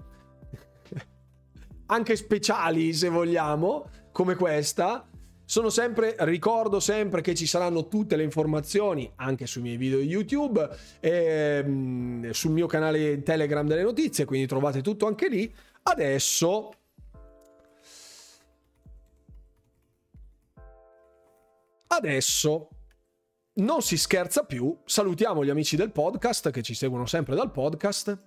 anche 1.86 2.16
speciali 2.16 2.92
se 2.92 3.08
vogliamo, 3.08 3.88
come 4.12 4.34
questa, 4.34 5.06
sono 5.44 5.68
sempre, 5.68 6.16
ricordo 6.20 6.80
sempre 6.80 7.20
che 7.20 7.34
ci 7.34 7.46
saranno 7.46 7.86
tutte 7.88 8.16
le 8.16 8.22
informazioni 8.22 9.10
anche 9.16 9.46
sui 9.46 9.62
miei 9.62 9.76
video 9.76 9.98
YouTube, 9.98 10.68
e, 11.00 12.28
sul 12.30 12.50
mio 12.52 12.66
canale 12.66 13.22
Telegram 13.22 13.66
delle 13.66 13.82
notizie, 13.82 14.24
quindi 14.24 14.46
trovate 14.46 14.80
tutto 14.80 15.06
anche 15.06 15.28
lì. 15.28 15.54
Adesso 15.82 16.70
Adesso 21.86 22.68
non 23.54 23.80
si 23.80 23.96
scherza 23.96 24.44
più, 24.44 24.76
salutiamo 24.84 25.44
gli 25.44 25.50
amici 25.50 25.76
del 25.76 25.92
podcast 25.92 26.50
che 26.50 26.60
ci 26.60 26.74
seguono 26.74 27.06
sempre 27.06 27.36
dal 27.36 27.52
podcast 27.52 28.18